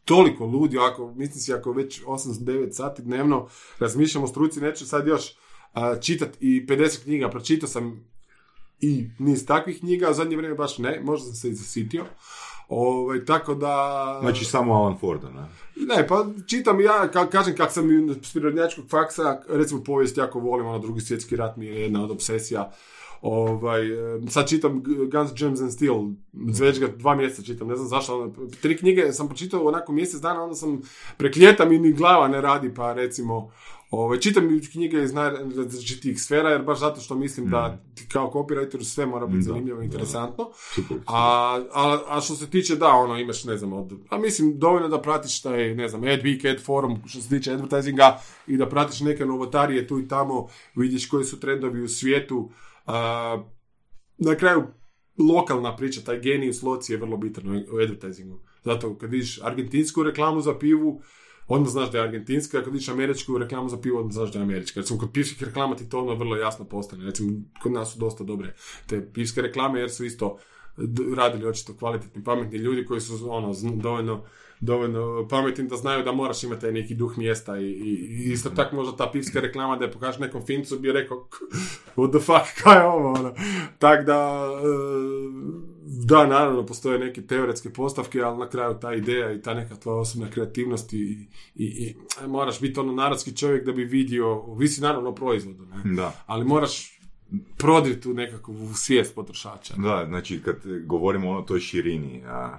toliko 0.06 0.46
ludi, 0.46 0.78
ako, 0.78 1.14
mislim 1.16 1.42
si 1.42 1.54
ako 1.54 1.72
već 1.72 2.02
8-9 2.04 2.72
sati 2.72 3.02
dnevno 3.02 3.48
razmišljam 3.80 4.24
o 4.24 4.28
struci, 4.28 4.62
neću 4.62 4.86
sad 4.88 5.08
još 5.08 5.36
a, 5.74 5.96
čitat 6.00 6.30
i 6.40 6.66
50 6.68 7.04
knjiga, 7.04 7.30
pročitao 7.30 7.70
sam 7.70 8.15
i 8.80 9.10
niz 9.20 9.46
takvih 9.46 9.80
knjiga, 9.80 10.10
a 10.10 10.14
zadnje 10.14 10.38
vrijeme 10.38 10.56
baš 10.56 10.78
ne, 10.78 11.02
možda 11.04 11.26
sam 11.26 11.36
se 11.36 11.50
i 11.50 11.54
zasitio. 11.54 12.06
Ovaj, 12.70 13.26
tako 13.26 13.56
da... 13.56 14.18
Znači 14.22 14.46
samo 14.46 14.74
Alan 14.74 14.98
Forda, 14.98 15.30
ne? 15.30 15.46
Ne, 15.96 16.08
pa 16.08 16.26
čitam 16.48 16.82
ja, 16.82 17.08
ka, 17.12 17.30
kažem 17.30 17.56
kak 17.56 17.72
sam 17.72 17.90
s 18.24 18.34
prirodnjačkog 18.34 18.86
faksa, 18.90 19.42
recimo 19.50 19.84
povijest 19.84 20.18
jako 20.18 20.40
volim, 20.40 20.68
ono 20.68 20.80
drugi 20.80 21.02
svjetski 21.02 21.36
rat 21.36 21.58
mi 21.58 21.66
je 21.66 21.82
jedna 21.82 22.04
od 22.04 22.12
obsesija. 22.12 22.72
Ovaj, 23.22 23.82
sad 24.30 24.50
čitam 24.50 24.84
Guns, 25.12 25.32
Germs 25.40 25.62
and 25.62 25.74
Steel, 25.74 25.96
već 26.34 26.80
ga 26.80 26.88
dva 26.88 27.16
mjeseca 27.16 27.44
čitam, 27.44 27.68
ne 27.68 27.76
znam 27.76 27.88
zašto, 27.88 28.22
ono, 28.22 28.34
tri 28.62 28.78
knjige 28.78 29.14
sam 29.14 29.28
pročitao 29.28 29.68
onako 29.68 29.92
mjesec 29.92 30.22
dana, 30.22 30.44
onda 30.44 30.56
sam 30.56 30.82
prekljetam 31.18 31.72
i 31.72 31.80
ni 31.80 31.94
glava 31.94 32.28
ne 32.28 32.42
radi, 32.42 32.74
pa 32.74 32.94
recimo, 32.94 33.52
ovaj, 33.90 34.20
čitam 34.20 34.44
knjige 34.72 35.04
iz 35.04 35.14
najrazličitijih 35.14 36.22
sfera, 36.22 36.50
jer 36.50 36.62
baš 36.62 36.80
zato 36.80 37.02
što 37.02 37.16
mislim 37.16 37.50
da 37.50 37.82
ti 37.96 38.08
kao 38.08 38.32
copywriter 38.34 38.84
sve 38.84 39.06
mora 39.06 39.26
biti 39.26 39.38
Da, 39.38 39.44
zanimljivo 39.44 39.78
i 39.78 39.82
da. 39.82 39.86
interesantno. 39.86 40.50
A, 41.08 41.18
a, 41.74 42.00
a 42.08 42.22
što 42.22 42.36
se 42.36 42.50
tiče, 42.50 42.76
da, 42.76 42.88
ono, 42.88 43.18
imaš, 43.18 43.44
ne 43.44 43.58
znam, 43.58 43.74
od, 43.74 43.94
a 44.10 44.18
mislim, 44.18 44.60
dovoljno 44.60 44.88
da 44.88 45.02
pratiš 45.02 45.42
taj, 45.42 45.76
ne 45.76 45.88
znam, 45.90 46.02
AdWeek, 46.02 46.52
Ad 46.52 46.62
Forum, 46.62 47.02
što 47.06 47.22
se 47.22 47.30
tiče 47.30 47.52
advertisinga 47.54 48.18
i 48.48 48.58
da 48.58 48.70
pratiš 48.70 49.00
neke 49.00 49.26
novotarije 49.26 49.88
tu 49.88 50.00
i 50.00 50.08
tamo, 50.08 50.48
vidiš 50.76 51.10
koji 51.10 51.26
su 51.26 51.40
trendovi 51.40 51.82
u 51.82 51.88
svijetu. 51.88 52.52
A, 52.86 53.44
na 54.18 54.36
kraju, 54.36 54.64
lokalna 55.20 55.76
priča, 55.76 56.02
taj 56.02 56.20
genius 56.20 56.62
loci 56.62 56.94
je 56.94 56.98
vrlo 56.98 57.18
bitan 57.18 57.48
u- 57.48 57.76
u 57.76 57.80
advertisingu. 57.80 58.40
Zato 58.64 58.98
kad 58.98 59.10
vidiš 59.10 59.40
argentinsku 59.42 60.04
reklamu 60.04 60.42
za 60.42 60.58
pivu, 60.58 61.02
odmah 61.48 61.70
znaš 61.70 61.92
da 61.92 61.98
je 61.98 62.04
argentinska, 62.04 62.64
kad 62.64 62.74
vidiš 62.74 62.90
američku 62.90 63.38
reklamu 63.38 63.70
za 63.70 63.78
pivo, 63.82 64.00
odmah 64.00 64.14
znaš 64.14 64.32
da 64.32 64.40
je 64.40 64.44
američka. 64.44 64.80
Recimo, 64.80 65.00
kod 65.00 65.12
pivskih 65.14 65.44
reklama 65.44 65.76
ti 65.76 65.90
to 65.90 66.00
odmah 66.00 66.20
vrlo 66.20 66.36
jasno 66.36 66.66
postane. 66.66 67.06
Recimo, 67.06 67.32
kod 67.62 67.72
nas 67.72 67.94
su 67.94 68.00
dosta 68.00 68.24
dobre 68.24 68.56
te 68.88 69.10
pivske 69.14 69.42
reklame, 69.42 69.80
jer 69.80 69.92
su 69.92 70.06
isto 70.06 70.38
radili 71.16 71.48
očito 71.48 71.74
kvalitetni, 71.78 72.24
pametni 72.24 72.58
ljudi 72.58 72.86
koji 72.86 73.02
su 73.02 73.32
ono, 73.32 73.54
dovoljno, 73.76 74.24
dovoljno 74.60 75.28
pametni 75.30 75.68
da 75.68 75.76
znaju 75.76 76.04
da 76.04 76.12
moraš 76.12 76.44
imati 76.44 76.62
taj 76.62 76.72
neki 76.72 76.96
duh 76.96 77.18
mjesta 77.18 77.58
i, 77.58 77.66
i, 77.66 77.90
i 78.10 78.32
isto 78.32 78.50
tako 78.50 78.76
možda 78.76 78.98
ta 78.98 79.12
pivska 79.12 79.40
reklama 79.40 79.76
da 79.76 79.86
je 79.86 79.92
pokažeš 79.92 80.20
nekom 80.20 80.46
fincu 80.46 80.80
bi 80.80 80.92
rekao 80.92 81.28
what 81.96 82.10
the 82.10 82.20
fuck, 82.20 82.46
kaj 82.64 82.78
je 82.78 82.86
ovo, 82.86 83.12
ono. 83.12 83.34
Tak 83.80 84.06
da, 84.06 84.50
e, 84.54 85.76
da, 86.06 86.28
naravno, 86.28 86.66
postoje 86.66 87.00
neke 87.00 87.22
teoretske 87.22 87.70
postavke, 87.70 88.22
ali 88.22 88.38
na 88.38 88.50
kraju 88.50 88.78
ta 88.82 88.94
ideja 88.94 89.34
i 89.34 89.42
ta 89.42 89.54
neka 89.54 89.76
tvoja 89.76 89.98
osobna 89.98 90.30
kreativnost 90.30 90.94
i, 90.94 91.28
i, 91.56 91.66
i 91.66 91.96
e, 92.24 92.28
moraš 92.28 92.62
biti 92.62 92.80
ono 92.80 92.94
narodski 92.94 93.38
čovjek 93.38 93.66
da 93.66 93.72
bi 93.72 93.84
vidio, 93.84 94.56
visi 94.56 94.82
naravno 94.82 95.10
o 95.10 95.16
proizvodu, 95.16 95.66
ne? 95.66 95.96
Da. 95.96 96.24
ali 96.26 96.46
moraš 96.46 96.96
proditi 97.58 98.02
tu 98.02 98.14
nekakvu 98.14 98.74
svijest 98.74 99.16
potrošača. 99.16 99.74
Da, 99.78 100.06
znači 100.08 100.42
kad 100.42 100.56
govorimo 100.86 101.32
o 101.32 101.42
toj 101.42 101.60
širini 101.60 102.24
a, 102.28 102.58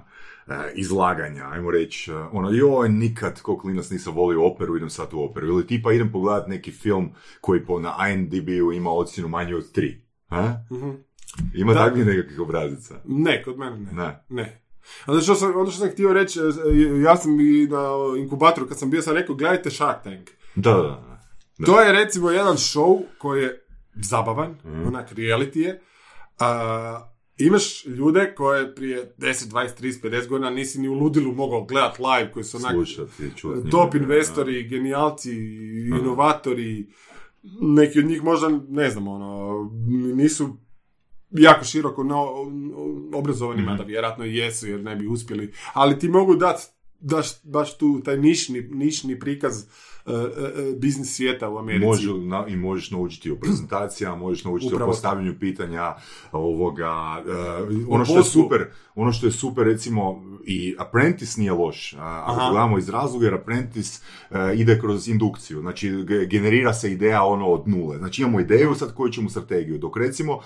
izlaganja, 0.75 1.45
ajmo 1.45 1.71
reći, 1.71 2.11
a, 2.11 2.29
ono, 2.33 2.49
joj, 2.49 2.89
nikad 2.89 3.41
ko 3.41 3.57
klinac 3.57 3.89
nisam 3.89 4.13
volio 4.15 4.45
operu, 4.45 4.77
idem 4.77 4.89
sad 4.89 5.13
u 5.13 5.19
operu. 5.19 5.47
Ili 5.47 5.67
tipa 5.67 5.91
idem 5.91 6.11
pogledat 6.11 6.47
neki 6.47 6.71
film 6.71 7.09
koji 7.41 7.65
po, 7.65 7.79
na 7.79 8.09
IMDb-u 8.09 8.73
ima 8.73 8.91
ocjenu 8.91 9.27
manje 9.29 9.55
od 9.55 9.71
tri. 9.71 10.01
A? 10.29 10.53
Mhm. 10.71 10.89
Ima 11.55 11.73
Da. 11.73 11.79
takvih 11.79 12.05
nekakvih 12.05 12.39
obrazica? 12.39 12.95
Ne, 13.05 13.43
kod 13.43 13.57
mene 13.57 13.77
ne. 13.77 13.91
Ne. 13.93 14.23
Ne. 14.29 14.61
Ono 15.07 15.21
što, 15.21 15.35
sam, 15.35 15.51
ono 15.55 15.71
što 15.71 15.79
sam 15.79 15.89
htio 15.89 16.13
reći, 16.13 16.39
e, 16.39 16.43
ja 17.03 17.17
sam 17.17 17.39
i 17.39 17.67
na 17.67 17.87
inkubatoru 18.19 18.67
kad 18.67 18.79
sam 18.79 18.89
bio 18.89 19.01
sam 19.01 19.13
rekao, 19.13 19.35
gledajte 19.35 19.69
Shark 19.71 20.03
Tank. 20.03 20.29
Da, 20.55 20.71
da, 20.71 20.81
da. 20.81 21.21
Da. 21.57 21.65
To 21.65 21.81
je 21.81 21.91
recimo 21.93 22.29
jedan 22.29 22.55
show 22.55 23.01
koji 23.17 23.41
je 23.43 23.61
zabavan, 23.95 24.51
Mhm. 24.65 24.87
onak 24.87 25.11
reality 25.11 25.57
je. 25.57 25.81
A, 26.39 27.09
imaš 27.37 27.85
ljude 27.85 28.33
koje 28.35 28.75
prije 28.75 29.13
10, 29.17 29.49
20, 29.51 29.81
30, 29.81 30.01
50 30.09 30.27
godina 30.27 30.49
nisi 30.49 30.79
ni 30.79 30.87
u 30.87 30.93
ludilu 30.93 31.31
mogao 31.31 31.63
gledat 31.65 31.99
live, 31.99 32.31
koji 32.31 32.43
su 32.43 32.57
onak 32.57 32.71
Slušati, 32.71 33.11
top 33.71 33.95
investori, 33.95 34.67
genijalci, 34.67 35.31
inovatori, 36.01 36.87
neki 37.61 37.99
od 37.99 38.05
njih 38.05 38.23
možda, 38.23 38.59
ne 38.69 38.89
znam, 38.89 39.07
ono, 39.07 39.71
nisu 40.15 40.57
jako 41.31 41.65
široko 41.65 42.03
no, 42.03 42.27
obrazovani, 43.13 43.61
Mhm. 43.61 43.69
mada 43.71 43.83
vjerojatno 43.83 44.25
i 44.25 44.35
jesu 44.35 44.67
jer 44.67 44.83
ne 44.83 44.95
bi 44.95 45.07
uspjeli, 45.07 45.53
ali 45.73 45.99
ti 45.99 46.09
mogu 46.09 46.35
dati 46.35 46.63
daš, 46.99 47.43
baš 47.43 47.77
tu 47.77 48.01
taj 48.05 48.17
nišni, 48.17 48.61
nišni 48.61 49.19
prikaz 49.19 49.65
biznis 50.77 51.15
svijeta 51.15 51.49
u 51.49 51.57
Americi. 51.57 51.85
Može, 51.85 52.13
na, 52.13 52.45
I 52.47 52.55
možeš 52.55 52.91
naučiti 52.91 53.31
o 53.31 53.35
prezentacijama, 53.35 54.15
možeš 54.15 54.43
naučiti 54.43 54.73
Upravo 54.73 54.91
o 54.91 54.93
postavljanju 54.93 55.35
pitanja, 55.39 55.95
ovoga, 56.31 57.23
e, 57.27 57.85
ono 57.89 58.05
što 58.05 58.17
je 58.17 58.23
super, 58.23 58.65
ono 58.95 59.11
što 59.11 59.25
je 59.25 59.31
super 59.31 59.65
recimo 59.65 60.23
i 60.45 60.75
Apprentice 60.79 61.39
nije 61.39 61.51
loš, 61.51 61.93
a, 61.93 62.23
ako 62.25 62.51
gledamo 62.51 62.77
iz 62.77 62.89
razloga 62.89 63.25
jer 63.25 63.33
Apprentice 63.33 64.01
e, 64.31 64.55
ide 64.55 64.79
kroz 64.79 65.07
indukciju, 65.07 65.61
znači 65.61 65.89
ge- 65.89 66.25
generira 66.25 66.73
se 66.73 66.91
ideja 66.91 67.23
ono 67.23 67.47
od 67.47 67.67
nule, 67.67 67.97
znači 67.97 68.21
imamo 68.21 68.39
ideju 68.39 68.75
sad 68.75 68.93
koju 68.93 69.11
ćemo 69.11 69.29
strategiju, 69.29 69.77
dok 69.77 69.97
recimo 69.97 70.39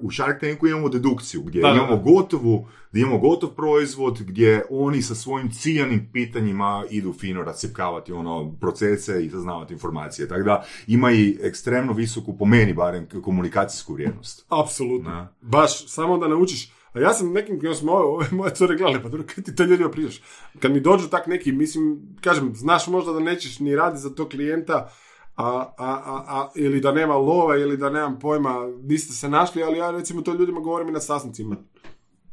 u 0.00 0.12
Shark 0.12 0.40
Tanku 0.40 0.66
imamo 0.66 0.88
dedukciju 0.88 1.42
gdje 1.42 1.62
da, 1.62 1.68
imamo 1.68 1.96
da. 1.96 2.02
gotovu 2.02 2.68
gdje 2.90 3.02
imamo 3.02 3.18
gotov 3.18 3.50
proizvod 3.50 4.22
gdje 4.22 4.64
oni 4.70 5.02
sa 5.02 5.14
svojim 5.14 5.50
ciljanim 5.50 6.08
pitanjima 6.12 6.84
idu 6.90 7.12
fino 7.12 7.42
rasjepkavati 7.42 8.12
ono 8.12 8.56
procese 8.60 9.24
i 9.24 9.30
saznavati 9.30 9.72
informacije. 9.72 10.28
Tako 10.28 10.42
da 10.42 10.64
ima 10.86 11.12
i 11.12 11.38
ekstremno 11.42 11.92
visoku, 11.92 12.36
po 12.38 12.44
meni 12.44 12.74
barem, 12.74 13.08
komunikacijsku 13.22 13.94
vrijednost. 13.94 14.46
Apsolutno. 14.48 15.10
Da. 15.10 15.34
Baš, 15.40 15.88
samo 15.88 16.18
da 16.18 16.28
naučiš. 16.28 16.72
A 16.92 17.00
ja 17.00 17.12
sam 17.12 17.32
nekim, 17.32 17.60
kada 17.60 17.74
smo 17.74 17.92
ove, 17.92 18.04
ove 18.04 18.26
moje 18.30 18.54
cure 18.54 18.76
gledali, 18.76 19.02
pa 19.02 19.08
dobro, 19.08 19.26
kad 19.34 19.44
ti 19.44 19.54
te 19.54 19.64
ljudima 19.64 19.90
pričaš? 19.90 20.22
Kad 20.58 20.72
mi 20.72 20.80
dođu 20.80 21.08
tak 21.08 21.26
neki, 21.26 21.52
mislim, 21.52 22.00
kažem, 22.20 22.52
znaš 22.54 22.86
možda 22.86 23.12
da 23.12 23.20
nećeš 23.20 23.58
ni 23.58 23.76
raditi 23.76 24.02
za 24.02 24.14
tog 24.14 24.28
klijenta, 24.28 24.90
a, 25.36 25.46
a, 25.46 25.74
a, 25.78 26.24
a, 26.28 26.50
ili 26.54 26.80
da 26.80 26.92
nema 26.92 27.14
lova, 27.14 27.56
ili 27.56 27.76
da 27.76 27.90
nemam 27.90 28.18
pojma, 28.18 28.68
niste 28.82 29.12
se 29.12 29.28
našli, 29.28 29.62
ali 29.62 29.78
ja 29.78 29.90
recimo 29.90 30.22
to 30.22 30.34
ljudima 30.34 30.60
govorim 30.60 30.88
i 30.88 30.92
na 30.92 31.00
sastancima. 31.00 31.56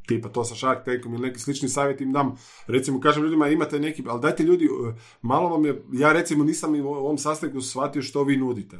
Tipa 0.07 0.29
to 0.29 0.43
sa 0.43 0.55
Shark 0.55 0.85
Tankom 0.85 1.13
ili 1.13 1.27
neki 1.27 1.39
slični 1.39 1.69
savjet 1.69 2.01
im 2.01 2.13
dam. 2.13 2.35
Recimo, 2.67 2.99
kažem 2.99 3.23
ljudima, 3.23 3.47
imate 3.47 3.79
neki, 3.79 4.03
ali 4.07 4.21
dajte 4.21 4.43
ljudi, 4.43 4.65
e, 4.65 4.93
malo 5.21 5.49
vam 5.49 5.65
je, 5.65 5.83
ja 5.93 6.13
recimo 6.13 6.43
nisam 6.43 6.75
u 6.75 6.87
ovom 6.87 7.17
sastanku 7.17 7.61
shvatio 7.61 8.01
što 8.01 8.23
vi 8.23 8.37
nudite. 8.37 8.77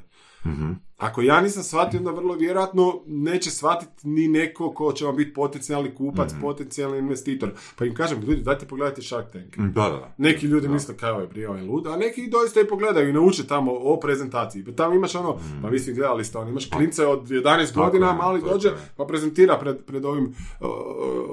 Ako 0.97 1.21
ja 1.21 1.41
nisam 1.41 1.63
shvatio, 1.63 1.99
onda 1.99 2.11
vrlo 2.11 2.33
vjerojatno 2.35 3.01
neće 3.07 3.51
shvatiti 3.51 4.07
ni 4.07 4.27
neko 4.27 4.71
ko 4.71 4.91
će 4.91 5.05
vam 5.05 5.15
biti 5.15 5.33
potencijalni 5.33 5.95
kupac, 5.95 6.31
potencijalni 6.41 6.97
investitor. 6.97 7.49
Pa 7.75 7.85
im 7.85 7.93
kažem, 7.93 8.19
ljudi, 8.21 8.41
dajte 8.41 8.65
pogledajte 8.65 9.01
Shark 9.01 9.31
Tank. 9.31 9.57
Da, 9.57 9.81
da, 9.81 9.89
da. 9.89 10.13
Neki 10.17 10.45
ljudi 10.45 10.67
misle 10.67 10.97
kao 10.97 11.19
je 11.19 11.29
prije 11.29 11.49
ovaj 11.49 11.61
lud, 11.61 11.87
a 11.87 11.97
neki 11.97 12.27
doista 12.27 12.61
i 12.61 12.67
pogledaju 12.67 13.09
i 13.09 13.13
nauče 13.13 13.47
tamo 13.47 13.71
o 13.73 13.99
prezentaciji. 13.99 14.65
Pa 14.65 14.71
tamo 14.71 14.95
imaš 14.95 15.15
ono, 15.15 15.37
pa 15.61 15.69
mislim 15.69 15.95
gledali 15.95 16.25
ste, 16.25 16.37
ono, 16.37 16.49
imaš 16.49 16.69
klince 16.69 17.05
od 17.05 17.23
11 17.23 17.43
Tako 17.67 17.79
godina, 17.81 18.07
je, 18.07 18.13
mali 18.13 18.41
dođe, 18.41 18.69
pa 18.97 19.05
prezentira 19.05 19.57
pred, 19.57 19.77
pred 19.77 20.05
ovim, 20.05 20.35
o, 20.61 20.67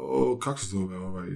o, 0.02 0.38
kako 0.38 0.58
se 0.58 0.66
zove 0.66 0.98
ovaj... 0.98 1.28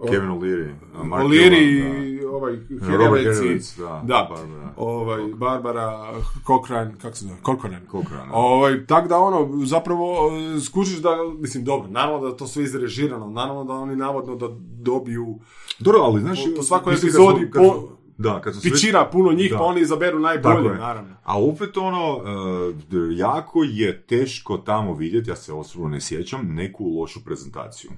o- 0.00 0.06
Kevin 0.06 0.28
O'Leary. 0.30 0.68
O'Leary 0.94 2.26
ovaj 2.26 2.56
da. 2.56 2.74
I- 2.74 2.78
Herjavec, 2.80 3.76
da. 3.78 4.02
da, 4.06 4.28
Barbara. 4.30 4.72
ovaj, 4.76 5.22
Barbara 5.34 6.12
Cochran, 6.46 6.94
kako 7.02 7.16
se 7.16 7.24
zove, 7.24 7.36
Corcoran. 7.46 7.73
Cochran. 7.90 8.28
Ovaj, 8.32 8.86
tak 8.86 9.08
da 9.08 9.18
ono, 9.18 9.66
zapravo 9.66 10.30
e, 10.56 10.60
skužiš 10.60 10.98
da, 10.98 11.10
mislim, 11.38 11.64
dobro, 11.64 11.88
naravno 11.88 12.30
da 12.30 12.36
to 12.36 12.46
sve 12.46 12.62
izrežirano, 12.62 13.30
naravno 13.30 13.64
da 13.64 13.72
oni 13.72 13.96
navodno 13.96 14.36
da 14.36 14.48
dobiju, 14.80 15.38
Dobro, 15.78 16.00
ali 16.00 16.20
znaš... 16.20 16.44
Po- 16.44 16.56
po 16.56 16.62
svakoj 16.62 16.92
mislim, 16.92 17.12
kad 17.12 17.16
smo- 17.16 17.30
epizodi 17.30 17.50
kad 17.50 17.62
po- 17.62 17.72
smo- 17.72 17.96
Da, 18.18 18.40
kad 18.40 18.54
sve- 18.54 18.70
pičira 18.70 19.08
puno 19.12 19.32
njih, 19.32 19.50
Da. 19.50 19.58
pa 19.58 19.64
oni 19.64 19.80
izaberu 19.80 20.18
najbolje, 20.18 20.68
je. 20.68 20.74
naravno. 20.78 21.14
A 21.24 21.42
opet 21.42 21.76
ono, 21.76 22.16
e, 22.16 22.74
jako 23.16 23.62
je 23.64 24.02
teško 24.02 24.58
tamo 24.58 24.94
vidjeti, 24.94 25.30
ja 25.30 25.36
se 25.36 25.52
osobno 25.52 25.88
ne 25.88 26.00
sjećam, 26.00 26.54
neku 26.54 26.84
lošu 27.00 27.24
prezentaciju. 27.24 27.90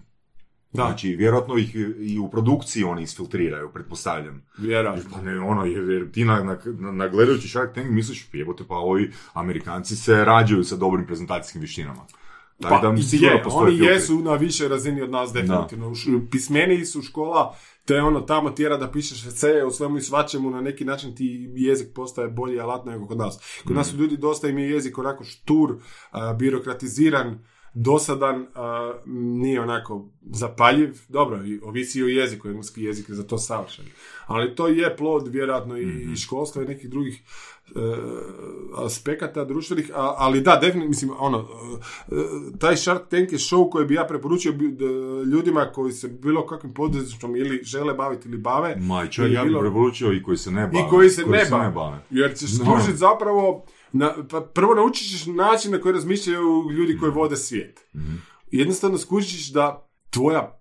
Da, 0.72 0.82
Znači, 0.82 1.08
vjerojatno 1.08 1.56
ih 1.56 1.76
i 2.00 2.18
u 2.18 2.30
produkciji 2.30 2.84
oni 2.84 3.02
isfiltriraju, 3.02 3.70
pretpostavljam. 3.70 4.42
vjerojatno. 4.58 5.10
Pa 5.12 5.22
ne, 5.22 5.40
ono, 5.40 5.64
jer, 5.64 5.90
jer 5.90 6.10
ti 6.12 6.24
na, 6.24 6.44
na, 6.44 6.58
na, 6.92 7.08
gledajući 7.08 7.48
Shark 7.48 7.74
Tank 7.74 7.86
misliš, 7.90 8.28
jebote, 8.32 8.64
pa 8.68 8.74
ovi 8.74 9.12
Amerikanci 9.32 9.96
se 9.96 10.24
rađaju 10.24 10.64
sa 10.64 10.76
dobrim 10.76 11.06
prezentacijskim 11.06 11.60
vještinama. 11.60 12.06
Tako 12.60 12.74
Pa 12.76 12.90
da 12.90 12.96
sigurno 12.98 13.34
je, 13.34 13.42
oni 13.46 13.70
filtri. 13.70 13.86
jesu 13.86 14.18
na 14.18 14.34
višoj 14.34 14.68
razini 14.68 15.02
od 15.02 15.10
nas 15.10 15.32
definitivno. 15.32 15.92
Pismeniji 16.30 16.84
su 16.84 17.02
škola, 17.02 17.54
te 17.84 17.96
ono 17.96 18.20
tamo 18.20 18.50
tjera 18.50 18.76
da 18.76 18.90
pišeš 18.90 19.26
eseje 19.26 19.66
o 19.66 19.70
svemu 19.70 19.96
i 19.96 20.02
svačemu, 20.02 20.50
na 20.50 20.60
neki 20.60 20.84
način 20.84 21.14
ti 21.14 21.24
jezik 21.52 21.88
postaje 21.94 22.28
bolji 22.28 22.60
alat 22.60 22.84
nego 22.84 23.06
kod 23.06 23.18
nas. 23.18 23.60
Kod 23.62 23.72
Mm. 23.72 23.74
nas 23.74 23.90
su 23.90 23.96
ljudi 23.96 24.16
dosta 24.16 24.48
im 24.48 24.58
je 24.58 24.70
jezik 24.70 24.98
onako 24.98 25.24
štur, 25.24 25.76
a, 26.10 26.32
birokratiziran, 26.32 27.38
dosadan, 27.78 28.46
a, 28.54 28.92
nije 29.06 29.60
onako 29.60 29.92
zapaljiv. 30.22 30.98
Dobro, 31.08 31.44
i 31.44 31.60
ovisi 31.60 31.98
i 31.98 32.04
o 32.04 32.08
jeziku, 32.08 32.48
engleski 32.48 32.82
jezik 32.82 33.08
je 33.08 33.14
za 33.14 33.22
to 33.24 33.38
savršen. 33.38 33.84
Ali 34.26 34.54
to 34.54 34.68
je 34.68 34.96
plod 34.96 35.28
vjerojatno 35.28 35.76
i, 35.76 35.86
Mhm. 35.86 36.12
i 36.12 36.16
školstva 36.16 36.62
i 36.62 36.66
nekih 36.66 36.90
drugih 36.90 37.22
e, 37.66 37.78
aspekata 38.76 39.44
društvenih, 39.44 39.90
a- 39.90 40.14
ali 40.18 40.40
da, 40.40 40.52
definitivno, 40.52 40.88
mislim, 40.88 41.10
ono, 41.18 41.48
e, 42.02 42.14
taj 42.58 42.76
Shark 42.76 43.02
Tank 43.02 43.32
je 43.32 43.38
show 43.40 43.70
koji 43.70 43.86
bi 43.86 43.94
ja 43.94 44.04
preporučio 44.04 44.52
bi- 44.52 44.68
d- 44.68 44.84
ljudima 45.26 45.66
koji 45.66 45.92
se 45.92 46.08
bilo 46.08 46.46
kakvim 46.46 46.74
poduzetništvom 46.74 47.36
ili 47.36 47.60
žele 47.64 47.94
baviti 47.94 48.28
ili 48.28 48.38
bave. 48.38 48.76
Ma, 48.78 49.04
i 49.04 49.08
ja 49.24 49.42
bih 49.42 49.42
bilo- 49.44 49.60
preporučio 49.60 50.12
i 50.12 50.22
koji 50.22 50.36
se 50.36 50.50
ne 50.50 50.66
bave. 50.66 50.78
I 50.78 50.90
koji 50.90 51.10
se 51.10 51.22
ne 51.22 51.46
bave. 51.50 51.70
bave. 51.70 51.98
Jer 52.10 52.34
ćeš 52.34 52.50
No. 52.58 52.78
zapravo, 52.88 53.64
na, 53.96 54.14
pa 54.30 54.40
prvo 54.40 54.74
naučit 54.74 55.10
ćeš 55.10 55.26
način 55.26 55.72
na 55.72 55.80
koji 55.80 55.92
razmišljaju 55.92 56.70
ljudi 56.70 56.98
koji 56.98 57.12
vode 57.12 57.36
svijet. 57.36 57.80
Jednostavno 58.50 58.98
skužit 58.98 59.30
ćeš 59.30 59.48
da 59.48 59.88
tvoja, 60.10 60.60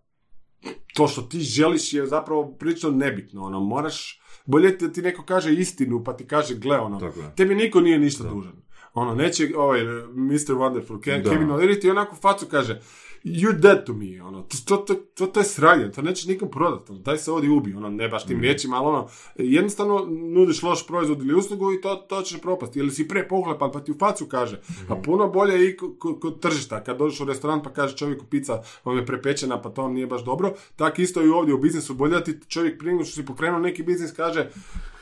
to 0.94 1.08
što 1.08 1.22
ti 1.22 1.40
želiš 1.40 1.94
je 1.94 2.08
zapravo 2.08 2.52
prilično 2.52 2.90
nebitno. 2.90 3.44
Ono, 3.44 3.60
moraš, 3.60 4.22
bolje 4.46 4.72
da 4.72 4.92
ti 4.92 5.02
neko 5.02 5.24
kaže 5.24 5.54
istinu 5.54 6.04
pa 6.04 6.14
ti 6.14 6.28
kaže, 6.28 6.56
gle, 6.56 6.80
ono, 6.80 7.00
Tako 7.00 7.20
tebi 7.36 7.56
niko 7.56 7.82
nije 7.82 8.00
ništa 8.00 8.24
dužan. 8.24 8.54
Ono, 8.94 9.16
neće, 9.16 9.52
ovaj, 9.58 9.84
Mr. 10.14 10.54
Wonderful, 10.54 11.02
Ke- 11.02 11.18
Da. 11.18 11.30
Kevin 11.30 11.48
O'Leary 11.48 11.82
ti 11.82 11.90
onako 11.90 12.16
facu 12.16 12.46
kaže, 12.46 12.82
you're 13.26 13.54
dead 13.54 13.86
to 13.86 13.94
me, 13.94 14.22
ono, 14.22 14.42
to, 14.66 14.78
to, 14.78 14.94
to, 14.96 15.28
to, 15.28 15.40
je 15.40 15.46
sranje, 15.46 15.92
to 15.92 16.02
nećeš 16.02 16.26
nikom 16.26 16.50
prodati, 16.50 16.92
ono, 16.92 17.02
daj 17.02 17.18
se 17.18 17.32
ovdje 17.32 17.50
ubi, 17.50 17.74
ono, 17.74 17.90
ne 17.90 18.10
baš 18.10 18.26
Mm. 18.26 18.28
tim 18.28 18.42
riječima, 18.42 18.78
ali 18.78 18.88
ono, 18.88 19.08
jednostavno 19.38 20.06
nudiš 20.08 20.64
loš 20.64 20.88
proizvod 20.88 21.20
ili 21.20 21.34
uslugu 21.34 21.74
i 21.74 21.82
to, 21.82 21.96
to 21.98 22.22
će 22.22 22.38
propasti, 22.38 22.80
ili 22.80 22.92
si 22.92 23.08
pre 23.08 23.28
pohlepan 23.28 23.72
pa 23.72 23.80
ti 23.80 23.92
u 23.92 23.96
facu 23.96 24.26
kaže, 24.26 24.62
Mhm. 24.72 24.94
a 24.94 24.96
puno 24.96 25.28
bolje 25.30 25.54
je 25.54 25.70
i 25.70 25.78
ko- 25.78 25.94
ko- 25.94 26.16
kod 26.16 26.40
tržišta, 26.40 26.84
kad 26.84 26.98
dođeš 26.98 27.20
u 27.20 27.26
restoran 27.26 27.64
pa 27.64 27.70
kaže 27.72 27.98
čovjeku 27.98 28.26
pizza 28.26 28.54
vam 28.86 28.98
je 28.98 29.06
prepečena 29.06 29.62
pa 29.62 29.70
to 29.70 29.88
nije 29.88 30.08
baš 30.08 30.24
dobro, 30.24 30.46
tak 30.76 31.00
isto 31.00 31.24
i 31.24 31.30
ovdje 31.30 31.54
u 31.54 31.60
biznisu, 31.60 31.94
bolje 31.94 32.12
da 32.12 32.24
ti 32.24 32.40
čovjek 32.48 32.80
prije 32.80 32.96
što 32.98 33.14
si 33.14 33.26
pokrenuo 33.26 33.60
neki 33.60 33.84
biznis 33.84 34.12
kaže, 34.14 34.50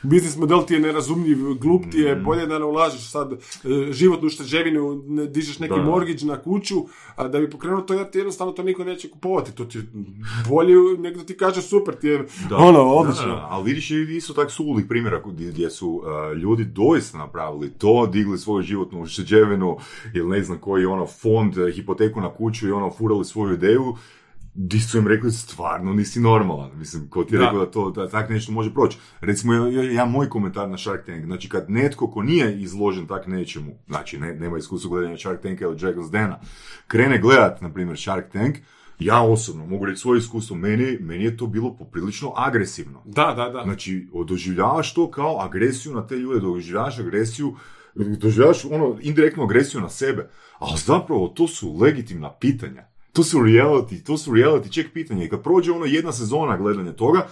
biznis 0.04 0.36
model 0.36 0.66
ti 0.66 0.74
je 0.74 0.80
nerazumljiv, 0.80 1.38
glup 1.60 1.84
ti 1.92 1.98
je, 1.98 2.16
bolje 2.16 2.46
da 2.46 2.58
ne 2.58 2.64
ulažeš 2.64 3.10
sad 3.10 3.32
e, 3.32 3.38
životnu 3.92 4.26
ušteđevinu, 4.26 5.02
ne 5.06 5.26
dižeš 5.26 5.58
neki 5.58 5.74
mortgage 5.74 6.24
na 6.24 6.42
kuću, 6.42 6.74
a 7.16 7.28
da 7.28 7.40
bi 7.40 7.50
pokrenuo 7.50 7.80
to, 7.80 7.94
jer 7.94 8.10
ti 8.10 8.18
jednostavno 8.18 8.52
to 8.52 8.62
niko 8.62 8.84
neće 8.84 9.10
kupovati. 9.10 9.54
To 9.54 9.64
ti 9.64 9.78
je 9.78 9.84
bolje 10.48 10.74
nego 10.98 11.20
ti 11.20 11.36
kaže 11.36 11.62
super, 11.62 11.94
ti 11.94 12.08
je 12.08 12.26
Da. 12.48 12.56
ono, 12.56 12.80
odlično. 12.80 13.26
da, 13.26 13.32
da. 13.32 13.48
Ali 13.50 13.64
vidiš 13.64 13.90
i 13.90 14.16
isto 14.16 14.32
tak 14.32 14.50
suludih 14.50 14.84
primjera 14.88 15.22
gdje, 15.26 15.50
gdje 15.50 15.70
su 15.70 15.88
uh, 15.88 16.36
ljudi 16.36 16.64
doista 16.64 17.18
napravili 17.18 17.70
to, 17.70 18.06
digli 18.06 18.38
svoju 18.38 18.62
životnu 18.62 19.02
ušteđevinu 19.02 19.76
ili 20.14 20.28
ne 20.28 20.42
znam 20.42 20.58
koji 20.58 20.84
ono 20.84 21.06
fond, 21.06 21.54
hipoteku 21.74 22.20
na 22.20 22.30
kuću 22.34 22.68
i 22.68 22.72
ono 22.72 22.90
furali 22.90 23.24
svoju 23.24 23.54
ideju, 23.54 23.96
di 24.54 24.80
su 24.80 24.98
im 24.98 25.08
rekli 25.08 25.32
stvarno 25.32 25.92
nisi 25.92 26.20
normalan. 26.20 26.70
Mislim, 26.78 27.08
ko 27.08 27.24
ti 27.24 27.34
je 27.34 27.38
Da. 27.38 27.44
rekao 27.44 27.64
da 27.64 27.70
to 27.70 27.90
da 27.90 28.08
tak 28.08 28.30
nešto 28.30 28.52
može 28.52 28.74
proći. 28.74 28.98
Recimo, 29.20 29.54
ja, 29.54 29.82
ja, 29.82 29.92
ja 29.92 30.04
moj 30.04 30.28
komentar 30.28 30.68
na 30.68 30.78
Shark 30.78 31.06
Tank, 31.06 31.24
znači 31.24 31.48
kad 31.48 31.70
netko 31.70 32.10
ko 32.10 32.22
nije 32.22 32.62
izložen 32.62 33.06
tak 33.06 33.26
nečemu, 33.26 33.78
znači 33.86 34.18
ne, 34.18 34.34
nema 34.34 34.58
iskustva 34.58 34.90
gledanja 34.90 35.18
Shark 35.18 35.40
Tanka 35.42 35.64
ili 35.64 35.76
Dragon's 35.76 36.10
Dena, 36.10 36.40
krene 36.86 37.18
gledat, 37.18 37.60
na 37.60 37.72
primjer, 37.72 37.98
Shark 37.98 38.32
Tank, 38.32 38.56
ja 38.98 39.22
osobno 39.22 39.66
mogu 39.66 39.84
reći 39.86 40.00
svoje 40.00 40.18
iskustvo, 40.18 40.56
meni, 40.56 40.98
meni 41.00 41.24
je 41.24 41.36
to 41.36 41.46
bilo 41.46 41.76
poprilično 41.76 42.32
agresivno. 42.36 43.02
Da, 43.04 43.34
da, 43.36 43.48
da. 43.48 43.62
Znači, 43.64 44.08
doživljavaš 44.26 44.94
to 44.94 45.10
kao 45.10 45.40
agresiju 45.40 45.94
na 45.94 46.06
te 46.06 46.16
ljude, 46.16 46.40
doživljavaš 46.40 46.98
agresiju, 46.98 47.56
doživljavaš 47.94 48.64
ono, 48.64 48.98
indirektnu 49.00 49.42
agresiju 49.42 49.80
na 49.80 49.88
sebe, 49.88 50.30
ali 50.58 50.78
zapravo 50.86 51.28
to 51.28 51.48
su 51.48 51.76
legitimna 51.80 52.32
pitanja. 52.32 52.93
To 53.14 53.22
su 53.22 53.38
reality, 53.38 54.04
to 54.04 54.18
su 54.18 54.32
reality 54.32 54.72
check 54.72 54.92
pitanja 54.92 55.24
i 55.24 55.28
kad 55.28 55.42
prođe 55.42 55.72
ono 55.72 55.84
jedna 55.84 56.12
sezona 56.12 56.56
gledanja 56.56 56.92
toga, 56.92 57.26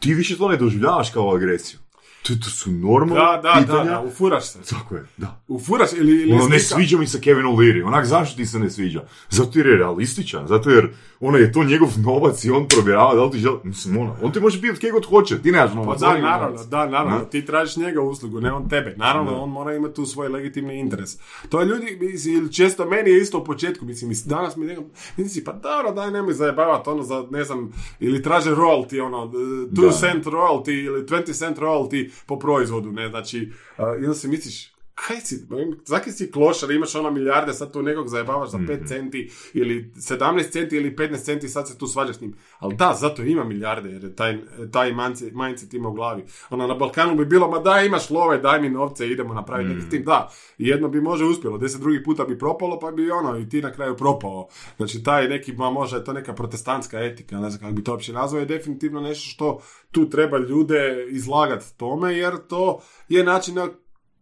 ti 0.00 0.14
više 0.14 0.36
to 0.36 0.48
ne 0.48 0.56
doživljavaš 0.56 1.10
kao 1.10 1.34
agresiju. 1.34 1.78
To, 2.28 2.34
to 2.34 2.50
su 2.50 2.70
normalne 2.70 3.14
Da, 3.16 3.40
da, 3.42 3.50
da, 3.50 3.60
pitanja. 3.60 3.84
da, 3.84 4.00
ufuraš 4.02 4.44
se. 4.44 4.58
Tako 4.64 4.94
je, 4.94 5.04
da. 5.16 5.40
Ufuraš 5.48 5.92
ili, 5.92 6.12
ili 6.12 6.32
Ono, 6.32 6.48
ne 6.48 6.58
sviđa 6.60 6.98
mi 6.98 7.06
se 7.06 7.20
Kevin 7.20 7.44
O'Leary. 7.44 7.84
Onak, 7.84 8.06
zašto 8.06 8.36
ti 8.36 8.46
se 8.46 8.58
ne 8.58 8.70
sviđa? 8.70 9.00
Zato 9.30 9.58
jer 9.58 9.66
je 9.66 9.76
realističan. 9.76 10.46
Zato 10.46 10.70
jer 10.70 10.88
ono 11.20 11.38
je 11.38 11.52
to 11.52 11.64
njegov 11.64 11.88
novac 11.98 12.44
i 12.44 12.50
on 12.50 12.66
provjerava 12.66 13.14
da 13.14 13.24
li 13.24 13.30
ti 13.30 13.38
želi... 13.38 13.56
Mislim, 13.64 13.98
ono, 13.98 14.16
on 14.22 14.32
ti 14.32 14.40
može 14.40 14.60
biti 14.60 14.80
kje 14.80 14.90
god 14.90 15.06
hoće. 15.06 15.38
Ti 15.38 15.52
nemaš 15.52 15.70
Pa 15.70 15.76
novac. 15.76 16.00
da, 16.00 16.08
on 16.08 16.18
ima 16.18 16.28
naravno, 16.28 16.48
novac. 16.48 16.66
da, 16.66 16.86
naravno, 16.86 17.18
Da. 17.18 17.24
ti 17.24 17.46
tražiš 17.46 17.76
njega 17.76 18.00
uslugu, 18.02 18.40
ne 18.40 18.52
on 18.52 18.68
tebe. 18.68 18.94
Naravno, 18.96 19.34
on 19.34 19.50
mora 19.50 19.74
imati 19.74 19.94
tu 19.94 20.06
svoj 20.06 20.28
legitimni 20.28 20.74
interes. 20.76 21.10
To 21.48 21.60
je 21.60 21.66
ljudi, 21.66 21.98
mislim, 22.02 22.48
često 22.48 22.86
meni 22.86 23.10
je 23.10 23.18
isto 23.18 23.38
u 23.38 23.44
početku, 23.44 23.84
mislim, 23.84 24.08
mis- 24.08 24.26
danas 24.26 24.56
mi 24.56 24.66
nekam, 24.66 24.84
mislim 25.16 25.44
pa 25.44 25.52
dobro, 25.52 25.92
daj 25.92 26.10
nemoj 26.10 26.34
zajebavati, 26.34 26.90
ono, 26.90 27.02
za, 27.02 27.26
ne 27.30 27.44
znam, 27.44 27.72
ili 28.00 28.22
traže 28.22 28.50
royalty, 28.50 29.00
ono, 29.02 29.26
2 29.26 29.68
Da. 29.82 29.92
cent 29.92 30.24
royalty 30.26 30.84
ili 30.84 31.02
20 31.02 31.32
cent 31.32 31.58
royalty 31.58 32.10
po 32.26 32.38
proizvodu, 32.38 32.92
ne, 32.92 33.08
znači, 33.08 33.52
uh, 33.78 33.84
i 34.02 34.14
si 34.14 34.28
misliš, 34.28 34.75
kaj 34.96 35.20
si, 35.20 35.46
zaki 35.84 36.12
si 36.12 36.30
klošar, 36.30 36.70
imaš 36.70 36.94
ono 36.94 37.10
milijarde, 37.10 37.52
sad 37.52 37.72
tu 37.72 37.82
nekog 37.82 38.08
zajebavaš 38.08 38.50
za 38.50 38.58
5 38.58 38.88
centi 38.88 39.30
ili 39.54 39.92
17 39.96 40.50
centi 40.50 40.76
ili 40.76 40.96
15 40.96 41.24
centi, 41.24 41.48
sad 41.48 41.68
se 41.68 41.78
tu 41.78 41.86
svađaš 41.86 42.16
s 42.16 42.20
njim. 42.20 42.34
Ali 42.58 42.74
da, 42.74 42.96
zato 43.00 43.22
ima 43.22 43.44
milijarde, 43.44 43.90
jer 43.90 44.04
je 44.04 44.16
taj, 44.16 44.38
taj 44.72 44.92
mindset, 44.92 45.32
mindset 45.34 45.74
ima 45.74 45.88
u 45.88 45.92
glavi. 45.92 46.24
Ono, 46.50 46.66
na 46.66 46.74
Balkanu 46.74 47.16
bi 47.16 47.24
bilo, 47.24 47.50
ma 47.50 47.58
daj 47.58 47.86
imaš 47.86 48.10
love, 48.10 48.38
daj 48.38 48.60
mi 48.60 48.70
novce, 48.70 49.08
idemo 49.08 49.34
napraviti 49.34 49.74
neki 49.74 49.86
s 49.86 49.90
tim. 49.90 50.04
Da, 50.04 50.30
jedno 50.58 50.88
bi 50.88 51.00
može 51.00 51.24
uspjelo, 51.24 51.58
deset 51.58 51.80
drugih 51.80 52.00
puta 52.04 52.24
bi 52.24 52.38
propalo, 52.38 52.78
pa 52.78 52.90
bi 52.90 53.10
ono, 53.10 53.38
i 53.38 53.48
ti 53.48 53.62
na 53.62 53.72
kraju 53.72 53.96
propao. 53.96 54.48
Znači, 54.76 55.02
taj 55.02 55.28
neki, 55.28 55.52
ma 55.52 55.70
može, 55.70 56.04
to 56.04 56.12
neka 56.12 56.34
protestantska 56.34 57.00
etika, 57.00 57.40
ne 57.40 57.50
znam 57.50 57.60
kako 57.60 57.72
bi 57.72 57.84
to 57.84 57.92
uopće 57.92 58.12
nazvao, 58.12 58.40
je 58.40 58.46
definitivno 58.46 59.00
nešto 59.00 59.30
što 59.30 59.60
tu 59.90 60.10
treba 60.10 60.38
ljude 60.38 61.06
izlagati 61.10 61.76
tome, 61.76 62.14
jer 62.14 62.36
to 62.48 62.80
je 63.08 63.24
način 63.24 63.54
na 63.54 63.68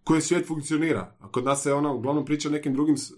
koji 0.04 0.20
svijet 0.20 0.46
funkcionira. 0.46 1.16
A 1.20 1.28
kod 1.28 1.44
nas 1.44 1.62
se 1.62 1.72
ono 1.72 1.94
uglavnom 1.94 2.24
priča 2.24 2.48
nekim 2.48 2.74
drugim 2.74 2.96
s- 2.96 3.12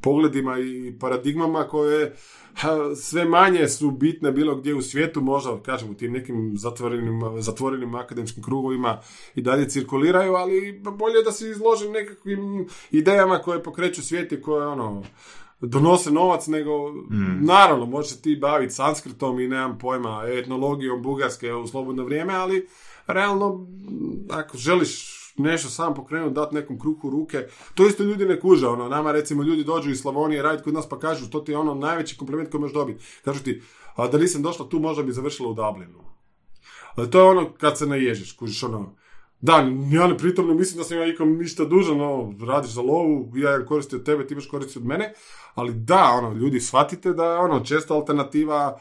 pogledima 0.00 0.58
i 0.58 0.94
paradigmama 1.00 1.64
koje 1.64 2.14
ha, 2.54 2.94
sve 2.96 3.24
manje 3.24 3.68
su 3.68 3.90
bitne 3.90 4.32
bilo 4.32 4.56
gdje 4.56 4.74
u 4.74 4.82
svijetu, 4.82 5.20
možda 5.20 5.62
kažem 5.62 5.90
u 5.90 5.94
tim 5.94 6.12
nekim 6.12 6.52
zatvorenim, 6.56 7.20
zatvorenim 7.40 7.94
akademskim 7.94 8.42
krugovima 8.42 9.00
i 9.34 9.42
dalje 9.42 9.68
cirkuliraju, 9.68 10.34
ali 10.34 10.80
bolje 10.98 11.22
da 11.24 11.32
se 11.32 11.50
izložen 11.50 11.92
nekakvim 11.92 12.66
idejama 12.90 13.38
koje 13.38 13.62
pokreću 13.62 14.02
svijet 14.02 14.32
i 14.32 14.42
koje 14.42 14.66
ono 14.66 15.02
donose 15.60 16.10
novac, 16.10 16.46
nego 16.46 16.72
naravno 17.40 17.86
možeš 17.86 18.20
ti 18.20 18.36
baviti 18.40 18.74
sanskritom 18.74 19.40
i 19.40 19.48
nemam 19.48 19.78
pojma, 19.78 20.22
etnologijom 20.26 21.02
bugarske 21.02 21.52
u 21.54 21.66
slobodno 21.66 22.04
vrijeme, 22.04 22.34
ali 22.34 22.68
realno 23.06 23.66
ako 24.30 24.56
želiš 24.58 25.17
nešto 25.38 25.68
sam 25.68 25.94
pokrenuti, 25.94 26.34
dati 26.34 26.54
nekom 26.54 26.80
kruhu 26.80 27.10
ruke, 27.10 27.46
to 27.74 27.86
isto 27.86 28.02
ljudi 28.02 28.24
ne 28.24 28.40
kuže, 28.40 28.66
ono, 28.66 28.88
nama 28.88 29.12
recimo 29.12 29.42
ljudi 29.42 29.64
dođu 29.64 29.90
iz 29.90 30.00
Slavonije 30.00 30.42
raditi 30.42 30.64
kod 30.64 30.74
nas 30.74 30.88
pa 30.88 30.98
kažu, 30.98 31.30
to 31.30 31.40
ti 31.40 31.52
je 31.52 31.58
ono 31.58 31.74
najveći 31.74 32.16
kompliment 32.16 32.50
koji 32.50 32.60
možeš 32.60 32.74
dobiti. 32.74 33.04
Kažu 33.24 33.42
ti, 33.42 33.62
a 33.96 34.08
da 34.08 34.18
nisam 34.18 34.42
došla 34.42 34.68
tu, 34.68 34.78
možda 34.78 35.02
bi 35.02 35.12
završila 35.12 35.48
u 35.48 35.54
Dublinu. 35.54 36.04
Ali 36.94 37.10
to 37.10 37.18
je 37.18 37.24
ono 37.24 37.52
kad 37.52 37.78
se 37.78 37.86
naježiš, 37.86 38.32
kužiš 38.32 38.62
ono, 38.62 38.94
da, 39.40 39.56
ja 39.90 40.06
ne 40.06 40.18
pritom 40.18 40.48
ne 40.48 40.54
mislim 40.54 40.78
da 40.78 40.84
sam 40.84 40.98
ja 40.98 41.06
ikom 41.06 41.38
ništa 41.38 41.64
dužan, 41.64 41.96
no, 41.96 42.34
radiš 42.46 42.70
za 42.70 42.82
lovu, 42.82 43.32
ja 43.36 43.66
koristim 43.66 43.98
od 43.98 44.04
tebe, 44.04 44.26
ti 44.26 44.34
imaš 44.34 44.46
koristi 44.46 44.78
od 44.78 44.86
mene, 44.86 45.12
ali 45.54 45.74
da, 45.74 46.04
ono, 46.04 46.32
ljudi, 46.32 46.60
shvatite 46.60 47.12
da 47.12 47.24
je 47.24 47.38
ono, 47.38 47.60
često 47.60 47.94
alternativa, 47.94 48.78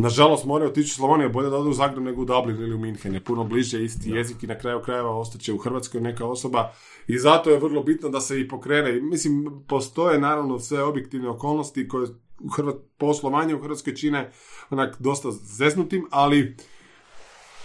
nažalost 0.00 0.44
moraju 0.44 0.70
otići 0.70 0.92
u 0.92 0.94
Slavoniju, 0.94 1.32
bolje 1.32 1.50
da 1.50 1.56
odu 1.56 1.70
u 1.70 1.72
Zagreb 1.72 2.04
nego 2.04 2.22
u 2.22 2.24
Dublin 2.24 2.56
ili 2.56 2.74
u 2.74 2.78
Minhen, 2.78 3.14
je 3.14 3.24
puno 3.24 3.44
bliže, 3.44 3.84
isti 3.84 4.10
jezik 4.10 4.42
i 4.42 4.46
na 4.46 4.58
kraju 4.58 4.80
krajeva 4.80 5.16
ostaće 5.16 5.52
u 5.52 5.58
Hrvatskoj 5.58 6.00
neka 6.00 6.26
osoba 6.26 6.72
i 7.06 7.18
zato 7.18 7.50
je 7.50 7.58
vrlo 7.58 7.82
bitno 7.82 8.08
da 8.08 8.20
se 8.20 8.40
i 8.40 8.48
pokrene. 8.48 9.00
Mislim, 9.00 9.64
postoje 9.68 10.20
naravno 10.20 10.58
sve 10.58 10.82
objektivne 10.82 11.28
okolnosti 11.28 11.88
koje 11.88 12.08
u 12.40 12.48
Hrvat, 12.48 12.76
poslovanje 12.98 13.54
u 13.54 13.62
Hrvatskoj 13.62 13.94
čine 13.94 14.32
onak 14.70 14.96
dosta 14.98 15.30
zeznutim, 15.30 16.06
ali 16.10 16.56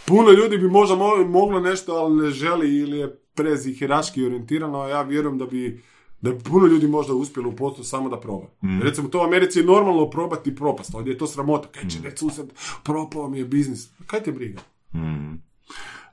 puno 0.05 0.31
ljudi 0.31 0.57
bi 0.57 0.69
možda 0.69 0.95
mo- 0.95 1.27
moglo 1.27 1.59
nešto, 1.59 1.93
ali 1.93 2.15
ne 2.15 2.29
želi 2.29 2.77
ili 2.77 2.97
je 2.97 3.19
prezihiraški 3.35 4.25
orijentirano, 4.25 4.79
a 4.79 4.89
ja 4.89 5.01
vjerujem 5.01 5.37
da 5.37 5.45
bi 5.45 5.83
da 6.25 6.31
bi 6.31 6.43
puno 6.43 6.67
ljudi 6.67 6.87
možda 6.87 7.13
uspjelo 7.13 7.49
u 7.49 7.55
poslu 7.55 7.83
samo 7.83 8.09
da 8.09 8.19
proba. 8.19 8.47
Recimo, 8.83 9.07
to 9.07 9.19
u 9.19 9.23
Americi 9.23 9.59
je 9.59 9.65
normalno 9.65 10.09
probati 10.09 10.55
propast, 10.55 10.95
ovdje 10.95 11.11
je 11.11 11.17
to 11.17 11.27
sramota. 11.27 11.67
Kaj 11.67 11.89
će 11.89 11.97
reći 12.03 12.17
susjed, 12.17 12.53
propao 12.83 13.29
mi 13.29 13.37
je 13.39 13.45
biznis. 13.45 13.89
Kaj 14.07 14.23
te 14.23 14.31
briga? 14.31 14.61
Mm. 14.93 15.44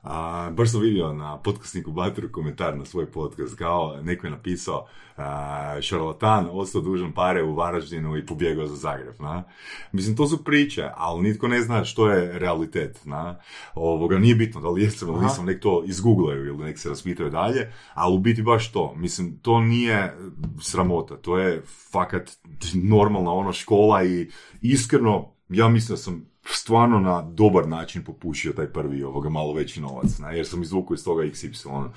A, 0.03 0.49
baš 0.51 0.71
sam 0.71 0.81
vidio 0.81 1.13
na 1.13 1.37
podcastniku 1.37 1.91
Batoru 1.91 2.31
komentar 2.31 2.77
na 2.77 2.85
svoj 2.85 3.11
podcast, 3.11 3.55
kao 3.55 3.99
neko 4.01 4.27
je 4.27 4.31
napisao 4.31 4.87
a, 5.17 5.81
šarlatan 5.81 6.47
ostao 6.51 6.81
dužan 6.81 7.13
pare 7.13 7.43
u 7.43 7.55
Varaždinu 7.55 8.17
i 8.17 8.25
pobjegao 8.25 8.67
za 8.67 8.75
Zagreb, 8.75 9.15
na? 9.19 9.43
Mislim, 9.91 10.15
to 10.15 10.27
su 10.27 10.43
priče, 10.43 10.89
ali 10.95 11.21
nitko 11.21 11.47
ne 11.47 11.61
zna 11.61 11.83
što 11.85 12.09
je 12.09 12.39
realitet, 12.39 13.05
na? 13.05 13.39
Ovoga, 13.75 14.19
nije 14.19 14.35
bitno 14.35 14.61
da 14.61 14.69
li 14.69 14.81
jesam 14.81 15.09
ili 15.09 15.23
nisam, 15.23 15.45
nek 15.45 15.61
to 15.61 15.83
izgooglaju 15.85 16.45
ili 16.45 16.63
nek 16.63 16.79
se 16.79 16.89
raspitaju 16.89 17.29
dalje, 17.29 17.71
ali 17.93 18.15
u 18.15 18.19
biti 18.19 18.41
baš 18.41 18.71
to, 18.71 18.93
mislim, 18.95 19.39
to 19.41 19.59
nije 19.59 20.17
sramota, 20.61 21.17
to 21.17 21.37
je 21.37 21.61
fakat 21.91 22.31
normalna 22.73 23.31
ono 23.31 23.53
škola 23.53 24.03
i 24.03 24.29
iskreno, 24.61 25.33
ja 25.49 25.69
mislim 25.69 25.93
da 25.93 25.97
sam 25.97 26.32
stvarno 26.45 26.99
na 26.99 27.21
dobar 27.21 27.67
način 27.67 28.03
popušio 28.03 28.53
taj 28.53 28.67
prvi 28.67 29.03
ovoga 29.03 29.29
malo 29.29 29.53
veći 29.53 29.81
novac, 29.81 30.19
ne, 30.19 30.37
jer 30.37 30.47
sam 30.47 30.61
izvukao 30.61 30.95
iz 30.95 31.03
toga 31.03 31.23
XY 31.23 31.89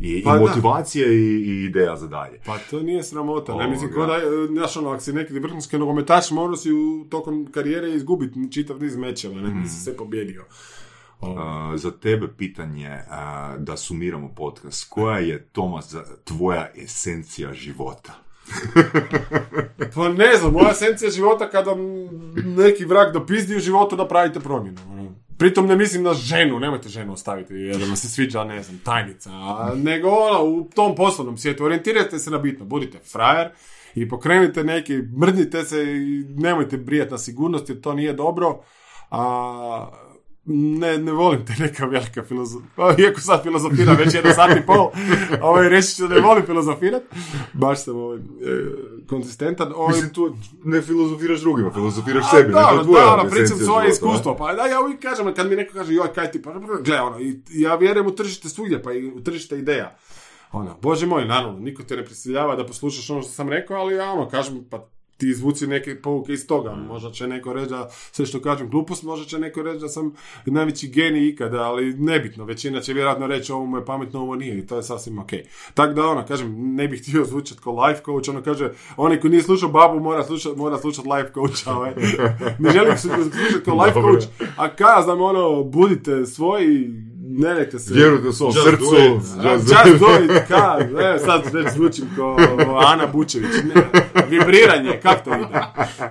i, 0.00 0.22
Pa 0.24 0.30
i 0.30 0.38
da. 0.38 0.40
motivacije 0.40 1.14
i, 1.14 1.50
i 1.50 1.64
ideja 1.64 1.96
za 1.96 2.06
dalje. 2.06 2.40
Pa 2.46 2.58
to 2.70 2.80
nije 2.80 3.02
sramota. 3.02 3.54
Ne 3.54 3.68
mislim, 3.68 3.92
ko 3.92 4.06
da, 4.06 4.18
znaš 4.46 4.76
ono, 4.76 4.90
ako 4.90 5.00
si 5.00 5.12
neki 5.12 5.38
vrhunski 5.38 5.78
nogometaš, 5.78 6.30
morao 6.30 6.56
si 6.56 6.72
u 6.72 7.06
tokom 7.10 7.46
karijere 7.52 7.90
izgubiti 7.94 8.52
čitav 8.52 8.82
niz 8.82 8.96
mečeva, 8.96 9.40
ne, 9.40 9.54
nisi 9.54 9.80
sve 9.80 9.96
pobjedio. 9.96 10.44
Uh, 11.20 11.28
za 11.74 11.90
tebe 11.90 12.28
pitanje, 12.36 12.90
uh, 12.90 13.62
da 13.62 13.76
sumiramo 13.76 14.28
podcast, 14.36 14.90
koja 14.90 15.18
je, 15.18 15.48
Tomas, 15.52 15.94
tvoja 16.24 16.68
esencija 16.76 17.52
života? 17.52 18.25
Pa 19.94 20.08
ne 20.08 20.36
znam, 20.36 20.52
moja 20.52 20.70
esencija 20.70 21.10
života 21.10 21.50
kada 21.50 21.74
neki 22.44 22.84
vrag 22.84 23.12
dopizdi 23.12 23.56
u 23.56 23.60
životu 23.60 23.96
napravite 23.96 24.40
promjenu. 24.40 24.80
ono. 24.90 25.14
Pritom 25.38 25.66
ne 25.66 25.76
mislim 25.76 26.02
na 26.02 26.14
ženu, 26.14 26.60
nemojte 26.60 26.88
ženu 26.88 27.12
ostaviti 27.12 27.54
jer 27.54 27.80
vam 27.80 27.96
se 27.96 28.08
sviđa, 28.08 28.44
ne 28.44 28.62
znam, 28.62 28.80
tajnica, 28.84 29.30
a, 29.32 29.72
nego 29.76 30.08
ono, 30.08 30.44
u 30.44 30.64
tom 30.74 30.94
poslovnom 30.94 31.36
svijetu 31.36 31.64
orijentirajte 31.64 32.18
se 32.18 32.30
na 32.30 32.38
bitno, 32.38 32.64
budite 32.64 32.98
frajer 32.98 33.48
i 33.94 34.08
pokrenite 34.08 34.64
neki, 34.64 34.96
mrdnite 34.96 35.64
se 35.64 35.82
i 35.82 36.24
nemojte 36.36 36.76
brijati 36.76 37.10
na 37.10 37.18
sigurnost 37.18 37.68
jer 37.68 37.80
to 37.80 37.94
nije 37.94 38.12
dobro, 38.12 38.60
a 39.10 39.90
ne, 40.46 40.98
ne 40.98 41.12
volim 41.12 41.46
te 41.46 41.52
neka 41.58 41.86
velika 41.86 42.24
filozofija, 42.24 42.94
iako 42.98 43.20
sad 43.20 43.42
filozofiram 43.42 43.96
već 43.96 44.14
jedan 44.14 44.34
sat 44.34 44.56
i 44.56 44.66
pol, 44.66 44.90
ovaj, 45.48 45.68
reći 45.68 45.96
ću 45.96 46.06
da 46.06 46.14
ne 46.14 46.20
volim 46.20 46.46
filozofirat, 46.46 47.02
baš 47.52 47.84
sam 47.84 47.96
ovaj, 47.96 48.18
e, 48.18 48.20
konzistentan. 49.08 49.72
Ovaj, 49.76 49.94
Mislim, 49.94 50.12
tu 50.12 50.36
ne 50.64 50.82
filozofiraš 50.82 51.40
drugima, 51.40 51.70
filozofiraš 51.70 52.24
a, 52.24 52.28
sebi, 52.30 52.52
Da, 52.52 52.82
tvoja 52.84 53.04
da, 53.04 53.12
ono, 53.12 53.30
pričam 53.30 53.58
svoje 53.58 53.88
iskustvo. 53.88 54.36
Pa 54.36 54.54
da, 54.54 54.62
ja 54.66 54.80
uvijek 54.80 55.00
kažem, 55.00 55.34
kad 55.34 55.50
mi 55.50 55.56
neko 55.56 55.74
kaže, 55.74 55.94
joj, 55.94 56.12
kaj 56.14 56.30
ti, 56.30 56.42
pa 56.42 56.54
gle, 56.84 57.00
ono, 57.00 57.20
i, 57.20 57.40
ja 57.50 57.74
vjerujem 57.74 58.06
u 58.06 58.14
tržište 58.14 58.48
svugdje, 58.48 58.82
pa 58.82 58.92
i 58.92 59.06
u 59.06 59.20
tržište 59.20 59.58
ideja. 59.58 59.96
Ono, 60.52 60.76
bože 60.82 61.06
moj, 61.06 61.24
naravno, 61.24 61.58
niko 61.58 61.82
te 61.82 61.96
ne 61.96 62.04
prisiljava 62.04 62.56
da 62.56 62.66
poslušaš 62.66 63.10
ono 63.10 63.22
što 63.22 63.30
sam 63.30 63.48
rekao, 63.48 63.76
ali 63.76 63.94
ja 63.94 64.12
ono, 64.12 64.28
kažem, 64.28 64.64
pa 64.70 64.88
ti 65.16 65.28
izvuci 65.28 65.66
neke 65.66 66.02
pouke 66.02 66.32
iz 66.32 66.46
toga. 66.46 66.74
Možda 66.74 67.10
će 67.10 67.28
neko 67.28 67.52
reći 67.52 67.70
da 67.70 67.88
sve 68.12 68.26
što 68.26 68.40
kažem 68.40 68.70
glupost, 68.70 69.02
možda 69.02 69.26
će 69.26 69.38
neko 69.38 69.62
reći 69.62 69.80
da 69.80 69.88
sam 69.88 70.14
najveći 70.46 70.88
genij 70.88 71.28
ikada, 71.28 71.62
ali 71.62 71.94
nebitno. 71.94 72.44
Većina 72.44 72.80
će 72.80 72.92
vjerojatno 72.92 73.26
reći 73.26 73.52
ovo 73.52 73.66
mu 73.66 73.76
je 73.76 73.84
pametno, 73.84 74.20
ovo 74.20 74.34
nije 74.34 74.58
i 74.58 74.66
to 74.66 74.76
je 74.76 74.82
sasvim 74.82 75.18
ok. 75.18 75.30
Tako 75.74 75.92
da 75.92 76.06
ono, 76.06 76.26
kažem, 76.26 76.74
ne 76.74 76.88
bih 76.88 77.02
htio 77.02 77.24
zvučati 77.24 77.60
kao 77.64 77.86
life 77.86 78.02
coach, 78.04 78.28
ono 78.28 78.42
kaže, 78.42 78.70
onaj 78.96 79.20
koji 79.20 79.30
nije 79.30 79.42
slušao 79.42 79.68
babu 79.68 80.00
mora 80.00 80.24
slušati 80.24 80.58
mora 80.58 80.78
slušat 80.78 81.04
life 81.04 81.32
coacha. 81.34 81.76
Ovaj. 81.76 81.94
ne 82.58 82.70
želim 82.70 82.98
slušati 82.98 83.64
kao 83.64 83.84
life 83.84 84.00
coach, 84.00 84.26
a 84.56 84.68
kada 84.68 85.02
znam 85.02 85.20
ono, 85.20 85.64
budite 85.64 86.26
svoji, 86.26 86.88
ne 87.28 87.54
nekte 87.54 87.78
se... 87.78 87.94
Vjerujte 87.94 88.28
u 88.28 88.32
svom 88.32 88.52
Just 88.54 88.68
srcu. 88.68 88.84
do 88.90 88.96
it. 88.96 89.14
just 89.14 89.72
Just 89.86 90.00
do 90.00 90.24
it, 90.24 90.46
ka, 90.48 90.78
evo 91.08 91.18
sad 91.18 91.42
već 91.52 91.72
zvučim 91.74 92.04
kao 92.16 92.36
Ana 92.86 93.06
Bučević. 93.06 93.50
Ne, 93.74 94.05
vibriranje, 94.30 95.00
kako 95.02 95.24
to 95.24 95.36
ide? 95.36 95.60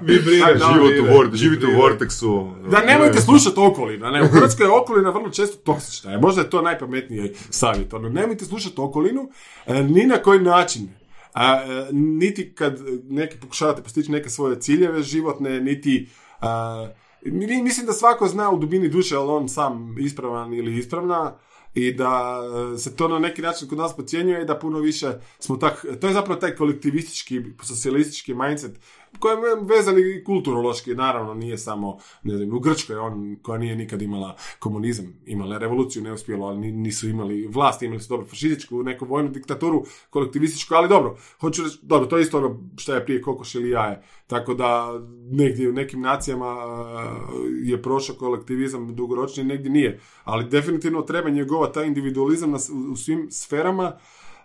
Vibrira 0.04 0.54
Da, 0.54 0.58
život 0.74 0.92
u 1.02 1.14
vor, 1.14 1.30
živite 1.34 1.66
u 1.66 1.70
vibrira. 1.70 1.78
vorteksu. 1.80 2.52
Da 2.72 2.82
nemojte 2.82 3.22
slušati 3.22 3.56
okolina. 3.58 4.12
Ne? 4.12 4.24
U 4.24 4.28
Hrvatskoj 4.28 4.66
je 4.66 4.72
okolina 4.72 5.10
vrlo 5.10 5.30
često 5.30 5.58
toksična. 5.58 6.14
E, 6.14 6.18
možda 6.18 6.42
je 6.42 6.50
to 6.50 6.62
najpametniji 6.62 7.32
savjet. 7.50 7.94
Ono, 7.94 8.10
nemojte 8.10 8.46
slušati 8.46 8.76
okolinu, 8.78 9.30
e, 9.66 9.84
ni 9.84 10.06
na 10.06 10.18
koji 10.18 10.40
način. 10.42 10.90
A, 11.34 11.54
e, 11.56 11.88
niti 11.92 12.54
kad 12.54 12.80
neki 13.04 13.38
pokušavate 13.38 13.84
postići 13.84 14.12
neke 14.12 14.30
svoje 14.30 14.60
ciljeve 14.60 15.04
životne, 15.04 15.62
niti 15.62 16.10
a, 16.42 16.88
mi- 17.24 17.64
mislim 17.64 17.86
da 17.86 17.94
svako 17.94 18.28
zna 18.28 18.50
u 18.50 18.58
dubini 18.58 18.90
duše, 18.90 19.16
ali 19.16 19.30
on 19.30 19.50
sam 19.50 19.96
ispravan 20.00 20.54
ili 20.54 20.78
ispravna, 20.78 21.36
i 21.76 21.94
da 21.94 22.42
e, 22.74 22.78
se 22.78 22.96
to 22.96 23.08
na 23.08 23.20
neki 23.20 23.42
način 23.42 23.68
kod 23.68 23.78
nas 23.78 23.96
podcjenjuje 23.96 24.42
i 24.42 24.46
da 24.46 24.60
puno 24.60 24.80
više 24.80 25.12
smo 25.40 25.58
tak, 25.58 25.86
to 26.02 26.08
je 26.08 26.14
zapravo 26.14 26.40
taj 26.40 26.56
kolektivistički, 26.56 27.42
socijalistički 27.64 28.34
mindset 28.34 28.80
koji 29.20 29.32
je 29.32 29.76
vezan 29.76 29.96
i 30.00 30.24
kulturološki, 30.24 30.96
naravno 30.96 31.34
nije 31.34 31.58
samo, 31.58 31.98
ne 32.24 32.38
znam, 32.38 32.54
u 32.54 32.60
Grčkoj 32.60 32.96
on, 32.96 33.38
koja 33.42 33.58
nije 33.58 33.76
nikad 33.76 34.02
imala 34.02 34.36
komunizam, 34.60 35.06
imala 35.26 35.56
je 35.56 35.60
revoluciju, 35.60 36.04
ne 36.04 36.14
uspjelo, 36.14 36.48
ali 36.48 36.60
ni- 36.60 36.72
nisu 36.72 37.10
imali 37.10 37.48
vlast, 37.48 37.82
imali 37.82 38.00
su 38.00 38.10
dobro 38.10 38.28
fašističku, 38.28 38.84
neku 38.84 39.06
vojnu 39.06 39.30
diktaturu, 39.30 39.84
kolektivističku, 40.10 40.74
ali 40.74 40.90
dobro, 40.90 41.18
hoću 41.40 41.64
reći, 41.64 41.80
dobro, 41.82 42.08
to 42.08 42.18
je 42.18 42.22
isto 42.22 42.38
ono 42.38 42.60
što 42.78 42.94
je 42.94 43.06
prije 43.06 43.22
kokoš 43.22 43.56
ili 43.56 43.70
jaje, 43.70 44.02
tako 44.28 44.54
da 44.54 45.00
negdje 45.32 45.70
u 45.70 45.74
nekim 45.74 46.02
nacijama 46.02 46.56
je 47.64 47.82
prošao 47.82 48.16
kolektivizam 48.16 48.96
dugoročni, 48.96 49.44
negdje 49.44 49.72
nije, 49.72 50.00
ali 50.24 50.50
definitivno 50.50 51.02
treba 51.02 51.30
njegovati 51.30 51.74
taj 51.74 51.88
individualizam 51.88 52.52
na, 52.52 52.58
u 52.92 52.96
svim 52.96 53.28
sferama, 53.32 53.98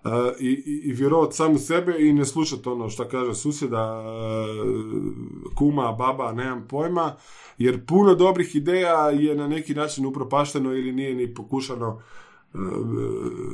Uh, 0.04 0.10
i, 0.40 0.80
i, 0.84 0.92
vjerovati 0.92 1.36
sam 1.36 1.54
u 1.54 1.58
sebe 1.58 1.96
i 1.98 2.12
ne 2.12 2.24
slušati 2.24 2.68
ono 2.68 2.88
što 2.88 3.08
kaže 3.08 3.34
susjeda, 3.34 4.00
uh, 4.00 5.52
kuma, 5.54 5.92
baba, 5.92 6.32
nemam 6.32 6.66
pojma, 6.68 7.16
jer 7.58 7.86
puno 7.86 8.14
dobrih 8.14 8.56
ideja 8.56 9.10
je 9.10 9.34
na 9.34 9.48
neki 9.48 9.74
način 9.74 10.06
upropašteno 10.06 10.72
ili 10.72 10.92
nije 10.92 11.14
ni 11.14 11.34
pokušano 11.34 12.02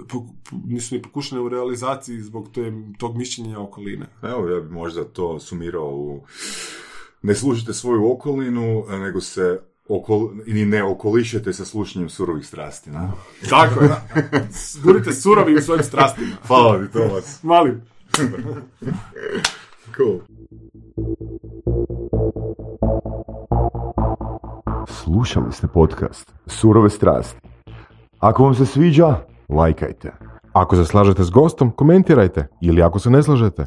poku- 0.09 0.35
nisu 0.67 0.95
ni 0.95 1.03
pokušane 1.03 1.41
u 1.41 1.49
realizaciji 1.49 2.21
zbog 2.21 2.49
te, 2.55 2.73
tog 2.99 3.17
mišljenja 3.17 3.61
okoline. 3.61 4.07
Evo, 4.23 4.49
ja 4.49 4.61
bi 4.61 4.71
možda 4.71 5.05
to 5.05 5.41
sumirao 5.41 5.89
u... 5.89 6.23
Ne 7.23 7.35
slušajte 7.35 7.75
svoju 7.75 8.13
okolinu, 8.13 8.85
nego 8.89 9.21
se 9.21 9.61
okol... 9.89 10.31
ili 10.47 10.67
ne 10.67 10.85
okolišete 10.85 11.53
sa 11.53 11.65
slušanjem 11.65 12.09
surovih 12.09 12.47
strasti, 12.47 12.91
na? 12.91 13.13
Tako 13.51 13.85
je. 13.85 13.91
Budite 14.85 15.13
surovi 15.13 15.57
u 15.57 15.61
svojim 15.61 15.85
strastima. 15.85 16.37
Hvala 16.47 16.87
ti, 16.87 16.93
Tomas. 16.93 17.43
Malim. 17.43 17.83
Cool. 19.97 20.21
Slušali 24.87 25.53
ste 25.53 25.67
podcast 25.67 26.33
Surove 26.47 26.91
strasti. 26.91 27.41
Ako 28.19 28.45
vam 28.45 28.55
se 28.55 28.67
sviđa, 28.67 29.17
lajkajte. 29.49 30.13
Ako 30.53 30.77
se 30.77 30.85
slažete 30.85 31.25
s 31.25 31.31
gostom, 31.31 31.71
komentirajte. 31.71 32.49
Ili 32.61 32.83
ako 32.83 32.99
se 32.99 33.11
ne 33.11 33.23
slažete, 33.23 33.67